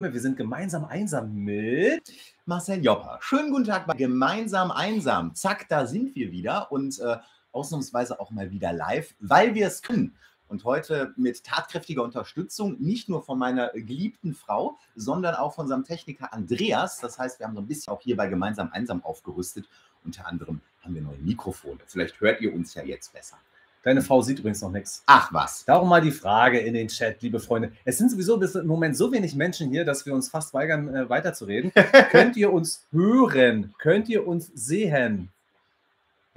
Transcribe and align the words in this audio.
Wir 0.00 0.20
sind 0.20 0.36
gemeinsam 0.36 0.84
einsam 0.84 1.34
mit 1.34 2.12
Marcel 2.46 2.84
Jopper. 2.84 3.18
Schönen 3.20 3.50
guten 3.50 3.64
Tag 3.64 3.88
bei 3.88 3.94
Gemeinsam 3.94 4.70
Einsam. 4.70 5.34
Zack, 5.34 5.68
da 5.68 5.86
sind 5.86 6.14
wir 6.14 6.30
wieder 6.30 6.70
und 6.70 7.00
äh, 7.00 7.16
ausnahmsweise 7.50 8.20
auch 8.20 8.30
mal 8.30 8.52
wieder 8.52 8.72
live, 8.72 9.16
weil 9.18 9.56
wir 9.56 9.66
es 9.66 9.82
können. 9.82 10.14
Und 10.46 10.62
heute 10.62 11.14
mit 11.16 11.42
tatkräftiger 11.42 12.04
Unterstützung, 12.04 12.76
nicht 12.78 13.08
nur 13.08 13.24
von 13.24 13.40
meiner 13.40 13.70
geliebten 13.70 14.34
Frau, 14.34 14.78
sondern 14.94 15.34
auch 15.34 15.56
von 15.56 15.64
unserem 15.64 15.82
Techniker 15.82 16.32
Andreas. 16.32 17.00
Das 17.00 17.18
heißt, 17.18 17.40
wir 17.40 17.46
haben 17.48 17.56
so 17.56 17.60
ein 17.60 17.66
bisschen 17.66 17.92
auch 17.92 18.00
hier 18.00 18.16
bei 18.16 18.28
Gemeinsam 18.28 18.70
Einsam 18.70 19.02
aufgerüstet. 19.02 19.68
Unter 20.04 20.28
anderem 20.28 20.60
haben 20.80 20.94
wir 20.94 21.02
neue 21.02 21.18
Mikrofone. 21.18 21.80
Vielleicht 21.88 22.20
hört 22.20 22.40
ihr 22.40 22.54
uns 22.54 22.72
ja 22.74 22.84
jetzt 22.84 23.12
besser. 23.12 23.36
Deine 23.82 24.02
Frau 24.02 24.20
sieht 24.22 24.38
übrigens 24.38 24.60
noch 24.60 24.72
nichts. 24.72 25.02
Ach 25.06 25.32
was. 25.32 25.64
Darum 25.64 25.88
mal 25.88 26.00
die 26.00 26.10
Frage 26.10 26.58
in 26.58 26.74
den 26.74 26.88
Chat, 26.88 27.22
liebe 27.22 27.40
Freunde. 27.40 27.72
Es 27.84 27.98
sind 27.98 28.10
sowieso 28.10 28.36
bis 28.36 28.54
im 28.54 28.66
Moment 28.66 28.96
so 28.96 29.12
wenig 29.12 29.34
Menschen 29.34 29.70
hier, 29.70 29.84
dass 29.84 30.04
wir 30.04 30.14
uns 30.14 30.28
fast 30.28 30.52
weigern, 30.52 30.94
äh, 30.94 31.08
weiterzureden. 31.08 31.72
Könnt 32.10 32.36
ihr 32.36 32.52
uns 32.52 32.84
hören? 32.90 33.74
Könnt 33.78 34.08
ihr 34.08 34.26
uns 34.26 34.50
sehen? 34.54 35.30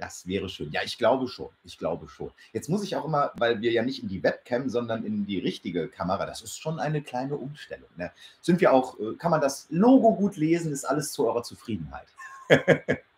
Das 0.02 0.26
wäre 0.26 0.48
schön. 0.48 0.70
Ja, 0.72 0.80
ich 0.84 0.98
glaube 0.98 1.28
schon. 1.28 1.50
Ich 1.62 1.78
glaube 1.78 2.08
schon. 2.08 2.32
Jetzt 2.52 2.68
muss 2.68 2.82
ich 2.82 2.96
auch 2.96 3.04
immer, 3.04 3.30
weil 3.36 3.60
wir 3.60 3.70
ja 3.70 3.84
nicht 3.84 4.02
in 4.02 4.08
die 4.08 4.22
Webcam, 4.22 4.68
sondern 4.68 5.04
in 5.04 5.26
die 5.26 5.38
richtige 5.38 5.86
Kamera, 5.86 6.26
das 6.26 6.42
ist 6.42 6.58
schon 6.58 6.80
eine 6.80 7.02
kleine 7.02 7.36
Umstellung. 7.36 7.88
Ne? 7.96 8.10
Sind 8.40 8.60
wir 8.60 8.72
auch, 8.72 8.98
äh, 8.98 9.14
kann 9.16 9.30
man 9.30 9.40
das 9.40 9.66
Logo 9.70 10.14
gut 10.14 10.36
lesen, 10.36 10.72
ist 10.72 10.84
alles 10.84 11.12
zu 11.12 11.26
eurer 11.26 11.44
Zufriedenheit. 11.44 12.06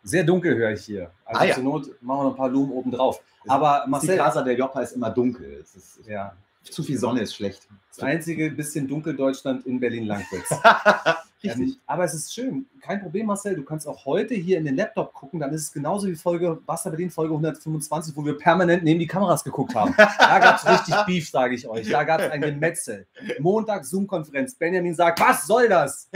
Sehr 0.03 0.25
dunkel 0.25 0.55
höre 0.57 0.73
ich 0.73 0.85
hier. 0.85 1.11
Also 1.25 1.41
Ah, 1.41 1.45
ja. 1.45 1.55
zur 1.55 1.63
Not 1.65 1.87
machen 2.03 2.19
wir 2.21 2.25
noch 2.25 2.31
ein 2.33 2.37
paar 2.37 2.49
Lumen 2.51 2.73
oben 2.73 2.91
drauf. 2.91 3.21
Aber 3.49 3.83
Die 3.87 3.91
Marcel, 3.91 4.17
Casa 4.19 4.43
der 4.43 4.55
Joppa 4.55 4.81
ist 4.81 4.93
immer 4.93 5.11
dunkel. 5.11 5.61
Es 5.63 5.75
ist, 5.75 6.01
ja, 6.07 6.35
Zu 6.63 6.83
viel 6.83 6.99
Sonne 6.99 7.21
ist 7.23 7.35
schlecht. 7.35 7.67
das 7.91 8.01
einzige 8.05 8.51
bisschen 8.51 8.87
dunkel 8.89 9.15
Deutschland 9.17 9.67
in 9.67 9.81
Berlin-Langwitz. 9.81 10.49
Richtig. 11.45 11.75
Ähm, 11.75 11.81
aber 11.87 12.05
es 12.05 12.15
ist 12.15 12.33
schön. 12.33 12.67
Kein 12.81 13.01
Problem, 13.01 13.27
Marcel. 13.27 13.55
Du 13.55 13.63
kannst 13.63 13.87
auch 13.87 14.05
heute 14.05 14.35
hier 14.35 14.59
in 14.59 14.65
den 14.65 14.77
Laptop 14.77 15.13
gucken. 15.13 15.41
Dann 15.41 15.53
ist 15.53 15.63
es 15.63 15.73
genauso 15.73 16.07
wie 16.09 16.15
Folge 16.15 16.59
Basta 16.67 16.91
Berlin, 16.91 17.11
Folge 17.11 17.33
125, 17.33 18.17
wo 18.17 18.25
wir 18.25 18.37
permanent 18.37 18.83
neben 18.83 18.99
die 18.99 19.07
Kameras 19.07 19.45
geguckt 19.45 19.75
haben. 19.75 19.95
Da 19.97 20.39
gab 20.39 20.57
es 20.57 20.69
richtig 20.69 20.95
Beef, 21.07 21.29
sage 21.29 21.55
ich 21.55 21.69
euch. 21.69 21.89
Da 21.91 22.05
gab 22.05 22.21
es 22.21 22.31
ein 22.31 22.41
Gemetzel. 22.41 23.07
Montag 23.39 23.85
Zoom-Konferenz. 23.85 24.55
Benjamin 24.55 24.95
sagt, 24.95 25.21
was 25.21 25.47
soll 25.47 25.69
das? 25.69 26.09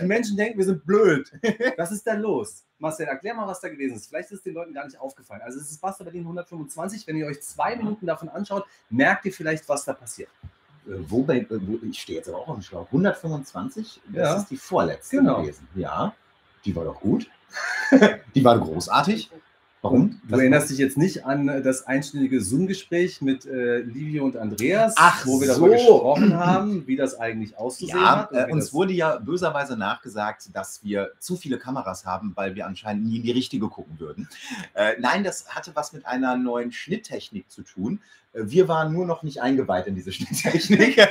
Die 0.00 0.06
Menschen 0.06 0.36
denken, 0.36 0.58
wir 0.58 0.64
sind 0.64 0.84
blöd. 0.84 1.32
Was 1.76 1.92
ist 1.92 2.06
da 2.06 2.14
los? 2.14 2.64
Marcel, 2.78 3.06
erklär 3.06 3.34
mal, 3.34 3.46
was 3.46 3.60
da 3.60 3.68
gewesen 3.68 3.96
ist. 3.96 4.08
Vielleicht 4.08 4.30
ist 4.32 4.38
es 4.38 4.42
den 4.42 4.54
Leuten 4.54 4.74
gar 4.74 4.84
nicht 4.84 4.98
aufgefallen. 4.98 5.40
Also 5.42 5.60
es 5.60 5.70
ist 5.70 5.80
Basta 5.80 6.02
Berlin 6.02 6.22
125. 6.22 7.06
Wenn 7.06 7.16
ihr 7.16 7.26
euch 7.26 7.40
zwei 7.40 7.76
Minuten 7.76 8.06
davon 8.06 8.28
anschaut, 8.28 8.66
merkt 8.90 9.24
ihr 9.24 9.32
vielleicht, 9.32 9.68
was 9.68 9.84
da 9.84 9.92
passiert. 9.92 10.28
Äh, 10.86 10.90
Wo 11.08 11.22
bei, 11.22 11.38
äh, 11.38 11.46
wo, 11.50 11.78
ich 11.86 12.00
stehe 12.00 12.18
jetzt 12.18 12.28
aber 12.28 12.38
auch 12.38 12.48
am 12.48 12.62
Schlauch. 12.62 12.86
125, 12.86 14.00
das 14.08 14.14
Ja. 14.16 14.36
ist 14.36 14.50
die 14.50 14.56
vorletzte 14.56 15.16
Genau. 15.18 15.40
gewesen. 15.42 15.68
Ja, 15.74 16.14
die 16.64 16.74
war 16.74 16.84
doch 16.84 17.00
gut. 17.00 17.28
die 18.34 18.44
war 18.44 18.58
großartig. 18.58 19.30
Warum? 19.84 20.20
Du 20.28 20.36
erinnerst 20.36 20.70
dich 20.70 20.78
jetzt 20.78 20.96
nicht 20.96 21.26
an 21.26 21.48
äh, 21.48 21.60
das 21.60 21.88
einstündige 21.88 22.40
Zoom-Gespräch 22.40 23.20
mit 23.20 23.44
äh, 23.46 23.78
Livio 23.80 24.24
und 24.24 24.36
Andreas, 24.36 24.94
Ach 24.96 25.26
wo 25.26 25.40
wir 25.40 25.48
darüber 25.48 25.66
so. 25.70 25.72
gesprochen 25.72 26.36
haben, 26.36 26.86
wie 26.86 26.94
das 26.94 27.18
eigentlich 27.18 27.58
auszusehen 27.58 27.98
Ja, 27.98 28.28
hat. 28.30 28.32
äh, 28.32 28.52
uns 28.52 28.72
wurde 28.72 28.92
ja 28.92 29.16
böserweise 29.18 29.76
nachgesagt, 29.76 30.50
dass 30.54 30.84
wir 30.84 31.10
zu 31.18 31.36
viele 31.36 31.58
Kameras 31.58 32.06
haben, 32.06 32.30
weil 32.36 32.54
wir 32.54 32.66
anscheinend 32.66 33.06
nie 33.06 33.16
in 33.16 33.22
die 33.24 33.32
richtige 33.32 33.68
gucken 33.68 33.98
würden. 33.98 34.28
Äh, 34.74 34.92
nein, 35.00 35.24
das 35.24 35.48
hatte 35.48 35.72
was 35.74 35.92
mit 35.92 36.06
einer 36.06 36.36
neuen 36.36 36.70
Schnitttechnik 36.70 37.50
zu 37.50 37.62
tun. 37.62 38.00
Äh, 38.34 38.42
Wir 38.44 38.68
waren 38.68 38.92
nur 38.92 39.04
noch 39.04 39.24
nicht 39.24 39.42
eingeweiht 39.42 39.88
in 39.88 39.96
diese 39.96 40.12
Schnitttechnik. 40.12 41.04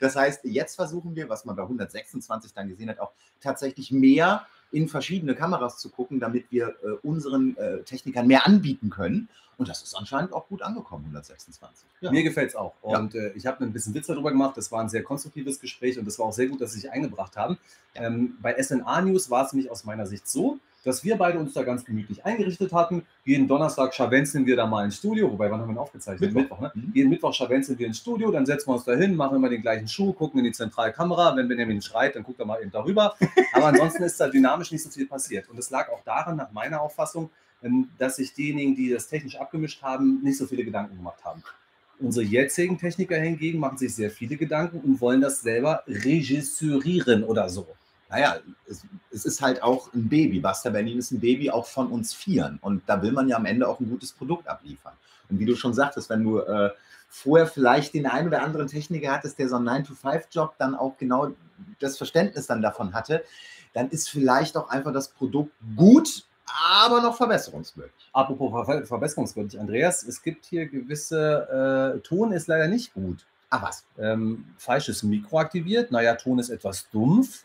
das 0.00 0.14
heißt, 0.14 0.40
jetzt 0.44 0.74
versuchen 0.76 1.16
wir, 1.16 1.30
was 1.30 1.46
man 1.46 1.56
bei 1.56 1.62
126 1.62 2.52
dann 2.52 2.68
gesehen 2.68 2.90
hat, 2.90 3.00
auch 3.00 3.12
tatsächlich 3.40 3.90
mehr 3.92 4.46
in 4.74 4.88
verschiedene 4.88 5.34
Kameras 5.34 5.78
zu 5.78 5.88
gucken, 5.88 6.20
damit 6.20 6.50
wir 6.50 6.74
äh, 6.82 6.90
unseren 7.02 7.56
äh, 7.56 7.82
Technikern 7.82 8.26
mehr 8.26 8.46
anbieten 8.46 8.90
können. 8.90 9.28
Und 9.56 9.68
das 9.68 9.82
ist 9.82 9.94
anscheinend 9.94 10.32
auch 10.32 10.48
gut 10.48 10.62
angekommen, 10.62 11.04
126. 11.04 11.86
Ja. 12.00 12.10
Mir 12.10 12.24
gefällt 12.24 12.50
es 12.50 12.56
auch. 12.56 12.74
Ja. 12.84 12.98
Und 12.98 13.14
äh, 13.14 13.30
ich 13.34 13.46
habe 13.46 13.62
ein 13.64 13.72
bisschen 13.72 13.94
Witz 13.94 14.08
darüber 14.08 14.32
gemacht. 14.32 14.56
Das 14.56 14.72
war 14.72 14.80
ein 14.80 14.88
sehr 14.88 15.04
konstruktives 15.04 15.60
Gespräch 15.60 15.96
und 15.96 16.08
es 16.08 16.18
war 16.18 16.26
auch 16.26 16.32
sehr 16.32 16.48
gut, 16.48 16.60
dass 16.60 16.72
Sie 16.72 16.80
sich 16.80 16.90
eingebracht 16.90 17.36
haben. 17.36 17.56
Ähm, 17.94 18.36
bei 18.42 18.60
SNA 18.60 19.02
News 19.02 19.30
war 19.30 19.46
es 19.46 19.52
nämlich 19.52 19.70
aus 19.70 19.84
meiner 19.84 20.06
Sicht 20.06 20.26
so, 20.26 20.58
dass 20.84 21.02
wir 21.02 21.16
beide 21.16 21.38
uns 21.38 21.54
da 21.54 21.62
ganz 21.62 21.84
gemütlich 21.84 22.24
eingerichtet 22.24 22.72
hatten. 22.72 23.04
Jeden 23.24 23.48
Donnerstag 23.48 23.94
scharwenzeln 23.94 24.46
wir 24.46 24.56
da 24.56 24.66
mal 24.66 24.84
ins 24.84 24.96
Studio. 24.96 25.32
Wobei, 25.32 25.50
wann 25.50 25.60
haben 25.60 25.68
wir 25.68 25.74
ihn 25.74 25.78
aufgezeichnet? 25.78 26.32
Mittwoch. 26.32 26.60
ne? 26.60 26.72
Mhm. 26.74 26.92
Jeden 26.94 27.10
Mittwoch 27.10 27.32
scharwenzeln 27.32 27.78
wir 27.78 27.86
ins 27.86 27.98
Studio, 27.98 28.30
dann 28.30 28.46
setzen 28.46 28.68
wir 28.68 28.74
uns 28.74 28.84
da 28.84 28.94
hin, 28.94 29.16
machen 29.16 29.36
immer 29.36 29.48
den 29.48 29.62
gleichen 29.62 29.88
Schuh, 29.88 30.12
gucken 30.12 30.38
in 30.38 30.44
die 30.44 30.52
Zentralkamera. 30.52 31.34
Wenn 31.36 31.48
Benjamin 31.48 31.80
schreit, 31.80 32.14
dann 32.14 32.22
guckt 32.22 32.38
er 32.38 32.46
mal 32.46 32.60
eben 32.60 32.70
darüber. 32.70 33.16
Aber 33.52 33.66
ansonsten 33.66 34.02
ist 34.02 34.20
da 34.20 34.28
dynamisch 34.28 34.70
nicht 34.72 34.82
so 34.82 34.90
viel 34.90 35.06
passiert. 35.06 35.48
Und 35.48 35.58
es 35.58 35.70
lag 35.70 35.88
auch 35.88 36.02
daran, 36.04 36.36
nach 36.36 36.52
meiner 36.52 36.80
Auffassung, 36.80 37.30
ähm, 37.62 37.88
dass 37.98 38.16
sich 38.16 38.34
diejenigen, 38.34 38.76
die 38.76 38.90
das 38.90 39.08
technisch 39.08 39.36
abgemischt 39.36 39.82
haben, 39.82 40.20
nicht 40.22 40.38
so 40.38 40.46
viele 40.46 40.64
Gedanken 40.64 40.96
gemacht 40.96 41.24
haben. 41.24 41.42
Unsere 41.98 42.26
jetzigen 42.26 42.76
Techniker 42.76 43.16
hingegen 43.16 43.58
machen 43.60 43.78
sich 43.78 43.94
sehr 43.94 44.10
viele 44.10 44.36
Gedanken 44.36 44.80
und 44.80 45.00
wollen 45.00 45.20
das 45.20 45.40
selber 45.40 45.82
regisseurieren 45.86 47.24
oder 47.24 47.48
so. 47.48 47.66
Naja, 48.14 48.36
es, 48.68 48.82
es 49.10 49.24
ist 49.24 49.42
halt 49.42 49.62
auch 49.62 49.92
ein 49.92 50.08
Baby. 50.08 50.38
Basta 50.38 50.70
Berlin 50.70 50.98
ist 50.98 51.10
ein 51.10 51.20
Baby 51.20 51.50
auch 51.50 51.66
von 51.66 51.88
uns 51.88 52.14
Vieren. 52.14 52.58
Und 52.62 52.82
da 52.86 53.02
will 53.02 53.12
man 53.12 53.28
ja 53.28 53.36
am 53.36 53.44
Ende 53.44 53.68
auch 53.68 53.80
ein 53.80 53.88
gutes 53.88 54.12
Produkt 54.12 54.46
abliefern. 54.46 54.92
Und 55.28 55.40
wie 55.40 55.44
du 55.44 55.56
schon 55.56 55.74
sagtest, 55.74 56.10
wenn 56.10 56.22
du 56.22 56.38
äh, 56.38 56.70
vorher 57.08 57.46
vielleicht 57.48 57.94
den 57.94 58.06
einen 58.06 58.28
oder 58.28 58.42
anderen 58.42 58.68
Techniker 58.68 59.12
hattest, 59.12 59.38
der 59.38 59.48
so 59.48 59.56
einen 59.56 59.68
9-to-5-Job 59.68 60.54
dann 60.58 60.76
auch 60.76 60.96
genau 60.96 61.30
das 61.80 61.96
Verständnis 61.96 62.46
dann 62.46 62.62
davon 62.62 62.94
hatte, 62.94 63.24
dann 63.72 63.90
ist 63.90 64.08
vielleicht 64.08 64.56
auch 64.56 64.68
einfach 64.68 64.92
das 64.92 65.08
Produkt 65.08 65.52
gut, 65.74 66.24
aber 66.46 67.00
noch 67.00 67.16
verbesserungswürdig. 67.16 67.94
Apropos 68.12 68.66
ver 68.66 68.86
verbesserungswürdig, 68.86 69.58
Andreas, 69.58 70.04
es 70.04 70.22
gibt 70.22 70.44
hier 70.44 70.66
gewisse, 70.66 71.96
äh, 71.96 72.00
Ton 72.00 72.30
ist 72.30 72.46
leider 72.46 72.68
nicht 72.68 72.94
gut. 72.94 73.26
Ach 73.50 73.62
was. 73.62 73.84
ähm, 73.98 74.44
falsches 74.58 75.02
Mikro 75.02 75.38
aktiviert. 75.38 75.90
Naja, 75.90 76.14
Ton 76.14 76.38
ist 76.38 76.50
etwas 76.50 76.88
dumpf. 76.90 77.44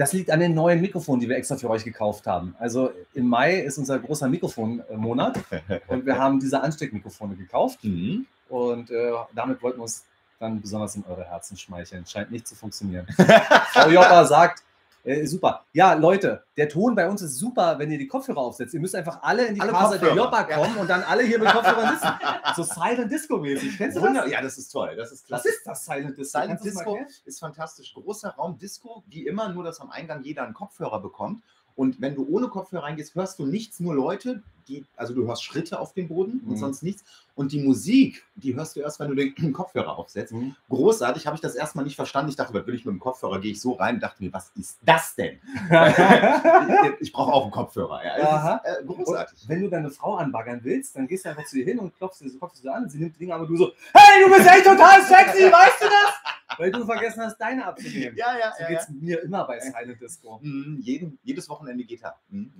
Das 0.00 0.14
liegt 0.14 0.30
an 0.30 0.40
den 0.40 0.54
neuen 0.54 0.80
Mikrofonen, 0.80 1.20
die 1.20 1.28
wir 1.28 1.36
extra 1.36 1.56
für 1.58 1.68
euch 1.68 1.84
gekauft 1.84 2.26
haben. 2.26 2.56
Also 2.58 2.90
im 3.12 3.26
Mai 3.26 3.56
ist 3.60 3.76
unser 3.76 3.98
großer 3.98 4.28
Mikrofonmonat 4.28 5.38
und 5.88 6.06
wir 6.06 6.16
haben 6.16 6.40
diese 6.40 6.62
Ansteckmikrofone 6.62 7.36
gekauft 7.36 7.84
Mhm. 7.84 8.24
und 8.48 8.90
äh, 8.90 9.12
damit 9.34 9.62
wollten 9.62 9.78
wir 9.78 9.82
uns 9.82 10.06
dann 10.38 10.58
besonders 10.58 10.96
in 10.96 11.04
eure 11.06 11.24
Herzen 11.24 11.54
schmeicheln. 11.58 12.06
Scheint 12.06 12.30
nicht 12.30 12.48
zu 12.48 12.54
funktionieren. 12.54 13.06
Frau 13.72 13.90
Joppa 13.90 14.24
sagt, 14.24 14.62
äh, 15.04 15.26
super. 15.26 15.64
Ja, 15.72 15.94
Leute, 15.94 16.44
der 16.56 16.68
Ton 16.68 16.94
bei 16.94 17.08
uns 17.08 17.22
ist 17.22 17.36
super, 17.36 17.78
wenn 17.78 17.90
ihr 17.90 17.98
die 17.98 18.06
Kopfhörer 18.06 18.38
aufsetzt. 18.38 18.74
Ihr 18.74 18.80
müsst 18.80 18.94
einfach 18.94 19.22
alle 19.22 19.46
in 19.46 19.54
die 19.54 19.60
Alle 19.60 19.72
Casa 19.72 19.98
der 19.98 20.14
Joppa 20.14 20.48
ja. 20.48 20.56
kommen 20.56 20.76
und 20.76 20.88
dann 20.88 21.02
alle 21.02 21.22
hier 21.22 21.38
mit 21.38 21.48
Kopfhörern 21.52 21.94
sitzen. 21.94 22.10
So 22.56 22.62
Silent 22.62 23.10
Disco-mäßig. 23.10 23.78
Kennst 23.78 23.96
du 23.96 24.00
das? 24.00 24.08
Wunder 24.08 24.26
ja, 24.28 24.42
das 24.42 24.58
ist 24.58 24.70
toll. 24.70 24.94
Das 24.96 25.12
ist 25.12 25.22
Was 25.30 25.42
klasse. 25.42 25.48
ist 25.48 25.66
das 25.66 25.84
Silent 25.84 26.18
Disco? 26.18 26.40
Silent 26.40 26.60
das 26.60 26.72
Disco 26.72 26.98
ist 27.24 27.40
fantastisch. 27.40 27.94
Großer 27.94 28.30
Raum 28.30 28.58
Disco, 28.58 29.02
wie 29.08 29.26
immer, 29.26 29.48
nur 29.50 29.64
dass 29.64 29.80
am 29.80 29.90
Eingang 29.90 30.22
jeder 30.22 30.44
einen 30.44 30.54
Kopfhörer 30.54 31.00
bekommt. 31.00 31.42
Und 31.76 32.00
wenn 32.00 32.14
du 32.14 32.26
ohne 32.28 32.48
Kopfhörer 32.48 32.82
reingehst, 32.82 33.14
hörst 33.14 33.38
du 33.38 33.46
nichts, 33.46 33.80
nur 33.80 33.94
Leute, 33.94 34.42
die, 34.70 34.84
also 34.96 35.12
du 35.14 35.26
hörst 35.26 35.42
Schritte 35.44 35.78
auf 35.80 35.92
dem 35.92 36.08
Boden 36.08 36.40
und 36.46 36.52
Mhm. 36.52 36.56
sonst 36.56 36.82
nichts. 36.82 37.04
Und 37.34 37.52
die 37.52 37.60
Musik, 37.62 38.24
die 38.34 38.54
hörst 38.54 38.76
du 38.76 38.80
erst, 38.80 39.00
wenn 39.00 39.08
du 39.08 39.14
den 39.14 39.34
Kopfhörer 39.52 39.96
aufsetzt. 39.98 40.32
Mhm. 40.32 40.54
Großartig, 40.68 41.26
habe 41.26 41.34
ich 41.36 41.40
das 41.40 41.54
erstmal 41.54 41.84
nicht 41.84 41.96
verstanden. 41.96 42.30
Ich 42.30 42.36
dachte, 42.36 42.54
was 42.54 42.66
will 42.66 42.74
ich 42.74 42.84
mit 42.84 42.92
dem 42.94 43.00
Kopfhörer? 43.00 43.40
Gehe 43.40 43.52
ich 43.52 43.60
so 43.60 43.72
rein 43.72 43.96
und 43.96 44.00
dachte 44.02 44.22
mir, 44.22 44.32
was 44.32 44.50
ist 44.58 44.78
das 44.84 45.14
denn? 45.16 45.38
ich 45.54 47.00
ich 47.00 47.12
brauche 47.12 47.32
auch 47.32 47.42
einen 47.42 47.50
Kopfhörer. 47.50 48.00
Ja, 48.04 48.56
ist, 48.56 48.64
äh, 48.80 48.84
großartig. 48.84 49.42
Und 49.42 49.48
wenn 49.48 49.62
du 49.62 49.68
deine 49.68 49.90
Frau 49.90 50.16
anbaggern 50.16 50.60
willst, 50.62 50.96
dann 50.96 51.06
gehst 51.08 51.24
du 51.24 51.30
einfach 51.30 51.44
zu 51.46 51.58
ihr 51.58 51.64
hin 51.64 51.78
und 51.78 51.96
klopfst 51.96 52.18
sie, 52.20 52.30
klopfst 52.38 52.62
sie 52.62 52.68
an. 52.68 52.88
Sie 52.88 52.98
nimmt 52.98 53.14
die 53.16 53.20
Dinger, 53.20 53.34
aber 53.36 53.46
du 53.46 53.56
so, 53.56 53.72
hey, 53.94 54.24
du 54.24 54.30
bist 54.34 54.46
echt 54.48 54.64
total 54.64 55.02
sexy, 55.02 55.44
weißt 55.50 55.80
du 55.82 55.86
das? 55.86 56.14
Weil 56.58 56.70
du 56.72 56.84
vergessen 56.84 57.22
hast, 57.22 57.38
deine 57.38 57.64
abzunehmen. 57.66 58.16
Ja, 58.16 58.36
ja, 58.38 58.52
So 58.56 58.62
ja. 58.64 58.68
geht's 58.68 58.88
ja. 58.88 58.94
mir 58.94 59.22
immer 59.22 59.44
bei 59.46 59.60
Silent 59.60 60.00
Disco. 60.00 60.38
Mhm, 60.42 60.78
jeden, 60.80 61.18
jedes 61.22 61.48
Wochenende 61.48 61.84
geht 61.84 62.02
er. 62.02 62.16
Mhm. 62.28 62.52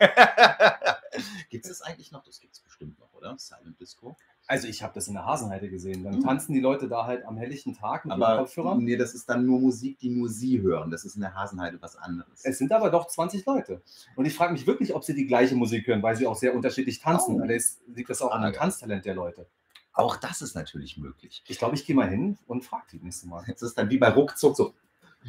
gibt 1.50 1.64
es 1.64 1.70
das 1.70 1.82
eigentlich 1.82 2.12
noch? 2.12 2.22
Das 2.22 2.40
gibt 2.40 2.54
es 2.54 2.60
bestimmt 2.60 2.98
noch, 2.98 3.12
oder? 3.14 3.36
Silent 3.38 3.78
Disco. 3.80 4.16
Also 4.46 4.66
ich 4.68 4.82
habe 4.82 4.92
das 4.94 5.06
in 5.08 5.14
der 5.14 5.24
Hasenheide 5.26 5.68
gesehen. 5.68 6.02
Dann 6.04 6.16
Mhm. 6.16 6.22
tanzen 6.24 6.52
die 6.54 6.60
Leute 6.60 6.88
da 6.88 7.06
halt 7.06 7.24
am 7.24 7.36
helllichten 7.36 7.74
Tag 7.74 8.04
mit 8.04 8.12
Aber 8.12 8.38
Kopfhörern. 8.38 8.82
nee, 8.82 8.96
das 8.96 9.14
ist 9.14 9.28
dann 9.28 9.46
nur 9.46 9.60
Musik, 9.60 9.98
die 10.00 10.10
nur 10.10 10.28
sie 10.28 10.60
hören. 10.60 10.90
Das 10.90 11.04
ist 11.04 11.14
in 11.14 11.20
der 11.20 11.34
Hasenheide 11.34 11.80
was 11.80 11.96
anderes. 11.96 12.44
Es 12.44 12.58
sind 12.58 12.72
aber 12.72 12.90
doch 12.90 13.06
20 13.06 13.44
Leute. 13.46 13.82
Und 14.16 14.24
ich 14.26 14.34
frage 14.34 14.52
mich 14.52 14.66
wirklich, 14.66 14.94
ob 14.94 15.04
sie 15.04 15.14
die 15.14 15.26
gleiche 15.26 15.54
Musik 15.54 15.86
hören, 15.86 16.02
weil 16.02 16.16
sie 16.16 16.26
auch 16.26 16.36
sehr 16.36 16.54
unterschiedlich 16.54 17.00
tanzen. 17.00 17.36
Oh. 17.36 17.38
Allerdings 17.42 17.80
liegt 17.86 18.10
das 18.10 18.22
auch 18.22 18.32
an 18.32 18.42
dem. 18.42 18.52
Tanztalent 18.52 19.04
der 19.04 19.14
Leute. 19.14 19.46
Auch 19.92 20.16
das 20.16 20.40
ist 20.42 20.54
natürlich 20.54 20.96
möglich. 20.96 21.42
Ich 21.48 21.58
glaube, 21.58 21.74
ich 21.74 21.84
gehe 21.84 21.96
mal 21.96 22.08
hin 22.08 22.38
und 22.46 22.64
frage 22.64 22.84
die 22.92 22.98
nächste 23.00 23.26
Mal. 23.28 23.44
Jetzt 23.46 23.62
ist 23.62 23.76
dann 23.76 23.90
wie 23.90 23.98
bei 23.98 24.08
Ruckzuck 24.08 24.56
so. 24.56 24.74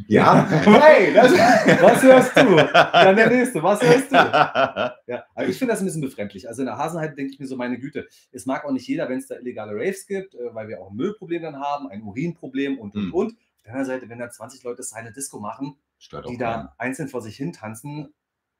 Ja, 0.07 0.47
hey, 0.49 1.13
das 1.13 1.33
Was 1.33 2.01
hörst 2.01 2.37
du? 2.37 2.55
Dann 2.55 3.15
der 3.15 3.29
nächste, 3.29 3.61
was 3.61 3.81
hörst 3.81 4.09
du? 4.11 4.15
Ja, 4.15 5.25
aber 5.35 5.47
ich 5.47 5.57
finde 5.57 5.73
das 5.73 5.81
ein 5.81 5.85
bisschen 5.85 6.01
befremdlich. 6.01 6.47
Also 6.47 6.61
in 6.61 6.67
der 6.67 6.77
Hasenheide 6.77 7.13
denke 7.13 7.33
ich 7.33 7.39
mir 7.39 7.47
so, 7.47 7.57
meine 7.57 7.77
Güte, 7.77 8.07
es 8.31 8.45
mag 8.45 8.63
auch 8.63 8.71
nicht 8.71 8.87
jeder, 8.87 9.09
wenn 9.09 9.17
es 9.17 9.27
da 9.27 9.35
illegale 9.35 9.73
Raves 9.73 10.05
gibt, 10.07 10.33
äh, 10.35 10.53
weil 10.55 10.69
wir 10.69 10.79
auch 10.79 10.91
ein 10.91 10.95
Müllproblem 10.95 11.41
dann 11.41 11.59
haben, 11.59 11.89
ein 11.89 12.03
Urinproblem 12.03 12.79
und, 12.79 12.95
und, 12.95 13.07
Mhm. 13.07 13.13
und. 13.13 13.31
Auf 13.33 13.63
der 13.65 13.73
anderen 13.73 13.85
Seite, 13.87 14.09
wenn 14.09 14.17
da 14.19 14.29
20 14.29 14.63
Leute 14.63 14.81
seine 14.83 15.11
Disco 15.11 15.39
machen, 15.39 15.75
Stört 15.99 16.27
die 16.29 16.37
da 16.37 16.73
einzeln 16.77 17.09
vor 17.09 17.21
sich 17.21 17.35
hin 17.35 17.51
tanzen, 17.53 18.13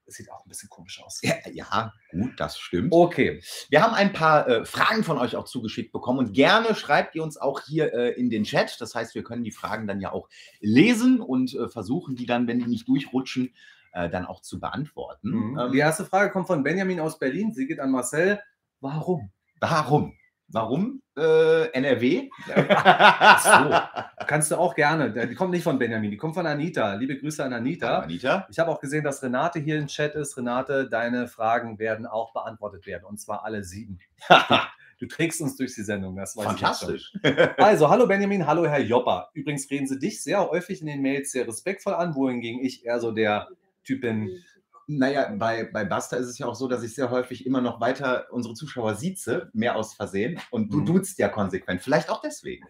es 0.06 0.16
sieht 0.16 0.32
auch 0.32 0.46
ein 0.46 0.50
bisschen 0.50 0.70
komisch 0.70 1.02
aus. 1.04 1.20
Ja, 1.24 1.36
ja, 1.52 1.94
gut, 2.12 2.34
das 2.38 2.58
stimmt. 2.60 2.92
Okay. 2.92 3.42
Wir 3.70 3.82
haben 3.82 3.94
ein 3.94 4.14
paar 4.14 4.48
äh, 4.48 4.66
Fragen 4.66 5.04
von 5.04 5.18
euch 5.18 5.36
auch 5.36 5.46
zugeschickt 5.46 5.92
bekommen 5.92 6.20
und 6.20 6.34
gerne 6.34 6.76
schreibt 6.76 7.16
ihr 7.16 7.24
uns 7.24 7.38
auch 7.38 7.62
hier 7.62 7.94
äh, 7.94 8.12
in 8.12 8.30
den 8.30 8.44
Chat. 8.44 8.80
Das 8.80 8.96
heißt, 8.96 9.16
wir 9.16 9.24
können 9.24 9.44
die 9.44 9.52
Fragen 9.52 9.88
dann 9.88 10.02
ja 10.02 10.12
auch 10.12 10.28
lesen 10.60 11.22
und 11.22 11.54
äh, 11.54 11.70
versuchen, 11.70 12.16
die 12.16 12.26
dann, 12.26 12.48
wenn 12.48 12.60
die 12.60 12.68
nicht 12.68 12.88
durchrutschen, 12.88 13.54
äh, 13.94 14.10
dann 14.10 14.26
auch 14.26 14.42
zu 14.42 14.60
beantworten. 14.60 15.30
Mhm. 15.30 15.60
Ähm, 15.60 15.72
Die 15.72 15.80
erste 15.80 16.06
Frage 16.06 16.32
kommt 16.32 16.48
von 16.48 16.64
Benjamin 16.64 17.00
aus 17.00 17.20
Berlin. 17.20 17.54
Sie 17.54 17.68
geht 17.68 17.80
an 17.80 17.92
Marcel. 17.92 18.42
Warum? 18.80 19.32
warum? 19.60 20.18
Warum 20.54 21.02
äh, 21.18 21.72
NRW? 21.72 22.30
Ach 22.70 24.12
Kannst 24.28 24.52
du 24.52 24.58
auch 24.58 24.76
gerne. 24.76 25.28
Die 25.28 25.36
kommt 25.36 25.52
nicht 25.52 25.64
von 25.64 25.80
Benjamin, 25.80 26.12
die 26.12 26.18
kommt 26.18 26.36
von 26.36 26.46
Anita. 26.46 26.94
Liebe 26.96 27.18
Grüße 27.18 27.44
an 27.44 27.54
Anita. 27.54 28.00
Anita? 28.00 28.48
Ich 28.50 28.60
habe 28.60 28.70
auch 28.70 28.80
gesehen, 28.80 29.04
dass 29.04 29.24
Renate 29.24 29.60
hier 29.60 29.78
im 29.78 29.88
Chat 29.88 30.16
ist. 30.16 30.38
Renate, 30.38 30.90
deine 30.90 31.28
Fragen 31.28 31.80
werden 31.80 32.06
auch 32.06 32.34
beantwortet 32.34 32.86
werden. 32.86 33.06
Und 33.06 33.20
zwar 33.20 33.46
alle 33.46 33.64
sieben. 33.64 34.00
Du 35.00 35.08
trägst 35.08 35.42
uns 35.42 35.58
durch 35.58 35.74
die 35.74 35.82
Sendung. 35.82 36.16
Das 36.16 36.38
weiß. 36.38 36.46
Fantastisch. 36.46 37.12
Also, 37.58 37.90
hallo 37.90 38.06
Benjamin, 38.06 38.46
hallo 38.46 38.68
Herr 38.68 38.82
Jopper. 38.82 39.32
Übrigens 39.34 39.68
reden 39.72 39.88
Sie 39.88 39.98
dich 39.98 40.22
sehr 40.22 40.48
häufig 40.48 40.80
in 40.82 40.86
den 40.86 41.02
Mails 41.02 41.32
sehr 41.32 41.48
respektvoll 41.48 41.96
an, 41.96 42.14
wohingegen 42.14 42.64
ich 42.64 42.86
eher 42.86 43.00
so 43.00 43.12
der 43.12 43.48
Typ 43.84 44.02
bin. 44.02 44.30
Naja, 44.88 45.34
bei, 45.38 45.66
bei 45.72 45.86
Basta 45.86 46.18
ist 46.18 46.28
es 46.28 46.38
ja 46.38 46.48
auch 46.48 46.56
so, 46.56 46.68
dass 46.68 46.84
ich 46.84 46.94
sehr 46.96 47.10
häufig 47.10 47.46
immer 47.46 47.62
noch 47.62 47.80
weiter 47.80 48.26
unsere 48.32 48.54
Zuschauer 48.54 48.96
sieze, 48.96 49.50
mehr 49.54 49.76
aus 49.76 49.94
Versehen. 49.94 50.40
Und 50.52 50.74
du 50.74 50.80
Mhm. 50.80 50.86
duzt 50.86 51.18
ja 51.20 51.30
konsequent. 51.30 51.82
Vielleicht 51.82 52.10
auch 52.10 52.22
deswegen. 52.22 52.66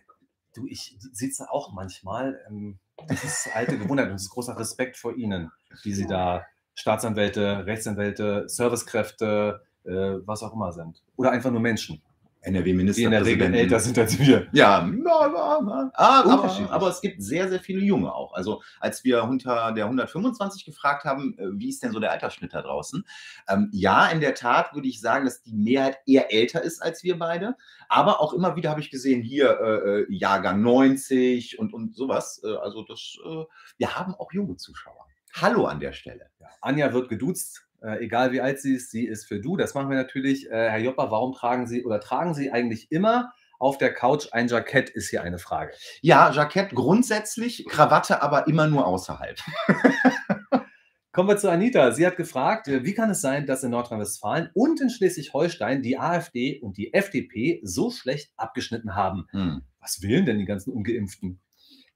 Du, 0.54 0.68
ich 0.68 0.98
sitze 1.14 1.50
auch 1.50 1.72
manchmal. 1.74 2.40
Ähm, 2.50 2.80
das 3.08 3.24
ist 3.24 3.50
alte 3.56 3.78
Gewohnheit 3.78 4.10
und 4.10 4.16
es 4.16 4.24
ist 4.24 4.30
großer 4.32 4.58
Respekt 4.60 4.98
vor 4.98 5.16
Ihnen, 5.16 5.52
die 5.86 5.94
Sie 5.94 6.06
da 6.06 6.46
Staatsanwälte, 6.76 7.66
Rechtsanwälte, 7.66 8.44
Servicekräfte, 8.48 9.62
äh, 9.86 9.90
was 10.26 10.44
auch 10.44 10.54
immer 10.54 10.72
sind. 10.74 11.02
Oder 11.16 11.32
einfach 11.32 11.52
nur 11.52 11.62
Menschen, 11.62 12.02
die 12.44 13.04
in 13.04 13.12
der 13.12 13.26
Regel 13.26 13.54
älter 13.54 13.80
sind 13.80 13.98
als 14.00 14.18
wir. 14.18 14.48
Ja. 14.52 14.90
Ah, 15.06 16.22
aber, 16.22 16.34
Unterschiedlich. 16.34 16.72
aber 16.72 16.90
es 16.90 17.02
gibt 17.02 17.22
sehr, 17.22 17.50
sehr 17.50 17.60
viele 17.60 17.82
Junge 17.82 18.14
auch. 18.14 18.34
Also 18.34 18.62
als 18.80 19.04
wir 19.04 19.24
unter 19.24 19.72
der 19.74 19.86
125 19.86 20.66
gefragt 20.66 21.06
haben, 21.06 21.38
äh, 21.38 21.48
wie 21.54 21.70
ist 21.70 21.84
denn 21.84 21.92
so 21.92 22.00
der 22.00 22.12
Altersschnitt 22.12 22.54
da 22.54 22.62
draußen? 22.62 23.06
Ähm, 23.48 23.70
ja, 23.72 24.08
in 24.08 24.22
der 24.22 24.34
Tat 24.34 24.74
würde 24.74 24.88
ich 24.88 25.00
sagen, 25.00 25.26
dass 25.26 25.44
die 25.44 25.54
Mehrheit 25.54 26.00
eher 26.08 26.34
älter 26.34 26.64
ist 26.64 26.82
als 26.82 27.04
wir 27.04 27.20
beide. 27.20 27.56
Aber 27.90 28.22
auch 28.22 28.34
immer 28.34 28.56
wieder 28.56 28.72
habe 28.72 28.82
ich 28.82 28.90
gesehen, 28.90 29.22
hier 29.22 29.60
äh, 29.60 30.02
äh, 30.02 30.06
Jahrgang 30.10 30.62
90 30.62 31.60
und, 31.60 31.74
und 31.74 31.96
sowas. 31.96 32.42
Äh, 32.44 32.56
also 32.56 32.84
das, 32.84 33.18
äh, 33.24 33.44
wir 33.78 33.96
haben 33.96 34.16
auch 34.16 34.32
junge 34.34 34.58
Zuschauer. 34.58 35.06
Hallo 35.34 35.66
an 35.66 35.80
der 35.80 35.94
Stelle. 35.94 36.30
Ja, 36.40 36.48
Anja 36.62 36.92
wird 36.92 37.08
geduzt, 37.08 37.68
äh, 37.82 38.04
egal 38.04 38.32
wie 38.32 38.42
alt 38.42 38.60
sie 38.60 38.76
ist, 38.76 38.92
sie 38.92 39.06
ist 39.06 39.26
für 39.26 39.40
du. 39.40 39.58
Das 39.58 39.74
machen 39.74 39.90
wir 39.90 39.98
natürlich. 39.98 40.50
Äh, 40.50 40.70
Herr 40.70 40.80
Jopper, 40.80 41.12
warum 41.12 41.34
tragen 41.34 41.68
Sie 41.68 41.84
oder 41.84 42.00
tragen 42.00 42.34
Sie 42.34 42.52
eigentlich 42.52 42.92
immer 42.92 43.34
auf 43.60 43.78
der 43.78 43.94
Couch 43.94 44.28
ein 44.32 44.48
Jackett, 44.48 44.90
ist 44.90 45.10
hier 45.10 45.22
eine 45.22 45.38
Frage. 45.38 45.74
Ja, 46.02 46.32
Jackett 46.32 46.72
grundsätzlich, 46.72 47.66
Krawatte 47.68 48.24
aber 48.24 48.48
immer 48.48 48.68
nur 48.68 48.88
außerhalb. 48.88 49.38
Kommen 51.12 51.28
wir 51.28 51.38
zu 51.38 51.52
Anita. 51.52 51.92
Sie 51.92 52.08
hat 52.08 52.16
gefragt, 52.16 52.70
äh, 52.70 52.86
wie 52.86 52.94
kann 52.94 53.10
es 53.10 53.22
sein, 53.22 53.46
dass 53.46 53.64
in 53.64 53.72
Nordrhein-Westfalen 53.72 54.50
und 54.54 54.80
in 54.80 54.90
Schleswig-Holstein 54.90 55.82
die 55.82 56.00
AfD 56.00 56.60
und 56.62 56.78
die 56.78 56.94
FDP 56.94 57.60
so 57.64 57.92
schlecht 57.92 58.32
abgeschnitten 58.38 58.96
haben? 58.96 59.28
Hm. 59.32 59.62
Was 59.80 60.02
wählen 60.02 60.26
denn 60.26 60.40
die 60.40 60.46
ganzen 60.46 60.72
Ungeimpften? 60.72 61.42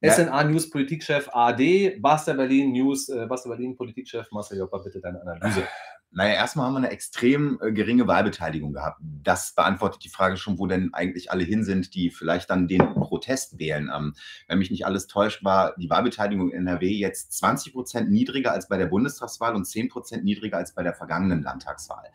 Ja. 0.02 0.14
SNA 0.14 0.44
News 0.46 0.70
Politikchef 0.70 1.30
AD, 1.32 1.98
Basta 2.00 2.34
Berlin 2.34 2.72
News, 2.74 3.10
äh, 3.10 3.26
Basta 3.28 3.50
Berlin 3.50 3.76
Politikchef 3.76 4.30
Marcel 4.32 4.60
Jopper, 4.60 4.80
bitte 4.84 5.00
deine 5.00 5.22
Analyse. 5.22 5.64
Naja, 6.18 6.36
erstmal 6.36 6.68
haben 6.68 6.76
wir 6.76 6.78
eine 6.78 6.92
extrem 6.92 7.60
äh, 7.62 7.74
geringe 7.74 8.08
Wahlbeteiligung 8.08 8.72
gehabt. 8.72 9.02
Das 9.02 9.54
beantwortet 9.54 10.02
die 10.06 10.10
Frage 10.10 10.38
schon, 10.38 10.58
wo 10.58 10.66
denn 10.66 10.94
eigentlich 10.94 11.30
alle 11.30 11.44
hin 11.44 11.66
sind, 11.66 11.94
die 11.94 12.10
vielleicht 12.10 12.50
dann 12.50 12.70
den 12.70 12.94
Protest 12.94 13.60
wählen. 13.60 13.92
Ähm, 13.94 14.14
wenn 14.48 14.60
mich 14.60 14.72
nicht 14.72 14.86
alles 14.86 15.08
täuscht, 15.08 15.44
war 15.44 15.76
die 15.78 15.90
Wahlbeteiligung 15.90 16.52
in 16.52 16.68
NRW 16.68 16.88
jetzt 16.88 17.34
20 17.34 17.74
Prozent 17.74 18.10
niedriger 18.10 18.54
als 18.54 18.70
bei 18.70 18.78
der 18.78 18.86
Bundestagswahl 18.86 19.56
und 19.56 19.66
10 19.66 19.90
Prozent 19.90 20.24
niedriger 20.24 20.56
als 20.56 20.74
bei 20.74 20.84
der 20.84 20.94
vergangenen 20.94 21.44
Landtagswahl. 21.44 22.10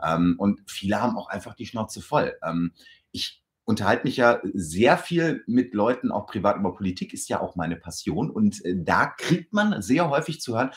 Ähm, 0.00 0.36
und 0.38 0.60
viele 0.70 1.02
haben 1.02 1.16
auch 1.16 1.28
einfach 1.28 1.54
die 1.54 1.66
Schnauze 1.66 2.02
voll. 2.02 2.36
Ähm, 2.44 2.72
ich 3.10 3.39
unterhalte 3.70 4.04
mich 4.04 4.18
ja 4.18 4.40
sehr 4.52 4.98
viel 4.98 5.42
mit 5.46 5.72
Leuten, 5.72 6.10
auch 6.10 6.26
privat 6.26 6.56
über 6.56 6.74
Politik, 6.74 7.14
ist 7.14 7.28
ja 7.28 7.40
auch 7.40 7.56
meine 7.56 7.76
Passion. 7.76 8.30
Und 8.30 8.62
äh, 8.64 8.74
da 8.76 9.06
kriegt 9.06 9.54
man 9.54 9.80
sehr 9.80 10.10
häufig 10.10 10.40
zu 10.40 10.56
hören, 10.56 10.72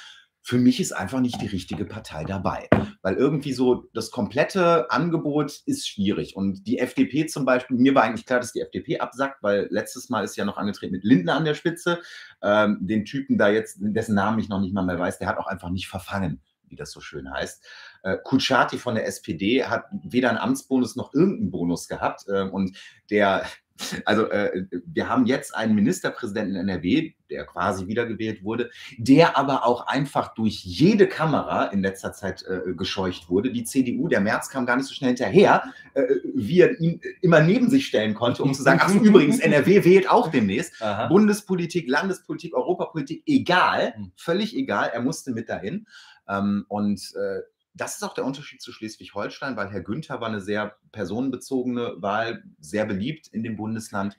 für 0.45 0.57
mich 0.57 0.81
ist 0.81 0.91
einfach 0.91 1.21
nicht 1.21 1.41
die 1.41 1.47
richtige 1.47 1.85
Partei 1.85 2.25
dabei. 2.25 2.69
Weil 3.01 3.15
irgendwie 3.15 3.53
so 3.53 3.89
das 3.93 4.11
komplette 4.11 4.91
Angebot 4.91 5.61
ist 5.65 5.87
schwierig. 5.87 6.35
Und 6.35 6.67
die 6.67 6.79
FDP 6.79 7.25
zum 7.27 7.45
Beispiel, 7.45 7.77
mir 7.77 7.95
war 7.95 8.03
eigentlich 8.03 8.25
klar, 8.25 8.41
dass 8.41 8.51
die 8.51 8.59
FDP 8.59 8.99
absackt, 8.99 9.41
weil 9.41 9.67
letztes 9.71 10.09
Mal 10.09 10.23
ist 10.23 10.35
ja 10.35 10.43
noch 10.43 10.57
angetreten 10.57 10.91
mit 10.91 11.05
Lindner 11.05 11.35
an 11.35 11.45
der 11.45 11.53
Spitze. 11.53 12.01
Ähm, 12.41 12.77
den 12.81 13.05
Typen 13.05 13.37
da 13.37 13.49
jetzt, 13.49 13.77
dessen 13.79 14.15
Namen 14.15 14.39
ich 14.39 14.49
noch 14.49 14.59
nicht 14.59 14.73
mal 14.73 14.85
mehr 14.85 14.99
weiß, 14.99 15.17
der 15.17 15.29
hat 15.29 15.37
auch 15.37 15.47
einfach 15.47 15.69
nicht 15.69 15.87
verfangen, 15.87 16.41
wie 16.67 16.75
das 16.75 16.91
so 16.91 16.99
schön 16.99 17.31
heißt. 17.31 17.65
Äh, 18.03 18.17
Kutschaty 18.23 18.77
von 18.77 18.95
der 18.95 19.07
SPD 19.07 19.63
hat 19.63 19.85
weder 20.03 20.29
einen 20.29 20.37
Amtsbonus 20.37 20.95
noch 20.95 21.13
irgendeinen 21.13 21.51
Bonus 21.51 21.87
gehabt. 21.87 22.25
Ähm, 22.33 22.49
und 22.51 22.77
der, 23.09 23.45
also 24.05 24.29
äh, 24.29 24.65
wir 24.85 25.07
haben 25.07 25.25
jetzt 25.25 25.55
einen 25.55 25.73
Ministerpräsidenten 25.73 26.55
in 26.55 26.67
NRW, 26.67 27.13
der 27.29 27.45
quasi 27.45 27.87
wiedergewählt 27.87 28.43
wurde, 28.43 28.69
der 28.97 29.37
aber 29.37 29.65
auch 29.65 29.87
einfach 29.87 30.33
durch 30.35 30.63
jede 30.65 31.07
Kamera 31.07 31.67
in 31.67 31.81
letzter 31.81 32.11
Zeit 32.11 32.43
äh, 32.43 32.73
gescheucht 32.73 33.29
wurde. 33.29 33.51
Die 33.51 33.63
CDU, 33.63 34.09
der 34.09 34.19
März 34.19 34.49
kam 34.49 34.65
gar 34.65 34.75
nicht 34.75 34.85
so 34.85 34.93
schnell 34.93 35.11
hinterher, 35.11 35.63
äh, 35.93 36.03
wie 36.35 36.59
er 36.59 36.79
ihn 36.81 36.99
immer 37.21 37.39
neben 37.39 37.69
sich 37.69 37.87
stellen 37.87 38.13
konnte, 38.13 38.43
um 38.43 38.53
zu 38.53 38.63
sagen, 38.63 38.81
ach 38.83 38.93
übrigens, 39.01 39.39
NRW 39.39 39.85
wählt 39.85 40.09
auch 40.09 40.29
demnächst. 40.29 40.81
Aha. 40.81 41.07
Bundespolitik, 41.07 41.89
Landespolitik, 41.89 42.53
Europapolitik, 42.53 43.23
egal, 43.25 43.93
Hm. 43.95 44.11
völlig 44.15 44.55
egal, 44.55 44.91
er 44.93 45.01
musste 45.01 45.31
mit 45.31 45.47
dahin. 45.49 45.87
Ähm, 46.27 46.65
und 46.67 46.99
äh, 47.15 47.41
das 47.73 47.95
ist 47.95 48.03
auch 48.03 48.13
der 48.13 48.25
Unterschied 48.25 48.61
zu 48.61 48.71
Schleswig-Holstein, 48.71 49.57
weil 49.57 49.69
Herr 49.69 49.81
Günther 49.81 50.21
war 50.21 50.27
eine 50.27 50.41
sehr 50.41 50.77
personenbezogene 50.91 51.95
Wahl, 51.97 52.43
sehr 52.59 52.85
beliebt 52.85 53.27
in 53.27 53.43
dem 53.43 53.55
Bundesland, 53.55 54.17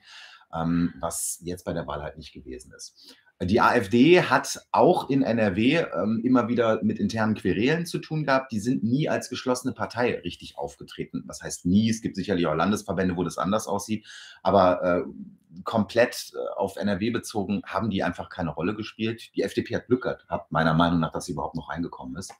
ähm, 0.53 0.93
was 0.99 1.39
jetzt 1.41 1.63
bei 1.63 1.73
der 1.73 1.87
Wahl 1.87 2.01
halt 2.01 2.17
nicht 2.17 2.33
gewesen 2.33 2.73
ist. 2.73 3.15
Die 3.41 3.59
AfD 3.59 4.21
hat 4.21 4.61
auch 4.71 5.09
in 5.09 5.21
NRW 5.21 5.85
ähm, 5.93 6.21
immer 6.23 6.47
wieder 6.47 6.81
mit 6.83 6.99
internen 6.99 7.35
Querelen 7.35 7.85
zu 7.85 7.99
tun 7.99 8.23
gehabt. 8.23 8.53
Die 8.53 8.61
sind 8.61 8.83
nie 8.83 9.09
als 9.09 9.29
geschlossene 9.29 9.73
Partei 9.73 10.19
richtig 10.19 10.57
aufgetreten. 10.57 11.23
Was 11.27 11.41
heißt 11.41 11.65
nie? 11.65 11.89
Es 11.89 12.01
gibt 12.01 12.15
sicherlich 12.15 12.47
auch 12.47 12.55
Landesverbände, 12.55 13.17
wo 13.17 13.23
das 13.23 13.37
anders 13.37 13.67
aussieht. 13.67 14.05
Aber 14.41 14.83
äh, 14.83 15.61
komplett 15.65 16.31
äh, 16.33 16.37
auf 16.55 16.77
NRW 16.77 17.09
bezogen 17.09 17.61
haben 17.65 17.89
die 17.89 18.03
einfach 18.03 18.29
keine 18.29 18.51
Rolle 18.51 18.73
gespielt. 18.73 19.35
Die 19.35 19.41
FDP 19.41 19.75
hat 19.75 19.87
Glück 19.87 20.03
gehabt, 20.03 20.51
meiner 20.51 20.73
Meinung 20.73 21.01
nach, 21.01 21.11
dass 21.11 21.25
sie 21.25 21.33
überhaupt 21.33 21.55
noch 21.55 21.69
reingekommen 21.69 22.15
ist. 22.15 22.33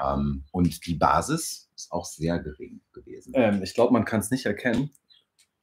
Ähm, 0.00 0.44
und 0.52 0.86
die 0.86 0.94
Basis 0.94 1.70
ist 1.74 1.90
auch 1.90 2.04
sehr 2.04 2.38
gering 2.38 2.80
gewesen. 2.92 3.32
Ähm, 3.34 3.62
ich 3.64 3.74
glaube, 3.74 3.92
man 3.92 4.04
kann 4.04 4.20
es 4.20 4.30
nicht 4.30 4.46
erkennen. 4.46 4.90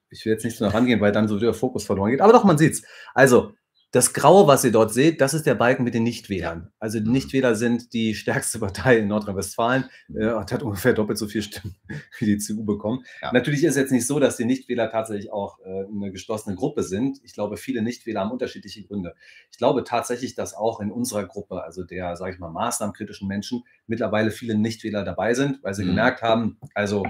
Ich 0.09 0.25
will 0.25 0.33
jetzt 0.33 0.43
nicht 0.45 0.57
so 0.57 0.65
nah 0.65 0.71
rangehen, 0.71 1.01
weil 1.01 1.11
dann 1.11 1.27
so 1.27 1.39
der 1.39 1.53
Fokus 1.53 1.85
verloren 1.85 2.11
geht. 2.11 2.21
Aber 2.21 2.33
doch, 2.33 2.43
man 2.43 2.57
sieht 2.57 2.73
es. 2.73 2.83
Also, 3.13 3.53
das 3.91 4.13
Graue, 4.13 4.47
was 4.47 4.65
ihr 4.65 4.71
dort 4.73 4.93
seht, 4.93 5.21
das 5.21 5.33
ist 5.33 5.45
der 5.45 5.55
Balken 5.55 5.83
mit 5.83 5.93
den 5.93 6.03
Nichtwählern. 6.03 6.71
Also 6.77 6.99
die 6.99 7.05
Mhm. 7.05 7.13
Nichtwähler 7.13 7.55
sind 7.55 7.93
die 7.93 8.15
stärkste 8.15 8.59
Partei 8.59 8.97
in 8.97 9.07
Nordrhein-Westfalen. 9.07 9.85
Äh, 10.13 10.31
und 10.33 10.51
hat 10.51 10.61
ungefähr 10.61 10.93
doppelt 10.93 11.17
so 11.17 11.27
viele 11.27 11.43
Stimmen 11.43 11.75
wie 12.19 12.25
die 12.25 12.37
CDU 12.37 12.65
bekommen. 12.65 13.03
Ja. 13.21 13.31
Natürlich 13.31 13.63
ist 13.63 13.71
es 13.71 13.77
jetzt 13.77 13.91
nicht 13.91 14.05
so, 14.05 14.19
dass 14.19 14.35
die 14.37 14.43
Nichtwähler 14.45 14.91
tatsächlich 14.91 15.31
auch 15.31 15.59
äh, 15.59 15.85
eine 15.85 16.11
geschlossene 16.11 16.55
Gruppe 16.55 16.83
sind. 16.83 17.19
Ich 17.23 17.33
glaube, 17.33 17.55
viele 17.55 17.81
Nichtwähler 17.81 18.19
haben 18.21 18.31
unterschiedliche 18.31 18.83
Gründe. 18.83 19.15
Ich 19.51 19.57
glaube 19.57 19.83
tatsächlich, 19.85 20.35
dass 20.35 20.53
auch 20.53 20.81
in 20.81 20.91
unserer 20.91 21.25
Gruppe, 21.25 21.63
also 21.63 21.83
der, 21.85 22.15
sage 22.17 22.33
ich 22.33 22.39
mal, 22.39 22.49
maßnahmenkritischen 22.51 23.27
Menschen, 23.27 23.63
mittlerweile 23.87 24.31
viele 24.31 24.55
Nichtwähler 24.57 25.03
dabei 25.05 25.33
sind, 25.33 25.63
weil 25.63 25.73
sie 25.73 25.83
Mhm. 25.83 25.87
gemerkt 25.89 26.21
haben, 26.21 26.59
also 26.73 27.03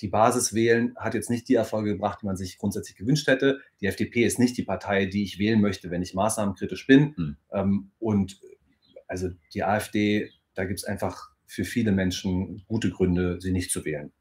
die 0.00 0.08
Basis 0.08 0.54
wählen 0.54 0.94
hat 0.96 1.14
jetzt 1.14 1.30
nicht 1.30 1.48
die 1.48 1.54
Erfolge 1.54 1.92
gebracht, 1.92 2.20
die 2.22 2.26
man 2.26 2.36
sich 2.36 2.58
grundsätzlich 2.58 2.96
gewünscht 2.96 3.26
hätte. 3.26 3.60
Die 3.80 3.86
FDP 3.86 4.24
ist 4.24 4.38
nicht 4.38 4.56
die 4.56 4.62
Partei, 4.62 5.06
die 5.06 5.22
ich 5.22 5.38
wählen 5.38 5.60
möchte, 5.60 5.90
wenn 5.90 6.02
ich 6.02 6.14
maßnahmenkritisch 6.14 6.86
bin. 6.86 7.14
Hm. 7.16 7.36
Ähm, 7.52 7.90
und 7.98 8.40
also 9.08 9.28
die 9.54 9.64
AfD, 9.64 10.30
da 10.54 10.64
gibt 10.64 10.80
es 10.80 10.84
einfach 10.84 11.30
für 11.46 11.64
viele 11.64 11.92
Menschen 11.92 12.64
gute 12.68 12.90
Gründe, 12.90 13.40
sie 13.40 13.52
nicht 13.52 13.70
zu 13.70 13.84
wählen. 13.84 14.12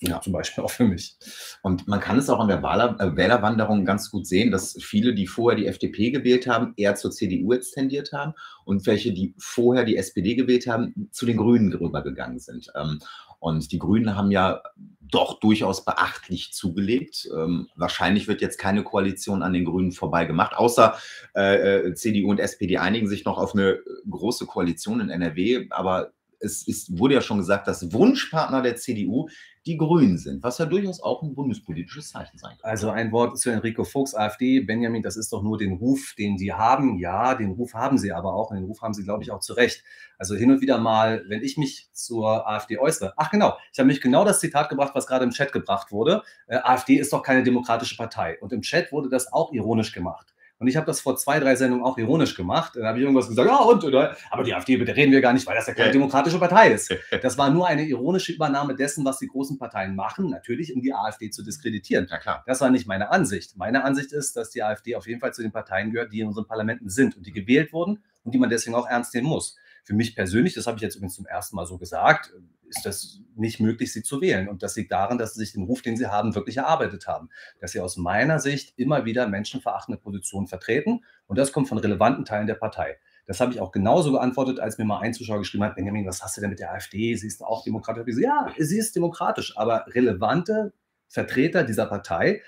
Ja. 0.00 0.20
Zum 0.20 0.32
Beispiel 0.32 0.62
auch 0.62 0.70
für 0.70 0.84
mich. 0.84 1.16
Und 1.62 1.88
man 1.88 2.00
kann 2.00 2.18
es 2.18 2.28
auch 2.28 2.38
an 2.38 2.48
der 2.48 2.62
Wahler, 2.62 2.96
äh, 3.00 3.16
Wählerwanderung 3.16 3.84
ganz 3.84 4.10
gut 4.10 4.26
sehen, 4.26 4.50
dass 4.50 4.76
viele, 4.82 5.14
die 5.14 5.26
vorher 5.26 5.58
die 5.58 5.66
FDP 5.66 6.10
gewählt 6.10 6.46
haben, 6.46 6.74
eher 6.76 6.94
zur 6.96 7.10
CDU 7.10 7.52
jetzt 7.52 7.72
tendiert 7.72 8.12
haben 8.12 8.34
und 8.64 8.86
welche, 8.86 9.12
die 9.12 9.34
vorher 9.38 9.84
die 9.84 9.96
SPD 9.96 10.34
gewählt 10.34 10.66
haben, 10.66 11.08
zu 11.12 11.24
den 11.24 11.38
Grünen 11.38 11.72
rübergegangen 11.72 12.38
sind. 12.38 12.70
Ähm, 12.74 13.00
Und 13.46 13.70
die 13.70 13.78
Grünen 13.78 14.16
haben 14.16 14.32
ja 14.32 14.60
doch 15.00 15.38
durchaus 15.38 15.84
beachtlich 15.84 16.52
zugelegt. 16.52 17.28
Ähm, 17.32 17.68
wahrscheinlich 17.76 18.26
wird 18.26 18.40
jetzt 18.40 18.58
keine 18.58 18.82
Koalition 18.82 19.44
an 19.44 19.52
den 19.52 19.64
Grünen 19.64 19.92
vorbei 19.92 20.24
gemacht, 20.24 20.56
außer 20.56 20.98
äh, 21.36 21.86
äh 21.86 21.94
CDU 21.94 22.30
und 22.30 22.40
SPD 22.40 22.78
einigen 22.78 23.06
sich 23.06 23.24
noch 23.24 23.38
auf 23.38 23.54
eine 23.54 23.78
große 24.10 24.46
Koalition 24.46 24.98
in 24.98 25.10
NRW. 25.10 25.68
Aber 25.70 26.10
es 26.40 26.66
ist, 26.66 26.98
wurde 26.98 27.14
ja 27.14 27.20
schon 27.20 27.38
gesagt, 27.38 27.68
dass 27.68 27.92
Wunschpartner 27.92 28.62
der 28.62 28.74
CDU 28.74 29.28
die 29.66 29.76
Grünen 29.76 30.16
sind, 30.16 30.44
was 30.44 30.58
ja 30.58 30.66
durchaus 30.66 31.02
auch 31.02 31.22
ein 31.22 31.34
bundespolitisches 31.34 32.10
Zeichen 32.10 32.38
sein 32.38 32.56
kann. 32.60 32.70
Also 32.70 32.90
ein 32.90 33.10
Wort 33.10 33.36
zu 33.38 33.50
Enrico 33.50 33.82
Fuchs, 33.82 34.14
AfD. 34.14 34.60
Benjamin, 34.60 35.02
das 35.02 35.16
ist 35.16 35.32
doch 35.32 35.42
nur 35.42 35.58
den 35.58 35.72
Ruf, 35.72 36.14
den 36.16 36.36
die 36.36 36.52
haben. 36.52 36.98
Ja, 36.98 37.34
den 37.34 37.50
Ruf 37.52 37.74
haben 37.74 37.98
sie 37.98 38.12
aber 38.12 38.34
auch 38.34 38.50
und 38.50 38.56
den 38.56 38.64
Ruf 38.64 38.80
haben 38.82 38.94
sie, 38.94 39.02
glaube 39.02 39.24
ich, 39.24 39.32
auch 39.32 39.40
zu 39.40 39.54
Recht. 39.54 39.82
Also 40.18 40.36
hin 40.36 40.50
und 40.52 40.60
wieder 40.60 40.78
mal, 40.78 41.24
wenn 41.28 41.42
ich 41.42 41.56
mich 41.56 41.90
zur 41.92 42.48
AfD 42.48 42.78
äußere. 42.78 43.14
Ach 43.16 43.30
genau, 43.30 43.56
ich 43.72 43.78
habe 43.78 43.88
mich 43.88 44.00
genau 44.00 44.24
das 44.24 44.38
Zitat 44.38 44.68
gebracht, 44.68 44.92
was 44.94 45.06
gerade 45.06 45.24
im 45.24 45.30
Chat 45.30 45.52
gebracht 45.52 45.90
wurde. 45.90 46.22
Äh, 46.46 46.58
AfD 46.58 46.94
ist 46.94 47.12
doch 47.12 47.22
keine 47.22 47.42
demokratische 47.42 47.96
Partei. 47.96 48.38
Und 48.40 48.52
im 48.52 48.62
Chat 48.62 48.92
wurde 48.92 49.08
das 49.08 49.32
auch 49.32 49.52
ironisch 49.52 49.92
gemacht. 49.92 50.32
Und 50.58 50.68
ich 50.68 50.76
habe 50.76 50.86
das 50.86 51.00
vor 51.00 51.16
zwei, 51.16 51.38
drei 51.38 51.54
Sendungen 51.54 51.84
auch 51.84 51.98
ironisch 51.98 52.34
gemacht. 52.34 52.76
Dann 52.76 52.84
habe 52.86 52.98
ich 52.98 53.04
irgendwas 53.04 53.28
gesagt, 53.28 53.48
ja 53.48 53.58
und, 53.58 53.84
oder? 53.84 54.16
Aber 54.30 54.42
die 54.42 54.54
AfD, 54.54 54.76
bitte 54.76 54.96
reden 54.96 55.12
wir 55.12 55.20
gar 55.20 55.34
nicht, 55.34 55.46
weil 55.46 55.54
das 55.54 55.66
ja 55.66 55.74
keine 55.74 55.92
demokratische 55.92 56.38
Partei 56.38 56.72
ist. 56.72 56.94
Das 57.22 57.38
war 57.38 57.50
nur 57.50 57.66
eine 57.66 57.84
ironische 57.84 58.32
Übernahme 58.32 58.74
dessen, 58.74 59.04
was 59.04 59.18
die 59.18 59.26
großen 59.26 59.58
Parteien 59.58 59.96
machen, 59.96 60.30
natürlich, 60.30 60.74
um 60.74 60.80
die 60.80 60.92
AfD 60.92 61.30
zu 61.30 61.42
diskreditieren. 61.42 62.06
Ja, 62.10 62.18
klar. 62.18 62.42
Das 62.46 62.60
war 62.60 62.70
nicht 62.70 62.86
meine 62.86 63.10
Ansicht. 63.10 63.56
Meine 63.56 63.84
Ansicht 63.84 64.12
ist, 64.12 64.36
dass 64.36 64.50
die 64.50 64.62
AfD 64.62 64.96
auf 64.96 65.06
jeden 65.06 65.20
Fall 65.20 65.32
zu 65.34 65.42
den 65.42 65.52
Parteien 65.52 65.90
gehört, 65.90 66.12
die 66.12 66.20
in 66.20 66.28
unseren 66.28 66.46
Parlamenten 66.46 66.88
sind 66.88 67.16
und 67.16 67.26
die 67.26 67.32
gewählt 67.32 67.72
wurden 67.72 68.02
und 68.22 68.32
die 68.32 68.38
man 68.38 68.50
deswegen 68.50 68.76
auch 68.76 68.86
ernst 68.86 69.14
nehmen 69.14 69.28
muss. 69.28 69.56
Für 69.86 69.94
mich 69.94 70.16
persönlich, 70.16 70.54
das 70.54 70.66
habe 70.66 70.76
ich 70.76 70.82
jetzt 70.82 70.96
übrigens 70.96 71.14
zum 71.14 71.26
ersten 71.26 71.54
Mal 71.54 71.64
so 71.64 71.78
gesagt, 71.78 72.32
ist 72.68 72.84
das 72.84 73.20
nicht 73.36 73.60
möglich, 73.60 73.92
sie 73.92 74.02
zu 74.02 74.20
wählen. 74.20 74.48
Und 74.48 74.64
das 74.64 74.74
liegt 74.74 74.90
daran, 74.90 75.16
dass 75.16 75.34
sie 75.34 75.40
sich 75.40 75.52
den 75.52 75.62
Ruf, 75.62 75.80
den 75.80 75.96
sie 75.96 76.08
haben, 76.08 76.34
wirklich 76.34 76.56
erarbeitet 76.56 77.06
haben. 77.06 77.28
Dass 77.60 77.70
sie 77.70 77.78
aus 77.78 77.96
meiner 77.96 78.40
Sicht 78.40 78.76
immer 78.76 79.04
wieder 79.04 79.28
menschenverachtende 79.28 80.00
Positionen 80.00 80.48
vertreten. 80.48 81.04
Und 81.28 81.38
das 81.38 81.52
kommt 81.52 81.68
von 81.68 81.78
relevanten 81.78 82.24
Teilen 82.24 82.48
der 82.48 82.56
Partei. 82.56 82.98
Das 83.26 83.38
habe 83.38 83.52
ich 83.52 83.60
auch 83.60 83.70
genauso 83.70 84.10
geantwortet, 84.10 84.58
als 84.58 84.76
mir 84.76 84.84
mal 84.84 84.98
ein 84.98 85.14
Zuschauer 85.14 85.38
geschrieben 85.38 85.62
hat, 85.62 85.76
Benjamin, 85.76 86.04
was 86.04 86.20
hast 86.20 86.36
du 86.36 86.40
denn 86.40 86.50
mit 86.50 86.58
der 86.58 86.72
AfD? 86.72 87.14
Sie 87.14 87.28
ist 87.28 87.44
auch 87.44 87.62
demokratisch. 87.62 88.16
Ja, 88.18 88.52
sie 88.58 88.78
ist 88.78 88.96
demokratisch, 88.96 89.56
aber 89.56 89.86
relevante 89.88 90.72
Vertreter 91.06 91.62
dieser 91.62 91.86
Partei 91.86 92.42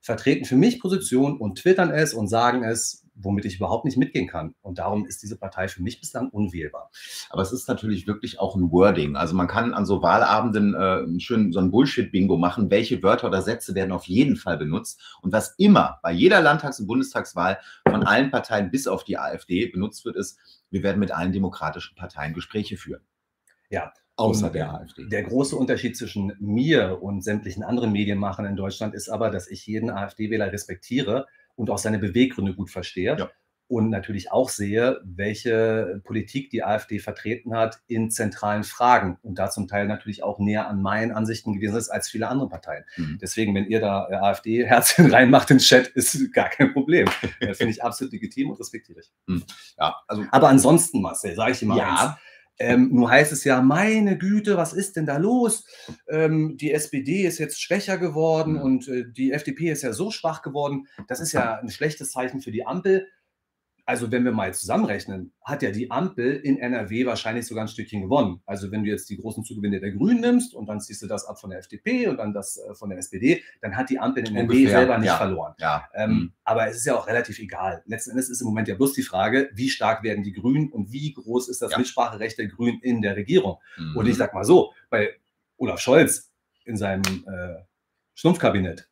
vertreten 0.00 0.44
für 0.44 0.56
mich 0.56 0.80
Positionen 0.80 1.38
und 1.38 1.58
twittern 1.58 1.90
es 1.90 2.12
und 2.12 2.28
sagen 2.28 2.64
es, 2.64 3.01
womit 3.14 3.44
ich 3.44 3.56
überhaupt 3.56 3.84
nicht 3.84 3.96
mitgehen 3.96 4.26
kann. 4.26 4.54
Und 4.62 4.78
darum 4.78 5.06
ist 5.06 5.22
diese 5.22 5.36
Partei 5.36 5.68
für 5.68 5.82
mich 5.82 6.00
bislang 6.00 6.28
unwählbar. 6.30 6.90
Aber 7.30 7.42
es 7.42 7.52
ist 7.52 7.68
natürlich 7.68 8.06
wirklich 8.06 8.40
auch 8.40 8.56
ein 8.56 8.70
Wording. 8.70 9.16
Also 9.16 9.34
man 9.34 9.48
kann 9.48 9.74
an 9.74 9.86
so 9.86 10.02
Wahlabenden 10.02 10.74
äh, 10.74 11.20
schön 11.20 11.52
so 11.52 11.60
ein 11.60 11.70
Bullshit-Bingo 11.70 12.36
machen. 12.36 12.70
Welche 12.70 13.02
Wörter 13.02 13.28
oder 13.28 13.42
Sätze 13.42 13.74
werden 13.74 13.92
auf 13.92 14.04
jeden 14.04 14.36
Fall 14.36 14.58
benutzt? 14.58 15.00
Und 15.20 15.32
was 15.32 15.54
immer 15.58 15.98
bei 16.02 16.12
jeder 16.12 16.40
Landtags- 16.40 16.80
und 16.80 16.86
Bundestagswahl 16.86 17.58
von 17.88 18.02
allen 18.04 18.30
Parteien 18.30 18.70
bis 18.70 18.86
auf 18.86 19.04
die 19.04 19.18
AfD 19.18 19.66
benutzt 19.66 20.04
wird, 20.04 20.16
ist, 20.16 20.38
wir 20.70 20.82
werden 20.82 20.98
mit 20.98 21.12
allen 21.12 21.32
demokratischen 21.32 21.94
Parteien 21.96 22.34
Gespräche 22.34 22.76
führen. 22.76 23.02
Ja, 23.70 23.92
Außer 24.16 24.50
der 24.50 24.74
AfD. 24.74 25.08
Der 25.08 25.22
große 25.22 25.56
Unterschied 25.56 25.96
zwischen 25.96 26.34
mir 26.38 27.02
und 27.02 27.24
sämtlichen 27.24 27.62
anderen 27.62 27.92
Medienmachern 27.92 28.44
in 28.44 28.56
Deutschland 28.56 28.94
ist 28.94 29.08
aber, 29.08 29.30
dass 29.30 29.48
ich 29.48 29.66
jeden 29.66 29.88
AfD-Wähler 29.88 30.52
respektiere 30.52 31.26
und 31.56 31.70
auch 31.70 31.78
seine 31.78 31.98
Beweggründe 31.98 32.54
gut 32.54 32.70
verstehe. 32.70 33.16
Ja. 33.18 33.30
Und 33.68 33.88
natürlich 33.88 34.30
auch 34.30 34.50
sehe, 34.50 35.00
welche 35.02 36.02
Politik 36.04 36.50
die 36.50 36.62
AfD 36.62 36.98
vertreten 36.98 37.56
hat 37.56 37.80
in 37.86 38.10
zentralen 38.10 38.64
Fragen 38.64 39.18
und 39.22 39.38
da 39.38 39.48
zum 39.48 39.66
Teil 39.66 39.86
natürlich 39.86 40.22
auch 40.22 40.38
näher 40.38 40.68
an 40.68 40.82
meinen 40.82 41.10
Ansichten 41.10 41.54
gewesen 41.54 41.76
ist 41.76 41.88
als 41.88 42.10
viele 42.10 42.28
andere 42.28 42.50
Parteien. 42.50 42.84
Mhm. 42.98 43.18
Deswegen, 43.22 43.54
wenn 43.54 43.64
ihr 43.64 43.80
da 43.80 44.08
AfD-Herzchen 44.08 45.06
reinmacht 45.14 45.50
in 45.50 45.56
den 45.56 45.62
Chat, 45.62 45.86
ist 45.88 46.34
gar 46.34 46.50
kein 46.50 46.72
Problem. 46.74 47.08
Das 47.40 47.58
finde 47.58 47.72
ich 47.72 47.82
absolut 47.82 48.12
legitim 48.12 48.50
und 48.50 48.60
respektiere 48.60 49.00
ich. 49.00 49.10
Mhm. 49.26 49.44
Ja, 49.78 49.96
also, 50.06 50.26
Aber 50.30 50.48
ansonsten, 50.48 51.00
Marcel, 51.00 51.34
sage 51.34 51.52
ich 51.52 51.62
mal 51.62 51.78
ja. 51.78 51.90
eins. 51.90 52.20
Ähm, 52.62 52.90
nur 52.92 53.10
heißt 53.10 53.32
es 53.32 53.44
ja, 53.44 53.60
meine 53.60 54.16
Güte, 54.16 54.56
was 54.56 54.72
ist 54.72 54.96
denn 54.96 55.06
da 55.06 55.16
los? 55.16 55.66
Ähm, 56.08 56.56
die 56.56 56.72
SPD 56.72 57.22
ist 57.22 57.38
jetzt 57.38 57.60
schwächer 57.60 57.98
geworden 57.98 58.54
mhm. 58.54 58.60
und 58.60 58.88
äh, 58.88 59.04
die 59.10 59.32
FDP 59.32 59.70
ist 59.70 59.82
ja 59.82 59.92
so 59.92 60.10
schwach 60.10 60.42
geworden. 60.42 60.86
Das 61.08 61.20
ist 61.20 61.32
ja 61.32 61.58
ein 61.58 61.70
schlechtes 61.70 62.12
Zeichen 62.12 62.40
für 62.40 62.52
die 62.52 62.66
Ampel 62.66 63.08
also 63.84 64.12
wenn 64.12 64.24
wir 64.24 64.32
mal 64.32 64.54
zusammenrechnen, 64.54 65.32
hat 65.42 65.62
ja 65.62 65.70
die 65.72 65.90
Ampel 65.90 66.34
in 66.36 66.58
NRW 66.58 67.04
wahrscheinlich 67.04 67.46
sogar 67.46 67.64
ein 67.64 67.68
Stückchen 67.68 68.02
gewonnen. 68.02 68.40
Also 68.46 68.70
wenn 68.70 68.84
du 68.84 68.90
jetzt 68.90 69.10
die 69.10 69.16
großen 69.16 69.44
Zugewinne 69.44 69.80
der 69.80 69.90
Grünen 69.90 70.20
nimmst 70.20 70.54
und 70.54 70.66
dann 70.66 70.80
ziehst 70.80 71.02
du 71.02 71.08
das 71.08 71.24
ab 71.24 71.40
von 71.40 71.50
der 71.50 71.58
FDP 71.58 72.06
und 72.06 72.18
dann 72.18 72.32
das 72.32 72.58
äh, 72.58 72.74
von 72.74 72.90
der 72.90 72.98
SPD, 72.98 73.42
dann 73.60 73.76
hat 73.76 73.90
die 73.90 73.98
Ampel 73.98 74.26
in 74.28 74.36
NRW 74.36 74.54
Ungefähr, 74.54 74.78
selber 74.78 74.98
nicht 74.98 75.08
ja. 75.08 75.16
verloren. 75.16 75.54
Ja. 75.58 75.88
Ähm, 75.94 76.10
mhm. 76.10 76.32
Aber 76.44 76.68
es 76.68 76.76
ist 76.76 76.86
ja 76.86 76.96
auch 76.96 77.08
relativ 77.08 77.38
egal. 77.40 77.82
Letzten 77.86 78.12
Endes 78.12 78.30
ist 78.30 78.40
im 78.40 78.46
Moment 78.46 78.68
ja 78.68 78.76
bloß 78.76 78.92
die 78.92 79.02
Frage, 79.02 79.50
wie 79.54 79.68
stark 79.68 80.04
werden 80.04 80.22
die 80.22 80.32
Grünen 80.32 80.70
und 80.70 80.92
wie 80.92 81.12
groß 81.12 81.48
ist 81.48 81.60
das 81.60 81.72
ja. 81.72 81.78
Mitspracherecht 81.78 82.38
der 82.38 82.46
Grünen 82.46 82.80
in 82.82 83.02
der 83.02 83.16
Regierung. 83.16 83.58
Mhm. 83.76 83.96
Und 83.96 84.06
ich 84.06 84.16
sag 84.16 84.32
mal 84.32 84.44
so, 84.44 84.72
bei 84.90 85.16
Olaf 85.56 85.80
Scholz 85.80 86.32
in 86.64 86.76
seinem 86.76 87.02
äh, 87.26 87.62
Schnumpfkabinett, 88.14 88.88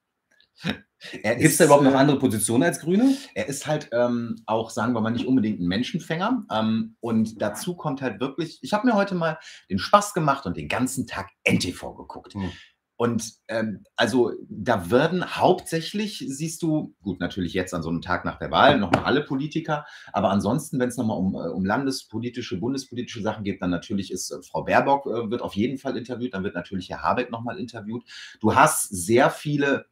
Gibt 1.13 1.41
es 1.41 1.57
da 1.57 1.65
überhaupt 1.65 1.85
noch 1.85 1.93
äh, 1.93 1.97
andere 1.97 2.19
Positionen 2.19 2.63
als 2.63 2.81
Grüne? 2.81 3.17
Er 3.35 3.49
ist 3.49 3.67
halt 3.67 3.89
ähm, 3.93 4.37
auch, 4.47 4.71
sagen 4.71 4.93
wir 4.93 5.01
mal, 5.01 5.11
nicht 5.11 5.27
unbedingt 5.27 5.61
ein 5.61 5.67
Menschenfänger. 5.67 6.45
Ähm, 6.53 6.97
und 7.01 7.41
dazu 7.41 7.75
kommt 7.75 8.03
halt 8.03 8.21
wirklich, 8.21 8.59
ich 8.63 8.73
habe 8.73 8.87
mir 8.87 8.95
heute 8.95 9.15
mal 9.15 9.39
den 9.71 9.79
Spaß 9.79 10.15
gemacht 10.15 10.47
und 10.47 10.57
den 10.57 10.69
ganzen 10.69 11.07
Tag 11.07 11.31
NTV 11.45 11.95
geguckt. 11.95 12.35
Mhm. 12.35 12.53
Und 13.01 13.33
ähm, 13.49 13.85
also 13.97 14.33
da 14.51 14.91
werden 14.91 15.25
hauptsächlich, 15.25 16.23
siehst 16.29 16.61
du, 16.61 16.95
gut, 17.01 17.19
natürlich 17.19 17.55
jetzt 17.55 17.73
an 17.73 17.83
so 17.83 17.89
einem 17.89 18.03
Tag 18.03 18.27
nach 18.27 18.39
der 18.39 18.51
Wahl 18.51 18.79
noch 18.79 18.91
mal 18.91 19.05
alle 19.05 19.23
Politiker, 19.23 19.87
aber 20.13 20.29
ansonsten, 20.29 20.79
wenn 20.79 20.91
es 20.91 20.99
nochmal 20.99 21.17
um, 21.17 21.35
äh, 21.35 21.49
um 21.49 21.65
landespolitische, 21.65 22.59
bundespolitische 22.59 23.23
Sachen 23.23 23.43
geht, 23.43 23.63
dann 23.63 23.71
natürlich 23.71 24.11
ist 24.11 24.31
äh, 24.31 24.43
Frau 24.43 24.65
Baerbock 24.65 25.07
äh, 25.07 25.31
wird 25.31 25.41
auf 25.41 25.55
jeden 25.57 25.79
Fall 25.79 25.97
interviewt, 25.97 26.35
dann 26.35 26.45
wird 26.45 26.55
natürlich 26.55 26.91
Herr 26.91 27.01
Habeck 27.01 27.31
nochmal 27.31 27.59
interviewt. 27.59 28.05
Du 28.39 28.55
hast 28.55 28.91
sehr 28.91 29.31
viele 29.31 29.87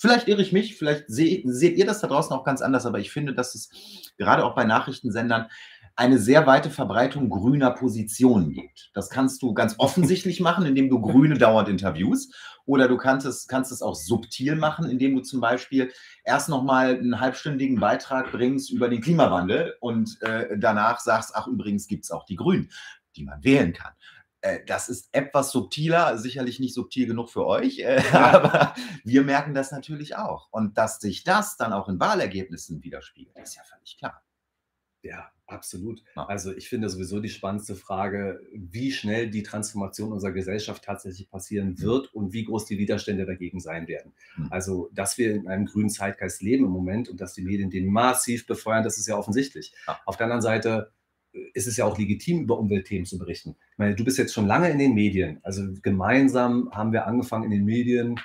Vielleicht 0.00 0.28
irre 0.28 0.40
ich 0.40 0.50
mich, 0.50 0.78
vielleicht 0.78 1.04
seht, 1.08 1.42
seht 1.44 1.76
ihr 1.76 1.84
das 1.84 2.00
da 2.00 2.06
draußen 2.06 2.34
auch 2.34 2.42
ganz 2.42 2.62
anders, 2.62 2.86
aber 2.86 3.00
ich 3.00 3.10
finde, 3.10 3.34
dass 3.34 3.54
es 3.54 3.68
gerade 4.16 4.46
auch 4.46 4.54
bei 4.54 4.64
Nachrichtensendern 4.64 5.48
eine 5.94 6.18
sehr 6.18 6.46
weite 6.46 6.70
Verbreitung 6.70 7.28
grüner 7.28 7.72
Positionen 7.72 8.50
gibt. 8.54 8.90
Das 8.94 9.10
kannst 9.10 9.42
du 9.42 9.52
ganz 9.52 9.74
offensichtlich 9.76 10.40
machen, 10.40 10.64
indem 10.64 10.88
du 10.88 11.02
Grüne 11.02 11.36
dauernd 11.36 11.68
interviewst. 11.68 12.34
Oder 12.64 12.88
du 12.88 12.96
kannst 12.96 13.26
es, 13.26 13.46
kannst 13.46 13.72
es 13.72 13.82
auch 13.82 13.94
subtil 13.94 14.56
machen, 14.56 14.88
indem 14.88 15.16
du 15.16 15.20
zum 15.20 15.42
Beispiel 15.42 15.92
erst 16.24 16.48
nochmal 16.48 16.96
einen 16.96 17.20
halbstündigen 17.20 17.78
Beitrag 17.78 18.32
bringst 18.32 18.70
über 18.70 18.88
den 18.88 19.02
Klimawandel 19.02 19.74
und 19.80 20.16
äh, 20.22 20.56
danach 20.56 21.00
sagst, 21.00 21.32
ach 21.34 21.46
übrigens 21.46 21.88
gibt 21.88 22.04
es 22.04 22.10
auch 22.10 22.24
die 22.24 22.36
Grünen, 22.36 22.70
die 23.16 23.24
man 23.24 23.44
wählen 23.44 23.74
kann. 23.74 23.92
Äh, 24.42 24.60
das 24.66 24.88
ist 24.88 25.08
etwas 25.12 25.50
subtiler, 25.50 26.16
sicherlich 26.18 26.60
nicht 26.60 26.74
subtil 26.74 27.06
genug 27.06 27.30
für 27.30 27.46
euch, 27.46 27.80
äh, 27.80 28.02
aber 28.12 28.74
wir 29.04 29.22
merken 29.22 29.54
das 29.54 29.72
natürlich 29.72 30.16
auch. 30.16 30.48
Und 30.50 30.78
dass 30.78 30.98
sich 30.98 31.24
das 31.24 31.56
dann 31.56 31.72
auch 31.72 31.88
in 31.88 32.00
Wahlergebnissen 32.00 32.82
widerspiegelt, 32.82 33.38
ist 33.38 33.56
ja 33.56 33.62
völlig 33.64 33.98
klar. 33.98 34.22
Ja, 35.02 35.30
absolut. 35.46 36.02
Ja. 36.14 36.26
Also 36.26 36.54
ich 36.54 36.68
finde 36.68 36.90
sowieso 36.90 37.20
die 37.20 37.30
spannendste 37.30 37.74
Frage, 37.74 38.40
wie 38.52 38.92
schnell 38.92 39.30
die 39.30 39.42
Transformation 39.42 40.12
unserer 40.12 40.32
Gesellschaft 40.32 40.84
tatsächlich 40.84 41.30
passieren 41.30 41.70
mhm. 41.70 41.80
wird 41.80 42.14
und 42.14 42.32
wie 42.32 42.44
groß 42.44 42.66
die 42.66 42.78
Widerstände 42.78 43.24
dagegen 43.24 43.60
sein 43.60 43.88
werden. 43.88 44.12
Mhm. 44.36 44.48
Also, 44.50 44.90
dass 44.92 45.16
wir 45.16 45.34
in 45.34 45.48
einem 45.48 45.66
grünen 45.66 45.90
Zeitgeist 45.90 46.42
leben 46.42 46.66
im 46.66 46.70
Moment 46.70 47.08
und 47.08 47.20
dass 47.20 47.32
die 47.32 47.42
Medien 47.42 47.70
den 47.70 47.90
massiv 47.90 48.46
befeuern, 48.46 48.84
das 48.84 48.98
ist 48.98 49.06
ja 49.06 49.16
offensichtlich. 49.16 49.72
Ja. 49.86 49.98
Auf 50.04 50.16
der 50.16 50.26
anderen 50.26 50.42
Seite 50.42 50.92
ist 51.54 51.66
es 51.66 51.76
ja 51.76 51.84
auch 51.84 51.98
legitim, 51.98 52.42
über 52.42 52.58
Umweltthemen 52.58 53.06
zu 53.06 53.18
berichten. 53.18 53.56
Ich 53.72 53.78
meine, 53.78 53.94
du 53.94 54.04
bist 54.04 54.18
jetzt 54.18 54.34
schon 54.34 54.46
lange 54.46 54.70
in 54.70 54.78
den 54.78 54.94
Medien. 54.94 55.38
Also 55.42 55.62
gemeinsam 55.82 56.70
haben 56.72 56.92
wir 56.92 57.06
angefangen 57.06 57.44
in 57.44 57.50
den 57.50 57.64
Medien, 57.64 58.20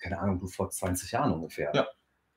keine 0.00 0.18
Ahnung, 0.18 0.40
du 0.40 0.46
vor 0.46 0.70
20 0.70 1.12
Jahren 1.12 1.32
ungefähr. 1.32 1.72
Ja. 1.74 1.86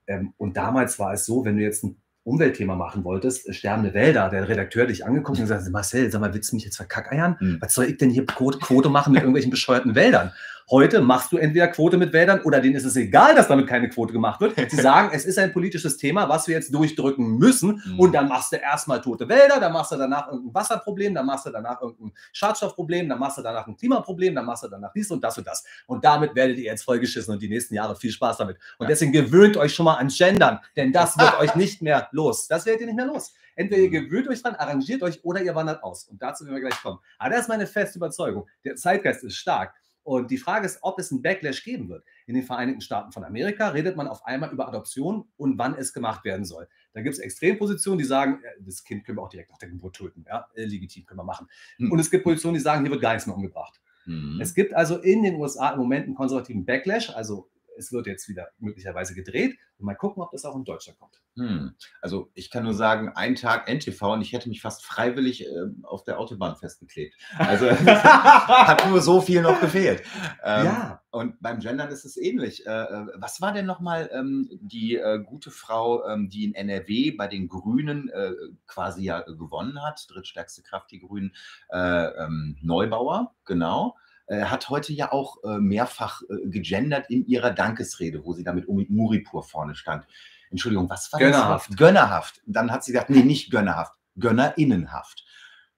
Ähm, 0.08 0.34
und 0.38 0.58
damals 0.58 1.00
war 1.00 1.14
es 1.14 1.26
so, 1.26 1.46
wenn 1.46 1.58
du 1.58 1.64
jetzt 1.64 1.84
ein 1.84 2.02
Umweltthema 2.24 2.76
machen 2.76 3.04
wolltest, 3.06 3.54
sterbende 3.56 3.94
Wälder, 3.94 4.30
der 4.30 4.50
Redakteur 4.50 4.86
dich 4.86 5.06
angeguckt 5.06 5.38
und 5.38 5.46
gesagt, 5.46 5.70
Marcel, 5.70 6.12
sag 6.12 6.20
mal, 6.20 6.34
willst 6.34 6.52
du 6.52 6.58
mich 6.58 6.66
jetzt 6.66 6.76
verkackeiern? 6.76 7.38
Mhm. 7.40 7.58
Was 7.62 7.74
soll 7.74 7.86
ich 7.86 7.98
denn 7.98 8.10
hier 8.10 8.26
Quote 8.26 8.90
machen 8.90 9.14
mit 9.14 9.22
irgendwelchen 9.22 9.52
bescheuerten 9.52 9.96
Wäldern? 9.96 10.34
Heute 10.70 11.00
machst 11.00 11.32
du 11.32 11.38
entweder 11.38 11.70
Quote 11.70 11.98
mit 11.98 12.12
Wäldern 12.12 12.42
oder 12.42 12.60
denen 12.60 12.76
ist 12.76 12.84
es 12.84 12.98
egal, 12.98 13.34
dass 13.36 13.48
damit 13.48 13.68
keine 13.68 13.88
Quote 13.88 14.12
gemacht 14.12 14.42
wird. 14.42 14.54
Sie 14.70 14.76
sagen, 14.76 15.12
es 15.14 15.24
ist 15.24 15.40
ein 15.40 15.54
politisches 15.54 15.96
Thema, 15.96 16.28
was 16.28 16.50
wir 16.50 16.56
jetzt 16.56 16.74
durchdrücken 16.74 17.38
müssen. 17.38 17.82
Mhm. 17.86 18.00
Und 18.00 18.12
dann 18.12 18.28
machst 18.28 18.52
du 18.52 18.58
erstmal 18.58 19.00
tote 19.00 19.30
Wälder, 19.30 19.62
dann 19.62 19.72
machst 19.72 19.94
du 19.94 19.96
danach 19.96 20.28
irgendein 20.28 20.54
Wasserproblem, 20.54 21.16
dann 21.16 21.26
machst 21.26 21.46
du 21.46 21.52
danach 21.52 21.82
irgendein 21.82 22.12
Schadstoffproblem, 22.34 23.08
dann 23.08 23.18
machst 23.18 23.38
du 23.38 23.44
danach 23.44 23.66
ein 23.66 23.78
Klimaproblem, 23.78 24.36
dann 24.36 24.46
machst 24.46 24.66
du 24.66 24.68
danach 24.68 24.92
dies 24.92 25.10
und 25.10 25.24
das 25.24 25.38
und 25.38 25.48
das. 25.48 25.64
Und 25.86 26.04
damit 26.04 26.36
werdet 26.36 26.58
ihr 26.58 26.66
jetzt 26.66 26.84
vollgeschissen 26.84 27.34
und 27.34 27.42
die 27.42 27.48
nächsten 27.48 27.74
Jahre 27.74 27.96
viel 27.96 28.12
Spaß 28.12 28.36
damit. 28.36 28.58
Und 28.78 28.90
deswegen 28.90 29.14
gewöhnt 29.14 29.56
euch 29.56 29.74
schon 29.74 29.86
mal 29.86 29.96
an 29.96 30.10
Gendern, 30.10 30.60
denn 30.76 30.92
das 30.92 31.18
wird 31.18 31.34
euch 31.40 31.56
nicht 31.56 31.82
mehr 31.82 32.10
los. 32.12 32.46
Das 32.50 32.66
werdet 32.66 32.82
ihr 32.82 32.88
nicht 32.88 32.98
mehr 32.98 33.08
los. 33.08 33.34
Entweder 33.56 33.82
ihr 33.82 33.88
mhm. 34.02 34.10
gewöhnt 34.10 34.28
euch 34.28 34.42
dran, 34.42 34.56
arrangiert 34.56 35.02
euch 35.02 35.24
oder 35.24 35.42
ihr 35.42 35.56
wandert 35.56 35.82
aus. 35.82 36.04
Und 36.10 36.22
dazu 36.22 36.44
werden 36.44 36.56
wir 36.56 36.68
gleich 36.68 36.82
kommen. 36.82 37.00
Aber 37.20 37.30
das 37.30 37.42
ist 37.44 37.48
meine 37.48 37.68
feste 37.68 38.00
Überzeugung. 38.00 38.48
Der 38.66 38.76
Zeitgeist 38.76 39.24
ist 39.24 39.38
stark. 39.38 39.74
Und 40.08 40.32
die 40.32 40.38
Frage 40.38 40.66
ist, 40.66 40.80
ob 40.84 41.00
es 41.00 41.12
einen 41.12 41.22
Backlash 41.22 41.66
geben 41.66 41.90
wird. 41.90 42.06
In 42.28 42.36
den 42.36 42.44
Vereinigten 42.44 42.80
Staaten 42.80 43.12
von 43.12 43.26
Amerika 43.26 43.68
redet 43.68 43.98
man 43.98 44.08
auf 44.08 44.26
einmal 44.26 44.54
über 44.54 44.66
Adoption 44.66 45.28
und 45.36 45.58
wann 45.58 45.76
es 45.76 45.92
gemacht 45.92 46.24
werden 46.24 46.46
soll. 46.46 46.70
Da 46.94 47.02
gibt 47.02 47.16
es 47.16 47.20
Extrempositionen, 47.20 48.00
die 48.00 48.06
sagen, 48.06 48.40
äh, 48.42 48.64
das 48.64 48.86
Kind 48.86 49.04
können 49.04 49.18
wir 49.18 49.24
auch 49.24 49.28
direkt 49.28 49.52
nach 49.52 49.58
der 49.58 49.68
Geburt 49.68 49.98
töten. 49.98 50.24
Ja, 50.26 50.48
äh, 50.56 50.64
legitim 50.64 51.06
können 51.06 51.20
wir 51.20 51.26
machen. 51.26 51.50
Hm. 51.76 51.92
Und 51.92 52.00
es 52.00 52.10
gibt 52.10 52.24
Positionen, 52.24 52.54
die 52.54 52.62
sagen, 52.62 52.84
hier 52.84 52.92
wird 52.92 53.02
gar 53.02 53.12
nichts 53.12 53.28
mehr 53.28 53.36
umgebracht. 53.36 53.82
Mhm. 54.06 54.40
Es 54.40 54.54
gibt 54.54 54.74
also 54.74 54.96
in 55.00 55.24
den 55.24 55.36
USA 55.36 55.72
im 55.72 55.80
Moment 55.80 56.06
einen 56.06 56.16
konservativen 56.16 56.64
Backlash. 56.64 57.10
Also 57.10 57.50
es 57.78 57.92
wird 57.92 58.08
jetzt 58.08 58.28
wieder 58.28 58.50
möglicherweise 58.60 59.14
gedreht. 59.14 59.58
Und 59.80 59.86
mal 59.86 59.96
gucken, 59.96 60.24
ob 60.24 60.32
das 60.32 60.44
auch 60.44 60.56
in 60.56 60.64
Deutschland 60.64 60.98
kommt. 60.98 61.22
Hm. 61.36 61.76
Also 62.02 62.32
ich 62.34 62.50
kann 62.50 62.64
nur 62.64 62.74
sagen, 62.74 63.10
ein 63.14 63.36
Tag 63.36 63.70
NTV 63.70 64.14
und 64.14 64.22
ich 64.22 64.34
hätte 64.34 64.50
mich 64.50 64.62
fast 64.62 64.84
freiwillig 64.84 65.46
äh, 65.46 65.50
auf 65.84 66.04
der 66.04 66.20
Autobahn 66.20 66.56
festgeklebt. 66.56 67.16
Also 67.38 67.70
hat 67.70 68.90
nur 68.90 69.02
so 69.02 69.22
viel 69.22 69.44
noch 69.44 69.62
gefehlt. 69.62 70.02
Ähm, 70.44 70.66
ja. 70.66 71.02
Und 71.12 71.40
beim 71.40 71.60
Gendern 71.60 71.90
ist 71.90 72.06
es 72.06 72.18
ähnlich. 72.18 72.66
Äh, 72.66 72.72
äh, 72.72 73.06
was 73.16 73.40
war 73.40 73.54
denn 73.54 73.68
nochmal 73.68 74.10
ähm, 74.12 74.50
die 74.62 74.96
äh, 74.96 75.20
gute 75.24 75.52
Frau, 75.52 76.08
ähm, 76.08 76.30
die 76.30 76.46
in 76.46 76.56
NRW 76.56 77.12
bei 77.12 77.28
den 77.28 77.48
Grünen 77.48 78.10
äh, 78.10 78.34
quasi 78.66 79.04
ja 79.04 79.22
gewonnen 79.22 79.84
hat, 79.84 80.08
drittstärkste 80.10 80.64
Kraft 80.64 80.90
die 80.92 81.00
Grünen, 81.00 81.36
äh, 81.70 81.78
ähm, 81.78 82.58
Neubauer, 82.62 83.36
genau. 83.46 83.96
Äh, 84.28 84.44
hat 84.44 84.70
heute 84.70 84.94
ja 84.94 85.12
auch 85.12 85.44
äh, 85.44 85.58
mehrfach 85.60 86.22
äh, 86.24 86.48
gegendert 86.50 87.10
in 87.10 87.26
ihrer 87.28 87.52
Dankesrede, 87.52 88.24
wo 88.26 88.34
sie 88.34 88.44
da 88.44 88.54
mit 88.54 88.68
Umi- 88.68 88.88
Muripur 88.90 89.44
vorne 89.44 89.74
stand. 89.76 90.06
Entschuldigung, 90.52 90.90
was 90.90 91.12
war 91.12 91.20
Gönnerhaft. 91.20 91.70
das? 91.72 91.78
Gönnerhaft. 91.78 92.42
Dann 92.46 92.72
hat 92.72 92.84
sie 92.84 92.92
gesagt, 92.92 93.10
nee, 93.10 93.24
nicht 93.24 93.52
gönnerhaft, 93.52 93.94
gönnerinnenhaft. 94.20 95.26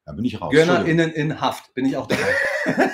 Da 0.06 0.14
bin 0.14 0.26
ich 0.26 0.42
raus. 0.42 0.52
GönnerInnen 0.52 1.12
in 1.12 1.40
Haft. 1.42 1.74
Bin 1.76 1.86
ich 1.86 1.96
auch 1.96 2.08
dabei. 2.08 2.92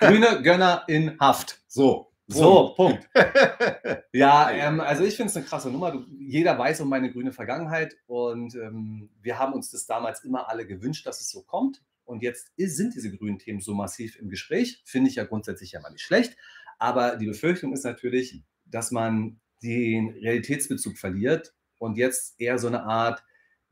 Grüne 0.00 0.42
Gönner 0.42 0.84
in 0.86 1.18
Haft. 1.18 1.58
So. 1.66 2.12
So, 2.28 2.74
Punkt. 2.76 3.08
Ja, 4.14 4.50
ähm, 4.50 4.80
also 4.80 5.04
ich 5.04 5.16
finde 5.16 5.30
es 5.30 5.36
eine 5.36 5.44
krasse 5.46 5.70
Nummer. 5.70 5.90
Du, 5.90 6.04
jeder 6.18 6.58
weiß 6.58 6.82
um 6.82 6.88
meine 6.90 7.10
grüne 7.10 7.32
Vergangenheit 7.32 7.96
und 8.06 8.54
ähm, 8.54 9.08
wir 9.22 9.38
haben 9.38 9.54
uns 9.54 9.70
das 9.70 9.86
damals 9.86 10.22
immer 10.22 10.48
alle 10.50 10.66
gewünscht, 10.66 11.06
dass 11.06 11.20
es 11.22 11.30
so 11.30 11.42
kommt. 11.42 11.82
Und 12.04 12.22
jetzt 12.22 12.52
sind 12.56 12.94
diese 12.94 13.16
grünen 13.16 13.38
Themen 13.38 13.60
so 13.60 13.74
massiv 13.74 14.16
im 14.16 14.28
Gespräch. 14.28 14.82
Finde 14.84 15.10
ich 15.10 15.16
ja 15.16 15.24
grundsätzlich 15.24 15.72
ja 15.72 15.80
mal 15.80 15.90
nicht 15.90 16.02
schlecht. 16.02 16.36
Aber 16.78 17.16
die 17.16 17.26
Befürchtung 17.26 17.72
ist 17.72 17.84
natürlich, 17.84 18.42
dass 18.64 18.90
man 18.90 19.40
den 19.62 20.10
Realitätsbezug 20.10 20.98
verliert 20.98 21.54
und 21.78 21.96
jetzt 21.96 22.40
eher 22.40 22.58
so 22.58 22.66
eine 22.66 22.82
Art 22.82 23.24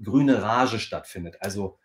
grüne 0.03 0.43
Rage 0.43 0.79
stattfindet. 0.79 1.37
Also 1.41 1.79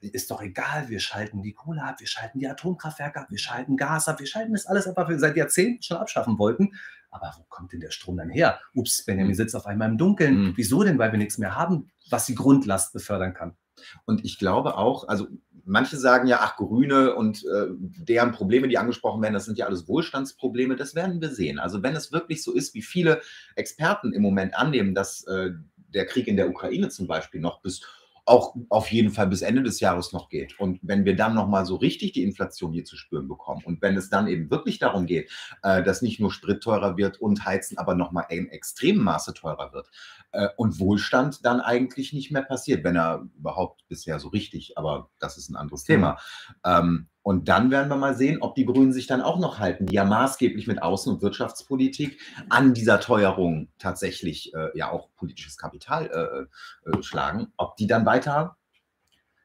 ist 0.00 0.30
doch 0.30 0.42
egal, 0.42 0.88
wir 0.88 0.98
schalten 0.98 1.42
die 1.42 1.52
Kohle 1.52 1.82
ab, 1.82 2.00
wir 2.00 2.08
schalten 2.08 2.40
die 2.40 2.48
Atomkraftwerke 2.48 3.20
ab, 3.20 3.26
wir 3.30 3.38
schalten 3.38 3.76
Gas 3.76 4.08
ab, 4.08 4.18
wir 4.18 4.26
schalten 4.26 4.52
das 4.52 4.66
alles 4.66 4.88
ab, 4.88 4.96
was 4.96 5.08
wir 5.08 5.18
seit 5.18 5.36
Jahrzehnten 5.36 5.82
schon 5.82 5.98
abschaffen 5.98 6.38
wollten. 6.38 6.72
Aber 7.10 7.32
wo 7.38 7.44
kommt 7.44 7.72
denn 7.72 7.80
der 7.80 7.90
Strom 7.90 8.16
dann 8.16 8.30
her? 8.30 8.58
Ups, 8.74 9.04
Benjamin 9.04 9.34
sitzt 9.34 9.54
auf 9.54 9.66
einmal 9.66 9.90
im 9.90 9.98
Dunkeln. 9.98 10.34
Mhm. 10.34 10.52
Wieso 10.56 10.82
denn? 10.82 10.98
Weil 10.98 11.12
wir 11.12 11.18
nichts 11.18 11.38
mehr 11.38 11.54
haben, 11.54 11.90
was 12.10 12.26
die 12.26 12.34
Grundlast 12.34 12.92
befördern 12.92 13.34
kann. 13.34 13.56
Und 14.04 14.24
ich 14.24 14.38
glaube 14.38 14.76
auch, 14.76 15.06
also 15.08 15.28
manche 15.64 15.96
sagen 15.96 16.26
ja, 16.26 16.38
ach, 16.40 16.56
Grüne 16.56 17.14
und 17.14 17.44
äh, 17.44 17.68
deren 17.78 18.32
Probleme, 18.32 18.68
die 18.68 18.78
angesprochen 18.78 19.22
werden, 19.22 19.34
das 19.34 19.44
sind 19.44 19.58
ja 19.58 19.66
alles 19.66 19.88
Wohlstandsprobleme. 19.88 20.76
Das 20.76 20.94
werden 20.94 21.20
wir 21.20 21.30
sehen. 21.30 21.58
Also 21.58 21.82
wenn 21.82 21.96
es 21.96 22.12
wirklich 22.12 22.42
so 22.42 22.52
ist, 22.52 22.74
wie 22.74 22.82
viele 22.82 23.20
Experten 23.54 24.12
im 24.12 24.22
Moment 24.22 24.54
annehmen, 24.54 24.94
dass 24.94 25.24
äh, 25.24 25.50
der 25.76 26.06
Krieg 26.06 26.26
in 26.26 26.36
der 26.36 26.48
Ukraine 26.48 26.88
zum 26.88 27.06
Beispiel 27.06 27.40
noch 27.40 27.60
bis 27.62 27.82
auch 28.24 28.54
auf 28.68 28.90
jeden 28.92 29.10
Fall 29.10 29.26
bis 29.26 29.42
Ende 29.42 29.62
des 29.62 29.80
Jahres 29.80 30.12
noch 30.12 30.28
geht. 30.28 30.58
Und 30.60 30.78
wenn 30.82 31.04
wir 31.04 31.16
dann 31.16 31.34
nochmal 31.34 31.66
so 31.66 31.76
richtig 31.76 32.12
die 32.12 32.22
Inflation 32.22 32.72
hier 32.72 32.84
zu 32.84 32.96
spüren 32.96 33.28
bekommen 33.28 33.62
und 33.64 33.82
wenn 33.82 33.96
es 33.96 34.10
dann 34.10 34.28
eben 34.28 34.50
wirklich 34.50 34.78
darum 34.78 35.06
geht, 35.06 35.30
äh, 35.62 35.82
dass 35.82 36.02
nicht 36.02 36.20
nur 36.20 36.30
Sprit 36.30 36.62
teurer 36.62 36.96
wird 36.96 37.20
und 37.20 37.44
Heizen 37.44 37.78
aber 37.78 37.94
nochmal 37.94 38.26
in 38.28 38.48
extremem 38.48 39.02
Maße 39.02 39.34
teurer 39.34 39.72
wird 39.72 39.90
äh, 40.32 40.48
und 40.56 40.78
Wohlstand 40.78 41.44
dann 41.44 41.60
eigentlich 41.60 42.12
nicht 42.12 42.30
mehr 42.30 42.42
passiert, 42.42 42.84
wenn 42.84 42.96
er 42.96 43.26
überhaupt 43.36 43.86
bisher 43.88 44.18
so 44.18 44.28
richtig, 44.28 44.78
aber 44.78 45.10
das 45.18 45.36
ist 45.36 45.50
ein 45.50 45.56
anderes 45.56 45.84
Thema. 45.84 46.18
Ähm, 46.64 47.08
und 47.22 47.48
dann 47.48 47.70
werden 47.70 47.88
wir 47.88 47.96
mal 47.96 48.16
sehen, 48.16 48.38
ob 48.40 48.56
die 48.56 48.66
Grünen 48.66 48.92
sich 48.92 49.06
dann 49.06 49.22
auch 49.22 49.38
noch 49.38 49.58
halten, 49.58 49.86
die 49.86 49.94
ja 49.94 50.04
maßgeblich 50.04 50.66
mit 50.66 50.82
Außen- 50.82 51.08
und 51.08 51.22
Wirtschaftspolitik 51.22 52.20
an 52.48 52.74
dieser 52.74 53.00
Teuerung 53.00 53.68
tatsächlich 53.78 54.52
äh, 54.54 54.76
ja 54.76 54.90
auch 54.90 55.08
politisches 55.16 55.56
Kapital 55.56 56.48
äh, 56.84 56.90
äh, 56.90 57.02
schlagen, 57.02 57.52
ob 57.56 57.76
die 57.76 57.86
dann 57.86 58.06
weiter 58.06 58.56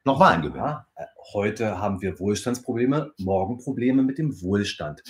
noch 0.04 0.18
Wahlen 0.18 0.42
gewinnen. 0.42 0.64
Ja, 0.64 0.86
äh, 0.96 1.04
heute 1.32 1.78
haben 1.78 2.00
wir 2.00 2.18
Wohlstandsprobleme, 2.18 3.12
morgen 3.18 3.58
Probleme 3.58 4.02
mit 4.02 4.18
dem 4.18 4.40
Wohlstand. 4.42 5.02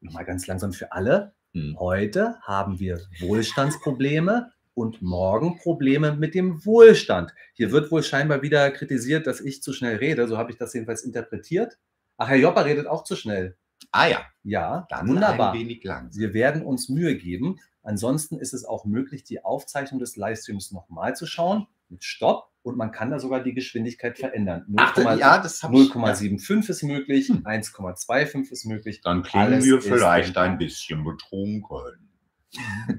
Nochmal 0.00 0.24
ganz 0.24 0.46
langsam 0.46 0.72
für 0.72 0.92
alle. 0.92 1.34
Hm. 1.52 1.76
Heute 1.78 2.40
haben 2.42 2.78
wir 2.78 3.00
Wohlstandsprobleme 3.20 4.52
und 4.72 5.02
morgen 5.02 5.58
Probleme 5.58 6.12
mit 6.12 6.34
dem 6.34 6.64
Wohlstand. 6.64 7.34
Hier 7.52 7.72
wird 7.72 7.90
wohl 7.90 8.02
scheinbar 8.02 8.40
wieder 8.40 8.70
kritisiert, 8.70 9.26
dass 9.26 9.40
ich 9.42 9.62
zu 9.62 9.74
schnell 9.74 9.96
rede. 9.96 10.26
So 10.28 10.38
habe 10.38 10.52
ich 10.52 10.56
das 10.56 10.72
jedenfalls 10.72 11.02
interpretiert. 11.02 11.76
Ach, 12.20 12.28
Herr 12.28 12.36
Jopper 12.36 12.66
redet 12.66 12.86
auch 12.86 13.04
zu 13.04 13.16
schnell. 13.16 13.56
Ah 13.92 14.06
ja, 14.06 14.20
Ja, 14.44 14.86
dann 14.90 15.08
wunderbar. 15.08 15.52
ein 15.52 15.58
wenig 15.58 15.82
lang. 15.84 16.10
Wir 16.12 16.34
werden 16.34 16.62
uns 16.62 16.90
Mühe 16.90 17.16
geben. 17.16 17.56
Ansonsten 17.82 18.38
ist 18.38 18.52
es 18.52 18.66
auch 18.66 18.84
möglich, 18.84 19.24
die 19.24 19.42
Aufzeichnung 19.42 19.98
des 20.00 20.16
Livestreams 20.16 20.70
nochmal 20.70 21.16
zu 21.16 21.24
schauen 21.26 21.66
mit 21.88 22.04
Stopp 22.04 22.50
und 22.62 22.76
man 22.76 22.92
kann 22.92 23.10
da 23.10 23.18
sogar 23.18 23.42
die 23.42 23.54
Geschwindigkeit 23.54 24.18
verändern. 24.18 24.66
Ach, 24.76 24.94
0,7 24.94 25.16
ja. 25.18 25.36
Ja. 25.36 25.42
0,75 25.42 26.68
ist 26.68 26.82
möglich, 26.82 27.28
Hm. 27.30 27.42
1,25 27.46 28.52
ist 28.52 28.66
möglich, 28.66 29.00
Dann 29.00 29.22
klingen 29.22 29.64
wir 29.64 29.80
vielleicht 29.80 30.36
ein 30.36 30.58
bisschen 30.58 31.02
betrunken. 31.02 32.10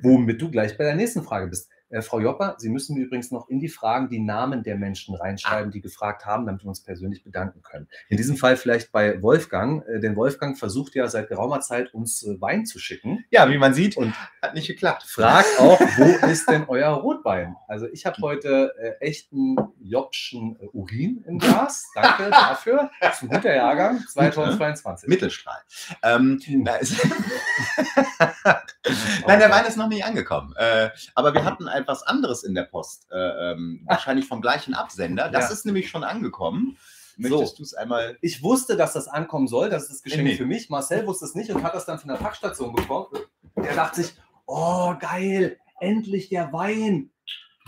womit 0.01 0.41
du 0.41 0.49
gleich 0.49 0.77
bei 0.79 0.83
der 0.85 0.95
nächsten 0.95 1.21
Frage 1.23 1.47
bist. 1.47 1.69
Äh, 1.91 2.01
Frau 2.01 2.19
Jopper, 2.19 2.55
Sie 2.57 2.69
müssen 2.69 2.95
mir 2.97 3.05
übrigens 3.05 3.31
noch 3.31 3.47
in 3.49 3.59
die 3.59 3.69
Fragen 3.69 4.09
die 4.09 4.19
Namen 4.19 4.63
der 4.63 4.77
Menschen 4.77 5.13
reinschreiben, 5.15 5.71
die 5.71 5.81
gefragt 5.81 6.25
haben, 6.25 6.45
damit 6.45 6.63
wir 6.63 6.67
uns 6.69 6.81
persönlich 6.83 7.23
bedanken 7.23 7.61
können. 7.61 7.87
In 8.09 8.17
diesem 8.17 8.37
Fall 8.37 8.57
vielleicht 8.57 8.91
bei 8.91 9.21
Wolfgang, 9.21 9.85
äh, 9.87 9.99
denn 9.99 10.15
Wolfgang 10.15 10.57
versucht 10.57 10.95
ja 10.95 11.07
seit 11.07 11.27
geraumer 11.29 11.59
Zeit, 11.61 11.93
uns 11.93 12.23
äh, 12.23 12.39
Wein 12.41 12.65
zu 12.65 12.79
schicken. 12.79 13.25
Ja, 13.29 13.49
wie 13.49 13.57
man 13.57 13.73
sieht, 13.73 13.97
Und 13.97 14.13
hat 14.41 14.53
nicht 14.55 14.67
geklappt. 14.67 15.03
fragt 15.03 15.47
auch, 15.59 15.79
wo 15.79 16.27
ist 16.27 16.49
denn 16.49 16.65
euer 16.67 16.89
Rotwein? 16.89 17.55
Also 17.67 17.87
ich 17.87 18.05
habe 18.05 18.17
heute 18.21 18.73
äh, 18.79 19.05
echten 19.05 19.55
Jobschen 19.81 20.57
äh, 20.61 20.67
Urin 20.73 21.23
im 21.27 21.39
Glas. 21.39 21.89
Danke 21.93 22.29
dafür. 22.31 22.89
Das 23.01 23.15
ist 23.17 23.23
ein 23.23 23.29
guter 23.29 23.53
Jahrgang, 23.53 23.99
2022. 24.07 25.09
Mittelstrahl. 25.09 25.59
Ähm, 26.03 26.39
Hm. 26.45 26.67
ist 26.79 26.95
Nein, 29.27 29.39
der 29.39 29.49
Wein 29.51 29.65
ist 29.65 29.77
noch 29.77 29.87
nicht 29.87 30.03
angekommen. 30.03 30.53
Äh, 30.57 30.89
aber 31.15 31.33
wir 31.33 31.43
hatten 31.45 31.67
etwas 31.81 32.03
anderes 32.03 32.43
in 32.43 32.53
der 32.55 32.63
Post. 32.63 33.07
Äh, 33.11 33.51
ähm, 33.51 33.83
wahrscheinlich 33.87 34.27
vom 34.27 34.41
gleichen 34.41 34.73
Absender. 34.73 35.29
Das 35.29 35.45
Ja. 35.49 35.53
ist 35.53 35.65
nämlich 35.65 35.89
schon 35.89 36.03
angekommen. 36.03 36.77
So. 37.17 37.37
Möchtest 37.39 37.59
du 37.59 37.63
es 37.63 37.73
einmal. 37.73 38.17
Ich 38.21 38.41
wusste, 38.41 38.77
dass 38.77 38.93
das 38.93 39.07
ankommen 39.07 39.47
soll. 39.47 39.69
Das 39.69 39.83
ist 39.83 39.91
das 39.91 40.01
Geschenk 40.03 40.23
Nee. 40.23 40.35
für 40.35 40.45
mich. 40.45 40.69
Marcel 40.69 41.05
wusste 41.05 41.25
es 41.25 41.35
nicht 41.35 41.51
und 41.51 41.61
hat 41.63 41.75
das 41.75 41.85
dann 41.85 41.99
von 41.99 42.07
der 42.09 42.15
Packstation 42.15 42.73
bekommen. 42.73 43.07
Der 43.57 43.75
dachte 43.75 44.01
sich, 44.01 44.13
oh 44.47 44.95
geil, 44.99 45.59
endlich 45.79 46.29
der 46.29 46.51
Wein. 46.53 47.11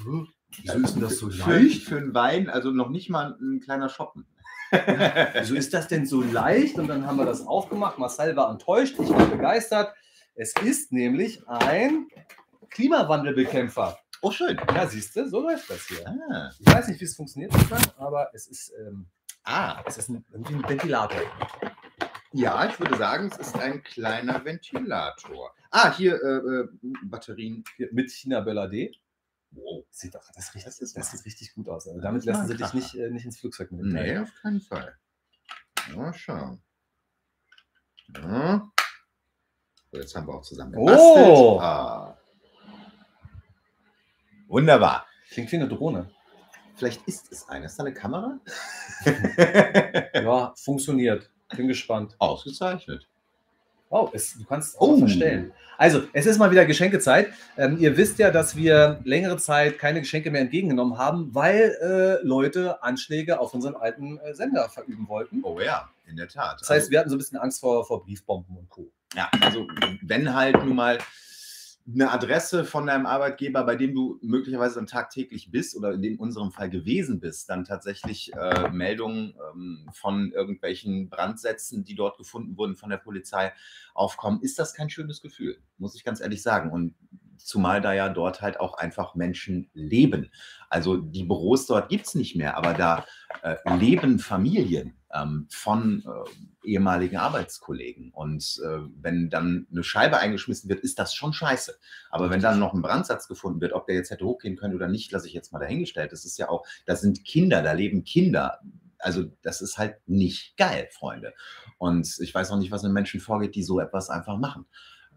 Hm, 0.04 0.28
Wieso 0.62 0.78
ist 0.80 0.94
denn 0.96 1.02
das 1.02 1.18
so 1.18 1.30
leicht? 1.30 1.84
für 1.84 1.98
einen 1.98 2.14
Wein, 2.14 2.50
also 2.50 2.72
noch 2.72 2.90
nicht 2.90 3.10
mal 3.10 3.38
ein 3.42 3.60
kleiner 3.60 3.90
Shoppen. 3.90 4.26
Wieso 4.72 5.54
ist 5.56 5.74
das 5.74 5.88
denn 5.88 6.06
so 6.08 6.22
leicht? 6.22 6.80
Und 6.80 6.88
dann 6.88 7.06
haben 7.06 7.18
wir 7.18 7.26
das 7.26 7.46
aufgemacht. 7.46 8.00
Marcel 8.00 8.36
war 8.36 8.50
enttäuscht, 8.50 8.96
ich 9.00 9.10
war 9.10 9.26
begeistert. 9.28 9.94
Es 10.36 10.54
ist 10.64 10.92
nämlich 10.92 11.48
ein 11.48 12.08
Klimawandelbekämpfer. 12.70 13.98
Oh, 14.26 14.32
schön. 14.32 14.58
Ja, 14.74 14.88
siehst 14.88 15.16
du, 15.18 15.28
so 15.28 15.42
läuft 15.42 15.70
das 15.70 15.86
hier. 15.88 16.08
Ah, 16.08 16.50
Ich 16.58 16.66
weiß 16.66 16.88
nicht, 16.88 17.00
wie 17.02 17.06
es 17.06 17.16
funktioniert, 17.16 17.52
aber 17.98 18.30
es 18.34 18.48
ist, 18.48 18.72
ähm, 18.80 19.08
ah. 19.44 19.84
es 19.86 19.98
ist 19.98 20.10
ein, 20.10 20.24
ein 20.34 20.46
Ventilator. 20.68 21.22
ja, 22.32 22.66
ich 22.70 22.80
würde 22.80 22.96
sagen, 22.98 23.30
es 23.32 23.38
ist 23.38 23.56
ein 23.58 23.84
kleiner 23.84 24.44
Ventilator. 24.46 25.54
Ah, 25.72 25.94
hier 25.94 26.16
äh, 26.22 26.28
äh, 26.38 26.68
Batterien. 27.04 27.66
Hier 27.76 27.90
mit 27.92 28.12
China-Böller 28.12 28.70
D. 28.70 28.96
Wow. 29.52 29.86
Sieht 29.92 30.16
doch, 30.16 30.24
das, 30.34 30.56
riecht, 30.56 30.68
Das 30.68 30.80
das, 30.80 30.90
ist 30.92 30.98
mal- 30.98 31.04
sieht 31.04 31.26
richtig 31.26 31.54
gut 31.54 31.68
aus. 31.68 31.86
Also 31.88 31.98
Das 32.00 32.04
damit 32.04 32.24
lassen 32.26 32.48
sie 32.48 32.56
dich 32.56 32.74
nicht, 32.74 32.96
äh, 32.96 33.10
nicht 33.10 33.26
ins 33.26 33.40
Flugzeug 33.40 33.72
mit. 33.74 33.86
Nee, 33.86 34.18
auf 34.20 34.34
keinen 34.42 34.62
Fall. 34.62 34.98
Mal 35.94 36.14
schauen. 36.14 36.64
Ja. 38.16 38.72
So, 39.92 39.98
jetzt 40.00 40.16
haben 40.16 40.28
wir 40.28 40.34
auch 40.36 40.42
zusammen 40.44 40.74
Oh. 40.78 40.86
gebastelt. 40.86 41.62
Ah. 41.62 42.18
Wunderbar. 44.54 45.08
Klingt 45.32 45.52
wie 45.52 45.56
eine 45.56 45.68
Drohne. 45.68 46.12
Vielleicht 46.76 47.08
ist 47.08 47.32
es 47.32 47.50
eine. 47.50 47.66
Ist 47.66 47.78
da 47.80 47.84
eine 47.84 47.94
Kamera? 47.94 48.38
Ja, 50.14 50.54
funktioniert. 50.56 51.32
Bin 51.58 51.68
gespannt. 51.68 52.16
Ausgezeichnet. 52.20 53.08
Oh, 53.90 54.10
es, 54.14 54.38
du 54.38 54.46
kannst 54.46 54.76
Oh. 54.80 54.94
auch 54.94 55.00
verstellen. 55.00 55.54
Also, 55.80 56.04
es 56.14 56.28
ist 56.28 56.38
mal 56.38 56.52
wieder 56.52 56.66
Geschenkezeit. 56.66 57.30
Ähm, 57.58 57.78
ihr 57.80 57.98
wisst 57.98 58.20
ja, 58.20 58.30
dass 58.30 58.56
wir 58.56 59.00
längere 59.04 59.38
Zeit 59.38 59.80
keine 59.80 60.02
Geschenke 60.02 60.30
mehr 60.30 60.42
entgegengenommen 60.42 61.00
haben, 61.00 61.34
weil 61.34 61.76
äh, 61.82 62.26
Leute 62.26 62.82
Anschläge 62.84 63.40
auf 63.40 63.56
unseren 63.56 63.76
alten 63.76 64.20
äh, 64.20 64.36
Sender 64.36 64.70
verüben 64.70 65.08
wollten. 65.08 65.42
Oh 65.44 65.60
ja, 65.60 65.90
in 66.08 66.16
der 66.16 66.28
Tat. 66.28 66.62
Das 66.62 66.70
heißt, 66.70 66.92
wir 66.92 67.00
hatten 67.00 67.10
so 67.10 67.16
ein 67.16 67.20
bisschen 67.20 67.40
Angst 67.40 67.60
vor, 67.60 67.86
vor 67.88 68.04
Briefbomben 68.04 68.56
und 68.56 68.70
Co. 68.70 68.88
Ja, 69.16 69.30
also 69.42 69.68
wenn 70.04 70.34
halt 70.34 70.56
nun 70.64 70.76
mal 70.76 71.00
eine 71.86 72.12
Adresse 72.12 72.64
von 72.64 72.88
deinem 72.88 73.06
Arbeitgeber, 73.06 73.66
bei 73.66 73.76
dem 73.76 73.94
du 73.94 74.18
möglicherweise 74.22 74.76
dann 74.76 74.88
tagtäglich 74.88 75.52
bist 75.52 75.76
oder 75.76 75.92
in 75.92 76.02
dem 76.02 76.18
unserem 76.20 76.52
Fall 76.52 76.70
gewesen 76.70 77.20
bist, 77.20 77.50
dann 77.50 77.66
tatsächlich 77.66 78.32
äh, 78.34 78.70
Meldungen 78.70 79.36
ähm, 79.54 79.90
von 79.92 80.32
irgendwelchen 80.32 81.10
Brandsätzen, 81.10 81.84
die 81.84 81.96
dort 81.96 82.18
gefunden 82.18 82.58
wurden 82.58 82.76
von 82.76 82.90
der 82.90 82.98
Polizei, 82.98 83.52
aufkommen, 83.94 84.42
ist 84.42 84.60
das 84.60 84.74
kein 84.74 84.90
schönes 84.90 85.22
Gefühl, 85.22 85.58
muss 85.78 85.96
ich 85.96 86.06
ganz 86.06 86.22
ehrlich 86.22 86.42
sagen. 86.42 86.72
Und 86.72 86.96
zumal 87.44 87.82
da 87.82 87.94
ja 87.94 88.10
dort 88.10 88.42
halt 88.42 88.60
auch 88.60 88.78
einfach 88.78 89.16
Menschen 89.16 89.70
leben. 89.74 90.32
Also 90.70 90.98
die 90.98 91.24
Büros 91.24 91.66
dort 91.66 91.90
gibt 91.90 92.08
es 92.08 92.16
nicht 92.16 92.36
mehr, 92.36 92.58
aber 92.58 92.74
da 92.74 93.06
äh, 93.42 93.56
leben 93.78 94.20
Familien 94.20 94.96
ähm, 95.14 95.48
von 95.50 96.04
äh, 96.06 96.68
ehemaligen 96.68 97.18
Arbeitskollegen. 97.18 98.12
Und 98.12 98.60
äh, 98.66 98.80
wenn 99.00 99.30
dann 99.30 99.68
eine 99.72 99.84
Scheibe 99.84 100.18
eingeschmissen 100.18 100.70
wird, 100.70 100.80
ist 100.80 101.00
das 101.00 101.14
schon 101.14 101.34
scheiße. 101.34 101.78
Aber 102.10 102.30
wenn 102.30 102.42
dann 102.42 102.60
noch 102.60 102.74
ein 102.74 102.82
Brandsatz 102.82 103.28
gefunden 103.28 103.62
wird, 103.62 103.74
ob 103.74 103.86
der 103.86 103.96
jetzt 103.96 104.12
hätte 104.12 104.26
hochgehen 104.26 104.56
können 104.56 104.76
oder 104.76 104.88
nicht, 104.88 105.12
lasse 105.12 105.28
ich 105.28 105.34
jetzt 105.34 105.52
mal 105.52 105.60
dahingestellt. 105.60 106.12
Das 106.12 106.26
ist 106.26 106.38
ja 106.38 106.50
auch, 106.50 106.66
da 106.86 106.96
sind 106.96 107.24
Kinder, 107.26 107.62
da 107.62 107.74
leben 107.74 108.04
Kinder. 108.04 108.60
Also 109.00 109.26
das 109.42 109.62
ist 109.62 109.78
halt 109.78 109.98
nicht 110.08 110.58
geil, 110.58 110.88
Freunde. 110.92 111.34
Und 111.78 112.18
ich 112.20 112.34
weiß 112.34 112.52
auch 112.52 112.58
nicht, 112.58 112.72
was 112.72 112.84
in 112.84 112.94
Menschen 112.94 113.20
vorgeht, 113.20 113.56
die 113.56 113.64
so 113.64 113.80
etwas 113.80 114.10
einfach 114.10 114.38
machen. 114.38 114.66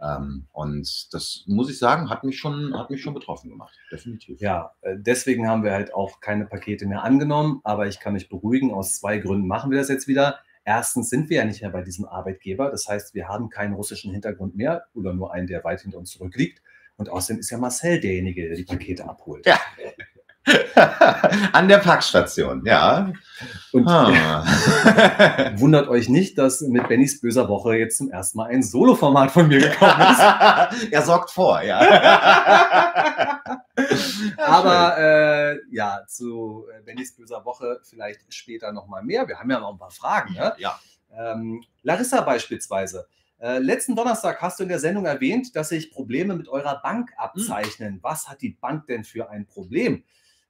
Ähm, 0.03 0.47
und 0.53 1.13
das 1.13 1.45
muss 1.47 1.71
ich 1.71 1.79
sagen, 1.79 2.11
hat 2.11 2.25
mich 2.25 2.39
schon, 2.39 2.77
hat 2.79 2.91
mich 2.91 3.03
schon 3.03 3.15
betroffen 3.15 3.51
gemacht. 3.51 3.75
Definitiv. 3.91 4.41
Ja, 4.41 4.73
äh, 4.83 4.97
deswegen 4.99 5.49
haben 5.49 5.65
wir 5.65 5.73
halt 5.73 5.95
auch 5.95 6.21
keine 6.21 6.47
Pakete 6.47 6.87
mehr 6.87 7.03
angenommen, 7.03 7.61
aber 7.65 7.87
ich 7.87 8.01
kann 8.01 8.13
mich 8.13 8.29
beruhigen, 8.29 8.73
aus 8.73 8.99
zwei 8.99 9.19
Gründen 9.19 9.47
machen 9.47 9.71
wir 9.71 9.79
das 9.79 9.89
jetzt 9.89 10.09
wieder. 10.09 10.39
Erstens 10.65 11.11
sind 11.11 11.31
wir 11.31 11.39
ja 11.39 11.45
nicht 11.45 11.63
mehr 11.63 11.71
bei 11.71 11.83
diesem 11.83 12.07
Arbeitgeber, 12.07 12.71
das 12.71 12.89
heißt, 12.89 13.15
wir 13.15 13.29
haben 13.29 13.51
keinen 13.51 13.75
russischen 13.75 14.13
Hintergrund 14.13 14.57
mehr 14.57 14.87
oder 14.95 15.15
nur 15.15 15.33
einen, 15.33 15.47
der 15.47 15.63
weit 15.65 15.81
hinter 15.81 15.99
uns 15.99 16.11
zurückliegt. 16.11 16.61
Und 16.97 17.11
außerdem 17.11 17.41
ist 17.41 17.51
ja 17.51 17.59
Marcel 17.59 18.01
derjenige, 18.01 18.49
der 18.49 18.57
die 18.57 18.65
Pakete 18.65 19.09
abholt. 19.09 19.47
Ja. 19.47 19.61
An 21.53 21.69
der 21.69 21.79
Packstation, 21.79 22.65
ja. 22.65 23.13
Und 23.73 23.89
Ah. 23.89 24.45
wundert 25.57 25.89
euch 25.89 26.09
nicht, 26.09 26.39
dass 26.39 26.61
mit 26.61 26.89
Bennys 26.89 27.21
böser 27.21 27.49
Woche 27.49 27.77
jetzt 27.77 27.99
zum 27.99 28.11
ersten 28.11 28.39
Mal 28.39 28.51
ein 28.51 28.63
Solo-Format 28.63 29.31
von 29.31 29.49
mir 29.49 29.59
gekommen 29.59 30.01
ist. 30.01 30.21
er 30.93 31.03
sorgt 31.03 31.31
vor, 31.31 31.61
ja. 31.63 31.81
Aber 34.39 34.99
äh, 34.99 35.59
ja, 35.71 36.03
zu 36.07 36.65
äh, 36.73 36.81
Bennys 36.83 37.15
böser 37.17 37.45
Woche 37.45 37.81
vielleicht 37.83 38.21
später 38.33 38.73
nochmal 38.73 39.03
mehr. 39.03 39.27
Wir 39.27 39.39
haben 39.39 39.51
ja 39.51 39.59
noch 39.59 39.73
ein 39.73 39.79
paar 39.79 39.91
Fragen. 39.91 40.35
Ne? 40.35 40.55
ja. 40.59 40.79
Ähm, 41.13 41.65
Larissa 41.83 42.21
beispielsweise. 42.21 43.07
Äh, 43.39 43.59
letzten 43.59 43.95
Donnerstag 43.97 44.41
hast 44.41 44.59
du 44.59 44.63
in 44.63 44.69
der 44.69 44.79
Sendung 44.79 45.05
erwähnt, 45.05 45.55
dass 45.57 45.69
sich 45.71 45.91
Probleme 45.91 46.35
mit 46.35 46.49
eurer 46.49 46.81
Bank 46.83 47.13
abzeichnen. 47.17 47.99
Was 48.03 48.29
hat 48.29 48.41
die 48.41 48.51
Bank 48.51 48.87
denn 48.87 49.05
für 49.05 49.29
ein 49.31 49.47
Problem? 49.47 50.05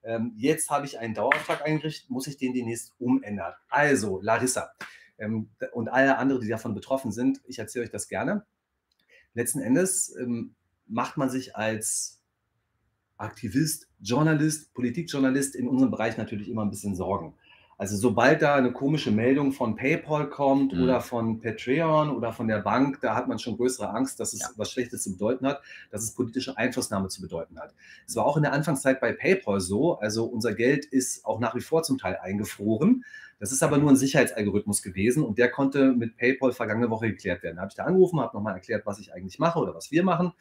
Ähm, 0.06 0.32
jetzt 0.36 0.70
habe 0.70 0.86
ich 0.86 0.98
einen 0.98 1.14
Dauerauftrag 1.14 1.66
eingerichtet, 1.66 2.08
muss 2.10 2.28
ich 2.28 2.38
den 2.38 2.54
demnächst 2.54 2.94
umändern. 2.98 3.52
Also, 3.68 4.20
Larissa 4.22 4.70
ähm, 5.18 5.50
und 5.72 5.88
alle 5.88 6.16
anderen, 6.18 6.42
die 6.42 6.48
davon 6.48 6.74
betroffen 6.74 7.10
sind, 7.10 7.40
ich 7.44 7.58
erzähle 7.58 7.84
euch 7.84 7.90
das 7.90 8.08
gerne. 8.08 8.46
Letzten 9.34 9.60
Endes 9.60 10.14
ähm, 10.16 10.54
macht 10.86 11.16
man 11.16 11.28
sich 11.28 11.56
als 11.56 12.22
Aktivist, 13.16 13.88
Journalist, 14.00 14.72
Politikjournalist 14.74 15.56
in 15.56 15.68
unserem 15.68 15.90
Bereich 15.90 16.16
natürlich 16.16 16.48
immer 16.48 16.64
ein 16.64 16.70
bisschen 16.70 16.94
Sorgen. 16.94 17.34
Also 17.78 17.96
sobald 17.96 18.40
da 18.40 18.54
eine 18.54 18.72
komische 18.72 19.10
Meldung 19.10 19.52
von 19.52 19.76
PayPal 19.76 20.30
kommt 20.30 20.72
Mhm. 20.72 20.82
oder 20.82 21.00
von 21.02 21.40
Patreon 21.40 22.08
oder 22.08 22.32
von 22.32 22.48
der 22.48 22.60
Bank, 22.60 23.00
da 23.02 23.14
hat 23.14 23.28
man 23.28 23.38
schon 23.38 23.56
größere 23.58 23.90
Angst, 23.90 24.18
dass 24.18 24.32
es 24.32 24.40
Ja. 24.40 24.48
was 24.56 24.70
Schlechtes 24.70 25.02
zu 25.02 25.12
bedeuten 25.12 25.46
hat, 25.46 25.60
dass 25.90 26.02
es 26.02 26.14
politische 26.14 26.56
Einflussnahme 26.56 27.08
zu 27.08 27.20
bedeuten 27.20 27.58
hat. 27.60 27.74
Es 28.06 28.16
war 28.16 28.24
auch 28.24 28.38
in 28.38 28.44
der 28.44 28.54
Anfangszeit 28.54 28.98
bei 29.00 29.12
PayPal 29.12 29.60
so, 29.60 29.98
also 29.98 30.24
unser 30.24 30.54
Geld 30.54 30.86
ist 30.86 31.26
auch 31.26 31.38
nach 31.38 31.54
wie 31.54 31.60
vor 31.60 31.82
zum 31.82 31.98
Teil 31.98 32.16
eingefroren. 32.16 33.04
Das 33.38 33.52
ist 33.52 33.62
aber 33.62 33.76
nur 33.76 33.90
ein 33.90 33.96
Sicherheitsalgorithmus 33.96 34.80
gewesen 34.80 35.22
und 35.22 35.36
der 35.36 35.50
konnte 35.50 35.92
mit 35.92 36.16
PayPal 36.16 36.52
vergangene 36.52 36.88
Woche 36.88 37.08
geklärt 37.08 37.42
werden. 37.42 37.56
Da 37.56 37.62
habe 37.62 37.70
ich 37.70 37.76
da 37.76 37.84
angerufen, 37.84 38.18
habe 38.20 38.34
nochmal 38.34 38.54
erklärt, 38.54 38.86
was 38.86 38.98
ich 38.98 39.12
eigentlich 39.12 39.38
mache 39.38 39.58
oder 39.58 39.74
was 39.74 39.90
wir 39.90 40.02
machen 40.02 40.32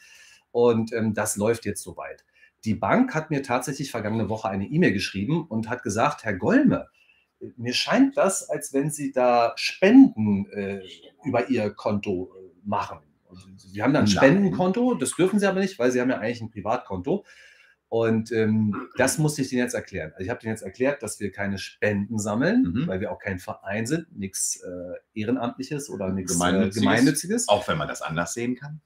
und 0.52 0.93
ähm, 0.93 1.13
das 1.13 1.36
läuft 1.36 1.65
jetzt 1.65 1.84
soweit. 1.84 2.24
Die 2.63 2.76
Bank 2.76 3.13
hat 3.13 3.30
mir 3.30 3.43
tatsächlich 3.43 3.91
vergangene 3.91 4.30
Woche 4.30 4.48
eine 4.48 4.65
E-Mail 4.67 4.93
geschrieben 4.93 5.45
und 5.48 5.69
hat 5.69 5.84
gesagt, 5.84 6.24
Herr 6.24 6.34
Golme, 6.36 6.88
mir 7.58 7.73
scheint 7.73 8.17
das, 8.17 8.49
als 8.49 8.73
wenn 8.73 8.91
Sie 8.91 9.12
da 9.12 9.53
Spenden 9.55 10.47
äh, 10.51 10.81
über 11.23 11.49
Ihr 11.49 11.69
Konto 11.71 12.31
äh, 12.38 12.51
machen. 12.67 12.99
Sie 13.58 13.81
haben 13.84 13.93
da 13.93 13.99
ein. 13.99 14.08
Spendenkonto, 14.08 14.93
das 14.95 15.12
dürfen 15.15 15.39
Sie 15.39 15.45
aber 15.47 15.60
nicht, 15.60 15.77
weil 15.77 15.91
Sie 15.91 15.99
haben 15.99 16.10
ja 16.10 16.19
eigentlich 16.19 16.41
ein 16.41 16.51
Privatkonto. 16.51 17.25
Und 17.88 18.31
ähm, 18.31 18.89
das 18.97 19.17
musste 19.19 19.41
ich 19.41 19.51
Ihnen 19.53 19.62
jetzt 19.62 19.73
erklären. 19.75 20.12
Also 20.13 20.23
ich 20.23 20.29
habe 20.29 20.41
Ihnen 20.43 20.51
jetzt 20.51 20.63
erklärt, 20.63 21.03
dass 21.03 21.19
wir 21.19 21.31
keine 21.31 21.58
Spenden 21.58 22.17
sammeln, 22.17 22.63
Mhm. 22.73 22.88
weil 22.88 22.99
wir 22.99 23.12
auch 23.12 23.19
kein 23.19 23.39
Verein 23.39 23.86
sind, 23.86 24.17
nichts 24.17 24.60
äh, 24.63 25.19
Ehrenamtliches 25.19 25.89
oder 25.89 26.10
nichts 26.12 26.31
äh, 26.31 26.36
Gemeinnütziges. 26.36 26.81
Gemeinnütziges. 26.81 27.47
Auch 27.47 27.67
wenn 27.67 27.77
man 27.77 27.88
das 27.88 28.01
anders 28.01 28.34
sehen 28.34 28.55
kann. 28.55 28.81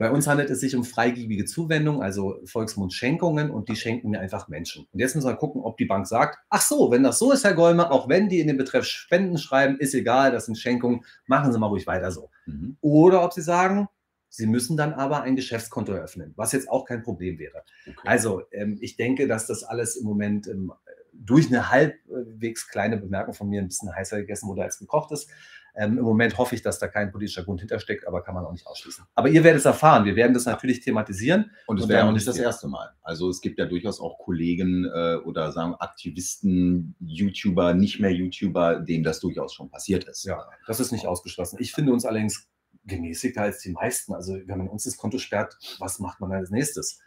Bei 0.00 0.10
uns 0.10 0.26
handelt 0.26 0.48
es 0.48 0.60
sich 0.60 0.74
um 0.74 0.82
freigebige 0.82 1.44
Zuwendung, 1.44 2.02
also 2.02 2.40
Volksmund-Schenkungen 2.46 3.50
und 3.50 3.68
die 3.68 3.76
schenken 3.76 4.08
mir 4.08 4.20
einfach 4.20 4.48
Menschen. 4.48 4.86
Und 4.90 4.98
jetzt 4.98 5.14
müssen 5.14 5.28
wir 5.28 5.36
gucken, 5.36 5.60
ob 5.60 5.76
die 5.76 5.84
Bank 5.84 6.06
sagt, 6.06 6.38
ach 6.48 6.62
so, 6.62 6.90
wenn 6.90 7.02
das 7.02 7.18
so 7.18 7.32
ist, 7.32 7.44
Herr 7.44 7.52
Golme, 7.52 7.90
auch 7.90 8.08
wenn 8.08 8.30
die 8.30 8.40
in 8.40 8.46
den 8.46 8.56
Betreff 8.56 8.86
Spenden 8.86 9.36
schreiben, 9.36 9.78
ist 9.78 9.92
egal, 9.92 10.32
das 10.32 10.46
sind 10.46 10.56
Schenkungen, 10.56 11.04
machen 11.26 11.52
Sie 11.52 11.58
mal 11.58 11.66
ruhig 11.66 11.86
weiter 11.86 12.10
so. 12.12 12.30
Mhm. 12.46 12.78
Oder 12.80 13.22
ob 13.22 13.34
sie 13.34 13.42
sagen, 13.42 13.88
Sie 14.30 14.46
müssen 14.46 14.78
dann 14.78 14.94
aber 14.94 15.20
ein 15.20 15.36
Geschäftskonto 15.36 15.92
eröffnen, 15.92 16.32
was 16.34 16.52
jetzt 16.52 16.70
auch 16.70 16.86
kein 16.86 17.02
Problem 17.02 17.38
wäre. 17.38 17.62
Okay. 17.86 18.08
Also 18.08 18.44
ähm, 18.52 18.78
ich 18.80 18.96
denke, 18.96 19.28
dass 19.28 19.46
das 19.46 19.64
alles 19.64 19.96
im 19.96 20.06
Moment 20.06 20.46
ähm, 20.46 20.72
durch 21.12 21.48
eine 21.48 21.70
halbwegs 21.70 22.68
kleine 22.68 22.96
Bemerkung 22.96 23.34
von 23.34 23.50
mir 23.50 23.60
ein 23.60 23.68
bisschen 23.68 23.94
heißer 23.94 24.16
gegessen 24.16 24.48
wurde, 24.48 24.62
als 24.62 24.78
gekocht 24.78 25.12
ist. 25.12 25.28
Ähm, 25.74 25.98
Im 25.98 26.04
Moment 26.04 26.38
hoffe 26.38 26.54
ich, 26.54 26.62
dass 26.62 26.78
da 26.78 26.88
kein 26.88 27.10
politischer 27.10 27.44
Grund 27.44 27.60
hintersteckt, 27.60 28.06
aber 28.06 28.22
kann 28.22 28.34
man 28.34 28.44
auch 28.44 28.52
nicht 28.52 28.66
ausschließen. 28.66 29.04
Aber 29.14 29.28
ihr 29.28 29.44
werdet 29.44 29.60
es 29.60 29.64
erfahren. 29.64 30.04
Wir 30.04 30.16
werden 30.16 30.34
das 30.34 30.44
natürlich 30.44 30.80
thematisieren. 30.80 31.50
Und 31.66 31.80
es 31.80 31.88
wäre 31.88 32.06
auch 32.06 32.12
nicht 32.12 32.26
das 32.26 32.38
erste 32.38 32.68
Mal. 32.68 32.90
Also 33.02 33.28
es 33.28 33.40
gibt 33.40 33.58
ja 33.58 33.66
durchaus 33.66 34.00
auch 34.00 34.18
Kollegen 34.18 34.84
äh, 34.84 35.16
oder 35.24 35.52
sagen 35.52 35.74
Aktivisten, 35.74 36.94
YouTuber, 37.00 37.74
nicht 37.74 38.00
mehr 38.00 38.12
YouTuber, 38.12 38.80
denen 38.80 39.04
das 39.04 39.20
durchaus 39.20 39.54
schon 39.54 39.70
passiert 39.70 40.04
ist. 40.04 40.24
Ja, 40.24 40.48
das 40.66 40.80
ist 40.80 40.92
nicht 40.92 41.06
ausgeschlossen. 41.06 41.58
Ich 41.60 41.72
finde 41.72 41.92
uns 41.92 42.04
allerdings 42.04 42.48
gemäßigter 42.84 43.42
als 43.42 43.60
die 43.60 43.72
meisten. 43.72 44.14
Also 44.14 44.38
wenn 44.44 44.58
man 44.58 44.68
uns 44.68 44.84
das 44.84 44.96
Konto 44.96 45.18
sperrt, 45.18 45.56
was 45.78 45.98
macht 45.98 46.20
man 46.20 46.32
als 46.32 46.50
nächstes? 46.50 47.00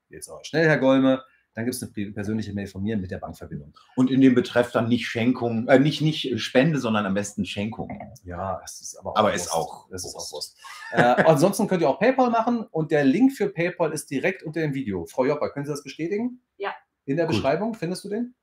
jetzt 0.09 0.29
aber 0.29 0.45
schnell, 0.45 0.69
Herr 0.69 0.79
Golme. 0.79 1.25
Dann 1.57 1.65
gibt 1.65 1.75
es 1.75 1.83
eine 1.83 2.13
persönliche 2.13 2.53
Mail 2.53 2.67
von 2.67 2.83
mir 2.83 2.99
mit 2.99 3.11
der 3.11 3.17
Bankverbindung. 3.17 3.73
Und 3.97 4.11
in 4.11 4.21
dem 4.21 4.35
Betreff 4.35 4.73
dann 4.73 4.89
nicht 4.89 5.09
Schenkung, 5.09 5.67
äh, 5.69 5.79
nicht, 5.79 6.03
nicht 6.03 6.39
Spende, 6.39 6.79
sondern 6.79 7.07
am 7.07 7.15
besten 7.15 7.47
Schenkung. 7.47 7.91
Ja, 8.25 8.59
das 8.61 8.83
ist 8.83 8.97
aber 8.99 9.13
auch 9.13 9.17
Aber 9.17 9.33
ist 9.33 9.51
auch 9.51 9.89
Das 9.89 10.05
ist 10.05 10.15
auch 10.15 10.31
Wurst. 10.33 10.59
Äh, 10.93 11.01
ansonsten 11.25 11.67
könnt 11.67 11.81
ihr 11.81 11.89
auch 11.89 11.99
PayPal 11.99 12.29
machen 12.31 12.61
und 12.71 12.91
der 12.91 13.05
Link 13.05 13.33
für 13.33 13.49
PayPal 13.49 13.93
ist 13.93 14.11
direkt 14.11 14.43
unter 14.43 14.61
dem 14.61 14.75
Video. 14.75 15.07
Frau 15.07 15.25
Jopper, 15.25 15.49
können 15.49 15.65
Sie 15.65 15.73
das 15.73 15.83
bestätigen? 15.83 16.43
Ja. 16.59 16.75
In 17.07 17.17
der 17.17 17.25
Gut. 17.27 17.37
Beschreibung 17.37 17.73
findest 17.73 18.05
du 18.05 18.11
den? 18.11 18.35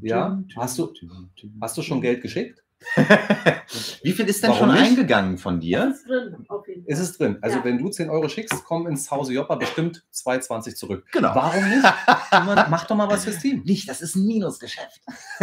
Ja. 0.00 0.42
Hast 0.56 0.78
du- 0.78 0.94
Hast 1.60 1.76
du 1.76 1.82
schon 1.82 2.00
Geld 2.00 2.22
geschickt? 2.22 2.64
Wie 4.02 4.12
viel 4.12 4.26
ist 4.28 4.42
denn 4.42 4.50
Warum 4.50 4.68
schon 4.70 4.74
nicht? 4.74 4.90
eingegangen 4.90 5.38
von 5.38 5.60
dir? 5.60 5.90
ist 5.94 6.08
drin, 6.08 6.30
jeden 6.32 6.46
Fall. 6.46 6.62
Ist 6.86 6.98
es 6.98 7.16
drin? 7.18 7.38
Also 7.42 7.58
Ja. 7.58 7.64
wenn 7.64 7.78
du 7.78 7.88
10 7.88 8.08
Euro 8.10 8.28
schickst, 8.28 8.64
kommen 8.64 8.86
ins 8.86 9.10
Hause 9.10 9.32
Joppa 9.34 9.54
bestimmt 9.56 10.04
2,20 10.12 10.74
zurück. 10.74 11.06
Genau. 11.12 11.34
Warum 11.34 11.68
nicht? 11.68 11.82
Mach 12.70 12.86
doch 12.86 12.96
mal 12.96 13.08
was 13.08 13.24
fürs 13.24 13.38
Team. 13.38 13.62
Nicht, 13.64 13.88
das 13.88 14.00
ist 14.00 14.16
ein 14.16 14.26
Minusgeschäft. 14.26 15.00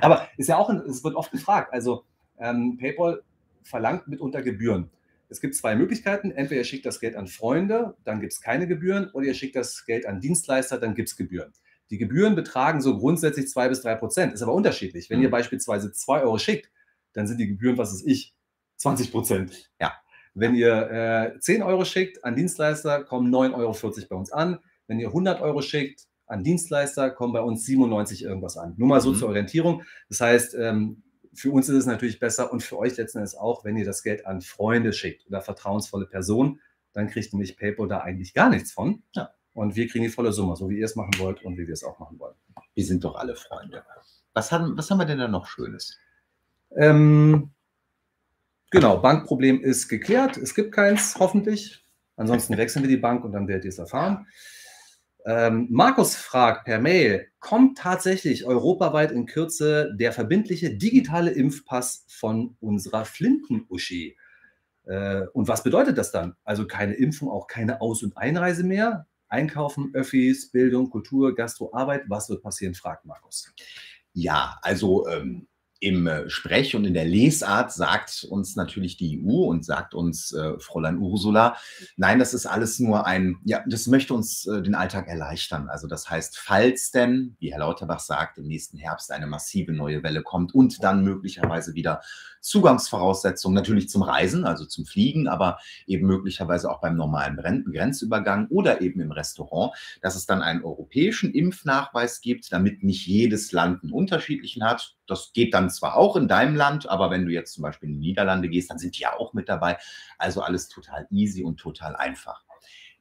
Aber 0.00 0.28
ist 0.36 0.48
ja 0.48 0.56
auch, 0.56 0.68
ein, 0.70 0.78
es 0.88 1.02
wird 1.04 1.14
oft 1.16 1.30
gefragt. 1.32 1.72
Also 1.72 2.04
ähm, 2.38 2.76
PayPal 2.78 3.22
verlangt 3.62 4.06
mitunter 4.08 4.42
Gebühren. 4.42 4.90
es 5.28 5.40
gibt 5.40 5.54
zwei 5.56 5.74
Möglichkeiten. 5.74 6.30
Entweder 6.30 6.60
ihr 6.60 6.64
schickt 6.64 6.86
das 6.86 7.00
Geld 7.00 7.16
an 7.16 7.26
Freunde, 7.26 7.96
dann 8.04 8.20
gibt 8.20 8.32
es 8.32 8.40
keine 8.40 8.66
Gebühren, 8.68 9.10
oder 9.12 9.26
ihr 9.26 9.34
schickt 9.34 9.56
das 9.56 9.84
Geld 9.86 10.06
an 10.06 10.20
Dienstleister, 10.20 10.78
dann 10.78 10.94
gibt 10.94 11.08
es 11.08 11.16
Gebühren. 11.16 11.52
Die 11.90 11.98
Gebühren 11.98 12.34
betragen 12.34 12.80
so 12.80 12.98
grundsätzlich 12.98 13.48
zwei 13.48 13.68
bis 13.68 13.82
drei 13.82 13.94
Prozent. 13.94 14.32
Ist 14.32 14.42
aber 14.42 14.54
unterschiedlich. 14.54 15.08
Wenn 15.10 15.20
ihr 15.20 15.28
mhm. 15.28 15.32
beispielsweise 15.32 15.92
zwei 15.92 16.22
Euro 16.22 16.38
schickt, 16.38 16.70
dann 17.12 17.26
sind 17.26 17.38
die 17.38 17.46
Gebühren, 17.46 17.78
was 17.78 17.92
ist 17.92 18.06
ich, 18.06 18.34
20 18.76 19.10
Prozent. 19.10 19.70
Ja. 19.80 19.92
Wenn 20.34 20.54
ihr 20.54 21.34
äh, 21.34 21.40
10 21.40 21.62
Euro 21.62 21.84
schickt 21.84 22.22
an 22.24 22.36
Dienstleister, 22.36 23.04
kommen 23.04 23.34
9,40 23.34 23.54
Euro 23.54 24.06
bei 24.10 24.16
uns 24.16 24.32
an. 24.32 24.58
Wenn 24.86 25.00
ihr 25.00 25.08
100 25.08 25.40
Euro 25.40 25.62
schickt 25.62 26.06
an 26.26 26.44
Dienstleister, 26.44 27.10
kommen 27.10 27.32
bei 27.32 27.40
uns 27.40 27.64
97 27.64 28.22
irgendwas 28.22 28.58
an. 28.58 28.74
Nur 28.76 28.88
mal 28.88 29.00
so 29.00 29.12
mhm. 29.12 29.16
zur 29.16 29.28
Orientierung. 29.28 29.82
Das 30.08 30.20
heißt, 30.20 30.54
ähm, 30.56 31.02
für 31.32 31.50
uns 31.50 31.68
ist 31.68 31.76
es 31.76 31.86
natürlich 31.86 32.18
besser 32.18 32.52
und 32.52 32.62
für 32.62 32.78
euch 32.78 32.96
letzten 32.96 33.18
Endes 33.18 33.34
auch, 33.34 33.64
wenn 33.64 33.76
ihr 33.76 33.84
das 33.84 34.02
Geld 34.02 34.26
an 34.26 34.42
Freunde 34.42 34.92
schickt 34.92 35.26
oder 35.26 35.40
vertrauensvolle 35.40 36.06
Personen, 36.06 36.60
dann 36.92 37.08
kriegt 37.08 37.32
nämlich 37.32 37.56
PayPal 37.56 37.88
da 37.88 38.00
eigentlich 38.00 38.34
gar 38.34 38.48
nichts 38.48 38.72
von. 38.72 39.02
Ja. 39.14 39.30
Und 39.56 39.74
wir 39.74 39.88
kriegen 39.88 40.04
die 40.04 40.10
volle 40.10 40.32
Summe, 40.32 40.54
so 40.54 40.68
wie 40.68 40.78
ihr 40.78 40.84
es 40.84 40.96
machen 40.96 41.14
wollt 41.16 41.42
und 41.42 41.56
wie 41.56 41.66
wir 41.66 41.72
es 41.72 41.82
auch 41.82 41.98
machen 41.98 42.18
wollen. 42.18 42.34
Wir 42.74 42.84
sind 42.84 43.02
doch 43.02 43.14
alle 43.14 43.34
Freunde. 43.34 43.82
Was 44.34 44.52
haben, 44.52 44.76
was 44.76 44.90
haben 44.90 44.98
wir 44.98 45.06
denn 45.06 45.18
da 45.18 45.28
noch 45.28 45.46
Schönes? 45.46 45.96
Ähm, 46.76 47.52
genau, 48.70 48.98
Bankproblem 48.98 49.62
ist 49.62 49.88
geklärt. 49.88 50.36
Es 50.36 50.54
gibt 50.54 50.72
keins, 50.72 51.16
hoffentlich. 51.18 51.82
Ansonsten 52.16 52.56
wechseln 52.58 52.82
wir 52.82 52.90
die 52.90 52.98
Bank 52.98 53.24
und 53.24 53.32
dann 53.32 53.48
werdet 53.48 53.64
ihr 53.64 53.70
es 53.70 53.78
erfahren. 53.78 54.26
Ähm, 55.24 55.68
Markus 55.70 56.16
fragt 56.16 56.66
per 56.66 56.78
Mail, 56.78 57.26
kommt 57.40 57.78
tatsächlich 57.78 58.44
europaweit 58.44 59.10
in 59.10 59.24
Kürze 59.24 59.90
der 59.98 60.12
verbindliche 60.12 60.76
digitale 60.76 61.30
Impfpass 61.30 62.04
von 62.08 62.58
unserer 62.60 63.06
Flinten-Uschi? 63.06 64.18
Äh, 64.84 65.22
und 65.32 65.48
was 65.48 65.62
bedeutet 65.62 65.96
das 65.96 66.12
dann? 66.12 66.36
Also 66.44 66.66
keine 66.66 66.92
Impfung, 66.92 67.30
auch 67.30 67.46
keine 67.46 67.80
Aus- 67.80 68.02
und 68.02 68.18
Einreise 68.18 68.62
mehr? 68.62 69.06
Einkaufen, 69.28 69.90
Öffis, 69.94 70.50
Bildung, 70.50 70.90
Kultur, 70.90 71.34
Gastro, 71.34 71.72
Arbeit. 71.72 72.04
Was 72.08 72.28
wird 72.28 72.42
passieren, 72.42 72.74
fragt 72.74 73.04
Markus. 73.04 73.52
Ja, 74.12 74.58
also 74.62 75.06
ähm, 75.08 75.46
im 75.80 76.06
äh, 76.06 76.28
Sprech 76.30 76.74
und 76.74 76.84
in 76.84 76.94
der 76.94 77.04
Lesart 77.04 77.72
sagt 77.72 78.24
uns 78.28 78.56
natürlich 78.56 78.96
die 78.96 79.22
EU 79.22 79.44
und 79.44 79.64
sagt 79.64 79.94
uns 79.94 80.32
äh, 80.32 80.58
Fräulein 80.58 80.98
Ursula, 80.98 81.56
nein, 81.96 82.18
das 82.18 82.34
ist 82.34 82.46
alles 82.46 82.78
nur 82.78 83.06
ein, 83.06 83.36
ja, 83.44 83.62
das 83.66 83.86
möchte 83.86 84.14
uns 84.14 84.46
äh, 84.46 84.62
den 84.62 84.74
Alltag 84.74 85.08
erleichtern. 85.08 85.68
Also 85.68 85.86
das 85.86 86.08
heißt, 86.08 86.38
falls 86.38 86.90
denn, 86.90 87.36
wie 87.38 87.52
Herr 87.52 87.60
Lauterbach 87.60 88.00
sagt, 88.00 88.38
im 88.38 88.46
nächsten 88.46 88.78
Herbst 88.78 89.12
eine 89.12 89.26
massive 89.26 89.72
neue 89.72 90.02
Welle 90.02 90.22
kommt 90.22 90.54
und 90.54 90.82
dann 90.82 91.04
möglicherweise 91.04 91.74
wieder 91.74 92.00
Zugangsvoraussetzungen 92.40 93.54
natürlich 93.54 93.88
zum 93.88 94.02
Reisen, 94.02 94.44
also 94.44 94.64
zum 94.64 94.86
Fliegen, 94.86 95.26
aber 95.26 95.58
eben 95.86 96.06
möglicherweise 96.06 96.70
auch 96.70 96.80
beim 96.80 96.96
normalen 96.96 97.36
Grenzübergang 97.36 98.46
oder 98.48 98.80
eben 98.80 99.00
im 99.00 99.10
Restaurant, 99.10 99.74
dass 100.00 100.14
es 100.14 100.26
dann 100.26 100.42
einen 100.42 100.62
europäischen 100.62 101.32
Impfnachweis 101.32 102.20
gibt, 102.20 102.52
damit 102.52 102.84
nicht 102.84 103.06
jedes 103.06 103.52
Land 103.52 103.82
einen 103.82 103.92
unterschiedlichen 103.92 104.64
hat. 104.64 104.95
Das 105.06 105.32
geht 105.32 105.54
dann 105.54 105.70
zwar 105.70 105.96
auch 105.96 106.16
in 106.16 106.28
deinem 106.28 106.56
Land, 106.56 106.88
aber 106.88 107.10
wenn 107.10 107.26
du 107.26 107.32
jetzt 107.32 107.54
zum 107.54 107.62
Beispiel 107.62 107.88
in 107.88 108.00
die 108.00 108.08
Niederlande 108.08 108.48
gehst, 108.48 108.70
dann 108.70 108.78
sind 108.78 108.96
die 108.96 109.02
ja 109.02 109.16
auch 109.16 109.32
mit 109.34 109.48
dabei. 109.48 109.78
Also 110.18 110.42
alles 110.42 110.68
total 110.68 111.06
easy 111.10 111.42
und 111.42 111.58
total 111.58 111.96
einfach. 111.96 112.44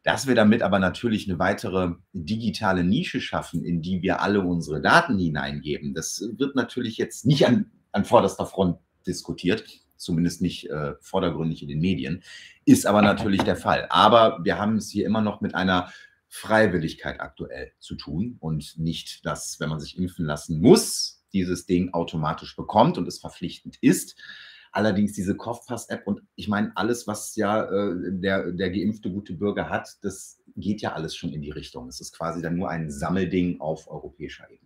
Dass 0.03 0.27
wir 0.27 0.35
damit 0.35 0.61
aber 0.61 0.79
natürlich 0.79 1.27
eine 1.27 1.39
weitere 1.39 1.93
digitale 2.13 2.83
Nische 2.83 3.21
schaffen, 3.21 3.63
in 3.63 3.81
die 3.81 4.01
wir 4.01 4.21
alle 4.21 4.41
unsere 4.41 4.81
Daten 4.81 5.17
hineingeben, 5.17 5.93
das 5.93 6.23
wird 6.37 6.55
natürlich 6.55 6.97
jetzt 6.97 7.25
nicht 7.25 7.47
an, 7.47 7.71
an 7.91 8.05
vorderster 8.05 8.45
Front 8.45 8.77
diskutiert, 9.07 9.63
zumindest 9.97 10.41
nicht 10.41 10.69
äh, 10.69 10.93
vordergründig 10.99 11.63
in 11.63 11.69
den 11.69 11.79
Medien, 11.79 12.23
ist 12.65 12.85
aber 12.85 13.01
natürlich 13.01 13.41
der 13.43 13.55
Fall. 13.55 13.87
Aber 13.89 14.39
wir 14.43 14.59
haben 14.59 14.77
es 14.77 14.89
hier 14.89 15.05
immer 15.05 15.21
noch 15.21 15.41
mit 15.41 15.55
einer 15.55 15.91
Freiwilligkeit 16.27 17.21
aktuell 17.21 17.71
zu 17.79 17.95
tun 17.95 18.35
und 18.39 18.77
nicht, 18.77 19.25
dass, 19.25 19.59
wenn 19.59 19.69
man 19.69 19.79
sich 19.79 19.97
impfen 19.97 20.25
lassen 20.25 20.59
muss, 20.59 21.24
dieses 21.35 21.65
Ding 21.65 21.93
automatisch 21.93 22.55
bekommt 22.55 22.97
und 22.97 23.07
es 23.07 23.19
verpflichtend 23.19 23.77
ist. 23.81 24.15
Allerdings 24.71 25.13
diese 25.13 25.37
Kopfpass-App 25.37 26.05
und 26.07 26.21
ich 26.35 26.47
meine, 26.47 26.71
alles, 26.75 27.07
was 27.07 27.35
ja 27.35 27.63
äh, 27.63 27.93
der, 28.11 28.51
der 28.51 28.71
geimpfte 28.71 29.11
gute 29.11 29.33
Bürger 29.33 29.69
hat, 29.69 29.97
das 30.01 30.39
geht 30.55 30.81
ja 30.81 30.93
alles 30.93 31.15
schon 31.15 31.31
in 31.31 31.41
die 31.41 31.51
Richtung. 31.51 31.87
Es 31.87 32.01
ist 32.01 32.17
quasi 32.17 32.41
dann 32.41 32.57
nur 32.57 32.69
ein 32.69 32.89
Sammelding 32.89 33.61
auf 33.61 33.89
europäischer 33.89 34.49
Ebene. 34.49 34.65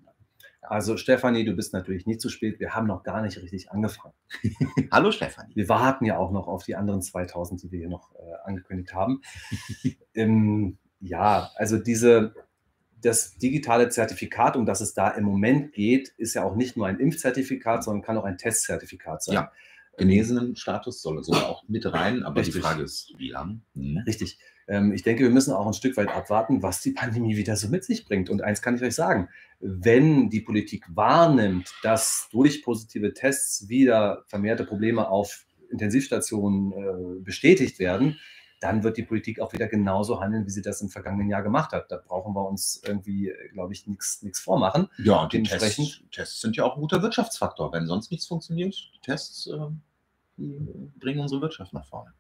Also 0.62 0.98
Stefanie, 0.98 1.46
du 1.46 1.54
bist 1.54 1.74
natürlich 1.74 2.06
nicht 2.06 2.22
zu 2.22 2.30
spät. 2.30 2.60
Wir 2.60 2.76
haben 2.76 2.88
noch 2.88 3.04
gar 3.04 3.22
nicht 3.22 3.42
richtig 3.42 3.72
angefangen. 3.72 4.14
Hallo 4.92 5.12
Stefanie. 5.12 5.56
Wir 5.56 5.70
warten 5.70 6.06
ja 6.06 6.18
auch 6.18 6.32
noch 6.32 6.48
auf 6.48 6.64
die 6.64 6.76
anderen 6.76 7.02
2000, 7.02 7.64
die 7.64 7.72
wir 7.72 7.80
hier 7.80 7.90
noch 7.90 8.14
äh, 8.16 8.20
angekündigt 8.46 8.94
haben. 8.94 9.22
ähm, 10.14 10.78
ja, 11.00 11.50
also 11.56 11.78
diese, 11.78 12.34
das 13.02 13.38
digitale 13.38 13.90
Zertifikat, 13.90 14.56
um 14.56 14.66
das 14.66 14.82
es 14.82 14.94
da 14.94 15.10
im 15.10 15.24
Moment 15.24 15.74
geht, 15.74 16.10
ist 16.18 16.34
ja 16.34 16.44
auch 16.44 16.56
nicht 16.56 16.78
nur 16.78 16.88
ein 16.88 17.00
Impfzertifikat, 17.00 17.84
sondern 17.84 18.04
kann 18.04 18.18
auch 18.18 18.26
ein 18.26 18.38
Testzertifikat 18.38 19.24
sein. 19.24 19.36
Ja, 19.36 19.52
genesenen 19.98 20.56
Status 20.56 21.02
soll 21.02 21.24
sogar 21.24 21.48
auch 21.48 21.68
mit 21.68 21.86
rein, 21.92 22.24
aber 22.24 22.40
Richtig. 22.40 22.56
die 22.56 22.62
Frage 22.62 22.84
ist, 22.84 23.14
wie 23.18 23.30
lang? 23.30 23.62
Hm. 23.76 24.04
Richtig. 24.08 24.40
Ähm, 24.68 24.94
ich 24.94 25.04
denke, 25.04 25.24
wir 25.24 25.30
müssen 25.30 25.54
auch 25.54 25.68
ein 25.68 25.74
Stück 25.74 25.98
weit 25.98 26.10
abwarten, 26.10 26.64
was 26.64 26.82
die 26.82 26.92
Pandemie 26.92 27.36
wieder 27.38 27.56
so 27.56 27.68
mit 27.68 27.84
sich 27.84 28.06
bringt. 28.06 28.30
Und 28.30 28.42
eins 28.42 28.62
kann 28.62 28.76
ich 28.76 28.82
euch 28.82 28.96
sagen, 28.96 29.30
wenn 29.60 30.30
die 30.30 30.42
Politik 30.42 30.86
wahrnimmt, 30.90 31.74
dass 31.84 32.30
durch 32.32 32.64
positive 32.64 33.14
Tests 33.14 33.68
wieder 33.68 34.24
vermehrte 34.28 34.66
Probleme 34.66 35.10
auf 35.10 35.46
Intensivstationen 35.70 36.72
äh, 36.72 37.20
bestätigt 37.22 37.80
werden, 37.80 38.18
dann 38.60 38.84
wird 38.84 38.98
die 38.98 39.04
Politik 39.04 39.40
auch 39.40 39.54
wieder 39.54 39.68
genauso 39.68 40.20
handeln, 40.20 40.46
wie 40.46 40.52
sie 40.52 40.62
das 40.62 40.82
im 40.82 40.90
vergangenen 40.90 41.30
Jahr 41.30 41.44
gemacht 41.44 41.72
hat. 41.72 41.92
Da 41.92 41.98
brauchen 41.98 42.34
wir 42.34 42.48
uns 42.48 42.82
irgendwie, 42.86 43.34
glaube 43.54 43.74
ich, 43.74 43.88
nichts 43.88 44.40
vormachen. 44.40 44.90
Ja, 44.98 45.24
und 45.24 45.34
die 45.34 45.44
Tests, 45.44 46.02
Tests, 46.12 46.42
sind 46.42 46.56
ja 46.58 46.66
auch 46.66 46.76
ein 46.76 46.82
guter 46.82 47.02
Wirtschaftsfaktor. 47.02 47.72
Wenn 47.72 47.88
sonst 47.88 48.12
nichts 48.12 48.28
funktioniert, 48.28 48.76
die 48.76 49.02
Tests 49.02 49.48
äh, 49.48 49.58
die 50.40 50.92
bringen 51.00 51.20
unsere 51.20 51.42
Wirtschaft 51.42 51.74
nach 51.74 51.86
vorne. 51.86 52.14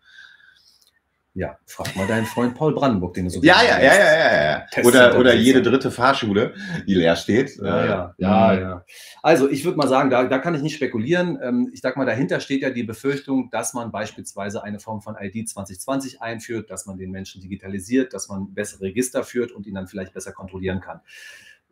Ja, 1.35 1.57
frag 1.67 1.95
mal 1.95 2.07
deinen 2.07 2.25
Freund 2.25 2.55
Paul 2.55 2.73
Brandenburg, 2.73 3.13
den 3.13 3.25
du 3.25 3.29
so 3.29 3.41
Ja, 3.41 3.61
ja, 3.61 3.79
ja, 3.79 3.93
ja, 3.93 4.13
ja, 4.13 4.43
ja. 4.51 4.83
Oder, 4.83 5.19
oder 5.19 5.35
jede 5.35 5.61
dritte 5.61 5.91
Fahrschule, 5.91 6.55
die 6.87 6.95
leer 6.95 7.15
steht. 7.15 7.55
Ja, 7.57 7.85
ja, 7.85 8.15
ja. 8.17 8.53
Mhm. 8.53 8.61
ja. 8.61 8.85
Also 9.21 9.47
ich 9.47 9.63
würde 9.63 9.77
mal 9.77 9.87
sagen, 9.87 10.09
da, 10.09 10.23
da 10.25 10.39
kann 10.39 10.55
ich 10.55 10.63
nicht 10.63 10.75
spekulieren. 10.75 11.37
Ähm, 11.41 11.69
ich 11.71 11.81
sag 11.81 11.97
mal, 11.97 12.05
dahinter 12.05 12.39
steht 12.39 12.63
ja 12.63 12.71
die 12.71 12.83
Befürchtung, 12.83 13.51
dass 13.51 13.75
man 13.75 13.91
beispielsweise 13.91 14.63
eine 14.63 14.79
Form 14.79 15.01
von 15.01 15.15
ID 15.19 15.47
2020 15.47 16.21
einführt, 16.21 16.71
dass 16.71 16.87
man 16.87 16.97
den 16.97 17.11
Menschen 17.11 17.41
digitalisiert, 17.41 18.13
dass 18.13 18.27
man 18.27 18.53
bessere 18.55 18.85
Register 18.85 19.23
führt 19.23 19.51
und 19.51 19.67
ihn 19.67 19.75
dann 19.75 19.87
vielleicht 19.87 20.13
besser 20.13 20.31
kontrollieren 20.31 20.81
kann. 20.81 20.99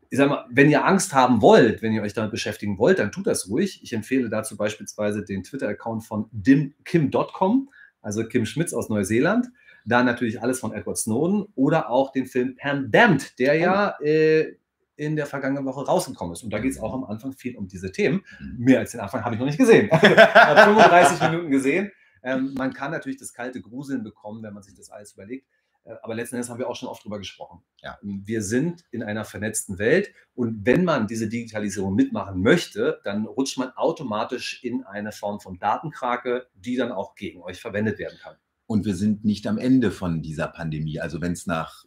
Ich 0.10 0.20
sag 0.20 0.30
mal, 0.30 0.46
wenn 0.52 0.70
ihr 0.70 0.86
Angst 0.86 1.14
haben 1.14 1.42
wollt, 1.42 1.82
wenn 1.82 1.94
ihr 1.94 2.04
euch 2.04 2.14
damit 2.14 2.32
beschäftigen 2.32 2.78
wollt, 2.78 3.00
dann 3.00 3.12
tut 3.12 3.26
das 3.26 3.50
ruhig. 3.50 3.82
Ich 3.82 3.92
empfehle 3.92 4.30
dazu 4.30 4.56
beispielsweise 4.56 5.26
den 5.26 5.44
Twitter-Account 5.44 6.06
von 6.06 6.30
dimkim.com 6.32 7.70
also 8.08 8.26
Kim 8.26 8.46
Schmitz 8.46 8.74
aus 8.74 8.88
Neuseeland. 8.88 9.50
Dann 9.86 10.06
natürlich 10.06 10.42
alles 10.42 10.62
von 10.62 10.74
Edward 10.74 10.98
Snowden 10.98 11.46
oder 11.56 11.90
auch 11.90 12.14
den 12.14 12.26
Film 12.26 12.56
Pandemd, 12.56 13.38
der 13.38 13.56
ja 13.56 13.96
oh. 14.00 14.04
äh, 14.04 14.56
in 14.96 15.18
der 15.18 15.26
vergangenen 15.26 15.66
Woche 15.66 15.86
rausgekommen 15.86 16.34
ist. 16.34 16.42
Und 16.42 16.52
da 16.52 16.60
geht 16.60 16.72
es 16.72 16.80
auch 16.80 16.94
am 16.94 17.04
Anfang 17.04 17.34
viel 17.34 17.58
um 17.58 17.68
diese 17.68 17.92
Themen. 17.92 18.24
Mhm. 18.40 18.56
Mehr 18.64 18.80
als 18.80 18.92
den 18.92 19.02
Anfang 19.02 19.24
habe 19.26 19.36
ich 19.36 19.40
noch 19.40 19.46
nicht 19.46 19.60
gesehen. 19.60 19.90
ich 19.92 20.02
habe 20.02 20.62
35 20.62 21.30
Minuten 21.30 21.52
gesehen. 21.52 21.92
Ähm, 22.24 22.54
man 22.58 22.74
kann 22.74 22.92
natürlich 22.92 23.20
das 23.20 23.34
kalte 23.34 23.62
Gruseln 23.62 24.04
bekommen, 24.04 24.42
wenn 24.42 24.54
man 24.54 24.64
sich 24.64 24.74
das 24.74 24.90
alles 24.90 25.14
überlegt. 25.14 25.46
Äh, 25.88 25.96
aber 26.02 26.16
letzten 26.16 26.36
Endes 26.36 26.50
haben 26.50 26.60
wir 26.60 26.70
auch 26.70 26.76
schon 26.76 26.90
oft 26.90 27.04
drüber 27.04 27.18
gesprochen. 27.18 27.62
Ja. 27.82 27.98
Wir 28.02 28.42
sind 28.42 28.84
in 28.92 29.04
einer 29.04 29.26
vernetzten 29.26 29.80
Welt 29.80 30.12
und 30.36 30.66
wenn 30.66 30.84
man 30.84 31.08
diese 31.08 31.28
Digitalisierung 31.28 31.96
mitmachen 31.96 32.42
möchte, 32.42 33.00
dann 33.04 33.26
rutscht 33.26 33.58
man 33.58 33.72
automatisch 33.72 34.64
in 34.64 34.84
eine 34.84 35.12
Form 35.12 35.40
von 35.40 35.58
Datenkrake, 35.60 36.48
die 36.56 36.76
dann 36.76 36.92
auch 36.92 37.16
gegen 37.16 37.42
euch 37.42 37.60
verwendet 37.60 38.00
werden 38.00 38.18
kann. 38.22 38.36
Und 38.66 38.86
wir 38.86 38.96
sind 38.96 39.24
nicht 39.24 39.48
am 39.48 39.58
Ende 39.58 39.92
von 39.92 40.22
dieser 40.22 40.48
Pandemie. 40.48 41.00
Also 41.00 41.22
wenn 41.22 41.32
es 41.32 41.48
nach 41.48 41.86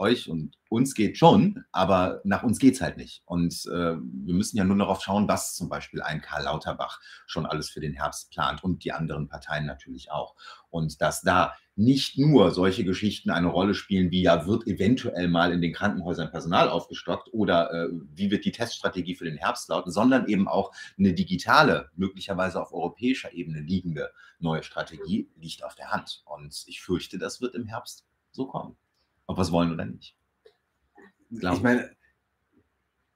euch 0.00 0.28
und 0.28 0.56
uns 0.68 0.94
geht 0.94 1.18
schon, 1.18 1.64
aber 1.72 2.20
nach 2.24 2.42
uns 2.42 2.58
geht 2.58 2.74
es 2.74 2.80
halt 2.80 2.96
nicht. 2.96 3.22
Und 3.26 3.66
äh, 3.66 3.96
wir 3.96 4.34
müssen 4.34 4.56
ja 4.56 4.64
nur 4.64 4.78
darauf 4.78 5.02
schauen, 5.02 5.28
was 5.28 5.54
zum 5.54 5.68
Beispiel 5.68 6.00
ein 6.00 6.22
Karl 6.22 6.44
Lauterbach 6.44 7.00
schon 7.26 7.46
alles 7.46 7.68
für 7.68 7.80
den 7.80 7.92
Herbst 7.92 8.30
plant 8.30 8.64
und 8.64 8.82
die 8.84 8.92
anderen 8.92 9.28
Parteien 9.28 9.66
natürlich 9.66 10.10
auch. 10.10 10.34
Und 10.70 11.00
dass 11.02 11.20
da 11.20 11.54
nicht 11.80 12.18
nur 12.18 12.50
solche 12.52 12.84
Geschichten 12.84 13.30
eine 13.30 13.48
Rolle 13.48 13.74
spielen, 13.74 14.10
wie 14.10 14.22
ja 14.22 14.46
wird 14.46 14.66
eventuell 14.66 15.28
mal 15.28 15.52
in 15.52 15.60
den 15.60 15.72
Krankenhäusern 15.72 16.30
Personal 16.30 16.68
aufgestockt 16.68 17.32
oder 17.32 17.72
äh, 17.72 17.88
wie 18.14 18.30
wird 18.30 18.44
die 18.44 18.52
Teststrategie 18.52 19.14
für 19.14 19.24
den 19.24 19.36
Herbst 19.36 19.68
lauten, 19.68 19.90
sondern 19.90 20.28
eben 20.28 20.46
auch 20.46 20.72
eine 20.98 21.12
digitale, 21.12 21.90
möglicherweise 21.96 22.60
auf 22.60 22.72
europäischer 22.72 23.32
Ebene 23.32 23.60
liegende 23.60 24.10
neue 24.38 24.62
Strategie 24.62 25.28
liegt 25.36 25.64
auf 25.64 25.74
der 25.74 25.90
Hand. 25.90 26.22
Und 26.24 26.64
ich 26.66 26.80
fürchte, 26.80 27.18
das 27.18 27.40
wird 27.40 27.54
im 27.54 27.66
Herbst 27.66 28.04
so 28.30 28.46
kommen 28.46 28.76
ob 29.30 29.38
wir 29.38 29.42
es 29.42 29.52
wollen 29.52 29.72
oder 29.72 29.84
nicht. 29.84 30.16
Glaub 31.30 31.54
ich 31.54 31.62
meine, 31.62 31.88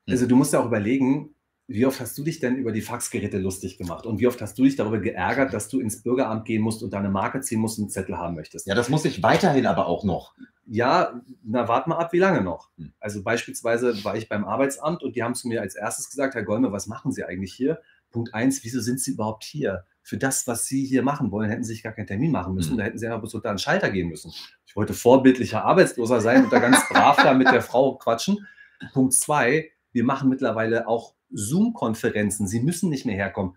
also 0.09 0.29
du 0.29 0.37
musst 0.37 0.53
ja 0.53 0.61
auch 0.61 0.66
überlegen, 0.66 1.34
wie 1.66 1.87
oft 1.87 2.00
hast 2.00 2.18
du 2.18 2.24
dich 2.24 2.40
denn 2.40 2.57
über 2.57 2.72
die 2.72 2.83
Faxgeräte 2.83 3.38
lustig 3.38 3.79
gemacht? 3.79 4.05
Und 4.05 4.20
wie 4.20 4.27
oft 4.27 4.40
hast 4.42 4.59
du 4.59 4.64
dich 4.64 4.77
darüber 4.77 4.98
geärgert, 4.98 5.55
dass 5.55 5.68
du 5.68 5.81
ins 5.81 6.03
Bürgeramt 6.03 6.44
gehen 6.44 6.62
musst 6.62 6.83
und 6.83 6.92
deine 6.92 7.09
Marke 7.09 7.40
ziehen 7.40 7.61
musst 7.61 7.79
und 7.79 7.85
einen 7.85 7.90
Zettel 7.90 8.18
haben 8.18 8.35
möchtest? 8.35 8.66
Ja, 8.66 8.74
das 8.74 8.90
muss 8.90 9.07
ich 9.07 9.22
weiterhin 9.22 9.66
aber 9.66 9.87
auch 9.87 10.05
noch. 10.05 10.35
Ja, 10.66 11.20
na, 11.42 11.66
wart 11.66 11.87
mal 11.87 11.96
ab, 11.96 12.12
wie 12.12 12.18
lange 12.18 12.42
noch? 12.42 12.70
Hm. 12.77 12.92
Also 13.00 13.22
beispielsweise 13.22 14.05
war 14.05 14.16
ich 14.16 14.29
beim 14.29 14.44
Arbeitsamt 14.44 15.03
und 15.03 15.16
die 15.16 15.22
haben 15.22 15.35
zu 15.35 15.48
mir 15.48 15.62
als 15.62 15.74
erstes 15.74 16.11
gesagt, 16.11 16.35
Herr 16.35 16.42
Golme, 16.42 16.70
was 16.70 16.87
machen 16.87 17.12
Sie 17.12 17.24
eigentlich 17.24 17.55
hier? 17.55 17.81
Punkt 18.11 18.35
eins, 18.35 18.62
wieso 18.62 18.81
sind 18.81 19.00
Sie 19.00 19.12
überhaupt 19.12 19.44
hier? 19.44 19.85
Für 20.03 20.18
das, 20.18 20.46
was 20.46 20.66
Sie 20.66 20.85
hier 20.85 21.03
machen 21.03 21.31
wollen, 21.31 21.48
hätten 21.48 21.64
Sie 21.64 21.72
sich 21.72 21.83
gar 21.83 21.92
keinen 21.92 22.07
Termin 22.07 22.31
machen 22.31 22.55
müssen. 22.55 22.72
Hm. 22.72 22.79
Da 22.79 22.85
hätten 22.85 22.98
Sie 22.98 23.07
einfach 23.07 23.20
bloß 23.20 23.35
unter 23.35 23.48
einen 23.48 23.59
Schalter 23.59 23.90
gehen 23.90 24.09
müssen. 24.09 24.33
Ich 24.66 24.77
wollte 24.77 24.92
vorbildlicher 24.92 25.64
Arbeitsloser 25.64 26.20
sein 26.20 26.44
und 26.44 26.53
da 26.53 26.59
ganz 26.59 26.87
brav 26.88 27.16
da 27.16 27.33
mit 27.33 27.48
der 27.48 27.62
Frau 27.62 27.96
quatschen. 27.96 28.46
Punkt 28.92 29.14
zwei, 29.14 29.70
wir 29.92 30.05
machen 30.05 30.29
mittlerweile 30.29 30.88
auch 30.88 31.14
Zoom-Konferenzen. 31.35 32.47
Sie 32.47 32.61
müssen 32.61 32.90
nicht 32.90 33.07
mehr 33.07 33.16
herkommen. 33.16 33.57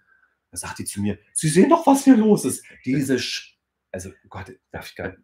Da 0.51 0.57
sagt 0.57 0.79
die 0.79 0.85
zu 0.85 1.01
mir, 1.01 1.17
Sie 1.33 1.49
sehen 1.49 1.69
doch, 1.69 1.85
was 1.87 2.03
hier 2.03 2.17
los 2.17 2.45
ist. 2.45 2.63
Diese, 2.85 3.19
Sch 3.19 3.57
also 3.91 4.11
Gott, 4.29 4.53
darf 4.71 4.89
ich 4.89 4.95
gar 4.95 5.09
nicht. 5.09 5.19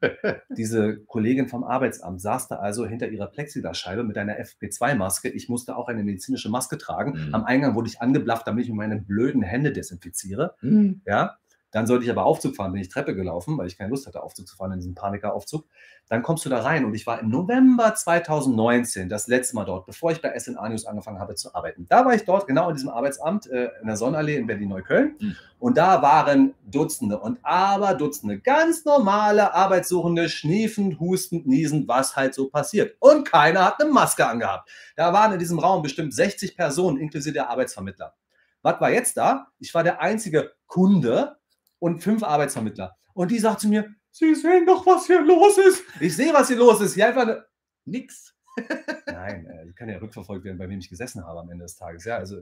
Diese 0.58 0.98
Kollegin 1.06 1.48
vom 1.48 1.64
Arbeitsamt 1.64 2.22
saß 2.22 2.48
da 2.48 2.56
also 2.56 2.88
hinter 2.88 3.08
ihrer 3.10 3.28
Plexiglasscheibe 3.28 4.04
mit 4.04 4.18
einer 4.18 4.40
FP2-Maske. 4.40 5.30
Ich 5.30 5.50
musste 5.50 5.76
auch 5.76 5.88
eine 5.88 6.04
medizinische 6.04 6.50
Maske 6.50 6.78
tragen. 6.78 7.28
Mhm. 7.28 7.36
Am 7.36 7.44
Eingang 7.46 7.76
wurde 7.76 7.90
ich 7.90 8.02
angeblafft, 8.02 8.48
damit 8.48 8.66
ich 8.66 8.72
meine 8.72 9.00
blöden 9.00 9.44
Hände 9.44 9.72
desinfiziere. 9.72 10.56
Hm. 10.60 11.02
Ja, 11.06 11.38
dann 11.74 11.88
sollte 11.88 12.06
ich 12.06 12.12
aber 12.12 12.26
Aufzug 12.26 12.56
fahren, 12.56 12.72
bin 12.72 12.82
ich 12.82 12.90
Treppe 12.90 13.16
gelaufen, 13.16 13.58
weil 13.58 13.66
ich 13.66 13.80
keine 13.80 13.90
Lust 13.90 14.06
hatte, 14.06 14.22
Aufzug 14.22 14.48
zu 14.48 14.56
fahren 14.56 14.74
in 14.74 14.78
diesem 14.78 14.94
Panikeraufzug. 14.94 15.66
Dann 16.08 16.22
kommst 16.22 16.46
du 16.46 16.50
da 16.50 16.62
rein 16.62 16.86
und 16.86 16.94
ich 16.94 17.08
war 17.08 17.20
im 17.20 17.30
November 17.30 17.96
2019 17.96 19.10
das 19.10 19.28
letzte 19.28 19.56
Mal 19.56 19.66
dort, 19.66 19.88
bevor 19.88 20.12
ich 20.12 20.22
bei 20.22 20.38
SNA 20.38 20.70
News 20.70 20.86
angefangen 20.86 21.20
habe 21.20 21.34
zu 21.34 21.56
arbeiten. 21.56 21.88
Da 21.90 22.06
war 22.06 22.14
ich 22.14 22.26
dort, 22.26 22.46
genau 22.46 22.70
in 22.70 22.76
diesem 22.76 22.90
Arbeitsamt 22.90 23.48
äh, 23.48 23.70
in 23.82 23.88
der 23.88 23.98
Sonnenallee 23.98 24.36
in 24.36 24.46
Berlin-Neukölln. 24.46 25.16
Mhm. 25.20 25.36
Und 25.58 25.78
da 25.78 26.04
waren 26.04 26.54
Dutzende 26.64 27.18
und 27.18 27.40
aber 27.42 27.96
Dutzende 27.96 28.38
ganz 28.38 28.86
normale 28.86 29.56
Arbeitssuchende, 29.56 30.30
schniefend, 30.30 31.00
hustend, 31.00 31.48
niesend, 31.48 31.88
was 31.88 32.16
halt 32.16 32.36
so 32.36 32.50
passiert. 32.50 32.96
Und 33.00 33.28
keiner 33.28 33.66
hat 33.66 33.82
eine 33.82 33.92
Maske 33.92 34.28
angehabt. 34.28 34.70
Da 34.96 35.12
waren 35.12 35.34
in 35.34 35.40
diesem 35.40 35.58
Raum 35.58 35.82
bestimmt 35.82 36.14
60 36.14 36.56
Personen, 36.56 36.98
inklusive 36.98 37.34
der 37.34 37.50
Arbeitsvermittler. 37.50 38.14
Was 38.62 38.80
war 38.80 38.92
jetzt 38.92 39.18
da? 39.18 39.48
Ich 39.58 39.74
war 39.74 39.84
der 39.84 40.02
einzige 40.02 40.52
Kunde 40.68 41.38
und 41.84 42.00
fünf 42.00 42.24
Arbeitsvermittler. 42.24 42.96
Und 43.14 43.30
die 43.30 43.40
sagt 43.40 43.60
zu 43.60 43.68
mir, 43.68 43.94
Sie 44.10 44.34
sehen 44.36 44.66
doch, 44.66 44.86
was 44.86 45.06
hier 45.06 45.22
los 45.22 45.58
ist. 45.58 45.84
Ich 46.00 46.16
sehe, 46.16 46.34
was 46.34 46.48
hier 46.48 46.56
los 46.56 46.80
ist. 46.80 46.94
Hier 46.94 47.10
einfach 47.10 47.44
nix. 47.84 48.34
Nein, 49.08 49.46
äh, 49.48 49.66
die 49.66 49.74
kann 49.74 49.90
ja 49.90 49.98
rückverfolgt 49.98 50.46
werden, 50.46 50.58
bei 50.58 50.70
wem 50.70 50.80
ich 50.80 50.90
gesessen 50.90 51.26
habe 51.26 51.42
am 51.42 51.50
Ende 51.50 51.66
des 51.66 51.76
Tages. 51.76 52.06
Ja, 52.06 52.18
also 52.18 52.38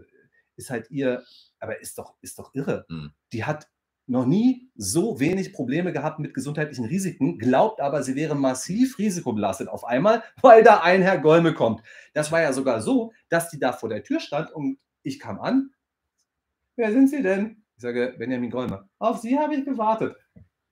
ist 0.57 0.69
halt 0.69 0.91
ihr, 0.91 1.23
aber 1.59 1.81
ist 1.81 1.97
doch, 1.97 2.17
ist 2.21 2.37
doch 2.37 2.53
irre. 2.53 2.85
Hm. 2.87 3.13
Die 3.33 3.43
hat 3.43 3.67
noch 4.05 4.27
nie 4.27 4.69
so 4.75 5.19
wenig 5.19 5.53
Probleme 5.53 5.91
gehabt 5.91 6.19
mit 6.19 6.35
gesundheitlichen 6.35 6.85
Risiken, 6.85 7.39
glaubt 7.39 7.81
aber, 7.81 8.03
sie 8.03 8.15
wäre 8.15 8.35
massiv 8.35 8.99
risikobelastet 8.99 9.69
auf 9.69 9.85
einmal, 9.85 10.23
weil 10.41 10.63
da 10.63 10.81
ein 10.81 11.01
Herr 11.01 11.17
Golme 11.17 11.55
kommt. 11.55 11.81
Das 12.13 12.31
war 12.31 12.41
ja 12.41 12.53
sogar 12.53 12.81
so, 12.81 13.11
dass 13.29 13.49
die 13.49 13.57
da 13.57 13.73
vor 13.73 13.89
der 13.89 14.03
Tür 14.03 14.19
stand 14.19 14.51
und 14.51 14.77
ich 15.01 15.19
kam 15.19 15.39
an. 15.39 15.71
Wer 16.75 16.91
sind 16.91 17.09
Sie 17.09 17.23
denn? 17.23 17.60
Ich 17.81 17.83
sage, 17.83 18.13
Benjamin 18.15 18.51
Golme. 18.51 18.87
Auf 18.99 19.21
Sie 19.21 19.39
habe 19.39 19.55
ich 19.55 19.65
gewartet. 19.65 20.15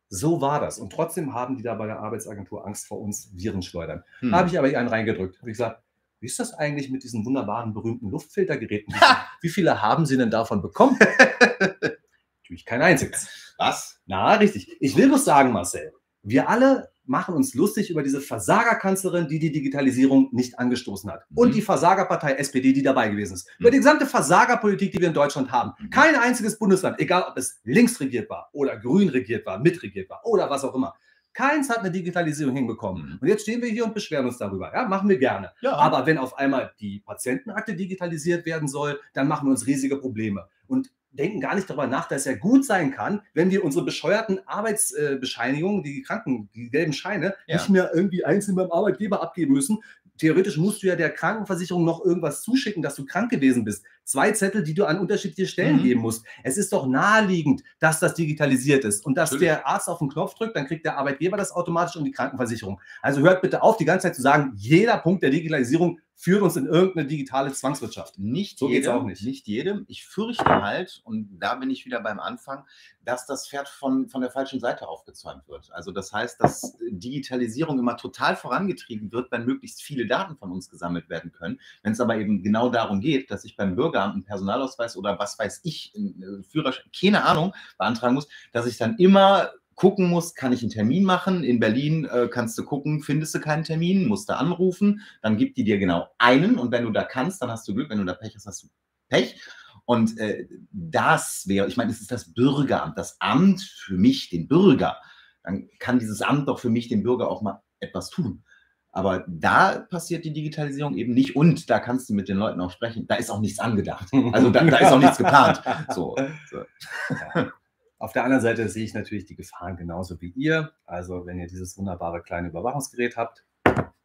So 0.09 0.41
war 0.41 0.59
das. 0.59 0.77
Und 0.77 0.93
trotzdem 0.93 1.33
haben 1.33 1.57
die 1.57 1.63
da 1.63 1.73
bei 1.73 1.87
der 1.87 2.01
Arbeitsagentur 2.01 2.67
Angst 2.67 2.85
vor 2.85 3.01
uns 3.01 3.31
Virenschleudern. 3.33 4.03
Hm. 4.19 4.29
Da 4.29 4.37
habe 4.37 4.47
ich 4.47 4.59
aber 4.59 4.67
einen 4.67 4.87
reingedrückt. 4.87 5.39
Habe 5.39 5.49
ich 5.49 5.57
gesagt, 5.57 5.81
wie 6.19 6.27
ist 6.27 6.37
das 6.37 6.53
eigentlich 6.53 6.91
mit 6.91 7.01
diesen 7.01 7.25
wunderbaren, 7.25 7.73
berühmten 7.73 8.11
Luftfiltergeräten? 8.11 8.93
Wie 9.41 9.49
viele 9.49 9.81
haben 9.81 10.05
Sie 10.05 10.17
denn 10.17 10.29
davon 10.29 10.61
bekommen? 10.61 10.99
Natürlich 12.43 12.65
kein 12.65 12.83
einziges. 12.83 13.55
Was? 13.57 13.99
Na, 14.05 14.33
richtig. 14.35 14.77
Ich 14.79 14.95
will 14.95 15.07
bloß 15.07 15.25
sagen, 15.25 15.51
Marcel, 15.51 15.91
wir 16.21 16.47
alle 16.47 16.91
machen 17.09 17.35
uns 17.35 17.53
lustig 17.55 17.89
über 17.89 18.03
diese 18.03 18.21
Versagerkanzlerin, 18.21 19.27
die 19.27 19.39
die 19.39 19.51
Digitalisierung 19.51 20.29
nicht 20.31 20.59
angestoßen 20.59 21.11
hat. 21.11 21.29
Mhm. 21.29 21.37
Und 21.37 21.55
die 21.55 21.61
Versagerpartei 21.61 22.33
SPD, 22.33 22.71
die 22.71 22.83
dabei 22.83 23.09
gewesen 23.09 23.33
ist. 23.33 23.49
Über 23.57 23.69
Mhm. 23.69 23.73
die 23.73 23.77
gesamte 23.79 24.05
Versagerpolitik, 24.05 24.91
die 24.91 24.99
wir 24.99 25.07
in 25.07 25.13
Deutschland 25.13 25.51
haben. 25.51 25.71
Mhm. 25.79 25.89
Kein 25.89 26.15
einziges 26.15 26.57
Bundesland, 26.57 26.99
egal 26.99 27.23
ob 27.23 27.37
es 27.37 27.59
links 27.63 27.99
regiert 27.99 28.29
war 28.29 28.49
oder 28.53 28.77
grün 28.77 29.09
regiert 29.09 29.45
war, 29.45 29.59
mitregiert 29.59 30.09
war 30.09 30.21
oder 30.23 30.49
was 30.49 30.63
auch 30.63 30.75
immer. 30.75 30.93
Keins 31.33 31.69
hat 31.69 31.79
eine 31.79 31.91
Digitalisierung 31.91 32.55
hinbekommen. 32.55 33.03
Mhm. 33.03 33.17
Und 33.21 33.27
jetzt 33.27 33.43
stehen 33.43 33.61
wir 33.61 33.69
hier 33.69 33.85
und 33.85 33.93
beschweren 33.93 34.25
uns 34.25 34.37
darüber. 34.37 34.73
Ja, 34.73 34.87
machen 34.87 35.09
wir 35.09 35.17
gerne. 35.17 35.51
Ja. 35.61 35.73
Aber 35.73 36.05
wenn 36.05 36.17
auf 36.17 36.37
einmal 36.37 36.73
die 36.79 36.99
Patientenakte 37.05 37.75
digitalisiert 37.75 38.45
werden 38.45 38.67
soll, 38.67 38.99
dann 39.13 39.27
machen 39.27 39.47
wir 39.47 39.51
uns 39.51 39.65
riesige 39.65 39.97
Probleme 39.97 40.47
und 40.67 40.91
denken 41.11 41.39
gar 41.41 41.55
nicht 41.55 41.69
darüber 41.69 41.87
nach, 41.87 42.07
dass 42.07 42.19
es 42.21 42.25
ja 42.25 42.35
gut 42.35 42.65
sein 42.65 42.91
kann, 42.91 43.21
wenn 43.33 43.49
wir 43.51 43.63
unsere 43.63 43.83
bescheuerten 43.85 44.39
Arbeitsbescheinigungen, 44.45 45.83
die 45.83 46.01
Kranken, 46.01 46.49
die 46.53 46.69
gelben 46.69 46.93
Scheine, 46.93 47.35
Ja. 47.47 47.57
nicht 47.57 47.69
mehr 47.69 47.91
irgendwie 47.93 48.23
einzeln 48.25 48.55
beim 48.55 48.71
Arbeitgeber 48.71 49.21
abgeben 49.21 49.53
müssen. 49.53 49.79
Theoretisch 50.17 50.57
musst 50.57 50.83
du 50.83 50.87
ja 50.87 50.97
der 50.97 51.11
Krankenversicherung 51.11 51.85
noch 51.85 52.03
irgendwas 52.03 52.41
zuschicken, 52.41 52.83
dass 52.83 52.95
du 52.95 53.05
krank 53.05 53.31
gewesen 53.31 53.63
bist. 53.63 53.85
Zwei 54.03 54.31
Zettel, 54.33 54.63
die 54.63 54.73
du 54.73 54.83
an 54.83 54.99
unterschiedliche 54.99 55.47
Stellen 55.49 55.77
Mhm. 55.77 55.83
geben 55.83 56.01
musst. 56.01 56.25
Es 56.43 56.57
ist 56.57 56.73
doch 56.73 56.87
naheliegend, 56.87 57.63
dass 57.79 58.01
das 58.01 58.15
digitalisiert 58.15 58.83
ist 58.83 59.05
und 59.05 59.15
dass 59.17 59.31
Natürlich. 59.31 59.47
der 59.53 59.67
Arzt 59.67 59.87
auf 59.87 59.99
den 59.99 60.09
Knopf 60.09 60.33
drückt, 60.35 60.57
dann 60.57 60.67
kriegt 60.67 60.85
der 60.85 60.97
Arbeitgeber 60.97 61.37
das 61.37 61.53
automatisch 61.53 61.95
und 61.95 62.03
die 62.03 62.11
Krankenversicherung. 62.11 62.81
Also 63.01 63.21
hört 63.21 63.41
bitte 63.41 63.61
auf, 63.63 63.77
die 63.77 63.85
ganze 63.85 64.07
Zeit 64.07 64.15
zu 64.15 64.21
sagen, 64.21 64.51
jeder 64.57 64.97
Punkt 64.97 65.23
der 65.23 65.29
Digitalisierung 65.29 65.99
führt 66.19 66.41
uns 66.41 66.57
in 66.57 66.65
irgendeine 66.65 67.07
digitale 67.07 67.53
Zwangswirtschaft. 67.53 68.19
Nicht 68.19 68.59
So 68.59 68.67
geht's 68.67 68.87
jedem, 68.87 68.99
auch 68.99 69.05
nicht. 69.05 69.23
Nicht 69.23 69.47
jedem. 69.47 69.85
Ich 69.87 70.05
fürchte 70.05 70.43
halt, 70.43 70.99
und 71.05 71.39
da 71.39 71.55
bin 71.55 71.69
ich 71.69 71.85
wieder 71.85 72.01
beim 72.01 72.19
Anfang, 72.19 72.65
dass 73.05 73.25
das 73.25 73.47
Pferd 73.47 73.69
von, 73.69 74.09
von 74.09 74.19
der 74.19 74.29
falschen 74.29 74.59
Seite 74.59 74.89
aufgezäumt 74.89 75.47
wird. 75.47 75.71
Also 75.71 75.93
das 75.93 76.11
heißt, 76.11 76.41
dass 76.41 76.77
Digitalisierung 76.91 77.79
immer 77.79 77.95
total 77.95 78.35
vorangetrieben 78.35 79.13
wird, 79.13 79.31
wenn 79.31 79.45
möglichst 79.45 79.81
viele 79.81 80.07
Daten 80.07 80.35
von 80.35 80.51
uns 80.51 80.69
gesammelt 80.69 81.07
werden 81.09 81.31
können. 81.31 81.57
Wenn 81.83 81.93
es 81.93 82.01
aber 82.01 82.17
eben 82.17 82.43
genau 82.43 82.67
darum 82.67 82.99
geht, 82.99 83.31
dass 83.31 83.45
ich 83.45 83.55
beim 83.55 83.77
Bürgeramt 83.77 84.15
einen 84.15 84.25
Personalausweis 84.25 84.97
oder 84.97 85.17
was 85.19 85.39
weiß 85.39 85.61
ich, 85.63 85.93
einen 85.95 86.41
äh, 86.41 86.43
Führerschein, 86.43 86.91
keine 86.93 87.23
Ahnung, 87.23 87.55
beantragen 87.77 88.15
muss, 88.15 88.27
dass 88.51 88.65
ich 88.65 88.77
dann 88.77 88.97
immer 88.97 89.51
gucken 89.79 90.09
muss, 90.09 90.35
kann 90.35 90.51
ich 90.51 90.61
einen 90.61 90.71
Termin 90.71 91.05
machen? 91.05 91.41
In 91.41 91.61
Berlin 91.61 92.03
äh, 92.03 92.27
kannst 92.29 92.57
du 92.57 92.65
gucken, 92.65 93.01
findest 93.01 93.33
du 93.33 93.39
keinen 93.39 93.63
Termin, 93.63 94.09
musst 94.09 94.27
du 94.27 94.37
anrufen, 94.37 95.01
dann 95.21 95.37
gibt 95.37 95.55
die 95.55 95.63
dir 95.63 95.79
genau 95.79 96.09
einen 96.17 96.59
und 96.59 96.73
wenn 96.73 96.83
du 96.83 96.91
da 96.91 97.03
kannst, 97.03 97.41
dann 97.41 97.49
hast 97.49 97.65
du 97.65 97.73
Glück, 97.73 97.89
wenn 97.89 97.97
du 97.97 98.03
da 98.03 98.13
Pech 98.13 98.35
hast, 98.35 98.45
hast 98.45 98.63
du 98.63 98.67
Pech. 99.07 99.39
Und 99.85 100.19
äh, 100.19 100.47
das 100.71 101.45
wäre, 101.47 101.67
ich 101.67 101.77
meine, 101.77 101.91
es 101.91 102.01
ist 102.01 102.11
das 102.11 102.33
Bürgeramt, 102.33 102.97
das 102.97 103.21
Amt 103.21 103.61
für 103.61 103.95
mich, 103.95 104.29
den 104.29 104.49
Bürger. 104.49 104.97
Dann 105.43 105.69
kann 105.79 105.97
dieses 105.97 106.21
Amt 106.21 106.49
doch 106.49 106.59
für 106.59 106.69
mich, 106.69 106.89
den 106.89 107.01
Bürger, 107.01 107.31
auch 107.31 107.41
mal 107.41 107.61
etwas 107.79 108.09
tun. 108.09 108.43
Aber 108.91 109.23
da 109.29 109.79
passiert 109.79 110.25
die 110.25 110.33
Digitalisierung 110.33 110.97
eben 110.97 111.13
nicht 111.13 111.37
und 111.37 111.69
da 111.69 111.79
kannst 111.79 112.09
du 112.09 112.13
mit 112.13 112.27
den 112.27 112.37
Leuten 112.37 112.59
auch 112.59 112.71
sprechen. 112.71 113.07
Da 113.07 113.15
ist 113.15 113.29
auch 113.29 113.39
nichts 113.39 113.59
angedacht. 113.59 114.09
Also 114.33 114.49
da, 114.49 114.61
da 114.65 114.77
ist 114.77 114.91
auch 114.91 114.99
nichts 114.99 115.17
geplant. 115.17 115.61
So, 115.95 116.17
so. 116.49 116.63
Ja. 117.35 117.51
Auf 117.99 118.13
der 118.13 118.23
anderen 118.23 118.41
Seite 118.41 118.69
sehe 118.69 118.85
ich 118.85 118.93
natürlich 118.93 119.25
die 119.25 119.35
Gefahren 119.35 119.75
genauso 119.75 120.21
wie 120.21 120.29
ihr. 120.29 120.71
Also 120.85 121.25
wenn 121.25 121.37
ihr 121.37 121.47
dieses 121.47 121.77
wunderbare 121.77 122.21
kleine 122.23 122.47
Überwachungsgerät 122.47 123.17
habt 123.17 123.45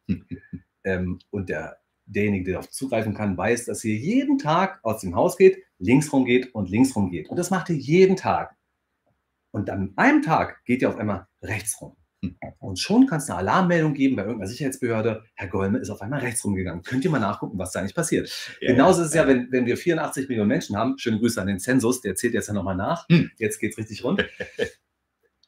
ähm, 0.83 1.19
und 1.31 1.47
der, 1.47 1.77
derjenige, 2.05 2.43
der 2.43 2.53
darauf 2.55 2.69
zugreifen 2.69 3.13
kann, 3.13 3.37
weiß, 3.37 3.65
dass 3.65 3.85
ihr 3.85 3.95
jeden 3.95 4.37
Tag 4.37 4.79
aus 4.83 4.99
dem 4.99 5.15
Haus 5.15 5.37
geht, 5.37 5.63
links 5.79 6.11
rum 6.11 6.25
geht 6.25 6.53
und 6.53 6.69
links 6.69 6.93
rum 6.93 7.09
geht. 7.09 7.29
Und 7.29 7.37
das 7.37 7.51
macht 7.51 7.69
ihr 7.69 7.77
jeden 7.77 8.17
Tag. 8.17 8.57
Und 9.51 9.69
an 9.69 9.93
einem 9.95 10.21
Tag 10.21 10.65
geht 10.65 10.81
ihr 10.81 10.89
auf 10.89 10.97
einmal 10.97 11.27
rechts 11.41 11.81
rum. 11.81 11.95
Und 12.59 12.79
schon 12.79 13.07
kann 13.07 13.19
es 13.19 13.29
eine 13.29 13.39
Alarmmeldung 13.39 13.93
geben 13.93 14.15
bei 14.15 14.23
irgendeiner 14.23 14.49
Sicherheitsbehörde. 14.49 15.23
Herr 15.35 15.47
Golme 15.47 15.79
ist 15.79 15.89
auf 15.89 16.01
einmal 16.01 16.19
rechts 16.19 16.43
rumgegangen. 16.43 16.83
Könnt 16.83 17.03
ihr 17.03 17.11
mal 17.11 17.19
nachgucken, 17.19 17.57
was 17.57 17.71
da 17.71 17.79
eigentlich 17.79 17.95
passiert? 17.95 18.31
Genauso 18.59 19.01
ist 19.01 19.09
es 19.09 19.13
ja, 19.13 19.27
wenn, 19.27 19.51
wenn 19.51 19.65
wir 19.65 19.77
84 19.77 20.27
Millionen 20.29 20.49
Menschen 20.49 20.77
haben. 20.77 20.97
Schöne 20.97 21.19
Grüße 21.19 21.39
an 21.39 21.47
den 21.47 21.59
Zensus, 21.59 22.01
der 22.01 22.15
zählt 22.15 22.33
jetzt 22.33 22.47
ja 22.47 22.53
nochmal 22.53 22.75
nach. 22.75 23.07
Hm. 23.09 23.31
Jetzt 23.37 23.59
geht 23.59 23.73
es 23.73 23.77
richtig 23.77 24.03
rund. 24.03 24.25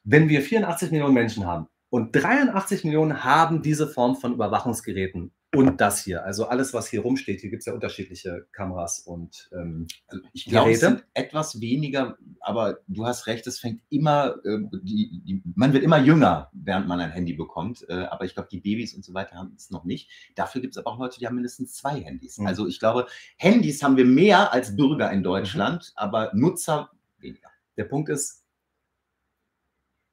wenn 0.04 0.28
wir 0.28 0.40
84 0.40 0.90
Millionen 0.90 1.14
Menschen 1.14 1.46
haben 1.46 1.68
und 1.90 2.12
83 2.12 2.84
Millionen 2.84 3.24
haben 3.24 3.62
diese 3.62 3.86
Form 3.86 4.16
von 4.16 4.32
Überwachungsgeräten 4.32 5.32
und 5.58 5.80
das 5.80 6.04
hier, 6.04 6.24
also 6.24 6.46
alles, 6.46 6.72
was 6.72 6.88
hier 6.88 7.00
rumsteht, 7.00 7.40
hier 7.40 7.50
gibt 7.50 7.62
es 7.62 7.66
ja 7.66 7.72
unterschiedliche 7.72 8.46
Kameras 8.52 9.00
und 9.00 9.50
ähm, 9.52 9.88
ich 10.32 10.44
glaube, 10.44 10.70
es 10.70 10.80
sind 10.80 11.04
etwas 11.14 11.60
weniger, 11.60 12.16
aber 12.40 12.78
du 12.86 13.04
hast 13.04 13.26
recht, 13.26 13.46
es 13.46 13.58
fängt 13.58 13.82
immer, 13.90 14.36
äh, 14.44 14.58
die, 14.82 15.20
die, 15.24 15.42
man 15.56 15.72
wird 15.72 15.82
immer 15.82 15.98
jünger, 15.98 16.50
während 16.52 16.86
man 16.86 17.00
ein 17.00 17.10
Handy 17.10 17.32
bekommt. 17.32 17.84
Äh, 17.88 17.94
aber 17.94 18.24
ich 18.24 18.34
glaube, 18.34 18.48
die 18.52 18.60
Babys 18.60 18.94
und 18.94 19.04
so 19.04 19.14
weiter 19.14 19.36
haben 19.36 19.52
es 19.56 19.70
noch 19.70 19.84
nicht. 19.84 20.08
Dafür 20.36 20.60
gibt 20.60 20.74
es 20.74 20.78
aber 20.78 20.92
auch 20.92 20.98
Leute, 20.98 21.18
die 21.18 21.26
haben 21.26 21.34
mindestens 21.34 21.74
zwei 21.74 22.00
Handys. 22.00 22.38
Mhm. 22.38 22.46
Also 22.46 22.68
ich 22.68 22.78
glaube, 22.78 23.06
Handys 23.36 23.82
haben 23.82 23.96
wir 23.96 24.04
mehr 24.04 24.52
als 24.52 24.76
Bürger 24.76 25.10
in 25.10 25.24
Deutschland, 25.24 25.92
aber 25.96 26.30
Nutzer 26.34 26.90
weniger. 27.18 27.48
Der 27.76 27.84
Punkt 27.84 28.08
ist, 28.10 28.44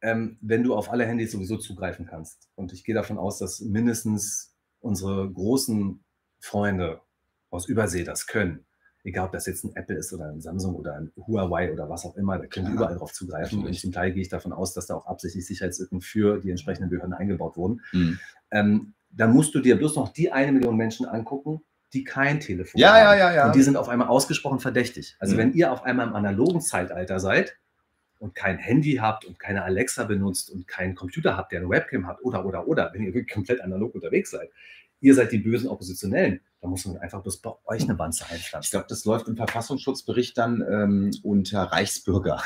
ähm, 0.01 0.37
wenn 0.41 0.63
du 0.63 0.75
auf 0.75 0.91
alle 0.91 1.05
Handys 1.05 1.31
sowieso 1.31 1.57
zugreifen 1.57 2.05
kannst, 2.05 2.49
und 2.55 2.73
ich 2.73 2.83
gehe 2.83 2.95
davon 2.95 3.17
aus, 3.17 3.37
dass 3.37 3.59
mindestens 3.59 4.54
unsere 4.85 5.29
großen 5.31 6.03
Freunde 6.39 7.01
aus 7.49 7.67
Übersee 7.67 8.03
das 8.03 8.27
können, 8.27 8.65
egal 9.03 9.25
ob 9.27 9.31
das 9.31 9.45
jetzt 9.47 9.63
ein 9.63 9.75
Apple 9.75 9.95
ist 9.97 10.13
oder 10.13 10.25
ein 10.25 10.41
Samsung 10.41 10.75
oder 10.75 10.95
ein 10.95 11.11
Huawei 11.27 11.71
oder 11.73 11.89
was 11.89 12.05
auch 12.05 12.15
immer, 12.17 12.37
da 12.37 12.45
können 12.45 12.67
die 12.67 12.71
Klar. 12.73 12.83
überall 12.85 12.97
drauf 12.97 13.13
zugreifen. 13.13 13.57
Und 13.57 13.63
Natürlich. 13.65 13.81
zum 13.81 13.91
Teil 13.91 14.11
gehe 14.13 14.21
ich 14.21 14.29
davon 14.29 14.53
aus, 14.53 14.73
dass 14.73 14.87
da 14.87 14.95
auch 14.95 15.05
absichtlich 15.07 15.45
Sicherheitslücken 15.47 16.01
für 16.01 16.39
die 16.39 16.49
entsprechenden 16.51 16.89
Behörden 16.89 17.13
eingebaut 17.13 17.57
wurden. 17.57 17.81
Hm. 17.91 18.19
Ähm, 18.51 18.93
dann 19.11 19.31
musst 19.33 19.55
du 19.55 19.59
dir 19.61 19.77
bloß 19.77 19.95
noch 19.95 20.09
die 20.09 20.31
eine 20.31 20.51
Million 20.51 20.75
Menschen 20.75 21.05
angucken, 21.05 21.61
die 21.93 22.03
kein 22.03 22.39
Telefon 22.39 22.79
Ja, 22.81 22.89
haben. 22.93 22.97
ja, 22.99 23.15
ja, 23.15 23.33
ja. 23.33 23.45
Und 23.47 23.55
die 23.55 23.63
sind 23.63 23.77
auf 23.77 23.89
einmal 23.89 24.07
ausgesprochen 24.09 24.59
verdächtig. 24.59 25.15
Also 25.19 25.33
Mhm. 25.35 25.39
wenn 25.39 25.53
ihr 25.53 25.71
auf 25.71 25.83
einmal 25.83 26.07
im 26.07 26.13
analogen 26.13 26.61
Zeitalter 26.61 27.19
seid 27.19 27.55
und 28.19 28.35
kein 28.35 28.57
Handy 28.57 28.95
habt 28.95 29.25
und 29.25 29.39
keine 29.39 29.63
Alexa 29.63 30.03
benutzt 30.03 30.49
und 30.49 30.67
keinen 30.67 30.95
Computer 30.95 31.37
habt, 31.37 31.51
der 31.51 31.59
eine 31.61 31.69
Webcam 31.69 32.07
hat 32.07 32.21
oder, 32.21 32.45
oder, 32.45 32.67
oder, 32.67 32.91
wenn 32.93 33.03
ihr 33.03 33.13
wirklich 33.13 33.33
komplett 33.33 33.61
analog 33.61 33.93
unterwegs 33.95 34.31
seid, 34.31 34.49
ihr 35.01 35.13
seid 35.13 35.31
die 35.31 35.37
bösen 35.39 35.69
Oppositionellen, 35.69 36.41
dann 36.61 36.69
muss 36.69 36.85
man 36.85 36.97
einfach 36.97 37.21
bloß 37.21 37.37
bei 37.37 37.51
euch 37.65 37.83
eine 37.83 37.99
Wanze 37.99 38.23
Ich 38.27 38.33
einpflanzen. 38.33 38.71
glaube, 38.71 38.87
das 38.89 39.05
läuft 39.05 39.27
im 39.27 39.35
Verfassungsschutzbericht 39.35 40.37
dann 40.37 40.63
ähm, 40.67 41.11
unter 41.23 41.63
Reichsbürger. 41.63 42.41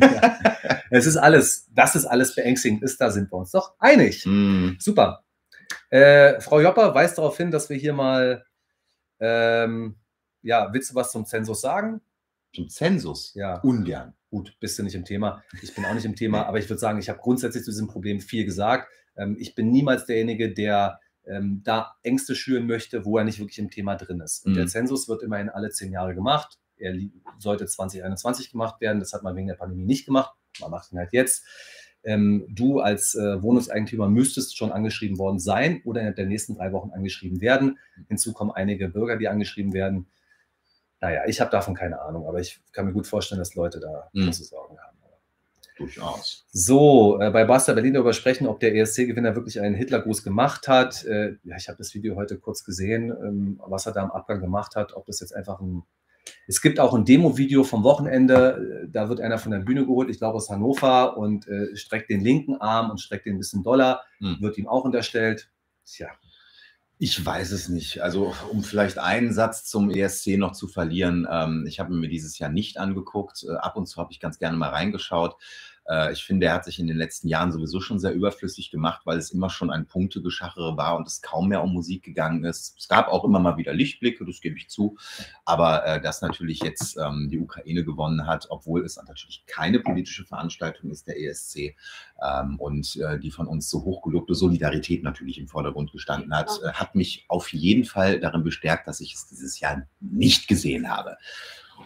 ja. 0.00 0.38
Es 0.92 1.06
ist 1.06 1.16
alles, 1.16 1.68
das 1.72 1.94
ist 1.94 2.04
alles 2.04 2.34
beängstigend 2.34 2.82
ist, 2.82 3.00
da 3.00 3.10
sind 3.12 3.30
wir 3.30 3.36
uns 3.38 3.52
doch 3.52 3.74
einig. 3.78 4.24
Hm. 4.24 4.76
Super. 4.80 5.22
Äh, 5.88 6.40
Frau 6.40 6.60
Jopper 6.60 6.94
weist 6.96 7.16
darauf 7.16 7.36
hin, 7.36 7.52
dass 7.52 7.70
wir 7.70 7.76
hier 7.76 7.92
mal, 7.92 8.44
ähm, 9.20 9.94
ja, 10.42 10.72
willst 10.72 10.90
du 10.90 10.94
was 10.96 11.12
zum 11.12 11.26
Zensus 11.26 11.60
sagen? 11.60 12.00
Zum 12.54 12.68
Zensus. 12.68 13.32
Ja. 13.34 13.60
Ungern. 13.60 14.14
Gut, 14.30 14.56
bist 14.60 14.78
du 14.78 14.82
nicht 14.82 14.94
im 14.94 15.04
Thema. 15.04 15.42
Ich 15.62 15.74
bin 15.74 15.84
auch 15.84 15.94
nicht 15.94 16.04
im 16.04 16.14
Thema, 16.16 16.46
aber 16.46 16.58
ich 16.58 16.68
würde 16.68 16.78
sagen, 16.80 16.98
ich 16.98 17.08
habe 17.08 17.18
grundsätzlich 17.20 17.64
zu 17.64 17.70
diesem 17.70 17.88
Problem 17.88 18.20
viel 18.20 18.44
gesagt. 18.44 18.88
Ähm, 19.16 19.36
ich 19.38 19.54
bin 19.54 19.70
niemals 19.70 20.06
derjenige, 20.06 20.52
der 20.52 21.00
ähm, 21.26 21.62
da 21.64 21.94
Ängste 22.02 22.34
schüren 22.34 22.66
möchte, 22.66 23.04
wo 23.04 23.18
er 23.18 23.24
nicht 23.24 23.38
wirklich 23.38 23.58
im 23.58 23.70
Thema 23.70 23.96
drin 23.96 24.20
ist. 24.20 24.46
Und 24.46 24.52
Mhm. 24.52 24.56
der 24.56 24.66
Zensus 24.68 25.08
wird 25.08 25.22
immerhin 25.22 25.48
alle 25.48 25.70
zehn 25.70 25.92
Jahre 25.92 26.14
gemacht. 26.14 26.58
Er 26.76 26.94
sollte 27.38 27.66
2021 27.66 28.50
gemacht 28.52 28.80
werden. 28.80 29.00
Das 29.00 29.12
hat 29.12 29.22
man 29.22 29.36
wegen 29.36 29.48
der 29.48 29.54
Pandemie 29.54 29.84
nicht 29.84 30.06
gemacht. 30.06 30.32
Man 30.60 30.70
macht 30.70 30.92
ihn 30.92 30.98
halt 30.98 31.12
jetzt. 31.12 31.44
Ähm, 32.02 32.46
du 32.48 32.80
als 32.80 33.14
äh, 33.14 33.42
Wohnungseigentümer 33.42 34.08
müsstest 34.08 34.56
schon 34.56 34.72
angeschrieben 34.72 35.18
worden 35.18 35.38
sein 35.38 35.82
oder 35.84 36.00
innerhalb 36.00 36.16
der 36.16 36.26
nächsten 36.26 36.54
drei 36.54 36.72
Wochen 36.72 36.90
angeschrieben 36.92 37.42
werden. 37.42 37.78
Hinzu 38.08 38.32
kommen 38.32 38.50
einige 38.50 38.88
Bürger, 38.88 39.18
die 39.18 39.28
angeschrieben 39.28 39.74
werden. 39.74 40.06
Naja, 41.00 41.22
ich 41.26 41.40
habe 41.40 41.50
davon 41.50 41.74
keine 41.74 42.00
Ahnung, 42.02 42.26
aber 42.26 42.40
ich 42.40 42.60
kann 42.72 42.86
mir 42.86 42.92
gut 42.92 43.06
vorstellen, 43.06 43.38
dass 43.38 43.54
Leute 43.54 43.80
da 43.80 44.08
Mhm. 44.12 44.26
große 44.26 44.44
Sorgen 44.44 44.78
haben. 44.78 44.96
Durchaus. 45.78 46.44
So, 46.52 47.18
äh, 47.22 47.30
bei 47.30 47.46
Basta 47.46 47.72
Berlin 47.72 47.94
darüber 47.94 48.12
sprechen, 48.12 48.46
ob 48.46 48.60
der 48.60 48.74
ESC-Gewinner 48.74 49.34
wirklich 49.34 49.60
einen 49.60 49.74
Hitlergruß 49.74 50.22
gemacht 50.22 50.68
hat. 50.68 51.06
Äh, 51.06 51.36
ja, 51.42 51.56
ich 51.56 51.68
habe 51.68 51.78
das 51.78 51.94
Video 51.94 52.16
heute 52.16 52.36
kurz 52.38 52.64
gesehen, 52.64 53.10
ähm, 53.10 53.60
was 53.66 53.86
er 53.86 53.92
da 53.92 54.02
am 54.02 54.10
Abgang 54.10 54.40
gemacht 54.42 54.76
hat. 54.76 54.92
Ob 54.94 55.06
das 55.06 55.20
jetzt 55.20 55.34
einfach 55.34 55.58
ein. 55.60 55.82
Es 56.46 56.60
gibt 56.60 56.78
auch 56.80 56.92
ein 56.92 57.06
Demo-Video 57.06 57.64
vom 57.64 57.82
Wochenende. 57.82 58.82
äh, 58.84 58.88
Da 58.90 59.08
wird 59.08 59.22
einer 59.22 59.38
von 59.38 59.52
der 59.52 59.60
Bühne 59.60 59.86
geholt, 59.86 60.10
ich 60.10 60.18
glaube 60.18 60.36
aus 60.36 60.50
Hannover, 60.50 61.16
und 61.16 61.48
äh, 61.48 61.74
streckt 61.74 62.10
den 62.10 62.20
linken 62.20 62.56
Arm 62.60 62.90
und 62.90 63.00
streckt 63.00 63.24
den 63.24 63.36
ein 63.36 63.38
bisschen 63.38 63.62
doller. 63.62 64.02
Hm. 64.18 64.36
Wird 64.38 64.58
ihm 64.58 64.68
auch 64.68 64.84
unterstellt. 64.84 65.50
Tja, 65.86 66.08
Ich 67.02 67.24
weiß 67.24 67.52
es 67.52 67.70
nicht. 67.70 68.02
Also, 68.02 68.34
um 68.50 68.62
vielleicht 68.62 68.98
einen 68.98 69.32
Satz 69.32 69.64
zum 69.64 69.88
ESC 69.88 70.36
noch 70.36 70.52
zu 70.52 70.68
verlieren. 70.68 71.26
Ähm, 71.30 71.64
ich 71.66 71.80
habe 71.80 71.94
mir 71.94 72.10
dieses 72.10 72.38
Jahr 72.38 72.50
nicht 72.50 72.76
angeguckt. 72.76 73.42
Äh, 73.42 73.54
ab 73.54 73.76
und 73.76 73.86
zu 73.86 73.96
habe 73.96 74.12
ich 74.12 74.20
ganz 74.20 74.38
gerne 74.38 74.58
mal 74.58 74.68
reingeschaut. 74.68 75.36
Äh, 75.90 76.12
ich 76.12 76.24
finde, 76.24 76.46
er 76.46 76.54
hat 76.54 76.64
sich 76.64 76.78
in 76.78 76.86
den 76.86 76.96
letzten 76.96 77.28
Jahren 77.28 77.50
sowieso 77.50 77.80
schon 77.80 77.98
sehr 77.98 78.14
überflüssig 78.14 78.70
gemacht, 78.70 79.02
weil 79.04 79.18
es 79.18 79.30
immer 79.30 79.50
schon 79.50 79.70
ein 79.70 79.86
Punktegeschachere 79.86 80.76
war 80.76 80.96
und 80.96 81.08
es 81.08 81.20
kaum 81.20 81.48
mehr 81.48 81.62
um 81.62 81.72
Musik 81.72 82.04
gegangen 82.04 82.44
ist. 82.44 82.76
Es 82.78 82.88
gab 82.88 83.08
auch 83.08 83.24
immer 83.24 83.40
mal 83.40 83.56
wieder 83.56 83.74
Lichtblicke, 83.74 84.24
das 84.24 84.40
gebe 84.40 84.56
ich 84.56 84.68
zu. 84.68 84.96
Aber 85.44 85.84
äh, 85.84 86.00
dass 86.00 86.22
natürlich 86.22 86.62
jetzt 86.62 86.96
ähm, 86.96 87.28
die 87.30 87.38
Ukraine 87.38 87.84
gewonnen 87.84 88.26
hat, 88.26 88.46
obwohl 88.50 88.84
es 88.84 88.96
natürlich 88.96 89.44
keine 89.46 89.80
politische 89.80 90.24
Veranstaltung 90.24 90.90
ist, 90.90 91.08
der 91.08 91.20
ESC, 91.20 91.74
ähm, 92.22 92.58
und 92.58 92.96
äh, 92.96 93.18
die 93.18 93.30
von 93.30 93.46
uns 93.46 93.68
so 93.70 93.82
hochgelobte 93.82 94.34
Solidarität 94.34 95.02
natürlich 95.02 95.38
im 95.38 95.48
Vordergrund 95.48 95.92
gestanden 95.92 96.34
hat, 96.34 96.50
äh, 96.62 96.72
hat 96.72 96.94
mich 96.94 97.24
auf 97.28 97.52
jeden 97.52 97.84
Fall 97.84 98.20
darin 98.20 98.44
bestärkt, 98.44 98.86
dass 98.86 99.00
ich 99.00 99.14
es 99.14 99.28
dieses 99.28 99.60
Jahr 99.60 99.82
nicht 100.00 100.46
gesehen 100.46 100.90
habe. 100.90 101.16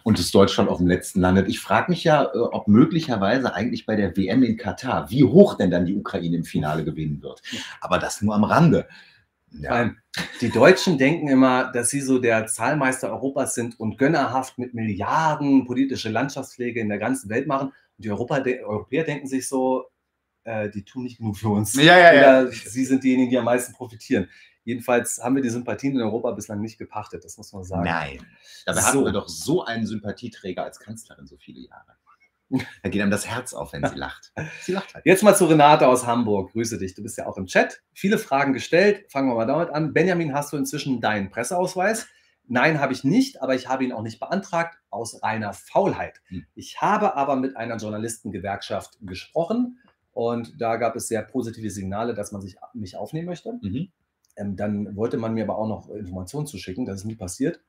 Und 0.02 0.18
dass 0.18 0.30
Deutschland 0.30 0.68
auf 0.68 0.78
dem 0.78 0.86
letzten 0.86 1.20
landet. 1.20 1.48
Ich 1.48 1.60
frage 1.60 1.90
mich 1.90 2.04
ja, 2.04 2.24
äh, 2.24 2.38
ob 2.38 2.68
möglicherweise 2.68 3.54
eigentlich 3.54 3.86
bei 3.86 3.96
der 3.96 4.16
WM 4.16 4.42
in 4.42 4.56
Katar, 4.56 5.10
wie 5.10 5.24
hoch 5.24 5.54
denn 5.54 5.70
dann 5.70 5.86
die 5.86 5.94
Ukraine 5.94 6.36
im 6.36 6.44
Finale 6.44 6.84
gewinnen 6.84 7.22
wird. 7.22 7.42
Aber 7.80 7.98
das 7.98 8.20
nur 8.22 8.34
am 8.34 8.44
Rande. 8.44 8.86
Allem, 9.68 9.96
die 10.40 10.50
Deutschen 10.50 10.98
denken 10.98 11.28
immer, 11.28 11.70
dass 11.72 11.90
sie 11.90 12.00
so 12.00 12.18
der 12.18 12.46
Zahlmeister 12.46 13.10
Europas 13.10 13.54
sind 13.54 13.78
und 13.78 13.98
gönnerhaft 13.98 14.58
mit 14.58 14.74
Milliarden 14.74 15.64
politische 15.64 16.08
Landschaftspflege 16.08 16.80
in 16.80 16.88
der 16.88 16.98
ganzen 16.98 17.30
Welt 17.30 17.46
machen. 17.46 17.68
Und 17.68 18.04
die 18.04 18.10
Europa 18.10 18.42
Europäer 18.64 19.04
denken 19.04 19.28
sich 19.28 19.48
so, 19.48 19.84
äh, 20.44 20.70
die 20.70 20.84
tun 20.84 21.04
nicht 21.04 21.18
genug 21.18 21.36
für 21.36 21.48
uns. 21.50 21.74
Ja, 21.74 21.98
ja, 21.98 22.14
ja. 22.14 22.40
Oder 22.42 22.52
sie 22.52 22.84
sind 22.84 23.04
diejenigen, 23.04 23.30
die 23.30 23.38
am 23.38 23.44
meisten 23.44 23.72
profitieren. 23.72 24.28
Jedenfalls 24.64 25.20
haben 25.22 25.36
wir 25.36 25.42
die 25.42 25.50
Sympathien 25.50 25.94
in 25.94 26.00
Europa 26.00 26.30
bislang 26.32 26.60
nicht 26.60 26.78
gepachtet, 26.78 27.24
das 27.24 27.36
muss 27.36 27.52
man 27.52 27.64
sagen. 27.64 27.84
Nein. 27.84 28.26
Dabei 28.66 28.80
So. 28.80 28.86
hatten 28.86 29.04
wir 29.04 29.12
doch 29.12 29.28
so 29.28 29.64
einen 29.64 29.86
Sympathieträger 29.86 30.64
als 30.64 30.80
Kanzlerin 30.80 31.26
so 31.26 31.36
viele 31.36 31.60
Jahre. 31.60 31.96
Da 32.82 32.88
geht 32.88 33.00
einem 33.02 33.10
das 33.10 33.26
Herz 33.26 33.52
auf, 33.54 33.72
wenn 33.72 33.84
sie 33.86 33.96
lacht. 33.96 34.32
Sie 34.62 34.72
lacht 34.72 34.94
halt. 34.94 35.06
Jetzt 35.06 35.22
mal 35.22 35.34
zu 35.34 35.46
Renate 35.46 35.88
aus 35.88 36.06
Hamburg. 36.06 36.52
Grüße 36.52 36.78
dich, 36.78 36.94
du 36.94 37.02
bist 37.02 37.18
ja 37.18 37.26
auch 37.26 37.36
im 37.36 37.46
Chat. 37.46 37.82
Viele 37.92 38.18
Fragen 38.18 38.52
gestellt. 38.52 39.10
Fangen 39.10 39.28
wir 39.28 39.34
mal 39.34 39.46
damit 39.46 39.70
an. 39.70 39.92
Benjamin, 39.92 40.34
hast 40.34 40.52
du 40.52 40.56
inzwischen 40.56 41.00
deinen 41.00 41.30
Presseausweis? 41.30 42.06
Nein, 42.46 42.80
habe 42.80 42.92
ich 42.92 43.02
nicht, 43.02 43.40
aber 43.42 43.54
ich 43.54 43.68
habe 43.68 43.84
ihn 43.84 43.92
auch 43.92 44.02
nicht 44.02 44.20
beantragt, 44.20 44.78
aus 44.90 45.22
reiner 45.22 45.54
Faulheit. 45.54 46.20
Hm. 46.26 46.44
Ich 46.54 46.80
habe 46.80 47.16
aber 47.16 47.36
mit 47.36 47.56
einer 47.56 47.76
Journalistengewerkschaft 47.76 48.98
gesprochen 49.00 49.78
und 50.12 50.60
da 50.60 50.76
gab 50.76 50.94
es 50.94 51.08
sehr 51.08 51.22
positive 51.22 51.70
Signale, 51.70 52.14
dass 52.14 52.32
man 52.32 52.42
sich 52.42 52.56
mich 52.74 52.96
aufnehmen 52.96 53.26
möchte. 53.26 53.58
Mhm. 53.62 53.90
Ähm, 54.36 54.56
dann 54.56 54.96
wollte 54.96 55.16
man 55.16 55.34
mir 55.34 55.44
aber 55.44 55.58
auch 55.58 55.68
noch 55.68 55.90
Informationen 55.90 56.46
zuschicken. 56.46 56.86
Das 56.86 57.00
ist 57.00 57.04
nie 57.04 57.16
passiert. 57.16 57.60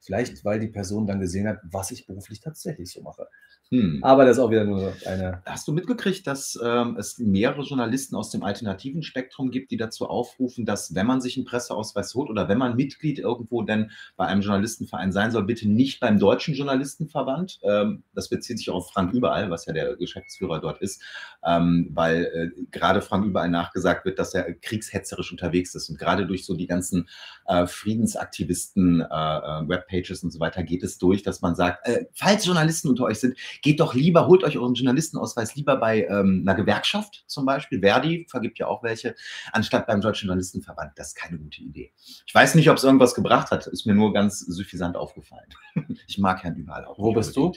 Vielleicht, 0.00 0.44
weil 0.44 0.60
die 0.60 0.68
Person 0.68 1.06
dann 1.06 1.20
gesehen 1.20 1.48
hat, 1.48 1.60
was 1.64 1.90
ich 1.90 2.06
beruflich 2.06 2.40
tatsächlich 2.40 2.90
so 2.92 3.02
mache. 3.02 3.28
Hm. 3.70 3.98
Aber 4.02 4.24
das 4.24 4.36
ist 4.36 4.42
auch 4.42 4.50
wieder 4.50 4.64
nur 4.64 4.92
eine. 5.06 5.42
Hast 5.44 5.66
du 5.66 5.72
mitgekriegt, 5.72 6.24
dass 6.26 6.56
ähm, 6.62 6.96
es 6.98 7.18
mehrere 7.18 7.62
Journalisten 7.62 8.14
aus 8.14 8.30
dem 8.30 8.44
alternativen 8.44 9.02
Spektrum 9.02 9.50
gibt, 9.50 9.72
die 9.72 9.76
dazu 9.76 10.06
aufrufen, 10.08 10.64
dass 10.64 10.94
wenn 10.94 11.06
man 11.06 11.20
sich 11.20 11.36
einen 11.36 11.46
Presseausweis 11.46 12.14
holt 12.14 12.30
oder 12.30 12.48
wenn 12.48 12.58
man 12.58 12.76
Mitglied 12.76 13.18
irgendwo 13.18 13.62
denn 13.62 13.90
bei 14.16 14.26
einem 14.26 14.42
Journalistenverein 14.42 15.10
sein 15.10 15.32
soll, 15.32 15.44
bitte 15.44 15.68
nicht 15.68 15.98
beim 15.98 16.20
Deutschen 16.20 16.54
Journalistenverband. 16.54 17.58
Ähm, 17.64 18.04
das 18.14 18.28
bezieht 18.28 18.58
sich 18.58 18.70
auch 18.70 18.76
auf 18.76 18.90
Frank 18.92 19.12
Überall, 19.12 19.50
was 19.50 19.66
ja 19.66 19.72
der 19.72 19.96
Geschäftsführer 19.96 20.60
dort 20.60 20.80
ist, 20.80 21.02
ähm, 21.44 21.90
weil 21.92 22.24
äh, 22.24 22.62
gerade 22.70 23.02
Frank 23.02 23.26
Überall 23.26 23.50
nachgesagt 23.50 24.04
wird, 24.04 24.20
dass 24.20 24.32
er 24.32 24.54
kriegshetzerisch 24.54 25.32
unterwegs 25.32 25.74
ist. 25.74 25.88
Und 25.90 25.98
gerade 25.98 26.26
durch 26.26 26.44
so 26.46 26.54
die 26.54 26.68
ganzen 26.68 27.08
äh, 27.46 27.66
Friedensaktivisten, 27.66 29.00
äh, 29.00 29.04
äh, 29.04 29.68
Webpages 29.68 30.22
und 30.22 30.30
so 30.30 30.38
weiter 30.38 30.62
geht 30.62 30.84
es 30.84 30.98
durch, 30.98 31.24
dass 31.24 31.40
man 31.40 31.56
sagt, 31.56 31.86
äh, 31.88 32.06
falls 32.12 32.46
Journalisten 32.46 32.88
unter 32.88 33.04
euch 33.04 33.18
sind, 33.18 33.36
geht 33.62 33.80
doch 33.80 33.94
lieber, 33.94 34.26
holt 34.26 34.44
euch 34.44 34.58
euren 34.58 34.74
Journalistenausweis 34.74 35.54
lieber 35.54 35.76
bei 35.76 36.04
ähm, 36.04 36.44
einer 36.46 36.54
Gewerkschaft 36.54 37.24
zum 37.26 37.46
Beispiel. 37.46 37.80
Verdi 37.80 38.26
vergibt 38.28 38.58
ja 38.58 38.66
auch 38.66 38.82
welche, 38.82 39.14
anstatt 39.52 39.86
beim 39.86 40.00
Deutschen 40.00 40.26
Journalistenverband. 40.26 40.92
Das 40.96 41.08
ist 41.08 41.14
keine 41.14 41.38
gute 41.38 41.62
Idee. 41.62 41.92
Ich 42.26 42.34
weiß 42.34 42.54
nicht, 42.54 42.70
ob 42.70 42.76
es 42.76 42.84
irgendwas 42.84 43.14
gebracht 43.14 43.50
hat. 43.50 43.66
Ist 43.66 43.86
mir 43.86 43.94
nur 43.94 44.12
ganz 44.12 44.40
suffisant 44.40 44.96
aufgefallen. 44.96 45.48
Ich 46.08 46.18
mag 46.18 46.42
Herrn 46.42 46.56
überall 46.56 46.84
auch. 46.84 46.98
Wo 46.98 47.12
bist 47.12 47.36
du? 47.36 47.52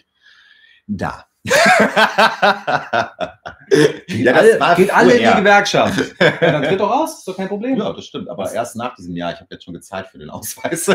Da. 0.88 1.26
Geht, 1.44 1.56
Ja, 4.26 4.34
alle, 4.34 4.76
geht 4.76 4.94
alle 4.94 5.14
in 5.14 5.30
die. 5.30 5.38
Gewerkschaft. 5.38 6.16
Ja, 6.20 6.52
dann 6.52 6.64
tritt 6.64 6.80
doch 6.80 6.90
raus, 6.90 7.20
ist 7.20 7.28
doch 7.28 7.38
kein 7.38 7.48
Problem. 7.48 7.78
Ja, 7.78 7.94
das 7.94 8.06
stimmt. 8.06 8.30
Aber 8.30 8.52
erst 8.52 8.76
nach 8.76 8.96
diesem 8.96 9.16
Jahr. 9.16 9.34
Ich 9.34 9.40
habe 9.40 9.48
jetzt 9.52 9.64
schon 9.64 9.74
gezahlt 9.74 10.08
für 10.08 10.18
den 10.18 10.30
Ausweis. 10.30 10.90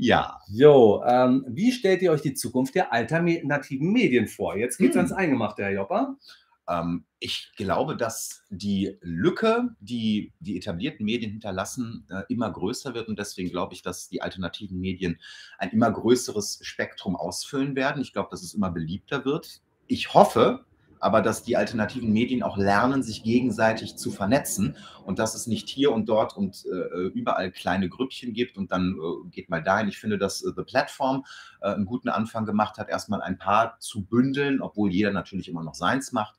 Ja. 0.00 0.40
Jo, 0.48 1.02
ähm, 1.06 1.44
wie 1.48 1.72
stellt 1.72 2.02
ihr 2.02 2.12
euch 2.12 2.22
die 2.22 2.34
Zukunft 2.34 2.74
der 2.74 2.92
alternativen 2.92 3.92
Medien 3.92 4.28
vor? 4.28 4.56
Jetzt 4.56 4.78
geht's 4.78 4.94
Hm. 4.94 5.00
ans 5.00 5.12
Eingemachte, 5.12 5.62
Herr 5.62 5.72
Jopper. 5.72 6.16
Ähm, 6.68 7.04
ich 7.18 7.52
glaube, 7.56 7.96
dass 7.96 8.44
die 8.48 8.96
Lücke, 9.02 9.76
die 9.80 10.32
die 10.40 10.56
etablierten 10.56 11.04
Medien 11.04 11.32
hinterlassen, 11.32 12.06
äh, 12.10 12.22
immer 12.28 12.50
größer 12.50 12.94
wird. 12.94 13.08
Und 13.08 13.18
deswegen 13.18 13.50
glaube 13.50 13.74
ich, 13.74 13.82
dass 13.82 14.08
die 14.08 14.22
alternativen 14.22 14.78
Medien 14.78 15.20
ein 15.58 15.70
immer 15.70 15.90
größeres 15.90 16.60
Spektrum 16.62 17.16
ausfüllen 17.16 17.76
werden. 17.76 18.00
Ich 18.00 18.12
glaube, 18.12 18.28
dass 18.30 18.42
es 18.42 18.54
immer 18.54 18.70
beliebter 18.70 19.24
wird. 19.24 19.60
Ich 19.86 20.14
hoffe 20.14 20.64
aber, 21.00 21.22
dass 21.22 21.42
die 21.42 21.56
alternativen 21.56 22.12
Medien 22.12 22.42
auch 22.42 22.56
lernen, 22.56 23.02
sich 23.02 23.22
gegenseitig 23.22 23.96
zu 23.96 24.10
vernetzen 24.10 24.76
und 25.04 25.18
dass 25.18 25.34
es 25.34 25.46
nicht 25.46 25.68
hier 25.68 25.92
und 25.92 26.08
dort 26.08 26.36
und 26.36 26.64
äh, 26.66 27.08
überall 27.08 27.50
kleine 27.50 27.88
Grüppchen 27.88 28.32
gibt 28.32 28.56
und 28.56 28.70
dann 28.70 28.92
äh, 28.92 29.28
geht 29.30 29.48
mal 29.48 29.62
dahin. 29.62 29.88
Ich 29.88 29.98
finde, 29.98 30.18
dass 30.18 30.42
äh, 30.42 30.52
The 30.54 30.62
Platform 30.62 31.24
äh, 31.62 31.68
einen 31.68 31.86
guten 31.86 32.10
Anfang 32.10 32.44
gemacht 32.44 32.78
hat, 32.78 32.88
erstmal 32.88 33.22
ein 33.22 33.38
paar 33.38 33.78
zu 33.80 34.04
bündeln, 34.04 34.60
obwohl 34.60 34.92
jeder 34.92 35.10
natürlich 35.10 35.48
immer 35.48 35.64
noch 35.64 35.74
seins 35.74 36.12
macht. 36.12 36.38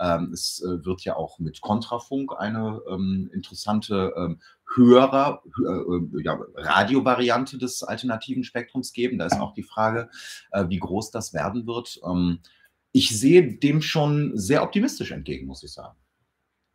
Ähm, 0.00 0.32
es 0.32 0.62
äh, 0.62 0.84
wird 0.84 1.02
ja 1.02 1.14
auch 1.14 1.38
mit 1.38 1.60
Kontrafunk 1.60 2.32
eine 2.38 2.80
ähm, 2.88 3.30
interessante 3.32 4.14
ähm, 4.16 4.40
Hörer, 4.74 5.42
äh, 5.58 6.22
ja, 6.22 6.38
Radiovariante 6.54 7.58
des 7.58 7.82
alternativen 7.82 8.44
Spektrums 8.44 8.92
geben. 8.92 9.18
Da 9.18 9.26
ist 9.26 9.38
auch 9.38 9.52
die 9.52 9.62
Frage, 9.62 10.08
äh, 10.52 10.66
wie 10.68 10.78
groß 10.78 11.10
das 11.10 11.34
werden 11.34 11.66
wird. 11.66 12.00
Ähm, 12.04 12.38
ich 12.92 13.18
sehe 13.18 13.54
dem 13.54 13.82
schon 13.82 14.36
sehr 14.36 14.62
optimistisch 14.62 15.12
entgegen, 15.12 15.46
muss 15.46 15.62
ich 15.62 15.72
sagen. 15.72 15.96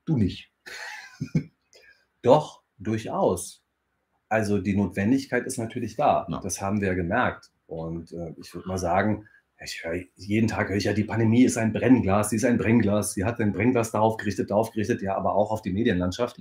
Du 0.05 0.17
nicht. 0.17 0.51
Doch, 2.21 2.63
durchaus. 2.77 3.63
Also 4.29 4.59
die 4.59 4.75
Notwendigkeit 4.75 5.45
ist 5.45 5.57
natürlich 5.57 5.95
da. 5.95 6.25
Ja. 6.29 6.39
Das 6.39 6.61
haben 6.61 6.81
wir 6.81 6.89
ja 6.89 6.93
gemerkt. 6.93 7.51
Und 7.67 8.11
äh, 8.11 8.33
ich 8.37 8.53
würde 8.53 8.67
mal 8.67 8.77
sagen, 8.77 9.27
ich 9.63 9.83
höre 9.83 10.03
jeden 10.15 10.47
Tag 10.47 10.69
höre 10.69 10.75
ich 10.75 10.83
ja, 10.83 10.93
die 10.93 11.03
Pandemie 11.03 11.43
ist 11.43 11.57
ein 11.57 11.71
Brennglas, 11.71 12.29
sie 12.29 12.35
ist 12.35 12.45
ein 12.45 12.57
Brennglas, 12.57 13.13
sie 13.13 13.23
hat 13.23 13.39
ein 13.39 13.53
Brennglas 13.53 13.91
darauf 13.91 14.17
gerichtet, 14.17 14.51
darauf 14.51 14.71
gerichtet, 14.71 15.01
ja, 15.01 15.15
aber 15.15 15.33
auch 15.33 15.51
auf 15.51 15.61
die 15.61 15.71
Medienlandschaft 15.71 16.37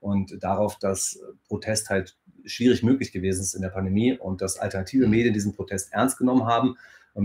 und 0.00 0.42
darauf, 0.42 0.78
dass 0.78 1.18
Protest 1.48 1.88
halt 1.88 2.18
schwierig 2.44 2.82
möglich 2.82 3.10
gewesen 3.10 3.40
ist 3.40 3.54
in 3.54 3.62
der 3.62 3.70
Pandemie 3.70 4.18
und 4.18 4.42
dass 4.42 4.58
alternative 4.58 5.06
Mhm. 5.06 5.10
Medien 5.10 5.34
diesen 5.34 5.54
Protest 5.54 5.92
ernst 5.92 6.18
genommen 6.18 6.46
haben 6.46 6.76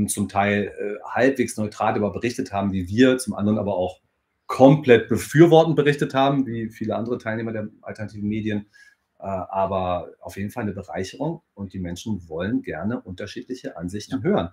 zum 0.07 0.27
Teil 0.29 0.73
äh, 0.77 1.03
halbwegs 1.07 1.57
neutral 1.57 1.93
darüber 1.93 2.11
berichtet 2.11 2.51
haben, 2.51 2.71
wie 2.71 2.87
wir, 2.87 3.17
zum 3.17 3.33
anderen 3.35 3.59
aber 3.59 3.75
auch 3.75 4.01
komplett 4.47 5.07
befürwortend 5.07 5.75
berichtet 5.75 6.13
haben, 6.13 6.45
wie 6.45 6.69
viele 6.69 6.95
andere 6.95 7.17
Teilnehmer 7.17 7.51
der 7.51 7.69
alternativen 7.81 8.27
Medien. 8.27 8.67
Äh, 9.19 9.25
aber 9.25 10.09
auf 10.19 10.35
jeden 10.35 10.51
Fall 10.51 10.63
eine 10.63 10.73
Bereicherung 10.73 11.41
und 11.53 11.73
die 11.73 11.79
Menschen 11.79 12.27
wollen 12.27 12.61
gerne 12.61 13.01
unterschiedliche 13.01 13.77
Ansichten 13.77 14.23
hören. 14.23 14.49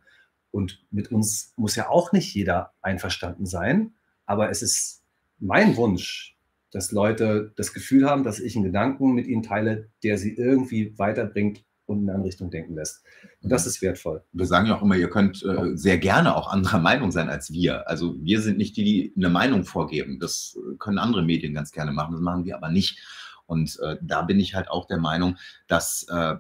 Und 0.51 0.85
mit 0.91 1.11
uns 1.11 1.53
muss 1.57 1.77
ja 1.77 1.89
auch 1.89 2.13
nicht 2.13 2.35
jeder 2.35 2.73
einverstanden 2.83 3.47
sein, 3.47 3.95
aber 4.27 4.51
es 4.51 4.63
ist 4.63 5.03
mein 5.39 5.77
Wunsch, 5.77 6.37
dass 6.71 6.93
Leute 6.93 7.53
das 7.57 7.73
Gefühl 7.73 8.09
haben, 8.09 8.23
dass 8.23 8.41
ich 8.41 8.55
einen 8.55 8.65
Gedanken 8.65 9.13
mit 9.13 9.27
ihnen 9.27 9.43
teile, 9.43 9.91
der 10.05 10.19
sie 10.19 10.37
irgendwie 10.37 10.97
weiterbringt 10.99 11.65
und 11.91 12.05
in 12.05 12.11
eine 12.11 12.25
Richtung 12.25 12.51
denken 12.51 12.75
lässt. 12.75 13.03
Und 13.43 13.51
das 13.51 13.67
ist 13.67 13.83
wertvoll. 13.83 14.23
Wir 14.33 14.47
sagen 14.47 14.67
ja 14.67 14.77
auch 14.77 14.83
immer, 14.83 14.97
ihr 14.97 15.11
könnt 15.11 15.45
äh, 15.45 15.77
sehr 15.77 15.99
gerne 15.99 16.37
auch 16.37 16.51
anderer 16.51 16.79
Meinung 16.79 17.11
sein 17.11 17.29
als 17.29 17.53
wir. 17.53 17.89
Also 17.89 18.15
wir 18.21 18.41
sind 18.41 18.59
nicht 18.59 18.77
die, 18.77 18.85
die 18.85 19.13
eine 19.17 19.29
Meinung 19.29 19.65
vorgeben. 19.65 20.19
Das 20.21 20.57
können 20.79 20.99
andere 20.99 21.23
Medien 21.23 21.53
ganz 21.53 21.73
gerne 21.73 21.93
machen, 21.93 22.13
das 22.13 22.21
machen 22.21 22.45
wir 22.45 22.57
aber 22.57 22.71
nicht. 22.71 22.99
Und 23.47 23.79
äh, 23.83 23.97
da 24.01 24.23
bin 24.23 24.39
ich 24.39 24.55
halt 24.55 24.71
auch 24.71 24.87
der 24.87 24.99
Meinung, 24.99 25.37
dass, 25.67 26.07
äh, 26.09 26.37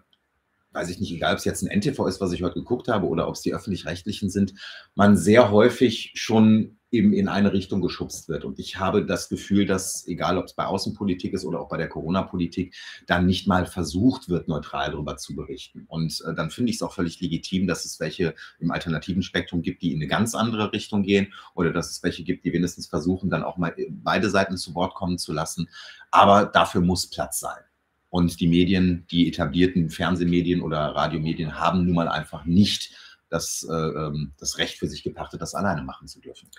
weiß 0.73 0.89
ich 0.91 1.01
nicht, 1.01 1.13
egal 1.13 1.33
ob 1.33 1.39
es 1.39 1.45
jetzt 1.45 1.63
ein 1.63 1.81
NTV 1.81 2.07
ist, 2.07 2.21
was 2.21 2.33
ich 2.33 2.43
heute 2.43 2.55
geguckt 2.55 2.89
habe, 2.89 3.07
oder 3.07 3.29
ob 3.29 3.35
es 3.35 3.43
die 3.43 3.55
öffentlich-rechtlichen 3.55 4.31
sind, 4.31 4.55
man 4.95 5.17
sehr 5.17 5.51
häufig 5.51 6.13
schon 6.15 6.77
eben 6.91 7.13
in 7.13 7.29
eine 7.29 7.53
Richtung 7.53 7.81
geschubst 7.81 8.29
wird. 8.29 8.45
Und 8.45 8.59
ich 8.59 8.79
habe 8.79 9.07
das 9.07 9.29
Gefühl, 9.29 9.65
dass, 9.67 10.07
egal 10.07 10.39
ob 10.39 10.47
es 10.47 10.55
bei 10.55 10.65
Außenpolitik 10.65 11.33
ist 11.33 11.45
oder 11.45 11.61
auch 11.61 11.69
bei 11.69 11.77
der 11.77 11.89
Corona-Politik, 11.89 12.75
dann 13.07 13.27
nicht 13.27 13.47
mal 13.47 13.67
versucht 13.67 14.29
wird, 14.29 14.49
neutral 14.49 14.91
darüber 14.91 15.17
zu 15.17 15.35
berichten. 15.35 15.85
Und 15.89 16.21
äh, 16.27 16.35
dann 16.35 16.51
finde 16.51 16.71
ich 16.71 16.77
es 16.77 16.83
auch 16.83 16.93
völlig 16.93 17.21
legitim, 17.21 17.67
dass 17.67 17.85
es 17.85 18.01
welche 18.01 18.35
im 18.59 18.71
alternativen 18.71 19.23
Spektrum 19.23 19.63
gibt, 19.63 19.83
die 19.83 19.93
in 19.93 19.99
eine 19.99 20.09
ganz 20.09 20.35
andere 20.35 20.73
Richtung 20.73 21.03
gehen 21.03 21.33
oder 21.55 21.73
dass 21.73 21.91
es 21.91 22.03
welche 22.03 22.25
gibt, 22.25 22.45
die 22.45 22.53
wenigstens 22.53 22.89
versuchen, 22.89 23.31
dann 23.31 23.45
auch 23.45 23.57
mal 23.57 23.75
beide 23.89 24.31
Seiten 24.31 24.57
zu 24.57 24.75
Wort 24.75 24.95
kommen 24.95 25.19
zu 25.19 25.33
lassen. 25.33 25.69
Aber 26.11 26.47
dafür 26.47 26.81
muss 26.81 27.09
Platz 27.09 27.39
sein. 27.39 27.70
Und 28.11 28.41
die 28.41 28.49
Medien, 28.49 29.07
die 29.11 29.29
etablierten 29.29 29.89
Fernsehmedien 29.89 30.61
oder 30.61 30.79
Radiomedien 30.79 31.59
haben 31.59 31.87
nun 31.87 31.95
mal 31.95 32.09
einfach 32.09 32.45
nicht 32.45 32.93
das, 33.31 33.67
äh, 33.69 33.73
ähm, 33.73 34.33
das 34.39 34.59
Recht 34.59 34.79
für 34.79 34.89
sich 34.89 35.03
gepachtet, 35.03 35.41
das 35.41 35.55
alleine 35.55 35.83
machen 35.83 36.09
zu 36.09 36.21
dürfen. 36.21 36.51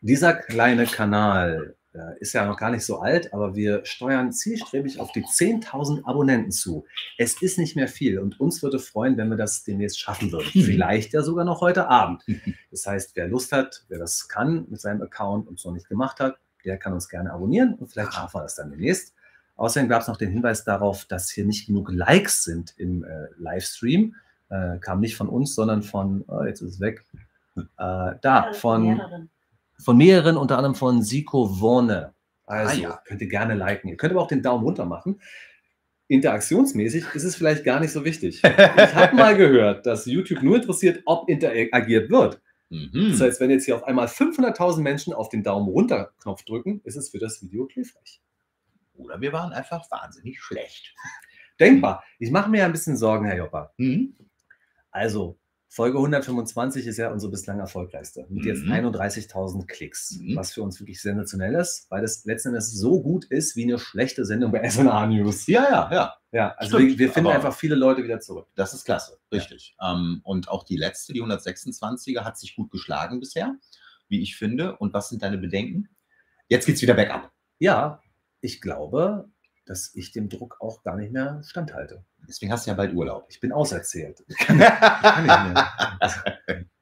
Dieser 0.00 0.34
kleine 0.34 0.86
Kanal 0.86 1.76
äh, 1.96 2.18
ist 2.20 2.32
ja 2.34 2.44
noch 2.44 2.58
gar 2.58 2.70
nicht 2.70 2.84
so 2.84 2.98
alt, 2.98 3.32
aber 3.32 3.54
wir 3.54 3.84
steuern 3.84 4.32
zielstrebig 4.32 5.00
auf 5.00 5.12
die 5.12 5.22
10.000 5.22 6.04
Abonnenten 6.04 6.50
zu. 6.50 6.84
Es 7.16 7.40
ist 7.40 7.58
nicht 7.58 7.76
mehr 7.76 7.88
viel 7.88 8.18
und 8.18 8.38
uns 8.38 8.62
würde 8.62 8.78
freuen, 8.78 9.16
wenn 9.16 9.28
wir 9.30 9.36
das 9.36 9.64
demnächst 9.64 10.00
schaffen 10.00 10.32
würden. 10.32 10.46
Vielleicht 10.52 11.12
ja 11.12 11.22
sogar 11.22 11.44
noch 11.44 11.60
heute 11.60 11.88
Abend. 11.88 12.24
Das 12.70 12.86
heißt, 12.86 13.16
wer 13.16 13.28
Lust 13.28 13.52
hat, 13.52 13.84
wer 13.88 13.98
das 13.98 14.28
kann 14.28 14.66
mit 14.68 14.80
seinem 14.80 15.02
Account 15.02 15.48
und 15.48 15.58
es 15.58 15.64
noch 15.64 15.72
nicht 15.72 15.88
gemacht 15.88 16.20
hat, 16.20 16.36
der 16.64 16.78
kann 16.78 16.92
uns 16.92 17.08
gerne 17.08 17.32
abonnieren 17.32 17.74
und 17.74 17.86
vielleicht 17.86 18.12
schaffen 18.12 18.38
wir 18.38 18.42
das 18.42 18.56
dann 18.56 18.70
demnächst. 18.70 19.14
Außerdem 19.56 19.88
gab 19.88 20.02
es 20.02 20.08
noch 20.08 20.16
den 20.18 20.30
Hinweis 20.30 20.64
darauf, 20.64 21.06
dass 21.06 21.30
hier 21.30 21.44
nicht 21.46 21.66
genug 21.66 21.90
Likes 21.90 22.44
sind 22.44 22.74
im 22.76 23.04
äh, 23.04 23.26
Livestream. 23.38 24.14
Äh, 24.48 24.78
kam 24.78 25.00
nicht 25.00 25.16
von 25.16 25.28
uns, 25.28 25.54
sondern 25.54 25.82
von, 25.82 26.24
oh, 26.28 26.44
jetzt 26.44 26.60
ist 26.60 26.74
es 26.74 26.80
weg, 26.80 27.04
äh, 27.56 27.64
da, 28.22 28.52
von, 28.52 28.82
Mehreren. 28.84 29.30
von 29.82 29.96
mehreren, 29.96 30.36
unter 30.36 30.56
anderem 30.58 30.74
von 30.74 31.02
Siko 31.02 31.60
Worne. 31.60 32.12
Also 32.44 32.76
Ah, 32.76 32.78
ja. 32.90 33.00
könnt 33.06 33.20
ihr 33.22 33.28
gerne 33.28 33.54
liken. 33.54 33.88
Ihr 33.88 33.96
könnt 33.96 34.12
aber 34.12 34.22
auch 34.22 34.28
den 34.28 34.42
Daumen 34.42 34.62
runter 34.62 34.84
machen. 34.84 35.20
Interaktionsmäßig 36.08 37.04
ist 37.14 37.24
es 37.24 37.34
vielleicht 37.34 37.64
gar 37.64 37.80
nicht 37.80 37.92
so 37.92 38.04
wichtig. 38.04 38.40
Ich 38.44 38.94
habe 38.94 39.16
mal 39.16 39.36
gehört, 39.36 39.86
dass 39.86 40.06
YouTube 40.06 40.42
nur 40.42 40.56
interessiert, 40.56 41.02
ob 41.06 41.28
interagiert 41.28 42.10
wird. 42.10 42.40
Mhm. 42.68 43.08
Das 43.10 43.20
heißt, 43.20 43.40
wenn 43.40 43.50
jetzt 43.50 43.64
hier 43.64 43.74
auf 43.74 43.84
einmal 43.84 44.06
500.000 44.06 44.80
Menschen 44.80 45.12
auf 45.12 45.28
den 45.28 45.42
Daumen 45.42 45.68
runter 45.68 46.12
Knopf 46.22 46.44
drücken, 46.44 46.80
ist 46.84 46.96
es 46.96 47.08
für 47.10 47.18
das 47.18 47.42
Video 47.42 47.66
hilfreich. 47.72 48.20
Oder 48.96 49.20
wir 49.20 49.32
waren 49.32 49.52
einfach 49.52 49.90
wahnsinnig 49.90 50.40
schlecht. 50.40 50.94
Denkbar. 51.60 52.04
Ich 52.18 52.30
mache 52.30 52.50
mir 52.50 52.58
ja 52.58 52.64
ein 52.66 52.72
bisschen 52.72 52.96
Sorgen, 52.96 53.24
Herr 53.26 53.36
Joppa. 53.36 53.72
Mhm. 53.78 54.14
Also, 54.90 55.38
Folge 55.68 55.98
125 55.98 56.86
ist 56.86 56.96
ja 56.96 57.10
unsere 57.10 57.30
bislang 57.30 57.58
erfolgreichste. 57.60 58.26
Mit 58.30 58.44
jetzt 58.46 58.62
Mhm. 58.64 58.72
31.000 58.72 59.66
Klicks. 59.66 60.12
Mhm. 60.18 60.36
Was 60.36 60.52
für 60.52 60.62
uns 60.62 60.80
wirklich 60.80 61.02
sensationell 61.02 61.54
ist, 61.54 61.86
weil 61.90 62.00
das 62.02 62.24
letzten 62.24 62.48
Endes 62.48 62.72
so 62.72 63.02
gut 63.02 63.24
ist 63.26 63.56
wie 63.56 63.64
eine 63.64 63.78
schlechte 63.78 64.24
Sendung 64.24 64.52
bei 64.52 64.62
SNA 64.68 65.06
News. 65.06 65.46
Ja, 65.46 65.64
ja, 65.64 65.90
ja. 65.92 66.14
Ja, 66.32 66.54
also 66.58 66.76
Stimmt, 66.78 66.92
wir, 66.92 66.98
wir 66.98 67.12
finden 67.12 67.28
aber- 67.28 67.36
einfach 67.36 67.54
viele 67.54 67.74
Leute 67.74 68.04
wieder 68.04 68.20
zurück. 68.20 68.48
Das 68.54 68.74
ist 68.74 68.84
klasse, 68.84 69.18
richtig. 69.32 69.74
Ähm, 69.82 70.20
und 70.24 70.48
auch 70.48 70.64
die 70.64 70.76
letzte, 70.76 71.12
die 71.14 71.22
126er, 71.22 72.24
hat 72.24 72.38
sich 72.38 72.54
gut 72.56 72.70
geschlagen 72.70 73.20
bisher, 73.20 73.54
wie 74.08 74.22
ich 74.22 74.36
finde. 74.36 74.76
Und 74.76 74.92
was 74.94 75.08
sind 75.08 75.22
deine 75.22 75.38
Bedenken? 75.38 75.88
Jetzt 76.48 76.66
geht's 76.66 76.80
wieder 76.82 76.94
bergab. 76.94 77.32
Ja, 77.58 78.00
ich 78.40 78.60
glaube, 78.60 79.28
dass 79.66 79.94
ich 79.94 80.12
dem 80.12 80.28
Druck 80.28 80.58
auch 80.60 80.82
gar 80.82 80.96
nicht 80.96 81.12
mehr 81.12 81.42
standhalte. 81.44 82.04
Deswegen 82.28 82.52
hast 82.52 82.66
du 82.66 82.70
ja 82.70 82.76
bald 82.76 82.94
Urlaub. 82.94 83.26
Ich 83.28 83.40
bin 83.40 83.52
auserzählt. 83.52 84.24
Ich 84.28 84.38
kann 84.38 84.56
nicht 84.56 84.64
mehr. 85.26 85.68
Also, 86.00 86.20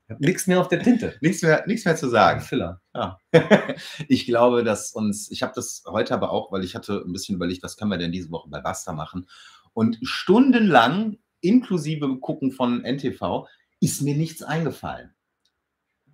ich 0.07 0.11
habe 0.11 0.25
nichts 0.25 0.47
mehr 0.47 0.61
auf 0.61 0.69
der 0.69 0.83
Tinte. 0.83 1.17
nichts, 1.23 1.43
mehr, 1.43 1.65
nichts 1.67 1.87
mehr 1.87 1.97
zu 1.97 2.09
sagen. 2.09 2.41
Filler. 2.41 2.81
Ja. 2.95 3.19
Ich 4.09 4.27
glaube, 4.27 4.65
dass 4.65 4.93
uns, 4.93 5.31
ich 5.31 5.43
habe 5.43 5.53
das 5.55 5.83
heute 5.87 6.15
aber 6.15 6.31
auch, 6.31 6.53
weil 6.53 6.63
ich 6.63 6.75
hatte 6.75 7.03
ein 7.07 7.13
bisschen 7.13 7.37
überlegt, 7.37 7.63
was 7.63 7.77
können 7.77 7.91
wir 7.91 7.99
denn 7.99 8.13
diese 8.13 8.31
Woche 8.31 8.51
bei 8.51 8.61
Basta 8.61 8.93
machen. 8.93 9.29
Und 9.73 9.99
stundenlang, 10.03 11.17
inklusive 11.41 12.19
Gucken 12.19 12.53
von 12.53 12.83
NTV, 12.85 13.47
ist 13.81 14.03
mir 14.03 14.15
nichts 14.15 14.43
eingefallen. 14.43 15.15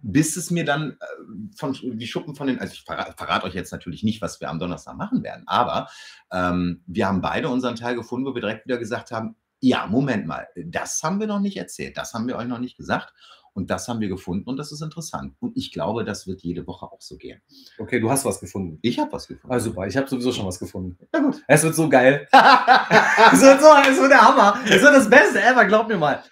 Bis 0.03 0.37
es 0.37 0.51
mir 0.51 0.65
dann 0.65 0.93
äh, 0.93 1.57
von 1.57 1.77
die 1.83 2.07
Schuppen 2.07 2.35
von 2.35 2.47
den, 2.47 2.59
also 2.59 2.73
ich 2.73 2.83
verrate, 2.83 3.15
verrate 3.17 3.47
euch 3.47 3.55
jetzt 3.55 3.73
natürlich 3.73 4.03
nicht, 4.03 4.23
was 4.23 4.41
wir 4.41 4.49
am 4.49 4.59
Donnerstag 4.59 4.97
machen 4.97 5.23
werden, 5.23 5.45
aber 5.47 5.89
ähm, 6.33 6.83
wir 6.87 7.07
haben 7.07 7.21
beide 7.21 7.49
unseren 7.49 7.77
Teil 7.77 7.95
gefunden, 7.95 8.27
wo 8.27 8.35
wir 8.35 8.41
direkt 8.41 8.67
wieder 8.67 8.79
gesagt 8.79 9.11
haben, 9.11 9.37
ja, 9.61 9.87
Moment 9.87 10.27
mal, 10.27 10.49
das 10.57 11.03
haben 11.03 11.21
wir 11.21 11.27
noch 11.27 11.41
nicht 11.41 11.57
erzählt, 11.57 11.97
das 11.97 12.15
haben 12.15 12.27
wir 12.27 12.37
euch 12.37 12.49
noch 12.49 12.59
nicht 12.59 12.77
gesagt. 12.77 13.13
Und 13.53 13.69
das 13.71 13.89
haben 13.89 14.01
wir 14.01 14.09
gefunden 14.09 14.49
und 14.49 14.57
das 14.59 14.71
ist 14.71 14.81
interessant. 14.81 15.35
Und 15.41 15.57
ich 15.57 15.73
glaube, 15.73 16.05
das 16.05 16.27
wird 16.27 16.41
jede 16.43 16.67
Woche 16.67 16.87
auch 16.87 17.01
so 17.01 17.17
gehen. 17.17 17.41
Okay, 17.79 17.99
du 17.99 18.09
hast 18.11 18.25
was 18.25 18.39
gefunden. 18.39 18.79
Ich 18.81 18.99
habe 18.99 19.11
was 19.13 19.27
gefunden. 19.27 19.53
Ah, 19.53 19.59
super, 19.59 19.87
ich 19.87 19.97
habe 19.97 20.09
sowieso 20.09 20.33
schon 20.33 20.47
was 20.47 20.59
gefunden. 20.59 20.97
na 21.13 21.19
gut. 21.19 21.43
Es 21.49 21.63
wird 21.65 21.75
so 21.75 21.89
geil. 21.89 22.29
Es 23.33 23.41
wird 23.41 23.61
so, 23.61 23.69
es 23.91 24.01
wird 24.01 24.11
der 24.11 24.21
Hammer. 24.21 24.59
Es 24.65 24.81
wird 24.83 24.95
das 24.95 25.11
Beste 25.11 25.43
ever, 25.43 25.65
glaub 25.65 25.89
mir 25.89 25.97
mal. 25.97 26.23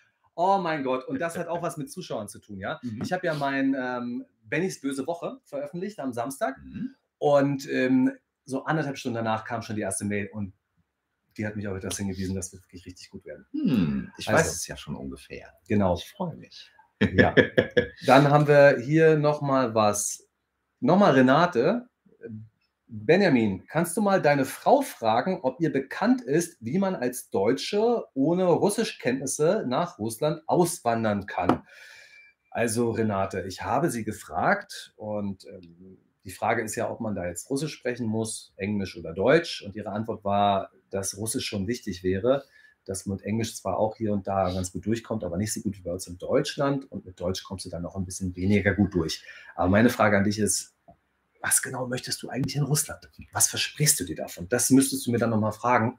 Oh 0.40 0.56
mein 0.58 0.84
Gott. 0.84 1.04
Und 1.08 1.20
das 1.20 1.36
hat 1.36 1.48
auch 1.48 1.62
was 1.62 1.76
mit 1.78 1.90
Zuschauern 1.90 2.28
zu 2.28 2.38
tun, 2.38 2.60
ja. 2.60 2.78
Mhm. 2.84 3.02
Ich 3.02 3.12
habe 3.12 3.26
ja 3.26 3.34
mein 3.34 3.74
ähm, 3.76 4.24
Bennys 4.44 4.80
böse 4.80 5.04
Woche 5.08 5.40
veröffentlicht 5.42 5.98
am 5.98 6.12
Samstag. 6.12 6.56
Mhm. 6.62 6.94
Und 7.18 7.68
ähm, 7.68 8.12
so 8.44 8.64
anderthalb 8.64 8.96
Stunden 8.98 9.16
danach 9.16 9.44
kam 9.44 9.62
schon 9.62 9.74
die 9.74 9.82
erste 9.82 10.04
Mail 10.04 10.28
und 10.32 10.54
die 11.36 11.44
hat 11.44 11.56
mich 11.56 11.66
auch 11.66 11.74
etwas 11.74 11.96
hingewiesen, 11.96 12.36
dass 12.36 12.52
wir 12.52 12.60
wirklich 12.60 12.86
richtig 12.86 13.10
gut 13.10 13.24
werden. 13.24 13.46
Hm, 13.50 14.12
ich 14.16 14.28
Also. 14.28 14.38
weiß 14.38 14.54
es 14.54 14.66
ja 14.68 14.76
schon 14.76 14.94
ungefähr. 14.94 15.52
Genau. 15.66 15.96
Ich 15.96 16.08
freue 16.08 16.36
mich. 16.36 16.70
Ja. 17.00 17.34
Dann 18.06 18.28
haben 18.30 18.46
wir 18.46 18.78
hier 18.78 19.16
nochmal 19.16 19.74
was. 19.74 20.28
Nochmal 20.78 21.14
Renate. 21.14 21.87
Benjamin, 22.90 23.66
kannst 23.66 23.98
du 23.98 24.00
mal 24.00 24.22
deine 24.22 24.46
Frau 24.46 24.80
fragen, 24.80 25.40
ob 25.42 25.60
ihr 25.60 25.70
bekannt 25.70 26.22
ist, 26.22 26.56
wie 26.60 26.78
man 26.78 26.94
als 26.94 27.28
Deutsche 27.28 28.06
ohne 28.14 28.46
Russischkenntnisse 28.46 29.66
nach 29.68 29.98
Russland 29.98 30.42
auswandern 30.46 31.26
kann? 31.26 31.66
Also 32.50 32.90
Renate, 32.90 33.42
ich 33.42 33.62
habe 33.62 33.90
sie 33.90 34.04
gefragt 34.04 34.94
und 34.96 35.44
ähm, 35.46 35.98
die 36.24 36.30
Frage 36.30 36.62
ist 36.62 36.76
ja, 36.76 36.90
ob 36.90 37.00
man 37.00 37.14
da 37.14 37.26
jetzt 37.26 37.50
Russisch 37.50 37.74
sprechen 37.74 38.06
muss, 38.06 38.54
Englisch 38.56 38.96
oder 38.96 39.12
Deutsch. 39.12 39.62
Und 39.62 39.76
ihre 39.76 39.90
Antwort 39.90 40.24
war, 40.24 40.70
dass 40.88 41.18
Russisch 41.18 41.46
schon 41.46 41.66
wichtig 41.66 42.02
wäre, 42.02 42.44
dass 42.86 43.04
man 43.04 43.18
mit 43.18 43.26
Englisch 43.26 43.54
zwar 43.54 43.78
auch 43.78 43.96
hier 43.96 44.14
und 44.14 44.26
da 44.26 44.50
ganz 44.50 44.72
gut 44.72 44.86
durchkommt, 44.86 45.24
aber 45.24 45.36
nicht 45.36 45.52
so 45.52 45.60
gut 45.60 45.76
wie 45.76 45.82
bei 45.82 45.92
uns 45.92 46.06
in 46.06 46.16
Deutschland. 46.16 46.90
Und 46.90 47.04
mit 47.04 47.20
Deutsch 47.20 47.44
kommst 47.44 47.66
du 47.66 47.70
dann 47.70 47.82
noch 47.82 47.96
ein 47.96 48.06
bisschen 48.06 48.34
weniger 48.34 48.74
gut 48.74 48.94
durch. 48.94 49.24
Aber 49.54 49.68
meine 49.68 49.90
Frage 49.90 50.16
an 50.16 50.24
dich 50.24 50.38
ist, 50.38 50.74
was 51.40 51.62
genau 51.62 51.86
möchtest 51.86 52.22
du 52.22 52.28
eigentlich 52.28 52.56
in 52.56 52.62
Russland? 52.62 53.08
Was 53.32 53.48
versprichst 53.48 54.00
du 54.00 54.04
dir 54.04 54.16
davon? 54.16 54.48
Das 54.48 54.70
müsstest 54.70 55.06
du 55.06 55.12
mir 55.12 55.18
dann 55.18 55.30
nochmal 55.30 55.52
fragen, 55.52 55.98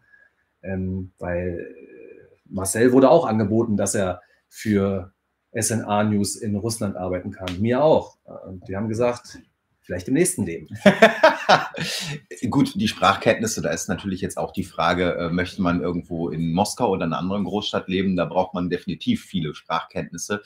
Ähm, 0.61 1.13
weil 1.19 1.59
äh, 1.59 2.37
Marcel 2.45 2.91
wurde 2.91 3.09
auch 3.09 3.25
angeboten, 3.25 3.77
dass 3.77 3.95
er 3.95 4.21
für 4.49 5.13
SNA 5.57 6.03
News 6.03 6.35
in 6.35 6.55
Russland 6.55 6.97
arbeiten 6.97 7.31
kann. 7.31 7.61
Mir 7.61 7.83
auch. 7.83 8.17
Und 8.45 8.67
die 8.67 8.75
haben 8.75 8.89
gesagt, 8.89 9.39
vielleicht 9.79 10.07
im 10.07 10.15
nächsten 10.15 10.45
Leben. 10.45 10.67
Gut, 12.49 12.73
die 12.75 12.87
Sprachkenntnisse, 12.87 13.61
da 13.61 13.69
ist 13.69 13.89
natürlich 13.89 14.21
jetzt 14.21 14.37
auch 14.37 14.51
die 14.51 14.63
Frage, 14.63 15.15
äh, 15.15 15.29
möchte 15.29 15.61
man 15.61 15.81
irgendwo 15.81 16.29
in 16.29 16.53
Moskau 16.53 16.89
oder 16.89 17.05
einer 17.05 17.17
anderen 17.17 17.43
Großstadt 17.43 17.87
leben? 17.87 18.15
Da 18.15 18.25
braucht 18.25 18.53
man 18.53 18.69
definitiv 18.69 19.23
viele 19.23 19.55
Sprachkenntnisse, 19.55 20.41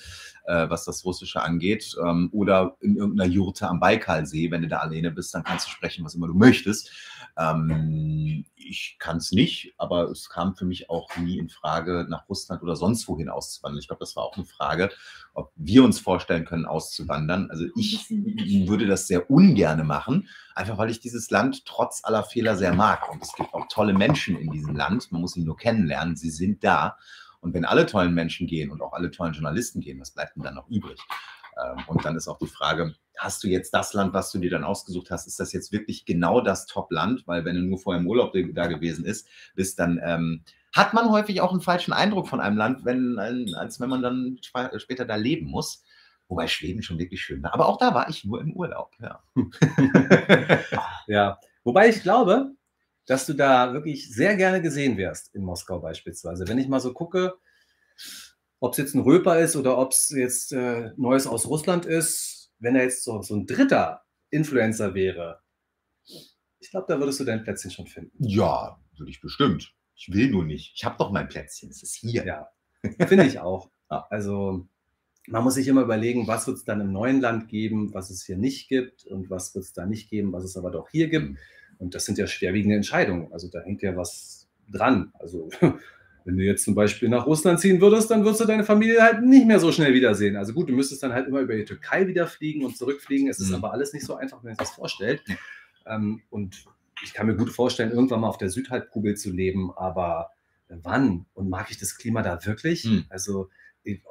äh, 0.46 0.70
was 0.70 0.86
das 0.86 1.04
Russische 1.06 1.42
angeht. 1.42 1.96
Ähm, 2.04 2.30
oder 2.32 2.76
in 2.80 2.96
irgendeiner 2.96 3.30
Jurte 3.30 3.68
am 3.68 3.80
Baikalsee, 3.80 4.52
wenn 4.52 4.62
du 4.62 4.68
da 4.68 4.78
alleine 4.78 5.12
bist, 5.12 5.34
dann 5.34 5.44
kannst 5.44 5.68
du 5.68 5.72
sprechen, 5.72 6.06
was 6.06 6.16
immer 6.16 6.28
du 6.28 6.34
möchtest. 6.34 6.92
Ähm, 7.38 8.46
ich 8.56 8.98
kann 9.00 9.18
es 9.18 9.32
nicht, 9.32 9.74
aber 9.78 10.10
es 10.10 10.30
kam 10.30 10.56
für 10.56 10.66
mich 10.66 10.90
auch 10.90 11.16
nie 11.18 11.38
in 11.38 11.50
Frage, 11.50 12.06
nach 12.10 12.28
Russland 12.30 12.62
oder 12.62 12.76
sonst 12.76 13.08
wohin 13.08 13.30
auszuwandern. 13.30 13.80
Ich 13.80 13.88
glaube, 13.88 14.00
das 14.00 14.16
war 14.16 14.24
auch 14.24 14.36
eine 14.36 14.46
Frage, 14.46 14.90
ob 15.34 15.52
wir 15.56 15.84
uns 15.84 16.00
vorstellen 16.00 16.46
können, 16.46 16.66
auszuwandern. 16.66 17.50
Also 17.50 17.66
ich 17.76 18.10
würde 18.10 18.86
das 18.86 19.08
sehr 19.08 19.30
ungerne 19.30 19.84
machen, 19.84 20.30
einfach 20.56 20.78
weil 20.78 20.92
ich 20.92 21.00
dieses 21.00 21.30
Land 21.30 21.66
trotz 21.66 22.04
aller 22.04 22.24
Fehler 22.24 22.56
sehr 22.56 22.74
mag. 22.74 23.12
Und 23.12 23.22
es 23.22 23.34
gibt 23.34 23.54
auch 23.54 23.68
tolle 23.68 23.94
Menschen 23.94 24.38
in 24.38 24.52
diesem 24.52 24.76
Land. 24.76 25.12
Man 25.12 25.22
muss 25.22 25.34
sie 25.34 25.44
nur 25.44 25.58
kennenlernen. 25.58 26.16
Sie 26.16 26.32
sind 26.32 26.64
da. 26.64 26.98
Und 27.42 27.54
wenn 27.54 27.66
alle 27.66 27.86
tollen 27.86 28.14
Menschen 28.14 28.48
gehen 28.48 28.72
und 28.72 28.82
auch 28.82 28.94
alle 28.94 29.12
tollen 29.12 29.34
Journalisten 29.34 29.82
gehen, 29.82 30.00
was 30.00 30.12
bleibt 30.12 30.36
denn 30.36 30.44
dann 30.44 30.56
noch 30.56 30.70
übrig? 30.70 31.00
Ähm, 31.58 31.84
und 31.88 32.06
dann 32.06 32.16
ist 32.16 32.28
auch 32.28 32.38
die 32.38 32.48
Frage, 32.48 32.96
hast 33.18 33.44
du 33.44 33.48
jetzt 33.48 33.74
das 33.74 33.94
Land, 33.94 34.14
was 34.14 34.32
du 34.32 34.40
dir 34.40 34.50
dann 34.50 34.64
ausgesucht 34.64 35.12
hast, 35.12 35.28
ist 35.28 35.40
das 35.40 35.54
jetzt 35.54 35.72
wirklich 35.72 36.06
genau 36.06 36.42
das 36.42 36.66
Top-Land? 36.66 37.28
Weil 37.28 37.46
wenn 37.46 37.56
du 37.56 37.62
nur 37.62 37.80
vorher 37.80 38.02
im 38.02 38.08
Urlaub 38.08 38.34
da 38.54 38.68
gewesen 38.68 39.06
ist, 39.06 39.28
bist, 39.56 39.80
dann 39.80 40.00
ähm, 40.04 40.44
hat 40.74 40.94
man 40.94 41.12
häufig 41.12 41.42
auch 41.42 41.52
einen 41.52 41.62
falschen 41.62 41.94
Eindruck 41.94 42.28
von 42.28 42.40
einem 42.40 42.58
Land, 42.58 42.86
wenn, 42.86 43.20
als 43.56 43.80
wenn 43.80 43.90
man 43.90 44.02
dann 44.02 44.40
später 44.78 45.06
da 45.06 45.16
leben 45.16 45.48
muss. 45.48 45.84
Wobei 46.28 46.48
Schweden 46.48 46.82
schon 46.82 46.98
wirklich 46.98 47.22
schön 47.22 47.44
war. 47.44 47.54
Aber 47.54 47.68
auch 47.68 47.78
da 47.78 47.94
war 47.94 48.10
ich 48.10 48.26
nur 48.26 48.42
im 48.42 48.54
Urlaub. 48.54 48.92
Ja. 49.00 49.22
ja. 51.08 51.40
Wobei 51.64 51.90
ich 51.90 52.02
glaube, 52.02 52.56
dass 53.06 53.26
du 53.26 53.34
da 53.34 53.74
wirklich 53.74 54.10
sehr 54.10 54.36
gerne 54.36 54.62
gesehen 54.62 54.98
wärst, 54.98 55.36
in 55.36 55.44
Moskau 55.44 55.80
beispielsweise. 55.80 56.48
Wenn 56.48 56.58
ich 56.58 56.68
mal 56.68 56.80
so 56.80 56.94
gucke, 56.94 57.36
ob 58.64 58.72
es 58.72 58.78
jetzt 58.78 58.96
ein 58.96 59.02
Röper 59.02 59.40
ist 59.40 59.58
oder 59.58 59.78
ob 59.78 59.92
es 59.92 60.08
jetzt 60.08 60.54
äh, 60.54 60.92
Neues 60.96 61.28
aus 61.28 61.48
Russland 61.48 61.86
ist, 61.86 62.50
wenn 62.60 62.78
er 62.78 62.84
jetzt 62.84 63.04
so, 63.04 63.22
so 63.22 63.36
ein 63.36 63.46
dritter 63.46 64.04
Influencer 64.30 64.94
wäre, 64.94 65.42
ich 66.60 66.72
glaube, 66.72 66.86
da 66.88 66.98
würdest 66.98 67.20
du 67.20 67.26
dein 67.26 67.44
Plätzchen 67.44 67.72
schon 67.72 67.88
finden. 67.88 68.16
Ja, 68.20 68.80
würde 68.98 69.12
ich 69.12 69.20
bestimmt. 69.20 69.74
Ich 69.96 70.14
will 70.14 70.32
nur 70.32 70.46
nicht. 70.46 70.72
Ich 70.78 70.86
habe 70.86 70.96
doch 70.98 71.12
mein 71.12 71.28
Plätzchen. 71.28 71.72
Es 71.72 71.84
ist 71.84 71.96
hier. 71.96 72.26
Ja, 72.26 72.48
finde 73.06 73.26
ich 73.26 73.40
auch. 73.40 73.70
Also 74.10 74.66
man 75.28 75.44
muss 75.44 75.54
sich 75.54 75.68
immer 75.68 75.84
überlegen, 75.84 76.26
was 76.26 76.48
wird 76.48 76.58
es 76.58 76.64
dann 76.64 76.82
im 76.82 76.92
neuen 76.92 77.22
Land 77.22 77.48
geben, 77.48 77.94
was 77.94 78.10
es 78.10 78.26
hier 78.26 78.38
nicht 78.38 78.70
gibt 78.70 79.06
und 79.06 79.30
was 79.30 79.54
wird 79.54 79.66
es 79.66 79.74
da 79.74 79.86
nicht 79.86 80.10
geben, 80.10 80.34
was 80.34 80.46
es 80.46 80.58
aber 80.58 80.72
doch 80.72 80.90
hier 80.90 81.10
gibt. 81.10 81.32
Mhm. 81.32 81.38
Und 81.78 81.94
das 81.94 82.06
sind 82.06 82.18
ja 82.18 82.26
schwerwiegende 82.26 82.76
Entscheidungen. 82.76 83.32
Also 83.32 83.50
da 83.50 83.62
hängt 83.62 83.84
ja 83.84 83.96
was 83.96 84.48
dran. 84.68 85.12
Also 85.20 85.50
Wenn 86.26 86.38
du 86.38 86.44
jetzt 86.44 86.64
zum 86.64 86.76
Beispiel 86.76 87.10
nach 87.10 87.26
Russland 87.26 87.60
ziehen 87.60 87.82
würdest, 87.82 88.10
dann 88.10 88.24
würdest 88.24 88.42
du 88.42 88.46
deine 88.46 88.64
Familie 88.64 89.02
halt 89.02 89.22
nicht 89.24 89.46
mehr 89.46 89.60
so 89.60 89.72
schnell 89.72 89.94
wiedersehen. 89.94 90.38
Also 90.38 90.54
gut, 90.54 90.70
du 90.70 90.74
müsstest 90.74 91.04
dann 91.04 91.14
halt 91.14 91.28
immer 91.28 91.42
über 91.42 91.56
die 91.56 91.66
Türkei 91.66 92.08
wieder 92.08 92.28
fliegen 92.28 92.64
und 92.64 92.78
zurückfliegen. 92.78 93.28
Es 93.28 93.40
ist 93.40 93.50
mhm. 93.50 93.56
aber 93.56 93.74
alles 93.74 93.94
nicht 93.94 94.06
so 94.06 94.16
einfach, 94.16 94.44
wenn 94.44 94.52
man 94.52 94.56
sich 94.56 94.68
das 94.68 94.76
vorstellt. 94.76 95.22
Ähm, 95.86 96.22
und 96.30 96.66
ich 97.04 97.14
kann 97.14 97.28
mir 97.28 97.36
gut 97.36 97.50
vorstellen, 97.50 97.92
irgendwann 97.92 98.22
mal 98.22 98.30
auf 98.30 98.38
der 98.38 98.50
Südhalbkugel 98.50 99.16
zu 99.16 99.32
leben, 99.32 99.72
aber 99.76 100.30
wann? 100.70 101.26
Und 101.34 101.50
mag 101.50 101.70
ich 101.70 101.78
das 101.78 101.98
Klima 101.98 102.22
da 102.22 102.46
wirklich? 102.46 102.86
Mhm. 102.86 103.06
Also 103.10 103.50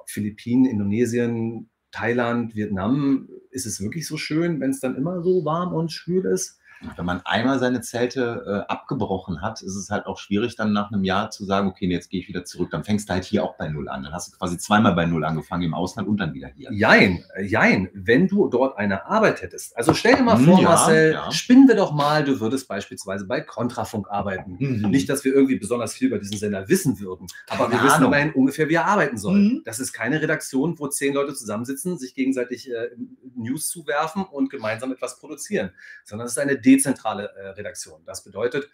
Philippinen, 0.06 0.66
Indonesien, 0.66 1.70
Thailand, 1.90 2.54
Vietnam, 2.54 3.28
ist 3.50 3.66
es 3.66 3.80
wirklich 3.80 4.06
so 4.06 4.16
schön, 4.16 4.60
wenn 4.60 4.70
es 4.70 4.80
dann 4.80 4.96
immer 4.96 5.22
so 5.22 5.44
warm 5.44 5.74
und 5.74 5.92
schwül 5.92 6.26
ist? 6.26 6.58
Wenn 6.96 7.04
man 7.04 7.20
einmal 7.24 7.58
seine 7.58 7.80
Zelte 7.80 8.64
äh, 8.68 8.72
abgebrochen 8.72 9.42
hat, 9.42 9.62
ist 9.62 9.76
es 9.76 9.90
halt 9.90 10.06
auch 10.06 10.18
schwierig, 10.18 10.56
dann 10.56 10.72
nach 10.72 10.90
einem 10.90 11.04
Jahr 11.04 11.30
zu 11.30 11.44
sagen, 11.44 11.68
okay, 11.68 11.86
jetzt 11.88 12.10
gehe 12.10 12.20
ich 12.20 12.28
wieder 12.28 12.44
zurück. 12.44 12.70
Dann 12.70 12.84
fängst 12.84 13.08
du 13.08 13.14
halt 13.14 13.24
hier 13.24 13.44
auch 13.44 13.56
bei 13.56 13.68
Null 13.68 13.88
an. 13.88 14.02
Dann 14.02 14.12
hast 14.12 14.32
du 14.32 14.38
quasi 14.38 14.58
zweimal 14.58 14.94
bei 14.94 15.06
Null 15.06 15.24
angefangen 15.24 15.62
im 15.62 15.74
Ausland 15.74 16.08
und 16.08 16.18
dann 16.18 16.34
wieder 16.34 16.48
hier. 16.48 16.72
Jein, 16.72 17.24
jein, 17.42 17.88
wenn 17.94 18.28
du 18.28 18.48
dort 18.48 18.78
eine 18.78 19.06
Arbeit 19.06 19.42
hättest. 19.42 19.76
Also 19.76 19.94
stell 19.94 20.16
dir 20.16 20.22
mal 20.22 20.38
hm, 20.38 20.44
vor, 20.44 20.60
ja, 20.60 20.68
Marcel, 20.68 21.12
ja. 21.12 21.30
spinnen 21.32 21.68
wir 21.68 21.76
doch 21.76 21.92
mal, 21.92 22.24
du 22.24 22.40
würdest 22.40 22.68
beispielsweise 22.68 23.26
bei 23.26 23.40
Kontrafunk 23.40 24.08
arbeiten. 24.10 24.56
Mhm. 24.58 24.90
Nicht, 24.90 25.08
dass 25.08 25.24
wir 25.24 25.34
irgendwie 25.34 25.56
besonders 25.56 25.94
viel 25.94 26.08
über 26.08 26.18
diesen 26.18 26.36
Sender 26.36 26.68
wissen 26.68 27.00
würden, 27.00 27.26
aber 27.48 27.68
keine 27.68 27.82
wir 27.82 27.88
wissen 27.88 28.04
immerhin 28.04 28.32
ungefähr, 28.32 28.68
wie 28.68 28.74
er 28.74 28.86
arbeiten 28.86 29.18
soll. 29.18 29.38
Mhm. 29.38 29.62
Das 29.64 29.78
ist 29.78 29.92
keine 29.92 30.20
Redaktion, 30.20 30.78
wo 30.78 30.88
zehn 30.88 31.14
Leute 31.14 31.34
zusammensitzen, 31.34 31.98
sich 31.98 32.14
gegenseitig 32.14 32.70
äh, 32.70 32.90
News 33.34 33.68
zuwerfen 33.68 34.24
und 34.24 34.50
gemeinsam 34.50 34.92
etwas 34.92 35.18
produzieren, 35.18 35.70
sondern 36.04 36.26
es 36.26 36.32
ist 36.32 36.38
eine 36.38 36.58
dezentrale 36.76 37.30
äh, 37.34 37.48
Redaktion. 37.50 38.02
Das 38.04 38.24
bedeutet, 38.24 38.68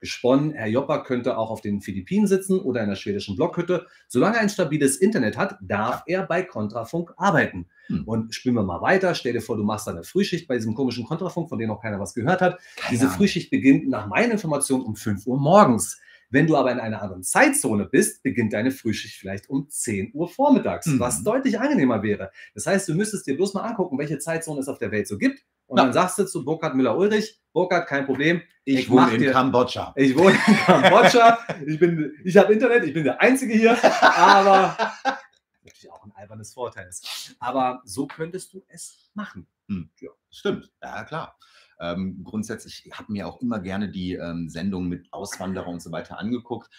gesponnen, 0.00 0.52
Herr 0.52 0.66
Joppa 0.66 0.98
könnte 0.98 1.36
auch 1.36 1.50
auf 1.50 1.60
den 1.60 1.80
Philippinen 1.80 2.26
sitzen 2.26 2.60
oder 2.60 2.82
in 2.82 2.88
der 2.88 2.96
schwedischen 2.96 3.36
Blockhütte. 3.36 3.86
Solange 4.08 4.36
er 4.36 4.42
ein 4.42 4.48
stabiles 4.48 4.96
Internet 4.96 5.36
hat, 5.36 5.56
darf 5.60 6.02
er 6.06 6.26
bei 6.26 6.42
Kontrafunk 6.42 7.12
arbeiten. 7.16 7.66
Hm. 7.86 8.04
Und 8.04 8.34
spielen 8.34 8.54
wir 8.54 8.62
mal 8.62 8.82
weiter. 8.82 9.14
Stell 9.14 9.32
dir 9.32 9.40
vor, 9.40 9.56
du 9.56 9.64
machst 9.64 9.88
eine 9.88 10.04
Frühschicht 10.04 10.48
bei 10.48 10.56
diesem 10.56 10.74
komischen 10.74 11.04
Kontrafunk, 11.04 11.48
von 11.48 11.58
dem 11.58 11.68
noch 11.68 11.80
keiner 11.80 11.98
was 11.98 12.14
gehört 12.14 12.40
hat. 12.40 12.60
Keine 12.76 12.90
Diese 12.90 13.08
Frühschicht 13.08 13.50
beginnt 13.50 13.88
nach 13.88 14.06
meinen 14.06 14.32
Informationen 14.32 14.84
um 14.84 14.96
5 14.96 15.26
Uhr 15.26 15.38
morgens. 15.38 15.98
Wenn 16.28 16.48
du 16.48 16.56
aber 16.56 16.72
in 16.72 16.80
einer 16.80 17.00
anderen 17.02 17.22
Zeitzone 17.22 17.86
bist, 17.86 18.24
beginnt 18.24 18.52
deine 18.52 18.72
Frühschicht 18.72 19.16
vielleicht 19.16 19.48
um 19.48 19.68
10 19.70 20.10
Uhr 20.12 20.28
vormittags, 20.28 20.86
mhm. 20.86 20.98
was 20.98 21.22
deutlich 21.22 21.60
angenehmer 21.60 22.02
wäre. 22.02 22.32
Das 22.52 22.66
heißt, 22.66 22.88
du 22.88 22.94
müsstest 22.94 23.28
dir 23.28 23.36
bloß 23.36 23.54
mal 23.54 23.62
angucken, 23.62 23.96
welche 23.96 24.18
Zeitzone 24.18 24.60
es 24.60 24.68
auf 24.68 24.78
der 24.78 24.90
Welt 24.90 25.06
so 25.06 25.18
gibt 25.18 25.44
und 25.66 25.78
ja. 25.78 25.84
dann 25.84 25.92
sagst 25.92 26.18
du 26.18 26.24
zu 26.24 26.44
Burkhard 26.44 26.74
Müller-Ulrich, 26.74 27.40
Burkhard, 27.52 27.86
kein 27.88 28.06
Problem. 28.06 28.42
Ich, 28.64 28.80
ich 28.80 28.90
wohne 28.90 29.12
in 29.12 29.20
dir, 29.20 29.32
Kambodscha. 29.32 29.92
Ich 29.96 30.16
wohne 30.16 30.32
in 30.46 30.56
Kambodscha. 30.56 31.38
ich 31.66 31.80
ich 32.24 32.36
habe 32.36 32.52
Internet, 32.52 32.84
ich 32.84 32.92
bin 32.92 33.04
der 33.04 33.20
Einzige 33.20 33.54
hier, 33.54 33.76
aber 34.02 34.76
natürlich 35.64 35.90
auch 35.90 36.04
ein 36.04 36.12
albernes 36.14 36.52
Vorteil 36.52 36.88
ist. 36.88 37.36
Aber 37.38 37.82
so 37.84 38.06
könntest 38.06 38.52
du 38.52 38.62
es 38.68 39.10
machen. 39.14 39.46
Hm. 39.68 39.90
Ja, 40.00 40.10
stimmt. 40.30 40.70
Ja, 40.82 41.04
klar. 41.04 41.38
Ähm, 41.78 42.22
grundsätzlich 42.24 42.90
habe 42.92 43.12
mir 43.12 43.26
auch 43.26 43.40
immer 43.40 43.58
gerne 43.60 43.90
die 43.90 44.14
ähm, 44.14 44.48
Sendungen 44.48 44.88
mit 44.88 45.12
Auswanderer 45.12 45.68
und 45.68 45.82
so 45.82 45.92
weiter 45.92 46.18
angeguckt. 46.18 46.70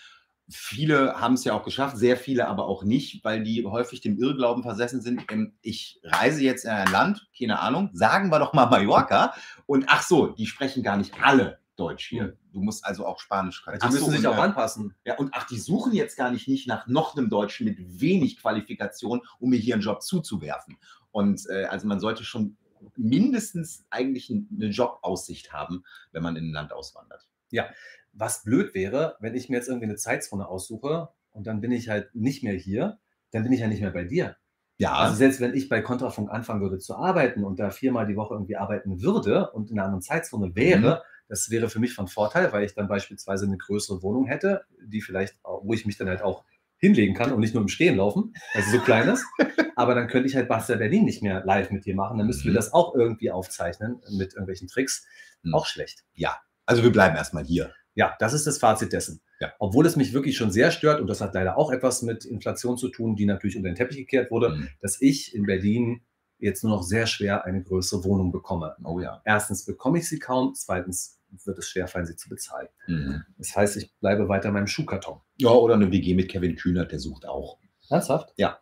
Viele 0.49 1.19
haben 1.19 1.33
es 1.33 1.43
ja 1.43 1.53
auch 1.53 1.63
geschafft, 1.63 1.97
sehr 1.97 2.15
viele 2.15 2.47
aber 2.47 2.67
auch 2.67 2.83
nicht, 2.83 3.23
weil 3.25 3.43
die 3.43 3.65
häufig 3.65 3.99
dem 3.99 4.17
Irrglauben 4.17 4.63
versessen 4.63 5.01
sind. 5.01 5.25
Ich 5.61 5.99
reise 6.03 6.41
jetzt 6.41 6.63
in 6.63 6.71
ein 6.71 6.91
Land, 6.91 7.27
keine 7.37 7.59
Ahnung, 7.59 7.89
sagen 7.93 8.29
wir 8.29 8.39
doch 8.39 8.53
mal 8.53 8.67
Mallorca. 8.67 9.33
Und 9.65 9.85
ach 9.87 10.03
so, 10.03 10.27
die 10.27 10.45
sprechen 10.45 10.83
gar 10.83 10.95
nicht 10.95 11.13
alle 11.21 11.59
Deutsch 11.75 12.07
hier. 12.07 12.37
Du 12.53 12.61
musst 12.61 12.85
also 12.85 13.05
auch 13.05 13.19
Spanisch 13.19 13.63
können. 13.63 13.79
Die 13.79 13.87
müssen 13.87 14.05
so, 14.05 14.11
sich 14.11 14.25
auch 14.27 14.37
anpassen. 14.37 14.95
Ja, 15.05 15.15
und 15.17 15.31
ach, 15.33 15.45
die 15.47 15.59
suchen 15.59 15.93
jetzt 15.93 16.17
gar 16.17 16.31
nicht, 16.31 16.47
nicht 16.47 16.67
nach 16.67 16.87
noch 16.87 17.15
einem 17.15 17.29
Deutschen 17.29 17.65
mit 17.65 17.77
wenig 18.01 18.39
Qualifikation, 18.39 19.21
um 19.39 19.51
mir 19.51 19.59
hier 19.59 19.75
einen 19.75 19.83
Job 19.83 20.01
zuzuwerfen. 20.01 20.77
Und 21.11 21.45
äh, 21.49 21.65
also 21.65 21.87
man 21.87 21.99
sollte 21.99 22.23
schon 22.23 22.57
mindestens 22.95 23.85
eigentlich 23.89 24.29
eine 24.31 24.67
Jobaussicht 24.67 25.53
haben, 25.53 25.83
wenn 26.11 26.23
man 26.23 26.35
in 26.35 26.49
ein 26.49 26.53
Land 26.53 26.73
auswandert. 26.73 27.27
Ja, 27.49 27.69
was 28.17 28.43
blöd 28.43 28.73
wäre, 28.73 29.15
wenn 29.19 29.35
ich 29.35 29.49
mir 29.49 29.57
jetzt 29.57 29.67
irgendwie 29.67 29.85
eine 29.85 29.95
Zeitzone 29.95 30.47
aussuche 30.47 31.09
und 31.31 31.47
dann 31.47 31.61
bin 31.61 31.71
ich 31.71 31.89
halt 31.89 32.13
nicht 32.15 32.43
mehr 32.43 32.53
hier, 32.53 32.99
dann 33.31 33.43
bin 33.43 33.51
ich 33.51 33.59
ja 33.59 33.67
nicht 33.67 33.81
mehr 33.81 33.91
bei 33.91 34.03
dir. 34.03 34.35
Ja. 34.79 34.93
Also 34.93 35.15
selbst 35.15 35.39
wenn 35.39 35.55
ich 35.55 35.69
bei 35.69 35.81
Kontrafunk 35.81 36.29
anfangen 36.29 36.61
würde 36.61 36.77
zu 36.77 36.95
arbeiten 36.95 37.43
und 37.43 37.59
da 37.59 37.71
viermal 37.71 38.05
die 38.05 38.15
Woche 38.15 38.35
irgendwie 38.35 38.57
arbeiten 38.57 39.01
würde 39.01 39.51
und 39.51 39.71
in 39.71 39.77
einer 39.77 39.85
anderen 39.85 40.01
Zeitzone 40.01 40.55
wäre, 40.55 40.95
mhm. 40.95 41.01
das 41.29 41.49
wäre 41.49 41.69
für 41.69 41.79
mich 41.79 41.93
von 41.93 42.07
Vorteil, 42.07 42.51
weil 42.53 42.63
ich 42.63 42.73
dann 42.73 42.87
beispielsweise 42.87 43.45
eine 43.45 43.57
größere 43.57 44.03
Wohnung 44.03 44.25
hätte, 44.25 44.65
die 44.83 45.01
vielleicht, 45.01 45.35
wo 45.43 45.73
ich 45.73 45.85
mich 45.85 45.97
dann 45.97 46.09
halt 46.09 46.21
auch 46.21 46.43
hinlegen 46.77 47.15
kann 47.15 47.31
und 47.31 47.39
nicht 47.39 47.55
nur 47.55 47.63
im 47.63 47.69
Stehen 47.69 47.97
laufen, 47.97 48.33
also 48.53 48.71
so 48.71 48.79
klein 48.79 49.09
ist. 49.09 49.25
Aber 49.75 49.95
dann 49.95 50.07
könnte 50.07 50.27
ich 50.27 50.35
halt 50.35 50.47
Basta 50.47 50.75
Berlin 50.75 51.05
nicht 51.05 51.23
mehr 51.23 51.43
live 51.43 51.71
mit 51.71 51.85
dir 51.85 51.95
machen. 51.95 52.17
Dann 52.17 52.27
müssten 52.27 52.47
mhm. 52.47 52.53
wir 52.53 52.55
das 52.55 52.73
auch 52.73 52.95
irgendwie 52.95 53.31
aufzeichnen 53.31 54.01
mit 54.11 54.33
irgendwelchen 54.33 54.67
Tricks. 54.67 55.05
Mhm. 55.41 55.53
Auch 55.53 55.65
schlecht. 55.65 56.03
Ja, 56.13 56.39
also 56.65 56.83
wir 56.83 56.91
bleiben 56.91 57.15
erstmal 57.15 57.43
hier. 57.43 57.73
Ja, 57.97 58.15
das 58.19 58.33
ist 58.33 58.45
das 58.45 58.59
Fazit 58.59 58.93
dessen. 58.93 59.21
Ja. 59.39 59.53
Obwohl 59.57 59.87
es 59.87 59.95
mich 59.95 60.13
wirklich 60.13 60.37
schon 60.37 60.51
sehr 60.51 60.69
stört, 60.69 61.01
und 61.01 61.07
das 61.07 61.19
hat 61.19 61.33
leider 61.33 61.57
auch 61.57 61.71
etwas 61.71 62.03
mit 62.03 62.25
Inflation 62.25 62.77
zu 62.77 62.89
tun, 62.89 63.15
die 63.15 63.25
natürlich 63.25 63.57
unter 63.57 63.69
den 63.69 63.75
Teppich 63.75 63.97
gekehrt 63.97 64.29
wurde, 64.29 64.49
mhm. 64.49 64.69
dass 64.81 65.01
ich 65.01 65.33
in 65.33 65.47
Berlin 65.47 66.01
jetzt 66.37 66.63
nur 66.63 66.75
noch 66.75 66.83
sehr 66.83 67.07
schwer 67.07 67.43
eine 67.43 67.63
größere 67.63 68.03
Wohnung 68.03 68.31
bekomme. 68.31 68.75
Oh 68.83 68.99
ja. 68.99 69.19
Erstens 69.25 69.65
bekomme 69.65 69.97
ich 69.97 70.07
sie 70.07 70.19
kaum, 70.19 70.53
zweitens 70.53 71.19
wird 71.43 71.57
es 71.57 71.69
schwer 71.69 71.87
fallen, 71.87 72.05
sie 72.05 72.15
zu 72.15 72.29
bezahlen. 72.29 72.67
Mhm. 72.85 73.23
Das 73.39 73.55
heißt, 73.55 73.77
ich 73.77 73.91
bleibe 73.99 74.29
weiter 74.29 74.49
in 74.49 74.53
meinem 74.53 74.67
Schuhkarton. 74.67 75.19
Ja, 75.37 75.49
oder 75.49 75.73
eine 75.73 75.91
WG 75.91 76.13
mit 76.13 76.29
Kevin 76.29 76.55
Kühnert, 76.55 76.91
der 76.91 76.99
sucht 76.99 77.25
auch. 77.25 77.57
Ernsthaft? 77.89 78.33
Ja. 78.37 78.59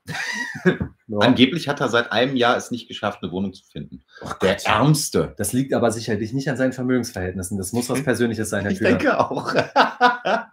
Ja. 1.07 1.19
Angeblich 1.19 1.67
hat 1.67 1.81
er 1.81 1.89
seit 1.89 2.11
einem 2.11 2.35
Jahr 2.35 2.57
es 2.57 2.71
nicht 2.71 2.87
geschafft, 2.87 3.19
eine 3.21 3.31
Wohnung 3.31 3.53
zu 3.53 3.63
finden. 3.63 4.03
Der 4.41 4.65
Ärmste. 4.65 5.35
Das 5.37 5.53
liegt 5.53 5.73
aber 5.73 5.91
sicherlich 5.91 6.33
nicht 6.33 6.49
an 6.49 6.57
seinen 6.57 6.73
Vermögensverhältnissen. 6.73 7.57
Das 7.57 7.73
muss 7.73 7.89
was 7.89 8.03
Persönliches 8.03 8.49
sein, 8.49 8.63
Herr 8.63 8.71
Ich 8.71 8.79
Kühler. 8.79 8.89
denke 8.91 9.19
auch. 9.19 9.53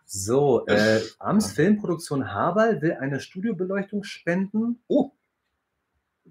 So, 0.05 0.67
äh, 0.67 1.01
Amts 1.19 1.53
Filmproduktion 1.53 2.33
Haberl 2.33 2.83
will 2.83 2.93
eine 3.01 3.21
Studiobeleuchtung 3.21 4.05
spenden. 4.05 4.83
Oh, 4.89 5.13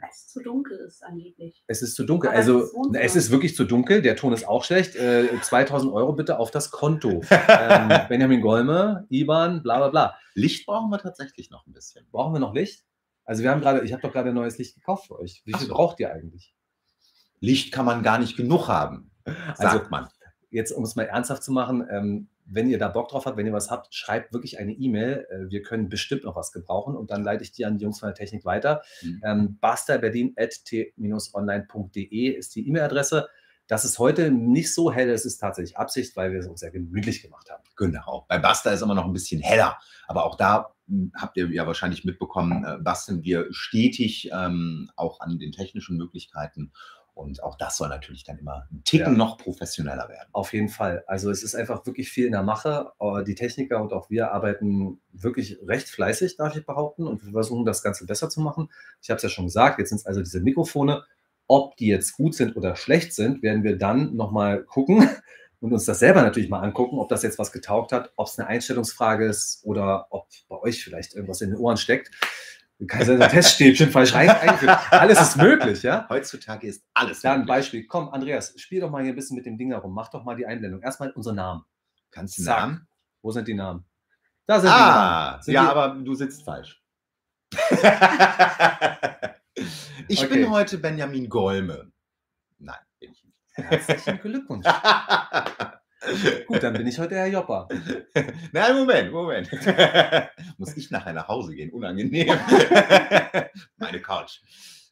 Weil 0.01 0.09
es 0.09 0.27
zu 0.27 0.41
dunkel 0.41 0.77
ist 0.79 1.03
angeblich. 1.03 1.63
Es 1.67 1.81
ist 1.81 1.95
zu 1.95 2.03
dunkel. 2.03 2.29
Aber 2.29 2.37
Also, 2.37 2.63
es 2.63 2.71
ist 2.71 2.95
es 2.95 3.15
ist 3.15 3.31
wirklich 3.31 3.55
zu 3.55 3.63
dunkel. 3.65 4.01
Der 4.01 4.15
Ton 4.15 4.33
ist 4.33 4.47
auch 4.47 4.63
schlecht. 4.63 4.95
Äh, 4.95 5.29
2000 5.41 5.93
Euro 5.93 6.13
bitte 6.13 6.39
auf 6.39 6.49
das 6.51 6.71
Konto. 6.71 7.21
ähm, 7.47 7.89
Benjamin 8.09 8.41
Golme, 8.41 9.05
IBAN, 9.09 9.61
bla 9.63 9.77
bla 9.77 9.89
bla. 9.89 10.15
Licht 10.33 10.65
brauchen 10.65 10.89
wir 10.89 10.97
tatsächlich 10.97 11.51
noch 11.51 11.67
ein 11.67 11.73
bisschen. 11.73 12.07
Brauchen 12.11 12.33
wir 12.33 12.39
noch 12.39 12.53
Licht? 12.53 12.83
Also, 13.25 13.43
wir 13.43 13.51
haben 13.51 13.61
gerade, 13.61 13.81
ich 13.85 13.93
habe 13.93 14.01
doch 14.01 14.11
gerade 14.11 14.29
ein 14.29 14.35
neues 14.35 14.57
Licht 14.57 14.75
gekauft 14.75 15.07
für 15.07 15.19
euch. 15.19 15.41
Wie 15.45 15.53
viel 15.53 15.67
so. 15.67 15.73
braucht 15.73 15.99
ihr 15.99 16.11
eigentlich? 16.11 16.55
Licht 17.39 17.71
kann 17.71 17.85
man 17.85 18.03
gar 18.03 18.17
nicht 18.19 18.35
genug 18.37 18.67
haben, 18.67 19.11
sagt 19.25 19.59
Also, 19.59 19.81
man. 19.89 20.07
jetzt, 20.49 20.71
um 20.71 20.83
es 20.83 20.95
mal 20.95 21.03
ernsthaft 21.03 21.43
zu 21.43 21.51
machen, 21.51 21.87
ähm, 21.89 22.27
wenn 22.53 22.69
ihr 22.69 22.77
da 22.77 22.89
Bock 22.89 23.07
drauf 23.09 23.25
habt, 23.25 23.37
wenn 23.37 23.47
ihr 23.47 23.53
was 23.53 23.71
habt, 23.71 23.95
schreibt 23.95 24.33
wirklich 24.33 24.59
eine 24.59 24.73
E-Mail. 24.73 25.25
Äh, 25.29 25.49
wir 25.49 25.61
können 25.61 25.87
bestimmt 25.89 26.25
noch 26.25 26.35
was 26.35 26.51
gebrauchen 26.51 26.95
und 26.95 27.11
dann 27.11 27.23
leite 27.23 27.43
ich 27.43 27.51
die 27.51 27.65
an 27.65 27.77
die 27.77 27.83
Jungs 27.83 27.99
von 27.99 28.07
der 28.07 28.15
Technik 28.15 28.45
weiter. 28.45 28.81
Mhm. 29.01 29.21
Ähm, 29.23 29.59
basterberlin.t-online.de 29.59 32.29
ist 32.29 32.55
die 32.55 32.67
E-Mail-Adresse. 32.67 33.27
Das 33.67 33.85
ist 33.85 33.99
heute 33.99 34.31
nicht 34.31 34.73
so 34.73 34.91
hell, 34.91 35.07
es 35.09 35.23
ist 35.23 35.37
tatsächlich 35.37 35.77
Absicht, 35.77 36.17
weil 36.17 36.33
wir 36.33 36.39
es 36.39 36.47
uns 36.47 36.59
sehr 36.59 36.71
gemütlich 36.71 37.21
gemacht 37.21 37.49
haben. 37.49 37.63
Genau. 37.77 38.25
Bei 38.27 38.37
Basta 38.37 38.71
ist 38.71 38.81
immer 38.81 38.95
noch 38.95 39.05
ein 39.05 39.13
bisschen 39.13 39.39
heller. 39.39 39.77
Aber 40.07 40.25
auch 40.25 40.35
da 40.35 40.73
hm, 40.87 41.13
habt 41.15 41.37
ihr 41.37 41.49
ja 41.51 41.65
wahrscheinlich 41.65 42.03
mitbekommen, 42.03 42.65
äh, 42.65 42.79
basteln 42.79 43.23
wir 43.23 43.47
stetig 43.51 44.29
ähm, 44.33 44.91
auch 44.97 45.21
an 45.21 45.39
den 45.39 45.53
technischen 45.53 45.95
Möglichkeiten. 45.95 46.73
Und 47.13 47.43
auch 47.43 47.57
das 47.57 47.77
soll 47.77 47.89
natürlich 47.89 48.23
dann 48.23 48.37
immer 48.39 48.67
ein 48.71 48.83
Ticken 48.85 49.13
Ja. 49.13 49.17
noch 49.17 49.37
professioneller 49.37 50.07
werden. 50.09 50.29
Auf 50.31 50.53
jeden 50.53 50.69
Fall. 50.69 51.03
Also 51.07 51.29
es 51.29 51.43
ist 51.43 51.55
einfach 51.55 51.85
wirklich 51.85 52.09
viel 52.09 52.25
in 52.25 52.31
der 52.31 52.43
Mache. 52.43 52.91
Äh, 52.99 53.23
Die 53.23 53.35
Techniker 53.35 53.81
und 53.81 53.93
auch 53.93 54.09
wir 54.09 54.31
arbeiten 54.31 55.01
wirklich 55.11 55.59
recht 55.67 55.89
fleißig, 55.89 56.37
darf 56.37 56.55
ich 56.55 56.65
behaupten. 56.65 57.05
Und 57.07 57.23
wir 57.25 57.31
versuchen 57.33 57.65
das 57.65 57.83
Ganze 57.83 58.05
besser 58.05 58.29
zu 58.29 58.41
machen. 58.41 58.69
Ich 59.01 59.09
habe 59.09 59.17
es 59.17 59.23
ja 59.23 59.29
schon 59.29 59.45
gesagt, 59.45 59.77
jetzt 59.79 59.89
sind 59.89 59.97
es 59.99 60.05
also 60.05 60.21
diese 60.21 60.39
Mikrofone. 60.39 61.03
Ob 61.47 61.75
die 61.75 61.87
jetzt 61.87 62.13
gut 62.13 62.33
sind 62.33 62.55
oder 62.55 62.75
schlecht 62.77 63.13
sind, 63.13 63.43
werden 63.43 63.63
wir 63.63 63.77
dann 63.77 64.15
nochmal 64.15 64.63
gucken 64.63 65.09
und 65.59 65.73
uns 65.73 65.83
das 65.85 65.99
selber 65.99 66.21
natürlich 66.21 66.49
mal 66.49 66.61
angucken, 66.61 66.97
ob 66.97 67.09
das 67.09 67.23
jetzt 67.23 67.37
was 67.39 67.51
getaugt 67.51 67.91
hat, 67.91 68.13
ob 68.15 68.27
es 68.27 68.39
eine 68.39 68.47
Einstellungsfrage 68.47 69.25
ist 69.25 69.59
oder 69.65 70.07
ob 70.11 70.27
bei 70.47 70.57
euch 70.59 70.81
vielleicht 70.83 71.13
irgendwas 71.13 71.41
in 71.41 71.49
den 71.49 71.59
Ohren 71.59 71.75
steckt. 71.77 72.09
Sein, 72.89 73.21
ein 73.21 73.29
Teststäbchen 73.29 73.91
falsch 73.91 74.13
rein 74.13 74.29
eingeführt. 74.29 74.77
Alles 74.91 75.21
ist 75.21 75.37
möglich, 75.37 75.83
ja? 75.83 76.07
Heutzutage 76.09 76.67
ist 76.67 76.83
alles 76.93 77.21
Da 77.21 77.33
ein 77.33 77.39
möglich. 77.41 77.55
Beispiel. 77.55 77.85
Komm, 77.87 78.09
Andreas, 78.09 78.53
spiel 78.59 78.79
doch 78.81 78.89
mal 78.89 79.03
hier 79.03 79.13
ein 79.13 79.15
bisschen 79.15 79.35
mit 79.35 79.45
dem 79.45 79.57
Ding 79.57 79.69
herum. 79.71 79.93
Mach 79.93 80.09
doch 80.09 80.23
mal 80.23 80.35
die 80.35 80.45
Einblendung. 80.47 80.81
Erstmal 80.81 81.11
unsere 81.11 81.35
Namen. 81.35 81.63
Kannst 82.09 82.39
du. 82.39 82.43
Namen? 82.43 82.87
Wo 83.21 83.31
sind 83.31 83.47
die 83.47 83.53
Namen? 83.53 83.85
Da 84.47 84.59
sind 84.59 84.69
die 84.69 84.73
Ah, 84.73 85.31
Namen. 85.31 85.41
Sind 85.43 85.53
ja, 85.53 85.61
die, 85.63 85.67
aber 85.69 85.89
du 86.03 86.13
sitzt 86.15 86.43
falsch. 86.43 86.81
ich 90.07 90.23
Okay. 90.23 90.27
bin 90.27 90.49
heute 90.49 90.77
Benjamin 90.77 91.29
Golme. 91.29 91.91
Nein, 92.57 92.75
bin 92.99 93.11
ich 93.11 93.23
nicht. 93.23 93.37
Herzlichen 93.53 94.19
Glückwunsch. 94.21 94.65
Gut, 96.47 96.63
dann 96.63 96.73
bin 96.73 96.87
ich 96.87 96.97
heute 96.97 97.15
Herr 97.15 97.27
Jopper. 97.27 97.67
Nein, 98.51 98.75
Moment, 98.75 99.11
Moment. 99.11 99.51
Muss 100.57 100.75
ich 100.75 100.89
nachher 100.89 101.13
nach 101.13 101.27
Hause 101.27 101.53
gehen? 101.53 101.71
Unangenehm. 101.71 102.27
Meine 103.77 104.01
Couch. 104.01 104.41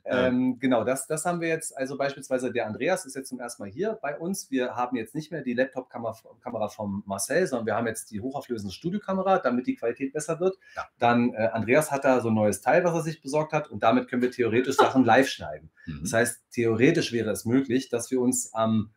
Ähm, 0.06 0.58
genau, 0.60 0.84
das, 0.84 1.08
das 1.08 1.26
haben 1.26 1.42
wir 1.42 1.50
jetzt. 1.50 1.78
Also 1.78 1.98
beispielsweise 1.98 2.52
der 2.52 2.68
Andreas 2.68 3.06
ist 3.06 3.16
jetzt 3.16 3.30
zum 3.30 3.40
ersten 3.40 3.64
Mal 3.64 3.70
hier 3.70 4.00
bei 4.02 4.18
uns. 4.18 4.50
Wir 4.50 4.76
haben 4.76 4.96
jetzt 4.96 5.14
nicht 5.14 5.32
mehr 5.32 5.42
die 5.42 5.54
Laptop-Kamera 5.54 6.16
Kamera 6.42 6.68
vom 6.68 7.04
Marcel, 7.06 7.46
sondern 7.48 7.68
wir 7.68 7.76
haben 7.76 7.88
jetzt 7.88 8.12
die 8.12 8.22
hochauflösende 8.22 8.74
Studiokamera, 8.74 9.40
damit 9.40 9.68
die 9.68 9.76
Qualität 9.76 10.14
besser 10.14 10.40
wird. 10.40 10.58
Ja. 10.76 10.88
Dann 10.98 11.34
äh, 11.34 11.50
Andreas 11.54 11.92
hat 11.92 12.06
da 12.06 12.22
so 12.22 12.30
ein 12.30 12.36
neues 12.36 12.62
Teil, 12.62 12.84
was 12.84 12.94
er 12.94 13.02
sich 13.02 13.22
besorgt 13.22 13.54
hat 13.54 13.70
und 13.70 13.84
damit 13.84 14.08
können 14.10 14.22
wir 14.22 14.32
theoretisch 14.32 14.78
Sachen 14.78 15.04
live 15.04 15.28
schneiden. 15.28 15.70
Mhm. 15.86 16.00
Das 16.04 16.14
heißt, 16.14 16.44
theoretisch 16.52 17.12
wäre 17.12 17.30
es 17.32 17.46
möglich, 17.46 17.90
dass 17.90 18.10
wir 18.10 18.22
uns 18.22 18.54
am, 18.54 18.92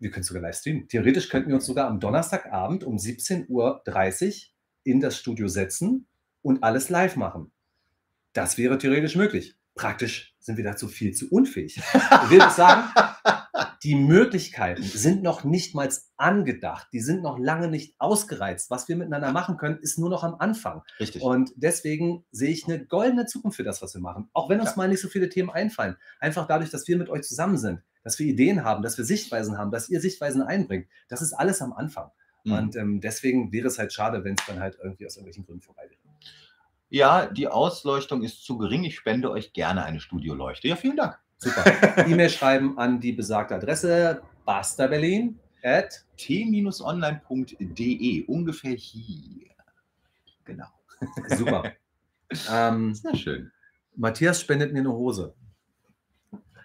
wir 0.00 0.10
können 0.10 0.24
sogar 0.24 0.42
live 0.42 0.56
streamen, 0.56 0.88
theoretisch 0.88 1.28
könnten 1.28 1.48
wir 1.48 1.56
uns 1.56 1.66
sogar 1.66 1.86
am 1.88 2.00
Donnerstagabend 2.00 2.84
um 2.84 2.96
17.30 2.96 3.48
Uhr 3.48 3.82
in 4.82 5.00
das 5.00 5.16
Studio 5.18 5.46
setzen 5.48 6.06
und 6.42 6.62
alles 6.64 6.88
live 6.88 7.16
machen. 7.16 7.52
Das 8.32 8.58
wäre 8.58 8.78
theoretisch 8.78 9.16
möglich. 9.16 9.56
Praktisch 9.74 10.34
sind 10.40 10.56
wir 10.56 10.64
dazu 10.64 10.88
viel 10.88 11.12
zu 11.14 11.28
unfähig. 11.30 11.76
Ich 11.76 12.30
will 12.30 12.50
sagen, 12.50 12.88
die 13.82 13.94
Möglichkeiten 13.94 14.82
sind 14.82 15.22
noch 15.22 15.44
nicht 15.44 15.74
mal 15.74 15.88
angedacht. 16.16 16.88
Die 16.92 17.00
sind 17.00 17.22
noch 17.22 17.38
lange 17.38 17.68
nicht 17.68 17.94
ausgereizt. 17.98 18.70
Was 18.70 18.88
wir 18.88 18.96
miteinander 18.96 19.32
machen 19.32 19.56
können, 19.56 19.78
ist 19.78 19.98
nur 19.98 20.10
noch 20.10 20.22
am 20.24 20.34
Anfang. 20.34 20.82
Richtig. 20.98 21.22
Und 21.22 21.52
deswegen 21.56 22.24
sehe 22.30 22.50
ich 22.50 22.66
eine 22.66 22.84
goldene 22.84 23.26
Zukunft 23.26 23.56
für 23.56 23.64
das, 23.64 23.80
was 23.80 23.94
wir 23.94 24.00
machen. 24.00 24.28
Auch 24.32 24.48
wenn 24.50 24.60
uns 24.60 24.70
Ja. 24.70 24.76
mal 24.76 24.88
nicht 24.88 25.00
so 25.00 25.08
viele 25.08 25.28
Themen 25.28 25.50
einfallen. 25.50 25.96
Einfach 26.18 26.46
dadurch, 26.46 26.70
dass 26.70 26.86
wir 26.88 26.96
mit 26.98 27.08
euch 27.08 27.22
zusammen 27.22 27.56
sind, 27.56 27.80
dass 28.02 28.18
wir 28.18 28.26
Ideen 28.26 28.64
haben, 28.64 28.82
dass 28.82 28.98
wir 28.98 29.04
Sichtweisen 29.04 29.58
haben, 29.58 29.70
dass 29.70 29.88
ihr 29.88 30.00
Sichtweisen 30.00 30.42
einbringt. 30.42 30.88
Das 31.08 31.22
ist 31.22 31.32
alles 31.32 31.62
am 31.62 31.72
Anfang. 31.72 32.10
Mhm. 32.44 32.52
Und 32.52 32.76
ähm, 32.76 33.00
deswegen 33.00 33.52
wäre 33.52 33.68
es 33.68 33.78
halt 33.78 33.92
schade, 33.92 34.24
wenn 34.24 34.34
es 34.34 34.44
dann 34.46 34.60
halt 34.60 34.78
irgendwie 34.82 35.06
aus 35.06 35.16
irgendwelchen 35.16 35.44
Gründen 35.44 35.62
vorbei 35.62 35.82
wäre. 35.82 35.98
ja, 36.88 37.26
die 37.26 37.48
Ausleuchtung 37.48 38.22
ist 38.22 38.44
zu 38.44 38.58
gering. 38.58 38.84
Ich 38.84 38.96
spende 38.96 39.30
euch 39.30 39.52
gerne 39.52 39.84
eine 39.84 40.00
Studioleuchte. 40.00 40.68
Ja, 40.68 40.76
vielen 40.76 40.96
Dank. 40.96 41.18
Super. 41.38 41.64
E-Mail 42.06 42.30
schreiben 42.30 42.78
an 42.78 43.00
die 43.00 43.12
besagte 43.12 43.54
Adresse 43.54 44.22
basterberlin 44.44 45.38
at 45.62 46.04
t-online.de, 46.16 47.64
ungefähr 48.26 48.74
hier. 48.74 49.50
Genau. 50.44 50.66
super. 51.28 51.72
ähm, 52.52 52.94
Sehr 52.94 53.16
schön. 53.16 53.52
Matthias 53.96 54.40
spendet 54.40 54.72
mir 54.72 54.80
eine 54.80 54.92
Hose. 54.92 55.34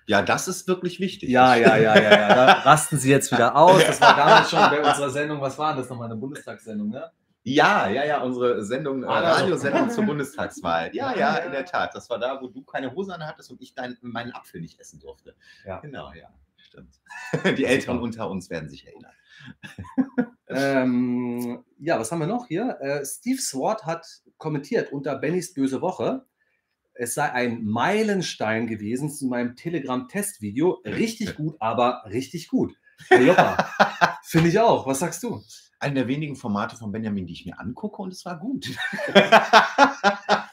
Ja, 0.07 0.21
das 0.21 0.47
ist 0.47 0.67
wirklich 0.67 0.99
wichtig. 0.99 1.29
Ja, 1.29 1.55
ja, 1.55 1.77
ja, 1.77 1.95
ja, 1.95 2.11
ja. 2.11 2.27
Da 2.35 2.51
rasten 2.65 2.97
sie 2.97 3.09
jetzt 3.09 3.31
wieder 3.31 3.55
aus. 3.55 3.83
Das 3.85 3.99
war 4.01 4.15
damals 4.15 4.49
schon 4.49 4.59
bei 4.59 4.79
unserer 4.79 5.09
Sendung. 5.09 5.41
Was 5.41 5.57
war 5.57 5.75
das 5.75 5.89
nochmal? 5.89 6.05
Eine 6.11 6.15
Bundestagssendung, 6.19 6.89
ne? 6.89 7.11
Ja, 7.43 7.87
ja, 7.89 8.03
ja, 8.03 8.21
unsere 8.23 8.63
Sendung, 8.63 9.03
äh, 9.03 9.07
Ah, 9.07 9.19
Radiosendung 9.19 9.89
zur 9.89 10.03
Bundestagswahl. 10.03 10.89
Ja, 10.93 11.15
Ja, 11.15 11.37
in 11.37 11.51
der 11.51 11.65
Tat. 11.65 11.93
Das 11.93 12.09
war 12.09 12.17
da, 12.17 12.41
wo 12.41 12.47
du 12.47 12.63
keine 12.63 12.91
Hose 12.93 13.13
an 13.13 13.25
hattest 13.25 13.51
und 13.51 13.61
ich 13.61 13.73
dein, 13.75 13.97
meinen 14.01 14.31
Apfel 14.33 14.61
nicht 14.61 14.79
essen 14.79 14.99
durfte. 14.99 15.35
Ja. 15.65 15.79
Genau, 15.79 16.11
ja. 16.13 16.27
Stimmt. 16.57 16.99
Die 17.57 17.65
Älteren 17.65 17.99
unter 17.99 18.29
uns 18.29 18.49
werden 18.49 18.69
sich 18.69 18.85
erinnern. 18.87 19.11
Ähm, 20.47 21.63
ja, 21.79 21.99
was 21.99 22.11
haben 22.11 22.19
wir 22.19 22.27
noch 22.27 22.47
hier? 22.47 22.77
Äh, 22.79 23.03
Steve 23.03 23.41
Swart 23.41 23.85
hat 23.85 24.05
kommentiert 24.37 24.91
unter 24.91 25.15
Bennys 25.15 25.53
böse 25.53 25.81
Woche. 25.81 26.23
Es 26.97 27.13
sei 27.13 27.29
ein 27.31 27.63
Meilenstein 27.65 28.67
gewesen 28.67 29.09
zu 29.09 29.27
meinem 29.27 29.55
Telegram-Testvideo. 29.55 30.81
Richtig 30.85 31.35
gut, 31.35 31.55
aber 31.59 32.03
richtig 32.09 32.47
gut. 32.47 32.73
Joppa, 33.09 33.69
finde 34.23 34.49
ich 34.49 34.59
auch. 34.59 34.87
Was 34.87 34.99
sagst 34.99 35.21
du? 35.23 35.41
Eine 35.79 35.95
der 35.95 36.07
wenigen 36.07 36.35
Formate 36.37 36.77
von 36.77 36.91
Benjamin, 36.93 37.27
die 37.27 37.33
ich 37.33 37.45
mir 37.45 37.59
angucke 37.59 38.01
und 38.01 38.13
es 38.13 38.23
war 38.25 38.39
gut. 38.39 38.67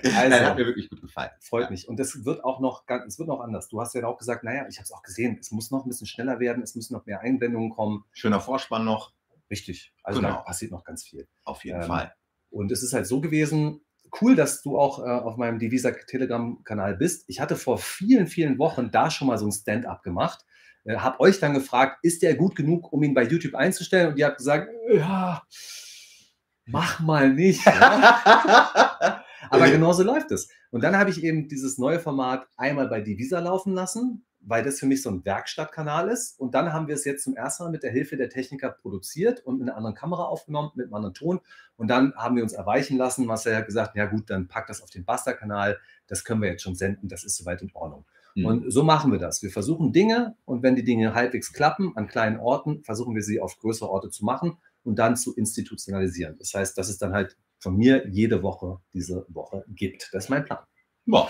Also, 0.00 0.16
Nein, 0.30 0.46
hat 0.46 0.56
mir 0.56 0.64
wirklich 0.64 0.88
gut 0.90 1.00
gefallen. 1.00 1.30
freut 1.40 1.64
Ja. 1.64 1.70
mich. 1.70 1.88
Und 1.88 1.98
das 1.98 2.24
wird 2.24 2.44
auch 2.44 2.60
noch 2.60 2.86
ganz, 2.86 3.14
es 3.14 3.18
wird 3.18 3.28
noch 3.28 3.40
anders. 3.40 3.68
Du 3.68 3.80
hast 3.80 3.94
ja 3.96 4.06
auch 4.06 4.16
gesagt, 4.16 4.44
naja, 4.44 4.64
ich 4.68 4.76
habe 4.76 4.84
es 4.84 4.92
auch 4.92 5.02
gesehen, 5.02 5.38
es 5.40 5.50
muss 5.50 5.72
noch 5.72 5.84
ein 5.84 5.88
bisschen 5.88 6.06
schneller 6.06 6.38
werden, 6.38 6.62
es 6.62 6.76
müssen 6.76 6.92
noch 6.94 7.04
mehr 7.04 7.20
Einblendungen 7.20 7.70
kommen. 7.70 8.04
Schöner 8.12 8.40
Vorspann 8.40 8.84
noch, 8.84 9.12
Richtig. 9.50 9.92
Also 10.04 10.20
da 10.20 10.28
Genau. 10.28 10.42
passiert 10.44 10.70
noch 10.70 10.84
ganz 10.84 11.02
viel. 11.02 11.26
auf 11.44 11.64
jeden 11.64 11.80
Ähm, 11.82 11.88
Fall. 11.88 12.14
Und 12.50 12.70
es 12.70 12.84
ist 12.84 12.92
halt 12.92 13.08
so 13.08 13.20
gewesen, 13.20 13.80
cool, 14.20 14.36
dass 14.36 14.62
du 14.62 14.78
auch 14.78 15.00
äh, 15.00 15.08
auf 15.08 15.36
meinem 15.36 15.58
Divisa 15.58 15.90
Telegram-Kanal 15.90 16.96
bist. 16.96 17.24
Ich 17.28 17.40
hatte 17.40 17.56
vor 17.56 17.78
vielen, 17.78 18.26
vielen 18.26 18.58
Wochen 18.58 18.90
da 18.90 19.10
schon 19.10 19.28
mal 19.28 19.38
so 19.38 19.46
ein 19.46 19.52
Stand-up 19.52 20.02
gemacht. 20.02 20.44
Äh, 20.84 20.96
hab 20.96 21.20
euch 21.20 21.40
dann 21.40 21.54
gefragt, 21.54 21.98
ist 22.02 22.22
der 22.22 22.34
gut 22.34 22.56
genug, 22.56 22.92
um 22.92 23.02
ihn 23.02 23.14
bei 23.14 23.24
YouTube 23.24 23.54
einzustellen? 23.54 24.12
Und 24.12 24.18
ihr 24.18 24.26
habt 24.26 24.38
gesagt, 24.38 24.68
ja, 24.92 25.42
mach 26.66 27.00
mal 27.00 27.32
nicht. 27.32 27.64
Ja? 27.64 29.24
Aber 29.50 29.70
genauso 29.70 30.02
läuft 30.02 30.30
es. 30.30 30.48
Und 30.70 30.82
dann 30.82 30.96
habe 30.96 31.10
ich 31.10 31.24
eben 31.24 31.48
dieses 31.48 31.78
neue 31.78 32.00
Format 32.00 32.46
einmal 32.56 32.88
bei 32.88 33.00
Divisa 33.00 33.38
laufen 33.40 33.72
lassen, 33.72 34.26
weil 34.40 34.62
das 34.62 34.78
für 34.78 34.86
mich 34.86 35.02
so 35.02 35.10
ein 35.10 35.24
Werkstattkanal 35.24 36.08
ist. 36.08 36.38
Und 36.38 36.54
dann 36.54 36.72
haben 36.72 36.88
wir 36.88 36.94
es 36.94 37.04
jetzt 37.04 37.24
zum 37.24 37.36
ersten 37.36 37.64
Mal 37.64 37.70
mit 37.70 37.82
der 37.82 37.90
Hilfe 37.90 38.16
der 38.16 38.30
Techniker 38.30 38.70
produziert 38.70 39.40
und 39.44 39.58
mit 39.58 39.68
einer 39.68 39.76
anderen 39.76 39.94
Kamera 39.94 40.24
aufgenommen, 40.24 40.70
mit 40.74 40.86
einem 40.86 40.94
anderen 40.94 41.14
Ton. 41.14 41.40
Und 41.76 41.88
dann 41.88 42.14
haben 42.16 42.36
wir 42.36 42.42
uns 42.42 42.52
erweichen 42.52 42.96
lassen. 42.96 43.26
Marcel 43.26 43.56
hat 43.56 43.66
gesagt, 43.66 43.96
ja 43.96 44.06
gut, 44.06 44.30
dann 44.30 44.48
pack 44.48 44.66
das 44.66 44.82
auf 44.82 44.90
den 44.90 45.04
Buster-Kanal. 45.04 45.78
Das 46.06 46.24
können 46.24 46.42
wir 46.42 46.50
jetzt 46.50 46.62
schon 46.62 46.74
senden. 46.74 47.08
Das 47.08 47.24
ist 47.24 47.36
soweit 47.36 47.62
in 47.62 47.70
Ordnung. 47.74 48.04
Mhm. 48.34 48.46
Und 48.46 48.72
so 48.72 48.84
machen 48.84 49.12
wir 49.12 49.18
das. 49.18 49.42
Wir 49.42 49.50
versuchen 49.50 49.92
Dinge 49.92 50.36
und 50.44 50.62
wenn 50.62 50.76
die 50.76 50.84
Dinge 50.84 51.14
halbwegs 51.14 51.52
klappen 51.52 51.96
an 51.96 52.06
kleinen 52.06 52.38
Orten, 52.38 52.82
versuchen 52.84 53.14
wir 53.14 53.22
sie 53.22 53.40
auf 53.40 53.58
größere 53.58 53.88
Orte 53.88 54.10
zu 54.10 54.24
machen 54.24 54.58
und 54.84 54.98
dann 54.98 55.16
zu 55.16 55.34
institutionalisieren. 55.34 56.36
Das 56.38 56.54
heißt, 56.54 56.78
dass 56.78 56.88
es 56.88 56.98
dann 56.98 57.12
halt 57.12 57.36
von 57.58 57.76
mir 57.76 58.06
jede 58.08 58.42
Woche 58.42 58.78
diese 58.92 59.26
Woche 59.28 59.64
gibt. 59.68 60.10
Das 60.12 60.24
ist 60.24 60.30
mein 60.30 60.44
Plan. 60.44 60.60
Ja. 61.06 61.28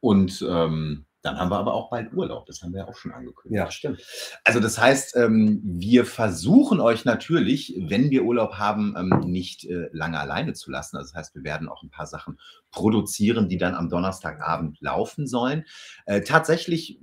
Und 0.00 0.44
ähm, 0.48 1.06
dann 1.22 1.38
haben 1.38 1.50
wir 1.50 1.58
aber 1.58 1.72
auch 1.72 1.88
bald 1.90 2.12
Urlaub. 2.12 2.46
Das 2.46 2.62
haben 2.62 2.72
wir 2.72 2.80
ja 2.80 2.88
auch 2.88 2.96
schon 2.96 3.12
angekündigt. 3.12 3.58
Ja, 3.58 3.70
stimmt. 3.70 4.04
Also 4.44 4.58
das 4.58 4.78
heißt, 4.78 5.16
ähm, 5.16 5.60
wir 5.62 6.04
versuchen 6.04 6.80
euch 6.80 7.04
natürlich, 7.04 7.74
wenn 7.78 8.10
wir 8.10 8.24
Urlaub 8.24 8.54
haben, 8.54 8.94
ähm, 8.96 9.30
nicht 9.30 9.64
äh, 9.64 9.88
lange 9.92 10.18
alleine 10.18 10.52
zu 10.52 10.70
lassen. 10.70 10.96
Also 10.96 11.12
das 11.12 11.18
heißt, 11.18 11.34
wir 11.36 11.44
werden 11.44 11.68
auch 11.68 11.82
ein 11.82 11.90
paar 11.90 12.06
Sachen 12.06 12.38
produzieren, 12.70 13.48
die 13.48 13.58
dann 13.58 13.74
am 13.74 13.88
Donnerstagabend 13.88 14.80
laufen 14.80 15.26
sollen. 15.26 15.64
Äh, 16.06 16.22
tatsächlich 16.22 16.98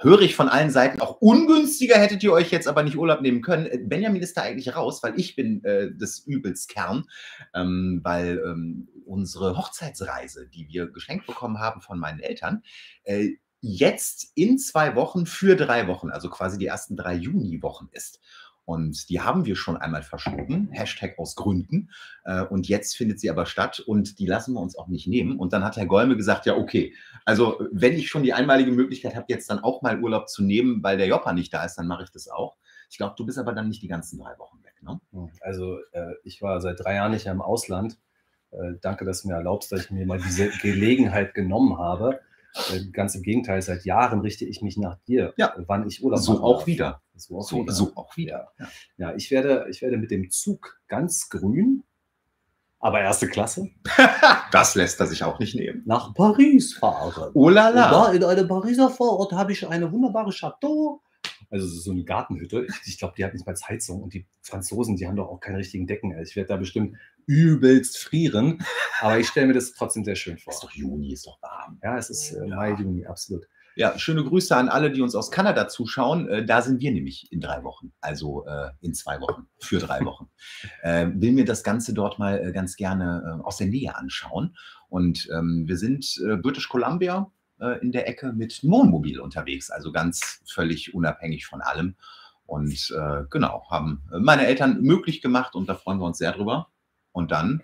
höre 0.00 0.22
ich 0.22 0.34
von 0.34 0.48
allen 0.48 0.70
Seiten, 0.70 1.00
auch 1.00 1.20
ungünstiger 1.20 1.98
hättet 1.98 2.22
ihr 2.22 2.32
euch 2.32 2.50
jetzt 2.50 2.66
aber 2.66 2.82
nicht 2.82 2.96
Urlaub 2.96 3.20
nehmen 3.20 3.42
können. 3.42 3.66
Äh, 3.66 3.78
Benjamin 3.78 4.22
ist 4.22 4.36
da 4.36 4.42
eigentlich 4.42 4.74
raus, 4.74 5.02
weil 5.02 5.18
ich 5.18 5.36
bin 5.36 5.62
äh, 5.64 5.92
des 5.92 6.20
Übels 6.26 6.66
Kern, 6.66 7.04
ähm, 7.54 8.00
weil 8.02 8.42
ähm, 8.44 8.88
unsere 9.04 9.56
Hochzeitsreise, 9.56 10.48
die 10.48 10.68
wir 10.68 10.86
geschenkt 10.90 11.26
bekommen 11.26 11.58
haben 11.58 11.80
von 11.80 11.98
meinen 11.98 12.20
Eltern, 12.20 12.62
äh, 13.04 13.30
jetzt 13.60 14.32
in 14.34 14.58
zwei 14.58 14.94
Wochen 14.96 15.26
für 15.26 15.54
drei 15.54 15.86
Wochen, 15.86 16.10
also 16.10 16.30
quasi 16.30 16.56
die 16.56 16.66
ersten 16.66 16.96
drei 16.96 17.14
Juniwochen 17.14 17.90
ist. 17.92 18.20
Und 18.64 19.08
die 19.08 19.20
haben 19.20 19.46
wir 19.46 19.56
schon 19.56 19.76
einmal 19.76 20.02
verschoben, 20.02 20.70
Hashtag 20.70 21.18
aus 21.18 21.34
Gründen. 21.34 21.90
Äh, 22.24 22.42
und 22.42 22.68
jetzt 22.68 22.96
findet 22.96 23.18
sie 23.18 23.30
aber 23.30 23.46
statt 23.46 23.80
und 23.80 24.18
die 24.18 24.26
lassen 24.26 24.54
wir 24.54 24.60
uns 24.60 24.76
auch 24.76 24.88
nicht 24.88 25.08
nehmen. 25.08 25.38
Und 25.38 25.52
dann 25.52 25.64
hat 25.64 25.76
Herr 25.76 25.86
Golme 25.86 26.16
gesagt, 26.16 26.46
ja, 26.46 26.56
okay, 26.56 26.94
also 27.24 27.60
wenn 27.72 27.94
ich 27.94 28.08
schon 28.08 28.22
die 28.22 28.32
einmalige 28.32 28.70
Möglichkeit 28.70 29.16
habe, 29.16 29.26
jetzt 29.28 29.50
dann 29.50 29.58
auch 29.58 29.82
mal 29.82 30.00
Urlaub 30.00 30.28
zu 30.28 30.42
nehmen, 30.42 30.82
weil 30.82 30.98
der 30.98 31.08
Joppa 31.08 31.32
nicht 31.32 31.52
da 31.52 31.64
ist, 31.64 31.76
dann 31.76 31.86
mache 31.86 32.04
ich 32.04 32.10
das 32.10 32.28
auch. 32.28 32.56
Ich 32.90 32.96
glaube, 32.96 33.14
du 33.16 33.26
bist 33.26 33.38
aber 33.38 33.52
dann 33.52 33.68
nicht 33.68 33.82
die 33.82 33.88
ganzen 33.88 34.18
drei 34.18 34.38
Wochen 34.38 34.62
weg, 34.62 34.74
ne? 34.82 35.00
Also 35.40 35.78
äh, 35.92 36.14
ich 36.24 36.42
war 36.42 36.60
seit 36.60 36.80
drei 36.80 36.96
Jahren 36.96 37.12
nicht 37.12 37.26
im 37.26 37.40
Ausland. 37.42 37.98
Äh, 38.50 38.74
danke, 38.80 39.04
dass 39.04 39.22
du 39.22 39.28
mir 39.28 39.34
erlaubst, 39.34 39.70
dass 39.72 39.84
ich 39.84 39.90
mir 39.90 40.06
mal 40.06 40.18
diese 40.18 40.48
Gelegenheit 40.62 41.34
genommen 41.34 41.78
habe. 41.78 42.20
Äh, 42.72 42.86
ganz 42.92 43.14
im 43.14 43.22
Gegenteil, 43.22 43.62
seit 43.62 43.84
Jahren 43.84 44.20
richte 44.20 44.44
ich 44.44 44.60
mich 44.62 44.76
nach 44.76 44.98
dir, 45.06 45.34
ja. 45.36 45.54
wann 45.66 45.86
ich 45.86 46.02
Urlaub 46.02 46.20
So 46.20 46.42
auch 46.42 46.66
wieder. 46.66 47.02
So 47.14 47.38
auch 47.38 47.42
So, 47.48 47.62
wieder. 47.62 47.72
so 47.72 47.92
auch 47.94 48.16
wieder. 48.16 48.52
Ja. 48.58 48.68
ja, 48.96 49.14
ich, 49.14 49.30
werde, 49.30 49.66
ich 49.70 49.82
werde 49.82 49.96
mit 49.98 50.10
dem 50.10 50.30
Zug 50.30 50.80
ganz 50.88 51.28
grün, 51.28 51.84
aber 52.78 53.00
erste 53.00 53.28
Klasse, 53.28 53.68
Das 54.52 54.74
lässt 54.74 54.98
er 55.00 55.06
sich 55.06 55.22
auch 55.22 55.38
nicht 55.38 55.54
nehmen. 55.54 55.82
nach 55.84 56.14
Paris 56.14 56.74
fahren. 56.74 57.30
Oh 57.34 57.48
la 57.50 57.68
Und 57.68 57.76
da 57.76 57.90
la. 57.90 58.12
in 58.12 58.24
einem 58.24 58.48
Pariser 58.48 58.90
Vorort 58.90 59.32
habe 59.32 59.52
ich 59.52 59.66
eine 59.68 59.92
wunderbare 59.92 60.30
Chateau. 60.32 61.02
Also 61.50 61.66
so 61.66 61.90
eine 61.90 62.04
Gartenhütte. 62.04 62.66
Ich 62.86 62.98
glaube, 62.98 63.14
die 63.16 63.24
hat 63.24 63.32
nicht 63.34 63.44
mal 63.44 63.54
Heizung. 63.68 64.02
Und 64.02 64.14
die 64.14 64.26
Franzosen, 64.40 64.96
die 64.96 65.06
haben 65.06 65.16
doch 65.16 65.28
auch 65.28 65.40
keine 65.40 65.58
richtigen 65.58 65.86
Decken. 65.86 66.14
Also 66.14 66.30
ich 66.30 66.36
werde 66.36 66.48
da 66.48 66.56
bestimmt 66.56 66.96
übelst 67.26 67.98
frieren. 67.98 68.64
Aber 69.00 69.18
ich 69.18 69.28
stelle 69.28 69.48
mir 69.48 69.54
das 69.54 69.72
trotzdem 69.72 70.04
sehr 70.04 70.14
schön 70.16 70.38
vor. 70.38 70.52
Ist 70.52 70.62
doch 70.62 70.70
Juni, 70.70 71.12
ist 71.12 71.26
doch 71.26 71.40
warm. 71.42 71.49
Ja, 71.82 71.96
es 71.96 72.10
ist 72.10 72.32
äh, 72.32 72.46
Ja. 72.46 72.56
Mai, 72.56 72.72
Juni, 72.72 73.06
absolut. 73.06 73.46
Ja, 73.76 73.98
schöne 73.98 74.24
Grüße 74.24 74.56
an 74.56 74.68
alle, 74.68 74.90
die 74.90 75.00
uns 75.00 75.14
aus 75.14 75.30
Kanada 75.30 75.68
zuschauen. 75.68 76.28
Äh, 76.28 76.44
da 76.44 76.60
sind 76.60 76.80
wir 76.80 76.90
nämlich 76.92 77.30
in 77.32 77.40
drei 77.40 77.62
Wochen, 77.62 77.92
also 78.00 78.44
äh, 78.46 78.70
in 78.80 78.94
zwei 78.94 79.20
Wochen, 79.20 79.46
für 79.58 79.78
drei 79.78 80.04
Wochen. 80.04 80.28
äh, 80.82 81.06
will 81.14 81.32
mir 81.32 81.44
das 81.44 81.62
Ganze 81.62 81.94
dort 81.94 82.18
mal 82.18 82.38
äh, 82.38 82.52
ganz 82.52 82.76
gerne 82.76 83.40
aus 83.44 83.58
der 83.58 83.68
Nähe 83.68 83.96
anschauen. 83.96 84.56
Und 84.88 85.28
ähm, 85.32 85.64
wir 85.66 85.76
sind 85.76 86.20
British 86.42 86.68
Columbia 86.68 87.30
in 87.82 87.92
der 87.92 88.08
Ecke 88.08 88.32
mit 88.32 88.60
Wohnmobil 88.64 89.20
unterwegs, 89.20 89.70
also 89.70 89.92
ganz 89.92 90.42
völlig 90.50 90.94
unabhängig 90.94 91.46
von 91.46 91.60
allem. 91.60 91.94
Und 92.46 92.92
genau, 93.30 93.66
haben 93.70 94.02
meine 94.10 94.46
Eltern 94.46 94.80
möglich 94.80 95.20
gemacht 95.20 95.54
und 95.54 95.68
da 95.68 95.74
freuen 95.74 95.98
wir 95.98 96.06
uns 96.06 96.16
sehr 96.16 96.32
drüber. 96.32 96.70
Und 97.12 97.30
dann 97.30 97.62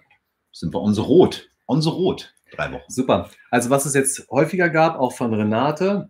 sind 0.53 0.75
wir 0.75 0.83
on 0.83 0.95
the 0.95 1.01
road, 1.01 1.49
on 1.67 1.81
the 1.81 1.89
road, 1.89 2.35
drei 2.53 2.73
Wochen. 2.73 2.85
Super. 2.89 3.31
Also 3.51 3.71
was 3.71 3.87
es 3.87 3.95
jetzt 3.95 4.29
häufiger 4.31 4.69
gab, 4.69 4.99
auch 4.99 5.13
von 5.15 5.33
Renate. 5.35 6.09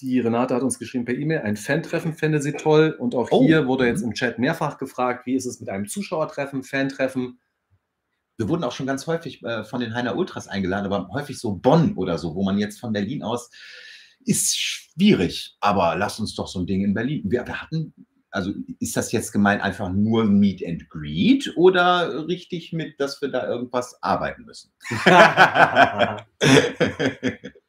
Die 0.00 0.20
Renate 0.20 0.54
hat 0.54 0.62
uns 0.62 0.78
geschrieben 0.78 1.04
per 1.06 1.14
E-Mail, 1.14 1.40
ein 1.40 1.56
Fan-Treffen 1.56 2.14
fände 2.14 2.42
sie 2.42 2.52
toll. 2.52 2.94
Und 2.98 3.14
auch 3.14 3.28
Oh. 3.30 3.42
hier 3.44 3.66
wurde 3.66 3.86
jetzt 3.86 4.02
im 4.02 4.12
Chat 4.14 4.38
mehrfach 4.38 4.76
gefragt, 4.78 5.26
wie 5.26 5.34
ist 5.34 5.46
es 5.46 5.60
mit 5.60 5.68
einem 5.70 5.86
Zuschauertreffen, 5.86 6.62
Fan-Treffen? 6.62 7.40
Wir 8.36 8.48
wurden 8.48 8.64
auch 8.64 8.72
schon 8.72 8.86
ganz 8.86 9.06
häufig 9.06 9.42
äh, 9.44 9.64
von 9.64 9.80
den 9.80 9.94
Heiner 9.94 10.16
Ultras 10.16 10.48
eingeladen, 10.48 10.86
aber 10.90 11.08
häufig 11.12 11.38
so 11.38 11.54
Bonn 11.54 11.94
oder 11.94 12.18
so, 12.18 12.34
wo 12.34 12.42
man 12.42 12.58
jetzt 12.58 12.80
von 12.80 12.92
Berlin 12.92 13.22
aus 13.22 13.50
ist 14.26 14.58
schwierig. 14.58 15.56
Aber 15.60 15.96
lass 15.96 16.20
uns 16.20 16.34
doch 16.34 16.46
so 16.46 16.60
ein 16.60 16.66
Ding 16.66 16.82
in 16.84 16.92
Berlin. 16.92 17.22
Wir, 17.24 17.46
wir 17.46 17.60
hatten, 17.62 17.94
also 18.30 18.52
ist 18.78 18.96
das 18.96 19.12
jetzt 19.12 19.32
gemeint 19.32 19.62
einfach 19.62 19.90
nur 19.90 20.24
Meet 20.24 20.64
and 20.66 20.88
Greet 20.90 21.52
oder 21.56 22.26
richtig 22.28 22.72
mit, 22.72 23.00
dass 23.00 23.20
wir 23.22 23.28
da 23.30 23.46
irgendwas 23.48 24.02
arbeiten 24.02 24.44
müssen? 24.44 24.72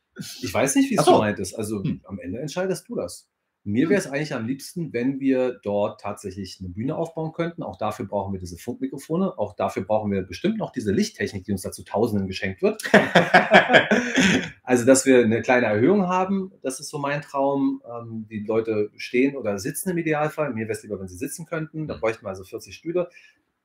Ich 0.41 0.53
weiß 0.53 0.76
nicht, 0.76 0.89
wie 0.91 0.95
es 0.97 1.05
so. 1.05 1.14
gemeint 1.14 1.39
ist. 1.39 1.53
Also 1.55 1.84
Hm. 1.84 2.01
am 2.05 2.20
Ende 2.20 2.39
entscheidest 2.39 2.88
du 2.88 2.95
das. 2.95 3.28
Mir 3.64 3.89
wäre 3.89 3.99
es 3.99 4.07
eigentlich 4.07 4.34
am 4.34 4.47
liebsten, 4.47 4.91
wenn 4.91 5.20
wir 5.20 5.59
dort 5.62 6.01
tatsächlich 6.01 6.57
eine 6.59 6.70
Bühne 6.70 6.95
aufbauen 6.95 7.32
könnten. 7.32 7.62
Auch 7.62 7.78
dafür 7.78 8.07
brauchen 8.07 8.34
wir 8.34 8.39
diese 8.39 8.57
Funkmikrofone. 8.57 9.38
Auch 9.38 9.55
dafür 9.55 9.84
brauchen 9.84 10.12
wir 10.12 10.24
bestimmt 10.24 10.57
noch 10.57 10.72
diese 10.72 10.91
Lichttechnik, 10.91 11.43
die 11.43 11.51
uns 11.51 11.62
dazu 11.62 11.84
Tausenden 11.84 12.28
geschenkt 12.28 12.64
wird. 12.64 12.82
also, 14.64 14.84
dass 14.86 15.05
wir 15.05 15.24
eine 15.24 15.43
kleine 15.43 15.68
Erhöhung 15.68 16.07
haben, 16.07 16.51
das 16.64 16.80
ist 16.80 16.89
so 16.89 16.97
mein 16.97 17.22
Traum. 17.22 17.84
Ähm, 17.88 18.26
die 18.32 18.39
Leute 18.39 18.89
stehen 18.95 19.36
oder 19.36 19.59
sitzen 19.59 19.91
im 19.91 19.97
Idealfall. 19.99 20.53
Mir 20.53 20.62
wäre 20.62 20.72
es 20.72 20.82
lieber, 20.82 20.99
wenn 20.99 21.07
sie 21.07 21.18
sitzen 21.18 21.45
könnten. 21.45 21.88
Da 21.88 21.97
bräuchten 21.97 22.26
wir 22.26 22.30
also 22.30 22.43
40 22.43 22.76
Stühle. 22.76 23.09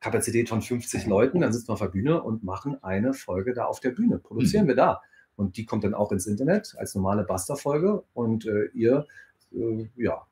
Kapazität 0.00 0.50
von 0.50 0.60
50 0.60 1.06
Leuten. 1.06 1.40
Dann 1.40 1.54
sitzen 1.54 1.68
wir 1.68 1.72
auf 1.72 1.80
der 1.80 1.86
Bühne 1.86 2.22
und 2.22 2.44
machen 2.44 2.76
eine 2.82 3.14
Folge 3.14 3.54
da 3.54 3.64
auf 3.64 3.80
der 3.80 3.90
Bühne. 3.90 4.18
Produzieren 4.18 4.68
wir 4.68 4.76
da. 4.76 5.00
Und 5.36 5.56
die 5.56 5.64
kommt 5.64 5.84
dann 5.84 5.94
auch 5.94 6.12
ins 6.12 6.26
Internet 6.26 6.74
als 6.78 6.94
normale 6.94 7.24
Buster-Folge. 7.24 8.04
Und 8.12 8.46
äh, 8.46 8.66
ihr, 8.74 9.06
äh, 9.56 9.88
ja, 9.96 10.22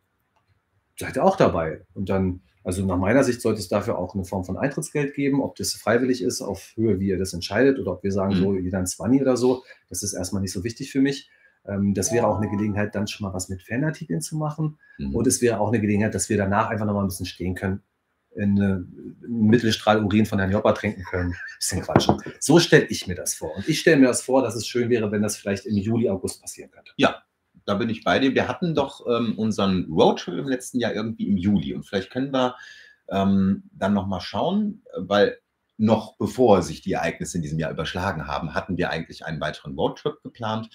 seid 0.99 1.17
ihr 1.17 1.25
auch 1.25 1.37
dabei. 1.37 1.83
Und 1.95 2.09
dann, 2.09 2.41
also 2.63 2.85
nach 2.87 2.99
meiner 2.99 3.25
Sicht 3.25 3.41
sollte 3.41 3.61
es 3.61 3.69
dafür 3.69 3.99
auch 3.99 4.15
eine 4.15 4.25
Form 4.25 4.45
von 4.45 4.57
Eintrittsgeld 4.57 5.15
geben, 5.15 5.43
ob 5.43 5.57
das 5.57 5.73
freiwillig 5.75 6.23
ist, 6.23 6.41
auf 6.41 6.73
Höhe, 6.77 7.01
wie 7.01 7.09
ihr 7.09 7.19
das 7.19 7.33
entscheidet, 7.35 7.79
oder 7.79 7.93
ob 7.93 8.03
wir 8.05 8.13
sagen, 8.13 8.35
Mhm. 8.35 8.39
so 8.39 8.55
jeder 8.55 8.79
ein 8.79 8.87
20 8.87 9.21
oder 9.23 9.37
so. 9.37 9.63
Das 9.89 10.03
ist 10.03 10.13
erstmal 10.15 10.43
nicht 10.43 10.53
so 10.53 10.63
wichtig 10.65 10.91
für 10.93 11.01
mich. 11.01 11.29
Ähm, 11.67 11.95
das 11.95 12.13
wäre 12.13 12.27
auch 12.27 12.39
eine 12.41 12.51
Gelegenheit, 12.51 12.95
dann 12.95 13.07
schon 13.09 13.27
mal 13.27 13.35
was 13.35 13.49
mit 13.49 13.63
Fanartikeln 13.63 14.21
zu 14.21 14.37
machen. 14.37 14.79
Mhm. 14.99 15.15
Und 15.15 15.27
es 15.27 15.41
wäre 15.43 15.61
auch 15.61 15.69
eine 15.69 15.81
Gelegenheit, 15.81 16.15
dass 16.15 16.29
wir 16.29 16.37
danach 16.37 16.69
einfach 16.71 16.87
noch 16.87 16.95
mal 16.95 17.03
ein 17.03 17.09
bisschen 17.09 17.27
stehen 17.27 17.55
können, 17.55 17.83
in 18.37 18.61
einen 18.61 19.17
Mittelstrahl 19.47 20.03
Urin 20.05 20.27
von 20.27 20.39
Herrn 20.41 20.51
Joppa 20.51 20.73
trinken 20.73 21.05
können. 21.05 21.35
Bisschen 21.59 21.83
quatschen. 21.83 22.17
So 22.41 22.59
stelle 22.59 22.85
ich 22.87 23.07
mir 23.07 23.15
das 23.15 23.35
vor. 23.35 23.55
Und 23.57 23.69
ich 23.69 23.79
stelle 23.81 23.97
mir 23.99 24.09
das 24.09 24.23
vor, 24.23 24.43
dass 24.43 24.57
es 24.57 24.67
schön 24.67 24.91
wäre, 24.91 25.11
wenn 25.13 25.23
das 25.23 25.37
vielleicht 25.37 25.67
im 25.67 25.77
Juli, 25.77 26.09
August 26.11 26.41
passieren 26.41 26.71
könnte. 26.71 26.93
Da 27.67 27.75
bin 27.75 27.91
ich 27.91 28.05
bei 28.05 28.19
dir. 28.19 28.35
Wir 28.35 28.49
hatten 28.49 28.75
doch 28.75 29.07
ähm, 29.07 29.39
unseren 29.39 29.87
Roadtrip 29.91 30.39
im 30.39 30.49
letzten 30.49 30.79
Jahr 30.79 30.93
irgendwie 30.93 31.29
im 31.29 31.37
Juli 31.37 31.75
und 31.75 31.85
vielleicht 31.85 32.11
können 32.11 32.33
wir 32.33 32.57
ähm, 33.09 33.65
dann 33.73 33.95
nochmal 33.95 34.21
schauen, 34.21 34.83
weil 34.97 35.39
noch 35.77 36.17
bevor 36.17 36.63
sich 36.63 36.83
die 36.83 36.93
Ereignisse 36.93 37.39
in 37.39 37.43
diesem 37.43 37.59
Jahr 37.59 37.73
überschlagen 37.73 38.27
haben, 38.27 38.55
hatten 38.55 38.77
wir 38.77 38.91
eigentlich 38.91 39.25
einen 39.25 39.41
weiteren 39.41 39.75
Roadtrip 39.75 40.23
geplant 40.23 40.71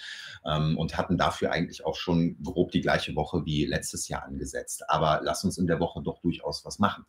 ähm, 0.46 0.78
und 0.78 0.98
hatten 0.98 1.18
dafür 1.18 1.52
eigentlich 1.52 1.86
auch 1.86 1.96
schon 1.96 2.38
grob 2.44 2.72
die 2.72 2.82
gleiche 2.82 3.16
Woche 3.16 3.46
wie 3.46 3.66
letztes 3.66 4.10
Jahr 4.10 4.24
angesetzt. 4.24 4.90
Aber 4.90 5.22
lass 5.24 5.44
uns 5.44 5.58
in 5.58 5.68
der 5.68 5.80
Woche 5.80 6.02
doch 6.04 6.22
durchaus 6.22 6.66
was 6.66 6.80
machen. 6.80 7.06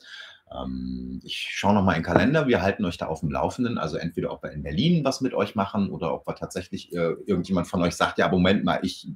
Ähm, 0.53 1.21
ich 1.25 1.49
schaue 1.51 1.75
nochmal 1.75 1.97
in 1.97 2.03
den 2.03 2.07
Kalender, 2.07 2.47
wir 2.47 2.63
halten 2.63 2.85
euch 2.85 2.97
da 2.97 3.07
auf 3.07 3.21
dem 3.21 3.31
Laufenden, 3.33 3.77
also 3.77 3.97
entweder 3.97 4.33
ob 4.33 4.45
wir 4.45 4.53
in 4.53 4.63
Berlin 4.63 5.05
was 5.05 5.21
mit 5.21 5.35
euch 5.35 5.57
machen 5.57 5.91
oder 5.91 6.15
ob 6.15 6.29
wir 6.29 6.37
tatsächlich 6.37 6.93
äh, 6.93 7.15
irgendjemand 7.27 7.67
von 7.67 7.83
euch 7.83 7.97
sagt, 7.97 8.19
ja, 8.19 8.29
Moment 8.29 8.65
mal, 8.65 8.79
ich 8.83 9.09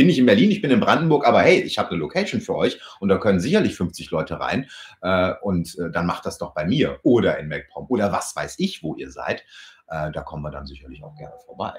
bin 0.00 0.06
nicht 0.06 0.18
in 0.18 0.24
Berlin, 0.24 0.50
ich 0.50 0.62
bin 0.62 0.70
in 0.70 0.80
Brandenburg, 0.80 1.26
aber 1.26 1.42
hey, 1.42 1.60
ich 1.60 1.78
habe 1.78 1.90
eine 1.90 1.98
Location 1.98 2.40
für 2.40 2.56
euch 2.56 2.80
und 3.00 3.10
da 3.10 3.18
können 3.18 3.38
sicherlich 3.38 3.76
50 3.76 4.10
Leute 4.10 4.40
rein 4.40 4.70
äh, 5.02 5.34
und 5.42 5.78
äh, 5.78 5.90
dann 5.90 6.06
macht 6.06 6.24
das 6.24 6.38
doch 6.38 6.54
bei 6.54 6.64
mir 6.64 6.98
oder 7.02 7.38
in 7.38 7.48
MacPom 7.48 7.84
oder 7.90 8.10
was 8.10 8.34
weiß 8.34 8.60
ich, 8.60 8.82
wo 8.82 8.94
ihr 8.94 9.10
seid. 9.10 9.44
Äh, 9.88 10.10
da 10.10 10.22
kommen 10.22 10.42
wir 10.42 10.50
dann 10.50 10.64
sicherlich 10.64 11.04
auch 11.04 11.14
gerne 11.16 11.34
vorbei, 11.44 11.74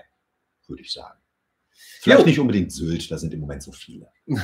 würde 0.68 0.84
ich 0.84 0.94
sagen. 0.94 1.18
Vielleicht 1.74 2.22
Jo. 2.22 2.26
nicht 2.26 2.40
unbedingt 2.40 2.72
Sylt, 2.72 3.12
da 3.12 3.18
sind 3.18 3.34
im 3.34 3.42
Moment 3.42 3.64
so 3.64 3.72
viele. 3.72 4.08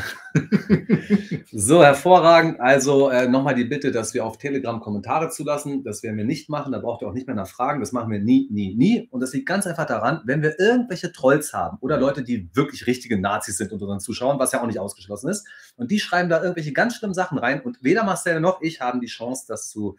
So, 1.52 1.84
hervorragend. 1.84 2.60
Also 2.60 3.10
äh, 3.10 3.28
nochmal 3.28 3.56
die 3.56 3.64
Bitte, 3.64 3.92
dass 3.92 4.14
wir 4.14 4.26
auf 4.26 4.38
Telegram 4.38 4.80
Kommentare 4.80 5.30
zulassen. 5.30 5.84
Das 5.84 6.04
werden 6.04 6.18
wir 6.18 6.26
nicht 6.26 6.50
machen. 6.50 6.74
Da 6.74 6.80
braucht 6.80 7.02
ihr 7.02 7.08
auch 7.08 7.14
nicht 7.14 7.26
mehr 7.26 7.36
nach 7.36 7.48
Fragen. 7.48 7.80
Das 7.80 7.94
machen 7.94 8.12
wir 8.12 8.20
nie, 8.20 8.48
nie, 8.52 8.76
nie. 8.76 9.08
Und 9.10 9.22
das 9.22 9.34
liegt 9.34 9.48
ganz 9.48 9.66
einfach 9.66 9.86
daran, 9.86 10.22
wenn 10.26 10.42
wir 10.42 10.60
irgendwelche 10.60 11.12
Trolls 11.12 11.54
haben 11.54 11.78
oder 11.82 11.98
Leute, 11.98 12.22
die 12.22 12.50
wirklich 12.54 12.86
richtige 12.86 13.20
Nazis 13.20 13.58
sind 13.58 13.72
unter 13.72 13.86
unseren 13.86 14.02
Zuschauern, 14.02 14.40
was 14.40 14.52
ja 14.52 14.62
auch 14.62 14.68
nicht 14.68 14.80
ausgeschlossen 14.80 15.30
ist, 15.30 15.48
und 15.78 15.90
die 15.90 16.00
schreiben 16.00 16.30
da 16.30 16.42
irgendwelche 16.42 16.74
ganz 16.74 16.96
schlimmen 16.96 17.14
Sachen 17.14 17.38
rein 17.38 17.62
und 17.62 17.84
weder 17.84 18.04
Marcel 18.04 18.40
noch 18.40 18.62
ich 18.62 18.82
haben 18.82 19.00
die 19.00 19.08
Chance, 19.08 19.46
das 19.48 19.70
zu 19.70 19.96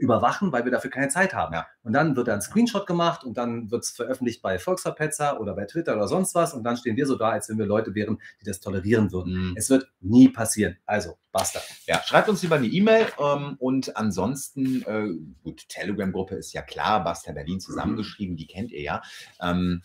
überwachen, 0.00 0.52
weil 0.52 0.64
wir 0.64 0.72
dafür 0.72 0.90
keine 0.90 1.08
Zeit 1.08 1.34
haben. 1.34 1.54
Ja. 1.54 1.66
Und 1.82 1.92
dann 1.92 2.16
wird 2.16 2.28
da 2.28 2.34
ein 2.34 2.40
Screenshot 2.40 2.86
gemacht 2.86 3.24
und 3.24 3.36
dann 3.36 3.70
wird 3.70 3.84
es 3.84 3.90
veröffentlicht 3.90 4.42
bei 4.42 4.58
Volksverpetzer 4.58 5.40
oder 5.40 5.54
bei 5.54 5.64
Twitter 5.64 5.94
oder 5.94 6.08
sonst 6.08 6.34
was 6.34 6.54
und 6.54 6.64
dann 6.64 6.76
stehen 6.76 6.96
wir 6.96 7.06
so 7.06 7.16
da, 7.16 7.30
als 7.30 7.48
wenn 7.48 7.58
wir 7.58 7.66
Leute 7.66 7.94
wären, 7.94 8.20
die 8.40 8.44
das 8.44 8.60
tolerieren 8.60 9.12
würden. 9.12 9.50
Mhm. 9.50 9.54
Es 9.56 9.70
wird 9.70 9.88
nie 10.00 10.28
passieren. 10.28 10.76
Also, 10.86 11.18
basta. 11.32 11.60
Ja, 11.86 12.02
schreibt 12.02 12.28
uns 12.28 12.42
lieber 12.42 12.56
eine 12.56 12.66
E-Mail 12.66 13.06
ähm, 13.18 13.56
und 13.58 13.96
ansonsten, 13.96 14.82
äh, 14.82 15.08
gut, 15.42 15.68
Telegram-Gruppe 15.68 16.36
ist 16.36 16.52
ja 16.52 16.62
klar, 16.62 17.04
Basta 17.04 17.32
Berlin 17.32 17.60
zusammengeschrieben, 17.60 18.36
die 18.36 18.46
kennt 18.46 18.72
ihr 18.72 18.82
ja. 18.82 19.02
Ähm, 19.40 19.82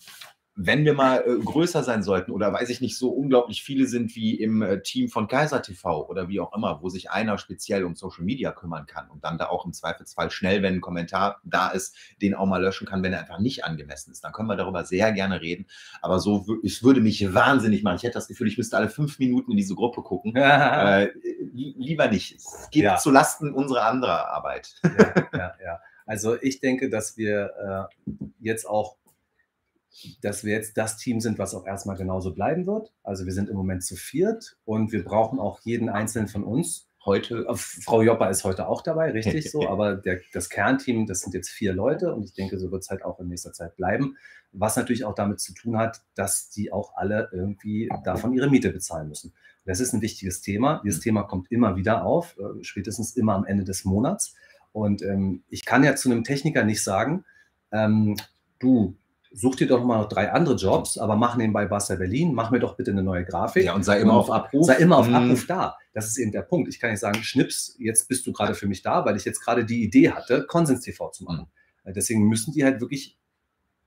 wenn 0.63 0.85
wir 0.85 0.93
mal 0.93 1.23
äh, 1.25 1.37
größer 1.43 1.83
sein 1.83 2.03
sollten 2.03 2.31
oder 2.31 2.53
weiß 2.53 2.69
ich 2.69 2.81
nicht, 2.81 2.97
so 2.97 3.09
unglaublich 3.09 3.63
viele 3.63 3.87
sind 3.87 4.15
wie 4.15 4.35
im 4.35 4.61
äh, 4.61 4.81
Team 4.81 5.09
von 5.09 5.27
Kaiser 5.27 5.61
TV 5.61 6.07
oder 6.07 6.27
wie 6.29 6.39
auch 6.39 6.53
immer, 6.55 6.81
wo 6.81 6.89
sich 6.89 7.09
einer 7.09 7.37
speziell 7.37 7.83
um 7.83 7.95
Social 7.95 8.23
Media 8.25 8.51
kümmern 8.51 8.85
kann 8.85 9.09
und 9.09 9.23
dann 9.23 9.37
da 9.37 9.47
auch 9.47 9.65
im 9.65 9.73
Zweifelsfall 9.73 10.29
schnell, 10.31 10.61
wenn 10.61 10.75
ein 10.75 10.81
Kommentar 10.81 11.39
da 11.43 11.69
ist, 11.69 11.95
den 12.21 12.35
auch 12.35 12.45
mal 12.45 12.61
löschen 12.61 12.85
kann, 12.87 13.01
wenn 13.03 13.13
er 13.13 13.19
einfach 13.21 13.39
nicht 13.39 13.63
angemessen 13.65 14.11
ist, 14.11 14.23
dann 14.23 14.31
können 14.33 14.47
wir 14.49 14.55
darüber 14.55 14.83
sehr 14.83 15.11
gerne 15.13 15.41
reden. 15.41 15.65
Aber 16.01 16.19
so, 16.19 16.45
es 16.63 16.83
würde 16.83 17.01
mich 17.01 17.33
wahnsinnig 17.33 17.83
machen. 17.83 17.95
Ich 17.97 18.03
hätte 18.03 18.13
das 18.15 18.27
Gefühl, 18.27 18.47
ich 18.47 18.57
müsste 18.57 18.77
alle 18.77 18.89
fünf 18.89 19.19
Minuten 19.19 19.51
in 19.51 19.57
diese 19.57 19.75
Gruppe 19.75 20.01
gucken. 20.01 20.33
ja, 20.35 20.99
Äh, 21.01 21.11
li- 21.53 21.75
lieber 21.77 22.07
nicht. 22.07 22.35
Es 22.35 22.69
geht 22.71 22.83
Ja. 22.83 22.97
zu 22.97 23.11
Lasten 23.11 23.53
unserer 23.53 23.85
anderer 23.85 24.29
Arbeit. 24.29 24.75
ja, 25.33 25.53
ja. 25.63 25.79
Also, 26.05 26.35
ich 26.41 26.59
denke, 26.59 26.89
dass 26.89 27.15
wir 27.17 27.89
äh, 28.09 28.25
jetzt 28.39 28.65
auch 28.67 28.97
dass 30.21 30.43
wir 30.43 30.53
jetzt 30.53 30.77
das 30.77 30.97
Team 30.97 31.19
sind, 31.19 31.39
was 31.39 31.53
auch 31.53 31.65
erstmal 31.65 31.97
genauso 31.97 32.33
bleiben 32.33 32.65
wird. 32.65 32.93
Also 33.03 33.25
wir 33.25 33.33
sind 33.33 33.49
im 33.49 33.55
Moment 33.55 33.83
zu 33.83 33.95
viert 33.95 34.57
und 34.65 34.91
wir 34.91 35.03
brauchen 35.03 35.39
auch 35.39 35.59
jeden 35.61 35.89
einzelnen 35.89 36.27
von 36.27 36.43
uns. 36.43 36.87
Heute 37.03 37.47
Äh, 37.47 37.55
Frau 37.55 38.01
Joppa 38.01 38.29
ist 38.29 38.43
heute 38.43 38.67
auch 38.67 38.81
dabei, 38.83 39.11
richtig 39.11 39.49
so, 39.49 39.67
aber 39.69 39.95
der, 39.95 40.21
das 40.33 40.49
Kernteam, 40.49 41.07
das 41.07 41.21
sind 41.21 41.33
jetzt 41.33 41.49
vier 41.49 41.73
Leute 41.73 42.13
und 42.13 42.23
ich 42.23 42.33
denke, 42.33 42.59
so 42.59 42.71
wird 42.71 42.83
es 42.83 42.89
halt 42.89 43.03
auch 43.03 43.19
in 43.19 43.27
nächster 43.27 43.53
Zeit 43.53 43.75
bleiben. 43.75 44.17
Was 44.51 44.75
natürlich 44.75 45.05
auch 45.05 45.15
damit 45.15 45.39
zu 45.39 45.53
tun 45.53 45.77
hat, 45.77 46.01
dass 46.13 46.49
die 46.49 46.71
auch 46.71 46.95
alle 46.95 47.29
irgendwie 47.31 47.89
davon 48.03 48.33
ihre 48.33 48.49
Miete 48.49 48.69
bezahlen 48.69 49.07
müssen. 49.07 49.33
Das 49.65 49.79
ist 49.79 49.93
ein 49.93 50.01
wichtiges 50.01 50.41
Thema. 50.41 50.81
Dieses 50.83 50.99
Thema 50.99 51.23
kommt 51.23 51.51
immer 51.51 51.75
wieder 51.75 52.03
auf, 52.03 52.37
äh, 52.37 52.63
spätestens 52.63 53.15
immer 53.15 53.33
am 53.33 53.45
Ende 53.45 53.63
des 53.63 53.85
Monats. 53.85 54.35
Und 54.71 55.01
ähm, 55.01 55.43
ich 55.49 55.65
kann 55.65 55.83
ja 55.83 55.95
zu 55.95 56.09
einem 56.09 56.23
Techniker 56.23 56.63
nicht 56.63 56.83
sagen, 56.83 57.25
ähm, 57.71 58.15
du 58.59 58.97
such 59.33 59.55
dir 59.55 59.67
doch 59.67 59.83
mal 59.83 60.05
drei 60.05 60.31
andere 60.31 60.55
Jobs, 60.55 60.97
aber 60.97 61.15
mach 61.15 61.35
nebenbei 61.37 61.65
Buster 61.65 61.95
Berlin, 61.95 62.33
mach 62.33 62.51
mir 62.51 62.59
doch 62.59 62.75
bitte 62.75 62.91
eine 62.91 63.03
neue 63.03 63.23
Grafik. 63.25 63.63
ja, 63.63 63.73
und 63.73 63.83
sei 63.83 63.99
immer 64.01 64.13
auf 64.13 64.29
Abruf. 64.29 64.65
Sei 64.65 64.75
immer 64.75 64.97
auf 64.97 65.07
Mhm. 65.07 65.15
Abruf 65.15 65.47
da. 65.47 65.77
Das 65.93 66.07
ist 66.07 66.17
eben 66.17 66.31
der 66.31 66.41
Punkt. 66.41 66.67
Ich 66.69 66.79
kann 66.79 66.91
nicht 66.91 66.99
sagen, 66.99 67.23
Schnips, 67.23 67.75
jetzt 67.79 68.07
bist 68.07 68.25
du 68.27 68.33
gerade 68.33 68.55
für 68.55 68.67
mich 68.67 68.81
da, 68.81 69.05
weil 69.05 69.15
ich 69.15 69.25
jetzt 69.25 69.39
gerade 69.41 69.65
die 69.65 69.83
Idee 69.83 70.11
hatte, 70.11 70.45
Konsens 70.47 70.81
TV 70.81 71.09
zu 71.11 71.23
machen. 71.23 71.47
Äh, 71.83 71.93
Deswegen 71.93 72.27
müssen 72.27 72.53
die 72.53 72.63
halt 72.63 72.81
wirklich 72.81 73.17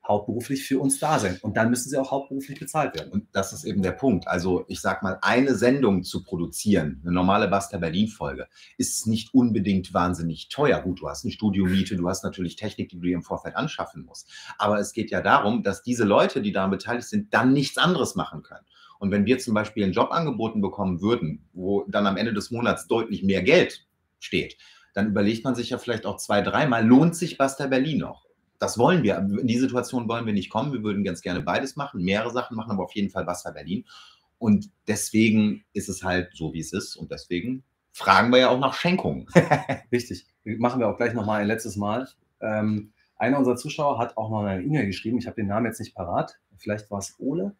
hauptberuflich 0.07 0.65
für 0.65 0.81
uns 0.81 0.99
da 0.99 1.19
sein. 1.19 1.39
Und 1.43 1.57
dann 1.57 1.71
müssen 1.71 1.89
sie 1.89 1.97
auch 1.97 2.11
hauptberuflich 2.11 2.59
bezahlt 2.59 2.95
werden. 2.95 3.11
Und 3.13 3.27
das 3.33 3.53
ist 3.53 3.65
eben 3.65 3.83
der 3.83 3.93
Punkt. 3.93 4.29
Also, 4.29 4.65
ich 4.69 4.81
sag 4.81 5.03
mal, 5.03 5.19
eine 5.23 5.55
Sendung 5.55 6.03
zu 6.03 6.23
produzieren, 6.23 7.01
eine 7.03 7.13
normale 7.13 7.49
Basta 7.49 7.79
Berlin-Folge, 7.79 8.47
ist 8.77 9.07
nicht 9.07 9.33
unbedingt 9.33 9.95
wahnsinnig 9.95 10.49
teuer. 10.49 10.81
Gut, 10.81 11.01
du 11.01 11.09
hast 11.09 11.25
eine 11.25 11.33
Studiomiete, 11.33 11.97
du 11.97 12.09
hast 12.09 12.23
natürlich 12.23 12.57
Technik, 12.57 12.91
die 12.91 12.97
du 12.97 13.03
dir 13.03 13.15
im 13.15 13.23
Vorfeld 13.23 13.57
anschaffen 13.57 14.05
musst. 14.05 14.31
Aber 14.59 14.79
es 14.79 14.93
geht 14.93 15.11
ja 15.11 15.21
darum, 15.21 15.63
dass 15.63 15.83
diese 15.83 16.05
Leute, 16.05 16.43
die 16.43 16.53
daran 16.53 16.71
beteiligt 16.71 17.09
sind, 17.09 17.33
dann 17.33 17.53
nichts 17.53 17.79
anderes 17.79 18.15
machen 18.15 18.43
können. 18.43 18.65
Und 18.99 19.11
wenn 19.11 19.27
wir 19.27 19.39
zum 19.39 19.55
Beispiel 19.55 19.85
einen 19.85 19.93
Job 19.93 20.13
angeboten 20.13 20.61
bekommen 20.61 21.01
würden, 21.01 21.45
wo 21.53 21.85
dann 21.89 22.07
am 22.07 22.17
Ende 22.17 22.33
des 22.33 22.51
Monats 22.51 22.87
deutlich 22.87 23.23
mehr 23.23 23.43
Geld 23.43 23.87
steht, 24.19 24.57
dann 24.95 25.09
überlegt 25.09 25.45
man 25.45 25.55
sich 25.55 25.71
ja 25.71 25.79
vielleicht 25.79 26.07
auch 26.07 26.17
zwei, 26.17 26.41
dreimal, 26.41 26.87
lohnt 26.87 27.17
sich 27.17 27.37
Basta 27.37 27.67
Berlin 27.67 27.99
noch? 27.99 28.25
Das 28.59 28.79
wollen 28.79 29.03
wir. 29.03 29.19
In 29.19 29.47
die 29.47 29.59
Situation 29.59 30.09
wollen 30.09 30.27
wir 30.27 30.33
nicht 30.33 30.51
kommen. 30.51 30.73
Wir 30.73 30.83
würden 30.83 31.05
ganz 31.05 31.23
gerne 31.23 31.41
beides 31.41 31.77
machen, 31.77 32.03
mehrere 32.03 32.31
Sachen 32.31 32.57
machen, 32.57 32.71
aber 32.71 32.85
auf 32.85 32.95
jeden 32.95 33.11
Fall 33.11 33.25
Basta 33.25 33.51
Berlin. 33.51 33.85
Und 34.39 34.71
deswegen 34.89 35.65
ist 35.73 35.89
es 35.89 36.03
halt 36.03 36.31
so, 36.35 36.53
wie 36.53 36.61
es 36.61 36.73
ist. 36.73 36.97
Und 36.97 37.11
deswegen 37.11 37.65
fragen 37.93 38.31
wir 38.31 38.39
ja 38.39 38.49
auch 38.51 38.59
nach 38.59 38.75
Schenkungen. 38.75 39.27
Richtig. 39.93 40.27
Machen 40.45 40.81
wir 40.81 40.89
auch 40.89 40.97
gleich 40.97 41.15
nochmal 41.15 41.41
ein 41.41 41.47
letztes 41.47 41.77
Mal. 41.77 42.09
Ähm, 42.41 42.93
einer 43.17 43.39
unserer 43.39 43.57
Zuschauer 43.57 43.99
hat 43.99 44.17
auch 44.17 44.31
noch 44.31 44.43
eine 44.43 44.63
E-Mail 44.63 44.87
geschrieben. 44.87 45.19
Ich 45.19 45.27
habe 45.27 45.37
den 45.37 45.47
Namen 45.47 45.67
jetzt 45.67 45.81
nicht 45.81 45.95
parat. 45.95 46.39
Vielleicht 46.59 46.91
war 46.91 46.99
es 46.99 47.15
Ole. 47.19 47.55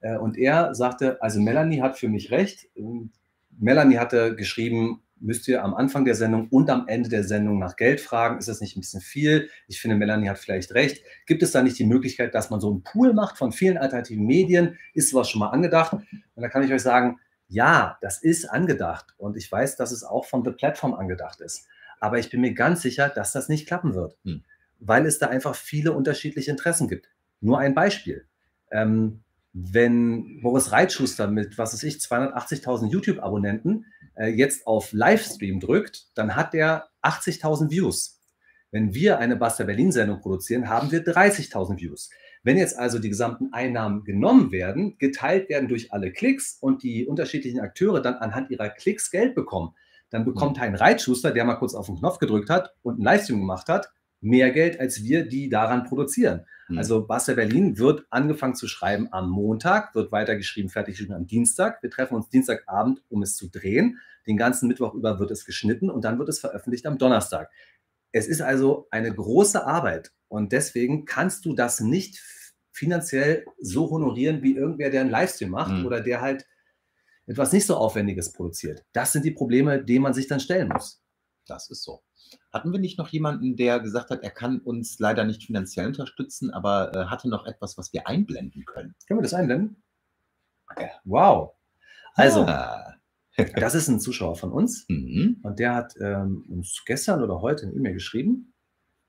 Äh, 0.00 0.16
und 0.18 0.36
er 0.36 0.74
sagte, 0.74 1.20
also 1.22 1.40
Melanie 1.40 1.80
hat 1.82 1.98
für 1.98 2.08
mich 2.08 2.30
recht. 2.30 2.68
Ähm, 2.76 3.10
Melanie 3.58 3.98
hatte 3.98 4.36
geschrieben, 4.36 5.02
müsst 5.20 5.48
ihr 5.48 5.62
am 5.62 5.74
Anfang 5.74 6.04
der 6.04 6.14
Sendung 6.14 6.48
und 6.48 6.70
am 6.70 6.86
Ende 6.88 7.08
der 7.08 7.24
Sendung 7.24 7.58
nach 7.58 7.76
Geld 7.76 8.00
fragen. 8.00 8.38
Ist 8.38 8.48
das 8.48 8.60
nicht 8.60 8.76
ein 8.76 8.80
bisschen 8.80 9.00
viel? 9.00 9.50
Ich 9.66 9.80
finde, 9.80 9.96
Melanie 9.96 10.28
hat 10.28 10.38
vielleicht 10.38 10.72
recht. 10.72 11.02
Gibt 11.26 11.42
es 11.42 11.52
da 11.52 11.62
nicht 11.62 11.78
die 11.78 11.86
Möglichkeit, 11.86 12.34
dass 12.34 12.50
man 12.50 12.60
so 12.60 12.70
einen 12.70 12.82
Pool 12.82 13.12
macht 13.14 13.38
von 13.38 13.52
vielen 13.52 13.78
alternativen 13.78 14.24
Medien? 14.24 14.78
Ist 14.94 15.10
sowas 15.10 15.28
schon 15.28 15.40
mal 15.40 15.50
angedacht? 15.50 15.92
Und 15.92 16.42
da 16.42 16.48
kann 16.48 16.62
ich 16.62 16.72
euch 16.72 16.82
sagen, 16.82 17.18
ja, 17.48 17.98
das 18.02 18.22
ist 18.22 18.44
angedacht. 18.44 19.14
Und 19.16 19.36
ich 19.36 19.50
weiß, 19.50 19.76
dass 19.76 19.92
es 19.92 20.04
auch 20.04 20.26
von 20.26 20.44
The 20.44 20.50
Platform 20.50 20.94
angedacht 20.94 21.40
ist. 21.40 21.66
Aber 22.00 22.18
ich 22.18 22.30
bin 22.30 22.40
mir 22.40 22.54
ganz 22.54 22.82
sicher, 22.82 23.08
dass 23.08 23.32
das 23.32 23.48
nicht 23.48 23.66
klappen 23.66 23.94
wird, 23.94 24.16
Hm. 24.24 24.44
weil 24.78 25.06
es 25.06 25.18
da 25.18 25.28
einfach 25.28 25.54
viele 25.54 25.92
unterschiedliche 25.92 26.50
Interessen 26.50 26.88
gibt. 26.88 27.08
Nur 27.40 27.58
ein 27.58 27.74
Beispiel. 27.74 28.26
Ähm, 28.70 29.22
wenn 29.60 30.40
Boris 30.40 30.72
Reitschuster 30.72 31.26
mit, 31.26 31.58
was 31.58 31.72
weiß 31.72 31.82
ich, 31.82 31.96
280.000 31.96 32.90
YouTube-Abonnenten 32.90 33.86
äh, 34.14 34.28
jetzt 34.28 34.66
auf 34.66 34.92
Livestream 34.92 35.58
drückt, 35.58 36.06
dann 36.14 36.36
hat 36.36 36.52
der 36.52 36.88
80.000 37.02 37.70
Views. 37.70 38.20
Wenn 38.70 38.94
wir 38.94 39.18
eine 39.18 39.36
Basta 39.36 39.64
Berlin-Sendung 39.64 40.20
produzieren, 40.20 40.68
haben 40.68 40.92
wir 40.92 41.04
30.000 41.04 41.78
Views. 41.78 42.10
Wenn 42.44 42.56
jetzt 42.56 42.78
also 42.78 42.98
die 42.98 43.08
gesamten 43.08 43.52
Einnahmen 43.52 44.04
genommen 44.04 44.52
werden, 44.52 44.96
geteilt 44.98 45.48
werden 45.48 45.68
durch 45.68 45.92
alle 45.92 46.12
Klicks 46.12 46.58
und 46.60 46.82
die 46.82 47.06
unterschiedlichen 47.06 47.60
Akteure 47.60 48.00
dann 48.00 48.14
anhand 48.14 48.50
ihrer 48.50 48.68
Klicks 48.68 49.10
Geld 49.10 49.34
bekommen, 49.34 49.74
dann 50.10 50.24
bekommt 50.24 50.60
ein 50.60 50.74
Reitschuster, 50.74 51.32
der 51.32 51.44
mal 51.44 51.56
kurz 51.56 51.74
auf 51.74 51.86
den 51.86 51.96
Knopf 51.96 52.18
gedrückt 52.18 52.48
hat 52.48 52.74
und 52.82 52.94
einen 52.94 53.04
Livestream 53.04 53.40
gemacht 53.40 53.68
hat, 53.68 53.90
mehr 54.20 54.50
Geld 54.50 54.80
als 54.80 55.02
wir, 55.02 55.26
die 55.26 55.48
daran 55.48 55.84
produzieren. 55.84 56.46
Hm. 56.66 56.78
Also 56.78 57.06
Basta 57.06 57.34
Berlin 57.34 57.78
wird 57.78 58.06
angefangen 58.10 58.54
zu 58.54 58.66
schreiben 58.66 59.08
am 59.12 59.30
Montag, 59.30 59.94
wird 59.94 60.12
weitergeschrieben, 60.12 60.70
fertig 60.70 60.94
geschrieben 60.94 61.14
am 61.14 61.26
Dienstag. 61.26 61.82
Wir 61.82 61.90
treffen 61.90 62.14
uns 62.14 62.28
Dienstagabend, 62.28 63.02
um 63.08 63.22
es 63.22 63.36
zu 63.36 63.48
drehen. 63.48 63.98
Den 64.26 64.36
ganzen 64.36 64.68
Mittwoch 64.68 64.94
über 64.94 65.18
wird 65.18 65.30
es 65.30 65.44
geschnitten 65.44 65.90
und 65.90 66.04
dann 66.04 66.18
wird 66.18 66.28
es 66.28 66.40
veröffentlicht 66.40 66.86
am 66.86 66.98
Donnerstag. 66.98 67.50
Es 68.12 68.26
ist 68.26 68.40
also 68.40 68.88
eine 68.90 69.14
große 69.14 69.66
Arbeit 69.66 70.12
und 70.28 70.52
deswegen 70.52 71.04
kannst 71.04 71.44
du 71.44 71.54
das 71.54 71.80
nicht 71.80 72.22
finanziell 72.72 73.44
so 73.58 73.90
honorieren 73.90 74.42
wie 74.42 74.54
irgendwer, 74.54 74.90
der 74.90 75.02
einen 75.02 75.10
Livestream 75.10 75.50
macht 75.50 75.72
Hm. 75.72 75.86
oder 75.86 76.00
der 76.00 76.20
halt 76.20 76.46
etwas 77.26 77.52
nicht 77.52 77.66
so 77.66 77.76
Aufwendiges 77.76 78.32
produziert. 78.32 78.84
Das 78.92 79.12
sind 79.12 79.24
die 79.24 79.30
Probleme, 79.30 79.84
denen 79.84 80.02
man 80.02 80.14
sich 80.14 80.26
dann 80.26 80.40
stellen 80.40 80.68
muss. 80.68 81.02
Das 81.46 81.70
ist 81.70 81.82
so. 81.82 82.02
Hatten 82.52 82.72
wir 82.72 82.78
nicht 82.80 82.98
noch 82.98 83.08
jemanden, 83.08 83.56
der 83.56 83.80
gesagt 83.80 84.10
hat, 84.10 84.22
er 84.22 84.30
kann 84.30 84.58
uns 84.60 84.98
leider 84.98 85.24
nicht 85.24 85.44
finanziell 85.44 85.86
unterstützen, 85.86 86.50
aber 86.50 86.94
äh, 86.94 87.04
hatte 87.06 87.28
noch 87.28 87.46
etwas, 87.46 87.78
was 87.78 87.92
wir 87.92 88.06
einblenden 88.06 88.64
können? 88.64 88.94
Können 89.06 89.18
wir 89.18 89.22
das 89.22 89.34
einblenden? 89.34 89.82
Wow. 91.04 91.54
Also, 92.14 92.44
Ah. 92.46 92.94
das 93.56 93.74
ist 93.74 93.88
ein 93.88 94.00
Zuschauer 94.00 94.36
von 94.36 94.50
uns. 94.52 94.84
Mhm. 94.88 95.38
Und 95.42 95.58
der 95.58 95.74
hat 95.74 95.94
ähm, 96.00 96.44
uns 96.48 96.82
gestern 96.84 97.22
oder 97.22 97.40
heute 97.40 97.66
eine 97.66 97.74
E-Mail 97.74 97.94
geschrieben. 97.94 98.52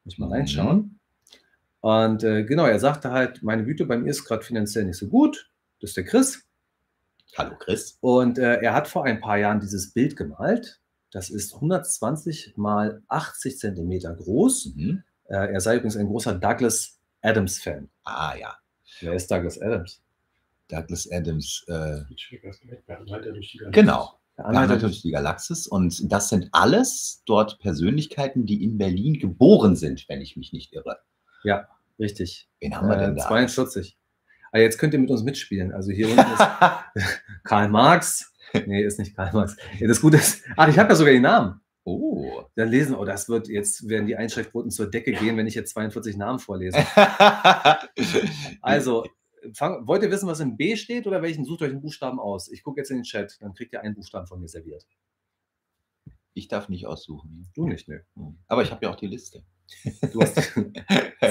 Muss 0.03 0.13
ich 0.13 0.19
mal 0.19 0.27
Mhm. 0.27 0.33
reinschauen. 0.33 0.99
Und 1.81 2.23
äh, 2.23 2.43
genau, 2.43 2.65
er 2.65 2.79
sagte 2.79 3.11
halt, 3.11 3.41
meine 3.41 3.63
Güte, 3.63 3.85
bei 3.85 3.97
mir 3.97 4.09
ist 4.11 4.25
gerade 4.25 4.43
finanziell 4.43 4.85
nicht 4.85 4.97
so 4.97 5.07
gut. 5.07 5.49
Das 5.79 5.91
ist 5.91 5.97
der 5.97 6.03
Chris. 6.05 6.43
Hallo 7.37 7.55
Chris. 7.57 7.97
Und 8.01 8.37
äh, 8.37 8.59
er 8.61 8.73
hat 8.73 8.87
vor 8.87 9.05
ein 9.05 9.19
paar 9.21 9.37
Jahren 9.37 9.59
dieses 9.59 9.93
Bild 9.93 10.15
gemalt. 10.15 10.78
Das 11.11 11.29
ist 11.29 11.55
120 11.55 12.53
mal 12.55 13.01
80 13.07 13.57
Zentimeter 13.57 14.13
groß. 14.15 14.73
Mhm. 14.75 15.03
Äh, 15.25 15.53
er 15.53 15.59
sei 15.61 15.75
übrigens 15.75 15.97
ein 15.97 16.07
großer 16.07 16.35
Douglas 16.35 16.99
Adams-Fan. 17.21 17.89
Ah 18.03 18.35
ja, 18.39 18.55
Wer 19.01 19.13
ist 19.13 19.29
Douglas 19.29 19.59
Adams? 19.61 20.01
Douglas 20.67 21.09
Adams. 21.11 21.63
Äh, 21.67 22.01
Genau. 23.71 24.15
Der 24.37 24.43
Der 24.43 24.45
Anwalt 24.45 24.63
Anwalt 24.63 24.81
durch 24.83 25.01
die 25.01 25.11
Galaxis. 25.11 25.67
Und 25.67 26.11
das 26.11 26.29
sind 26.29 26.49
alles 26.53 27.23
dort 27.25 27.59
Persönlichkeiten, 27.59 28.45
die 28.45 28.63
in 28.63 28.77
Berlin 28.77 29.19
geboren 29.19 29.75
sind, 29.75 30.07
wenn 30.07 30.21
ich 30.21 30.37
mich 30.37 30.53
nicht 30.53 30.73
irre. 30.73 30.99
Richtig. 31.99 32.47
Wen 32.61 32.75
haben 32.77 32.87
wir 32.87 32.95
denn 32.97 33.13
Äh, 33.13 33.19
da? 33.19 33.27
42. 33.27 33.97
Ah, 34.51 34.57
jetzt 34.59 34.77
könnt 34.79 34.93
ihr 34.93 34.99
mit 34.99 35.09
uns 35.11 35.23
mitspielen. 35.23 35.73
Also 35.73 35.91
hier 35.91 36.07
unten 36.07 36.19
ist 36.21 36.39
Karl 37.43 37.67
Marx. 37.69 38.33
Nee, 38.67 38.83
ist 38.83 38.99
nicht 38.99 39.15
Karl 39.15 39.31
Marx. 39.33 39.55
Das 39.79 40.01
Gute 40.01 40.17
ist, 40.17 40.43
ach, 40.57 40.67
ich 40.67 40.77
habe 40.79 40.89
ja 40.89 40.95
sogar 40.95 41.13
die 41.13 41.19
Namen. 41.19 41.61
oh. 41.83 42.43
Dann 42.55 42.69
lesen, 42.69 42.95
oh, 42.95 43.05
das 43.05 43.29
wird, 43.29 43.47
jetzt 43.47 43.87
werden 43.87 44.05
die 44.07 44.15
Einschriftquoten 44.15 44.71
zur 44.71 44.89
Decke 44.89 45.11
gehen, 45.13 45.37
wenn 45.37 45.47
ich 45.47 45.55
jetzt 45.55 45.71
42 45.71 46.17
Namen 46.17 46.39
vorlese. 46.39 46.77
Also, 48.61 49.05
fang, 49.53 49.87
wollt 49.87 50.03
ihr 50.03 50.11
wissen, 50.11 50.27
was 50.27 50.39
im 50.39 50.57
B 50.57 50.75
steht 50.75 51.07
oder 51.07 51.21
welchen? 51.21 51.45
Sucht 51.45 51.61
euch 51.61 51.71
einen 51.71 51.81
Buchstaben 51.81 52.19
aus. 52.19 52.51
Ich 52.51 52.63
gucke 52.63 52.79
jetzt 52.81 52.91
in 52.91 52.97
den 52.97 53.03
Chat, 53.03 53.37
dann 53.41 53.53
kriegt 53.53 53.73
ihr 53.73 53.81
einen 53.81 53.95
Buchstaben 53.95 54.27
von 54.27 54.39
mir 54.39 54.47
serviert. 54.47 54.85
ich 56.33 56.47
darf 56.47 56.69
nicht 56.69 56.85
aussuchen. 56.87 57.49
Du 57.53 57.67
nicht, 57.67 57.87
nö. 57.87 57.99
Aber 58.47 58.63
ich 58.63 58.71
habe 58.71 58.85
ja 58.85 58.91
auch 58.91 58.95
die 58.95 59.07
Liste. 59.07 59.43
Du 60.13 60.21
hast, 60.21 60.53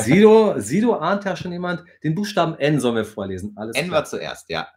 Sido, 0.05 0.59
Sido 0.61 0.95
ahnt 0.95 1.25
ja 1.25 1.35
schon 1.37 1.51
jemand. 1.53 1.83
Den 2.05 2.15
Buchstaben 2.15 2.55
N 2.59 2.79
sollen 2.81 2.97
wir 2.97 3.05
vorlesen. 3.05 3.53
Alles 3.57 3.77
N 3.77 3.87
klar. 3.89 3.99
war 3.99 4.05
zuerst, 4.05 4.49
ja. 4.51 4.69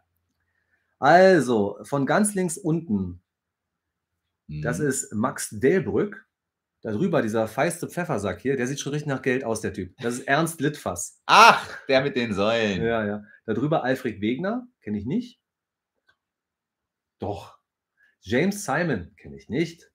Also, 1.02 1.78
von 1.82 2.06
ganz 2.06 2.34
links 2.36 2.56
unten, 2.56 3.24
das 4.46 4.78
Mhm. 4.78 4.86
ist 4.86 5.12
Max 5.12 5.50
Delbrück. 5.50 6.28
Darüber 6.82 7.22
dieser 7.22 7.48
feiste 7.48 7.88
Pfeffersack 7.88 8.40
hier, 8.40 8.56
der 8.56 8.68
sieht 8.68 8.78
schon 8.78 8.92
richtig 8.92 9.08
nach 9.08 9.22
Geld 9.22 9.42
aus, 9.44 9.60
der 9.60 9.72
Typ. 9.72 9.96
Das 9.98 10.14
ist 10.14 10.28
Ernst 10.28 10.60
Littfass. 10.60 11.20
Ach, 11.26 11.68
der 11.88 12.02
mit 12.02 12.14
den 12.14 12.32
Säulen. 12.34 12.82
Ja, 12.84 13.04
ja. 13.04 13.24
Darüber 13.46 13.82
Alfred 13.82 14.20
Wegner, 14.20 14.68
kenne 14.80 14.98
ich 14.98 15.06
nicht. 15.06 15.40
Doch. 17.18 17.58
James 18.20 18.64
Simon, 18.64 19.14
kenne 19.16 19.36
ich 19.36 19.48
nicht. 19.48 19.90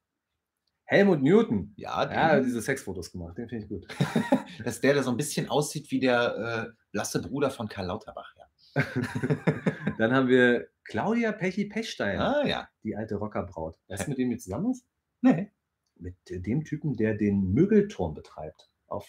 Helmut 0.83 1.21
Newton. 1.21 1.73
Ja, 1.77 2.05
den, 2.05 2.15
Ja, 2.15 2.39
diese 2.41 2.61
Sexfotos 2.61 3.11
gemacht, 3.13 3.37
den 3.37 3.47
finde 3.47 3.63
ich 3.63 3.69
gut. 3.69 3.87
das 4.65 4.75
ist 4.75 4.83
der, 4.83 4.93
der 4.93 5.03
so 5.03 5.11
ein 5.11 5.17
bisschen 5.17 5.47
aussieht 5.49 5.89
wie 5.91 5.99
der 6.01 6.35
äh, 6.37 6.81
blasse 6.91 7.21
Bruder 7.21 7.49
von 7.49 7.67
Karl 7.69 7.87
Lauterbach. 7.87 8.33
Ja. 8.35 8.83
Dann 9.97 10.13
haben 10.13 10.27
wir 10.27 10.67
Claudia 10.83 11.31
Pechi 11.31 11.65
Pechstein, 11.65 12.19
Ah, 12.19 12.45
ja. 12.45 12.69
die 12.83 12.95
alte 12.95 13.15
Rockerbraut. 13.15 13.75
Weißt 13.87 14.05
du, 14.05 14.11
mit 14.11 14.19
dem 14.19 14.29
die 14.29 14.37
zusammen 14.37 14.71
ist? 14.71 14.85
Nee. 15.21 15.51
Mit 15.95 16.15
dem 16.29 16.63
Typen, 16.63 16.95
der 16.95 17.15
den 17.15 17.51
Müggelturm 17.53 18.13
betreibt. 18.13 18.69
Auf, 18.87 19.07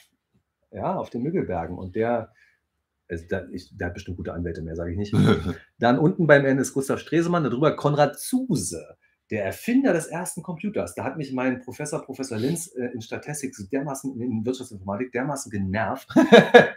ja, 0.73 0.97
auf 0.97 1.11
den 1.11 1.23
Müggelbergen. 1.23 1.79
Und 1.79 1.95
der, 1.97 2.33
also 3.09 3.27
der, 3.29 3.49
ich, 3.51 3.77
der 3.77 3.89
hat 3.89 3.95
bestimmt 3.95 4.17
gute 4.17 4.33
Anwälte 4.33 4.63
mehr, 4.63 4.75
sage 4.75 4.93
ich 4.93 4.99
nicht. 4.99 5.15
Dann 5.79 5.99
unten 5.99 6.27
beim 6.27 6.45
Ende 6.45 6.63
ist 6.63 6.73
Gustav 6.75 6.99
Stresemann, 6.99 7.45
darüber 7.45 7.77
Konrad 7.77 8.19
Zuse, 8.19 8.98
der 9.31 9.45
Erfinder 9.45 9.93
des 9.93 10.07
ersten 10.07 10.43
Computers. 10.43 10.95
Da 10.95 11.05
hat 11.05 11.19
mich 11.19 11.33
mein 11.33 11.61
Professor, 11.61 12.03
Professor 12.03 12.39
Linz 12.39 12.69
äh, 12.69 12.87
in 12.95 13.03
Statistik 13.03 13.55
so 13.55 13.65
dermaßen, 13.65 14.19
in 14.21 14.45
Wirtschaftsinformatik 14.45 15.13
dermaßen 15.13 15.51
genervt. 15.51 16.09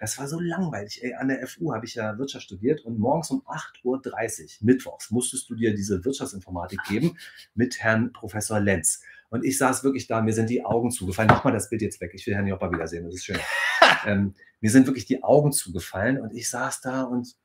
Das 0.02 0.18
war 0.18 0.28
so 0.28 0.40
langweilig. 0.40 1.04
Ey, 1.04 1.14
an 1.14 1.28
der 1.28 1.46
FU 1.48 1.74
habe 1.74 1.86
ich 1.86 1.96
ja 1.96 2.18
Wirtschaft 2.18 2.46
studiert 2.46 2.82
und 2.82 2.98
morgens 2.98 3.30
um 3.30 3.42
8.30 3.42 3.84
Uhr, 3.84 4.50
mittwochs, 4.62 5.12
musstest 5.12 5.50
du 5.50 5.56
dir 5.56 5.76
diese 5.76 6.04
Wirtschaftsinformatik 6.04 6.80
geben 6.88 7.18
mit 7.54 7.80
Herrn 7.80 8.12
Professor 8.12 8.60
Lenz. 8.60 9.02
Und 9.30 9.46
ich 9.46 9.58
saß 9.58 9.84
wirklich 9.84 10.08
da, 10.08 10.22
mir 10.22 10.34
sind 10.34 10.50
die 10.50 10.66
Augen 10.66 10.92
zugefallen. 10.92 11.30
Mach 11.32 11.44
mal 11.44 11.52
das 11.52 11.70
Bild 11.70 11.82
jetzt 11.82 12.02
weg. 12.02 12.12
Ich 12.14 12.26
will 12.26 12.34
Herrn 12.34 12.48
Joppa 12.48 12.72
wiedersehen, 12.72 13.06
das 13.06 13.16
ist 13.16 13.26
schön. 13.26 13.40
ähm, 14.06 14.34
mir 14.60 14.72
sind 14.72 14.88
wirklich 14.88 15.06
die 15.06 15.24
Augen 15.24 15.52
zugefallen 15.52 16.20
und 16.20 16.34
ich 16.34 16.50
saß 16.50 16.82
da 16.82 17.04
und 17.04 17.36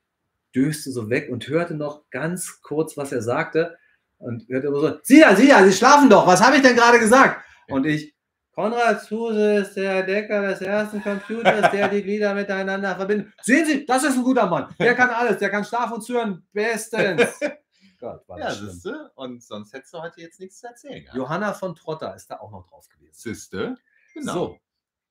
döste 0.55 0.91
so 0.91 1.09
weg 1.09 1.29
und 1.31 1.47
hörte 1.47 1.75
noch 1.75 2.09
ganz 2.09 2.61
kurz, 2.61 2.97
was 2.97 3.11
er 3.11 3.21
sagte. 3.21 3.77
Und 4.19 4.47
hörte 4.49 4.67
immer 4.67 4.79
so, 4.79 4.99
Sie 5.03 5.19
da, 5.19 5.35
Sie 5.35 5.47
da, 5.47 5.63
Sie 5.63 5.73
schlafen 5.73 6.09
doch, 6.09 6.25
was 6.25 6.41
habe 6.41 6.55
ich 6.57 6.61
denn 6.61 6.75
gerade 6.75 6.99
gesagt? 6.99 7.43
Und 7.69 7.85
ich, 7.85 8.15
Konrad 8.53 9.03
Zuse 9.03 9.57
ist 9.57 9.75
der 9.75 9.99
Entdecker 9.99 10.41
des 10.41 10.61
ersten 10.61 11.01
Computers, 11.03 11.69
der 11.71 11.89
die 11.89 12.01
Glieder 12.01 12.33
miteinander 12.33 12.95
verbindet. 12.95 13.31
Sehen 13.43 13.65
Sie, 13.65 13.85
das 13.85 14.03
ist 14.03 14.15
ein 14.17 14.23
guter 14.23 14.47
Mann. 14.47 14.73
Der 14.79 14.95
kann 14.95 15.11
alles, 15.11 15.37
der 15.37 15.51
kann 15.51 15.63
schlafen 15.63 15.93
und 15.93 16.09
hören. 16.09 16.47
Bestens. 16.53 17.39
Gott, 17.99 18.27
war 18.27 18.39
Ja, 18.39 18.51
siehste. 18.51 19.11
Und 19.15 19.43
sonst 19.43 19.73
hättest 19.73 19.93
du 19.93 19.99
heute 19.99 20.21
jetzt 20.21 20.39
nichts 20.39 20.59
zu 20.59 20.67
erzählen. 20.67 21.01
gehabt. 21.03 21.15
Johanna 21.15 21.53
von 21.53 21.75
Trotter 21.75 22.15
ist 22.15 22.31
da 22.31 22.39
auch 22.39 22.51
noch 22.51 22.67
drauf 22.67 22.87
gewesen. 22.89 23.13
Siehste. 23.13 23.75
Genau. 24.15 24.33
So. 24.33 24.57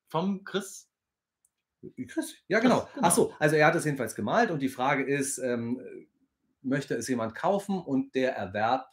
Vom 0.08 0.42
Chris. 0.44 0.88
Chris, 2.08 2.34
ja, 2.48 2.58
genau. 2.58 2.80
Chris, 2.80 2.94
genau. 2.94 3.06
Ach 3.06 3.12
so, 3.12 3.34
also 3.38 3.54
er 3.54 3.66
hat 3.66 3.76
es 3.76 3.84
jedenfalls 3.84 4.16
gemalt 4.16 4.50
und 4.50 4.60
die 4.60 4.68
Frage 4.68 5.04
ist, 5.04 5.38
ähm, 5.38 5.80
möchte 6.62 6.94
es 6.96 7.06
jemand 7.06 7.34
kaufen 7.36 7.78
und 7.78 8.14
der 8.16 8.34
Erwerb 8.34 8.88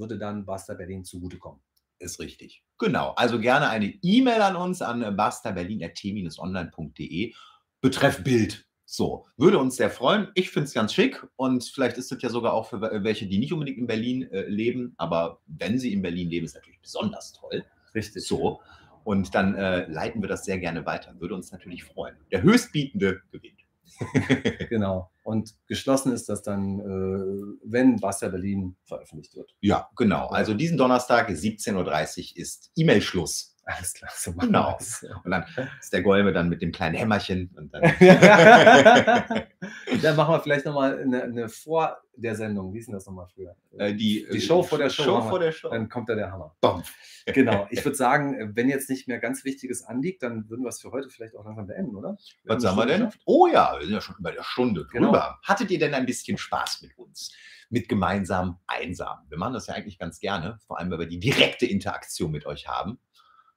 würde 0.00 0.18
dann 0.18 0.44
Basta 0.44 0.74
Berlin 0.74 1.04
zugutekommen. 1.04 1.60
Ist 2.00 2.18
richtig. 2.18 2.64
Genau. 2.78 3.10
Also 3.10 3.38
gerne 3.38 3.68
eine 3.68 3.94
E-Mail 4.02 4.42
an 4.42 4.56
uns 4.56 4.82
an 4.82 5.16
bastaberlin.t-online.de 5.16 7.32
betreff 7.80 8.24
Bild. 8.24 8.66
So, 8.86 9.26
würde 9.36 9.58
uns 9.58 9.76
sehr 9.76 9.90
freuen. 9.90 10.28
Ich 10.34 10.50
finde 10.50 10.64
es 10.66 10.74
ganz 10.74 10.92
schick 10.92 11.24
und 11.36 11.62
vielleicht 11.62 11.96
ist 11.96 12.10
das 12.10 12.20
ja 12.22 12.28
sogar 12.28 12.54
auch 12.54 12.66
für 12.68 12.80
we- 12.80 13.04
welche, 13.04 13.28
die 13.28 13.38
nicht 13.38 13.52
unbedingt 13.52 13.78
in 13.78 13.86
Berlin 13.86 14.22
äh, 14.32 14.46
leben, 14.48 14.94
aber 14.96 15.40
wenn 15.46 15.78
sie 15.78 15.92
in 15.92 16.02
Berlin 16.02 16.28
leben, 16.28 16.44
ist 16.46 16.56
natürlich 16.56 16.80
besonders 16.80 17.32
toll. 17.32 17.64
Richtig. 17.94 18.26
So. 18.26 18.60
Und 19.04 19.32
dann 19.34 19.54
äh, 19.54 19.86
leiten 19.86 20.20
wir 20.22 20.28
das 20.28 20.44
sehr 20.44 20.58
gerne 20.58 20.84
weiter. 20.86 21.14
Würde 21.20 21.34
uns 21.36 21.52
natürlich 21.52 21.84
freuen. 21.84 22.16
Der 22.32 22.42
Höchstbietende 22.42 23.20
gewinnt. 23.30 23.59
Genau. 24.68 25.10
Und 25.22 25.54
geschlossen 25.66 26.12
ist 26.12 26.28
das 26.28 26.42
dann, 26.42 26.80
äh, 26.80 27.58
wenn 27.64 27.96
Basta 27.96 28.28
Berlin 28.28 28.76
veröffentlicht 28.84 29.34
wird. 29.36 29.54
Ja, 29.60 29.88
genau. 29.96 30.28
Also 30.28 30.54
diesen 30.54 30.78
Donnerstag 30.78 31.28
17.30 31.28 31.74
Uhr 31.74 32.36
ist 32.36 32.70
E-Mail-Schluss. 32.76 33.56
Alles 33.76 33.94
klar, 33.94 34.10
so 34.14 34.32
machen 34.32 34.48
Genau. 34.48 34.70
wir 34.70 34.76
es. 34.80 35.06
Und 35.24 35.30
dann 35.30 35.44
ist 35.80 35.92
der 35.92 36.02
Golme 36.02 36.32
dann 36.32 36.48
mit 36.48 36.60
dem 36.62 36.72
kleinen 36.72 36.94
Hämmerchen 36.96 37.50
und 37.56 37.72
dann. 37.74 37.82
Dann 40.02 40.16
machen 40.16 40.34
wir 40.34 40.40
vielleicht 40.40 40.64
nochmal 40.64 40.98
eine, 41.00 41.22
eine 41.24 41.48
vor 41.48 41.98
der 42.16 42.34
Sendung. 42.34 42.72
Wie 42.72 42.78
ist 42.78 42.86
denn 42.86 42.94
das 42.94 43.06
nochmal 43.06 43.26
früher? 43.26 43.54
Äh, 43.78 43.92
die, 43.94 44.26
Die 44.32 44.38
äh, 44.38 44.40
Show 44.40 44.62
vor 44.62 44.78
der 44.78 44.88
Show 44.90 45.02
Show 45.04 45.20
vor 45.22 45.38
der 45.38 45.52
Show. 45.52 45.68
Dann 45.70 45.88
kommt 45.88 46.08
da 46.08 46.14
der 46.14 46.30
Hammer. 46.32 46.54
Bom. 46.60 46.82
Genau. 47.26 47.66
Ich 47.70 47.84
würde 47.84 47.96
sagen, 47.96 48.52
wenn 48.56 48.68
jetzt 48.68 48.88
nicht 48.88 49.08
mehr 49.08 49.18
ganz 49.18 49.44
Wichtiges 49.44 49.82
anliegt, 49.84 50.22
dann 50.22 50.48
würden 50.48 50.62
wir 50.64 50.68
es 50.70 50.80
für 50.80 50.90
heute 50.90 51.08
vielleicht 51.10 51.36
auch 51.36 51.44
langsam 51.44 51.66
beenden, 51.66 51.94
oder? 51.96 52.16
Wir 52.44 52.54
Was 52.54 52.62
sagen 52.62 52.76
wir 52.76 52.86
denn? 52.86 53.00
Geschafft. 53.06 53.20
Oh 53.26 53.46
ja, 53.46 53.74
wir 53.78 53.84
sind 53.86 53.94
ja 53.94 54.00
schon 54.00 54.16
über 54.18 54.32
der 54.32 54.42
Stunde 54.42 54.86
Genau. 54.90 55.08
drüber. 55.08 55.38
Hattet 55.44 55.70
ihr 55.70 55.78
denn 55.78 55.94
ein 55.94 56.06
bisschen 56.06 56.38
Spaß 56.38 56.82
mit 56.82 56.96
uns? 56.98 57.32
Mit 57.68 57.88
gemeinsam 57.88 58.58
einsam. 58.66 59.18
Wir 59.28 59.38
machen 59.38 59.54
das 59.54 59.66
ja 59.68 59.74
eigentlich 59.74 59.98
ganz 59.98 60.18
gerne, 60.18 60.58
vor 60.66 60.78
allem, 60.78 60.90
weil 60.90 60.98
wir 61.00 61.06
die 61.06 61.20
direkte 61.20 61.66
Interaktion 61.66 62.30
mit 62.32 62.46
euch 62.46 62.66
haben. 62.66 62.98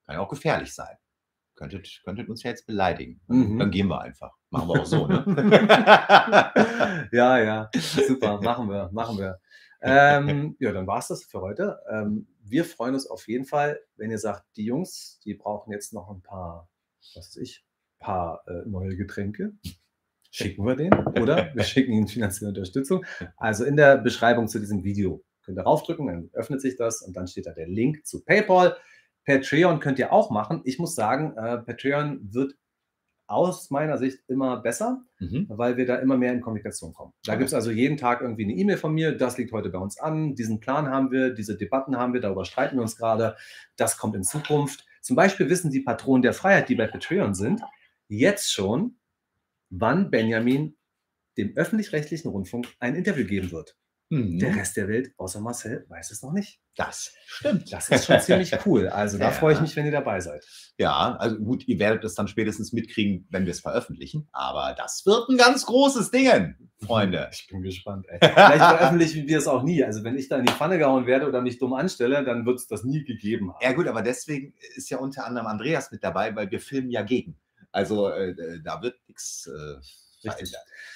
Kann 0.05 0.15
ja 0.15 0.21
auch 0.21 0.29
gefährlich 0.29 0.73
sein. 0.73 0.95
Könntet, 1.55 2.01
könntet 2.03 2.29
uns 2.29 2.43
ja 2.43 2.49
jetzt 2.49 2.65
beleidigen. 2.65 3.21
Mhm. 3.27 3.59
Dann 3.59 3.71
gehen 3.71 3.87
wir 3.87 4.01
einfach. 4.01 4.35
Machen 4.49 4.69
wir 4.69 4.81
auch 4.81 4.85
so, 4.85 5.07
ne? 5.07 5.23
ja, 7.11 7.37
ja, 7.37 7.69
super, 7.75 8.41
machen 8.41 8.69
wir, 8.69 8.89
machen 8.91 9.17
wir. 9.17 9.39
Ähm, 9.81 10.55
ja, 10.59 10.71
dann 10.71 10.87
war 10.87 10.99
es 10.99 11.09
das 11.09 11.25
für 11.25 11.41
heute. 11.41 11.79
Ähm, 11.91 12.27
wir 12.41 12.65
freuen 12.65 12.95
uns 12.95 13.05
auf 13.05 13.27
jeden 13.27 13.45
Fall, 13.45 13.79
wenn 13.97 14.09
ihr 14.11 14.17
sagt, 14.17 14.45
die 14.55 14.65
Jungs, 14.65 15.19
die 15.25 15.33
brauchen 15.35 15.71
jetzt 15.71 15.93
noch 15.93 16.09
ein 16.09 16.21
paar, 16.21 16.69
was 16.99 17.15
weiß 17.15 17.37
ich, 17.37 17.65
paar 17.99 18.43
äh, 18.47 18.67
neue 18.67 18.95
Getränke. 18.95 19.53
Schicken 20.31 20.65
wir 20.65 20.75
denen 20.75 21.07
oder 21.21 21.53
wir 21.53 21.63
schicken 21.63 21.93
ihnen 21.93 22.07
finanzielle 22.07 22.49
Unterstützung. 22.49 23.05
Also 23.37 23.65
in 23.65 23.75
der 23.75 23.97
Beschreibung 23.97 24.47
zu 24.47 24.59
diesem 24.59 24.83
Video 24.83 25.23
könnt 25.43 25.59
ihr 25.59 25.63
raufdrücken, 25.63 26.07
dann 26.07 26.29
öffnet 26.33 26.61
sich 26.61 26.75
das 26.75 27.01
und 27.01 27.15
dann 27.15 27.27
steht 27.27 27.45
da 27.45 27.51
der 27.51 27.67
Link 27.67 28.05
zu 28.05 28.23
PayPal. 28.23 28.75
Patreon 29.25 29.79
könnt 29.79 29.99
ihr 29.99 30.11
auch 30.11 30.29
machen. 30.31 30.61
Ich 30.65 30.79
muss 30.79 30.95
sagen, 30.95 31.35
äh, 31.37 31.57
Patreon 31.59 32.33
wird 32.33 32.55
aus 33.25 33.69
meiner 33.71 33.97
Sicht 33.97 34.19
immer 34.27 34.57
besser 34.61 35.01
Mhm. 35.19 35.45
weil 35.49 35.77
wir 35.77 35.85
da 35.85 35.95
immer 35.95 36.17
mehr 36.17 36.33
in 36.33 36.41
Kommunikation 36.41 36.93
kommen. 36.93 37.13
Da 37.23 37.31
Okay. 37.31 37.39
gibt 37.39 37.47
es 37.47 37.53
also 37.53 37.71
jeden 37.71 37.95
Tag 37.95 38.19
irgendwie 38.21 38.43
eine 38.43 38.53
E-Mail 38.53 38.75
von 38.77 38.93
mir, 38.93 39.13
das 39.17 39.37
liegt 39.37 39.53
heute 39.53 39.69
bei 39.69 39.79
uns 39.79 39.97
an, 39.97 40.35
diesen 40.35 40.59
Plan 40.59 40.89
haben 40.89 41.09
wir, 41.11 41.33
diese 41.33 41.55
Debatten 41.57 41.95
haben 41.97 42.13
wir, 42.13 42.19
darüber 42.19 42.43
streiten 42.43 42.75
wir 42.75 42.81
uns 42.81 42.97
gerade, 42.97 43.37
das 43.77 43.97
kommt 43.97 44.15
in 44.15 44.23
Zukunft. 44.23 44.85
Zum 45.01 45.15
Beispiel 45.15 45.49
wissen 45.49 45.71
die 45.71 45.79
Patronen 45.79 46.21
der 46.21 46.33
Freiheit, 46.33 46.67
die 46.67 46.75
bei 46.75 46.87
Patreon 46.87 47.33
sind, 47.33 47.61
jetzt 48.09 48.51
schon, 48.51 48.97
wann 49.69 50.11
Benjamin 50.11 50.75
dem 51.37 51.55
öffentlich-rechtlichen 51.55 52.29
Rundfunk 52.29 52.67
ein 52.79 52.93
Interview 52.95 53.25
geben 53.25 53.51
wird. 53.51 53.77
Mhm. 54.13 54.39
Der 54.39 54.55
Rest 54.55 54.77
der 54.77 54.87
Welt, 54.87 55.11
außer 55.17 55.39
Marcel, 55.41 55.85
weiß 55.89 56.11
es 56.11 56.21
noch 56.21 56.31
nicht. 56.33 56.59
Das 56.75 57.13
stimmt. 57.25 57.71
Das 57.71 57.89
ist 57.89 58.05
schon 58.05 58.19
ziemlich 58.19 58.51
cool. 58.65 58.87
Also 58.89 59.17
da 59.17 59.25
Ja. 59.25 59.31
freue 59.31 59.53
ich 59.55 59.61
mich, 59.61 59.75
wenn 59.75 59.85
ihr 59.85 59.91
dabei 59.91 60.19
seid. 60.19 60.45
Ja, 60.77 61.15
also 61.17 61.37
gut, 61.37 61.67
ihr 61.67 61.79
werdet 61.79 62.03
es 62.03 62.13
dann 62.15 62.27
spätestens 62.27 62.73
mitkriegen, 62.73 63.27
wenn 63.29 63.45
wir 63.45 63.51
es 63.51 63.61
veröffentlichen. 63.61 64.27
Aber 64.31 64.75
das 64.77 65.03
wird 65.05 65.29
ein 65.29 65.37
ganz 65.37 65.65
großes 65.65 66.11
Ding, 66.11 66.55
Freunde. 66.83 67.29
Ich 67.33 67.47
bin 67.47 67.61
gespannt. 67.61 68.05
Ey. 68.09 68.19
Vielleicht 68.21 68.63
veröffentlichen 68.63 69.27
wir 69.27 69.37
es 69.37 69.47
auch 69.47 69.63
nie. 69.63 69.83
Also 69.83 70.03
wenn 70.03 70.17
ich 70.17 70.29
da 70.29 70.37
in 70.37 70.45
die 70.45 70.53
Pfanne 70.53 70.77
gehauen 70.77 71.05
werde 71.05 71.27
oder 71.27 71.41
mich 71.41 71.57
dumm 71.59 71.73
anstelle, 71.73 72.23
dann 72.23 72.45
wird 72.45 72.59
es 72.59 72.67
das 72.67 72.83
nie 72.83 73.03
gegeben 73.03 73.51
haben. 73.53 73.59
Ja 73.63 73.71
gut, 73.73 73.87
aber 73.87 74.01
deswegen 74.01 74.53
ist 74.75 74.89
ja 74.89 74.97
unter 74.97 75.25
anderem 75.25 75.47
Andreas 75.47 75.91
mit 75.91 76.03
dabei, 76.03 76.35
weil 76.35 76.51
wir 76.51 76.59
filmen 76.59 76.89
ja 76.91 77.01
gegen. 77.03 77.39
Also 77.71 78.09
äh, 78.09 78.35
da 78.63 78.81
wird 78.83 78.95
nichts 79.07 79.47
äh, 79.47 79.75
Richtig. 80.25 80.53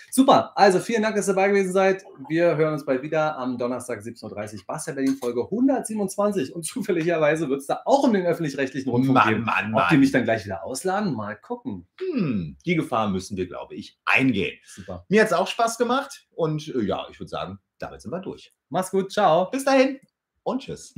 Super. 0.10 0.54
Also 0.56 0.80
vielen 0.80 1.04
Dank, 1.04 1.16
dass 1.16 1.28
ihr 1.28 1.34
dabei 1.34 1.50
gewesen 1.50 1.72
seid. 1.74 2.04
Wir 2.28 2.56
hören 2.56 2.74
uns 2.74 2.86
bald 2.86 3.04
wieder 3.04 3.38
am 3.38 3.58
Donnerstag 3.58 4.00
17.30 4.00 4.56
Uhr. 4.56 4.62
Bastian 4.66 4.96
Berlin 4.96 5.16
Folge 5.16 5.44
127. 5.44 6.56
Und 6.56 6.66
zufälligerweise 6.66 7.50
wird 7.50 7.62
es 7.62 7.68
da 7.68 7.82
auch 7.86 8.04
um 8.04 8.14
den 8.14 8.26
öffentlich-rechtlichen 8.26 8.90
Rundfunk 8.90 9.18
Mann, 9.18 9.30
gehen. 9.30 9.44
Mann, 9.44 9.76
Ob 9.76 9.90
die 9.90 9.96
Mann. 9.96 10.00
mich 10.00 10.12
dann 10.12 10.24
gleich 10.24 10.46
wieder 10.46 10.64
ausladen? 10.64 11.14
Mal 11.14 11.36
gucken. 11.36 11.88
Hm, 12.00 12.58
die 12.66 12.76
Gefahr 12.76 13.10
müssen 13.10 13.38
wir, 13.38 13.48
glaube 13.48 13.76
ich, 13.76 14.00
eingehen. 14.06 14.58
Super. 14.66 15.06
Mir 15.10 15.22
hat 15.22 15.28
es 15.28 15.34
auch 15.34 15.48
Spaß 15.48 15.78
gemacht 15.78 16.26
und 16.36 16.68
äh, 16.70 16.82
ja, 16.82 17.06
ich 17.12 17.20
würde 17.20 17.30
sagen, 17.30 17.60
damit 17.78 18.02
sind 18.02 18.12
wir 18.12 18.20
durch. 18.20 18.54
Mach's 18.70 18.92
gut. 18.92 19.12
Ciao. 19.12 19.50
Bis 19.52 19.66
dahin 19.66 20.00
und 20.44 20.62
tschüss. 20.62 20.96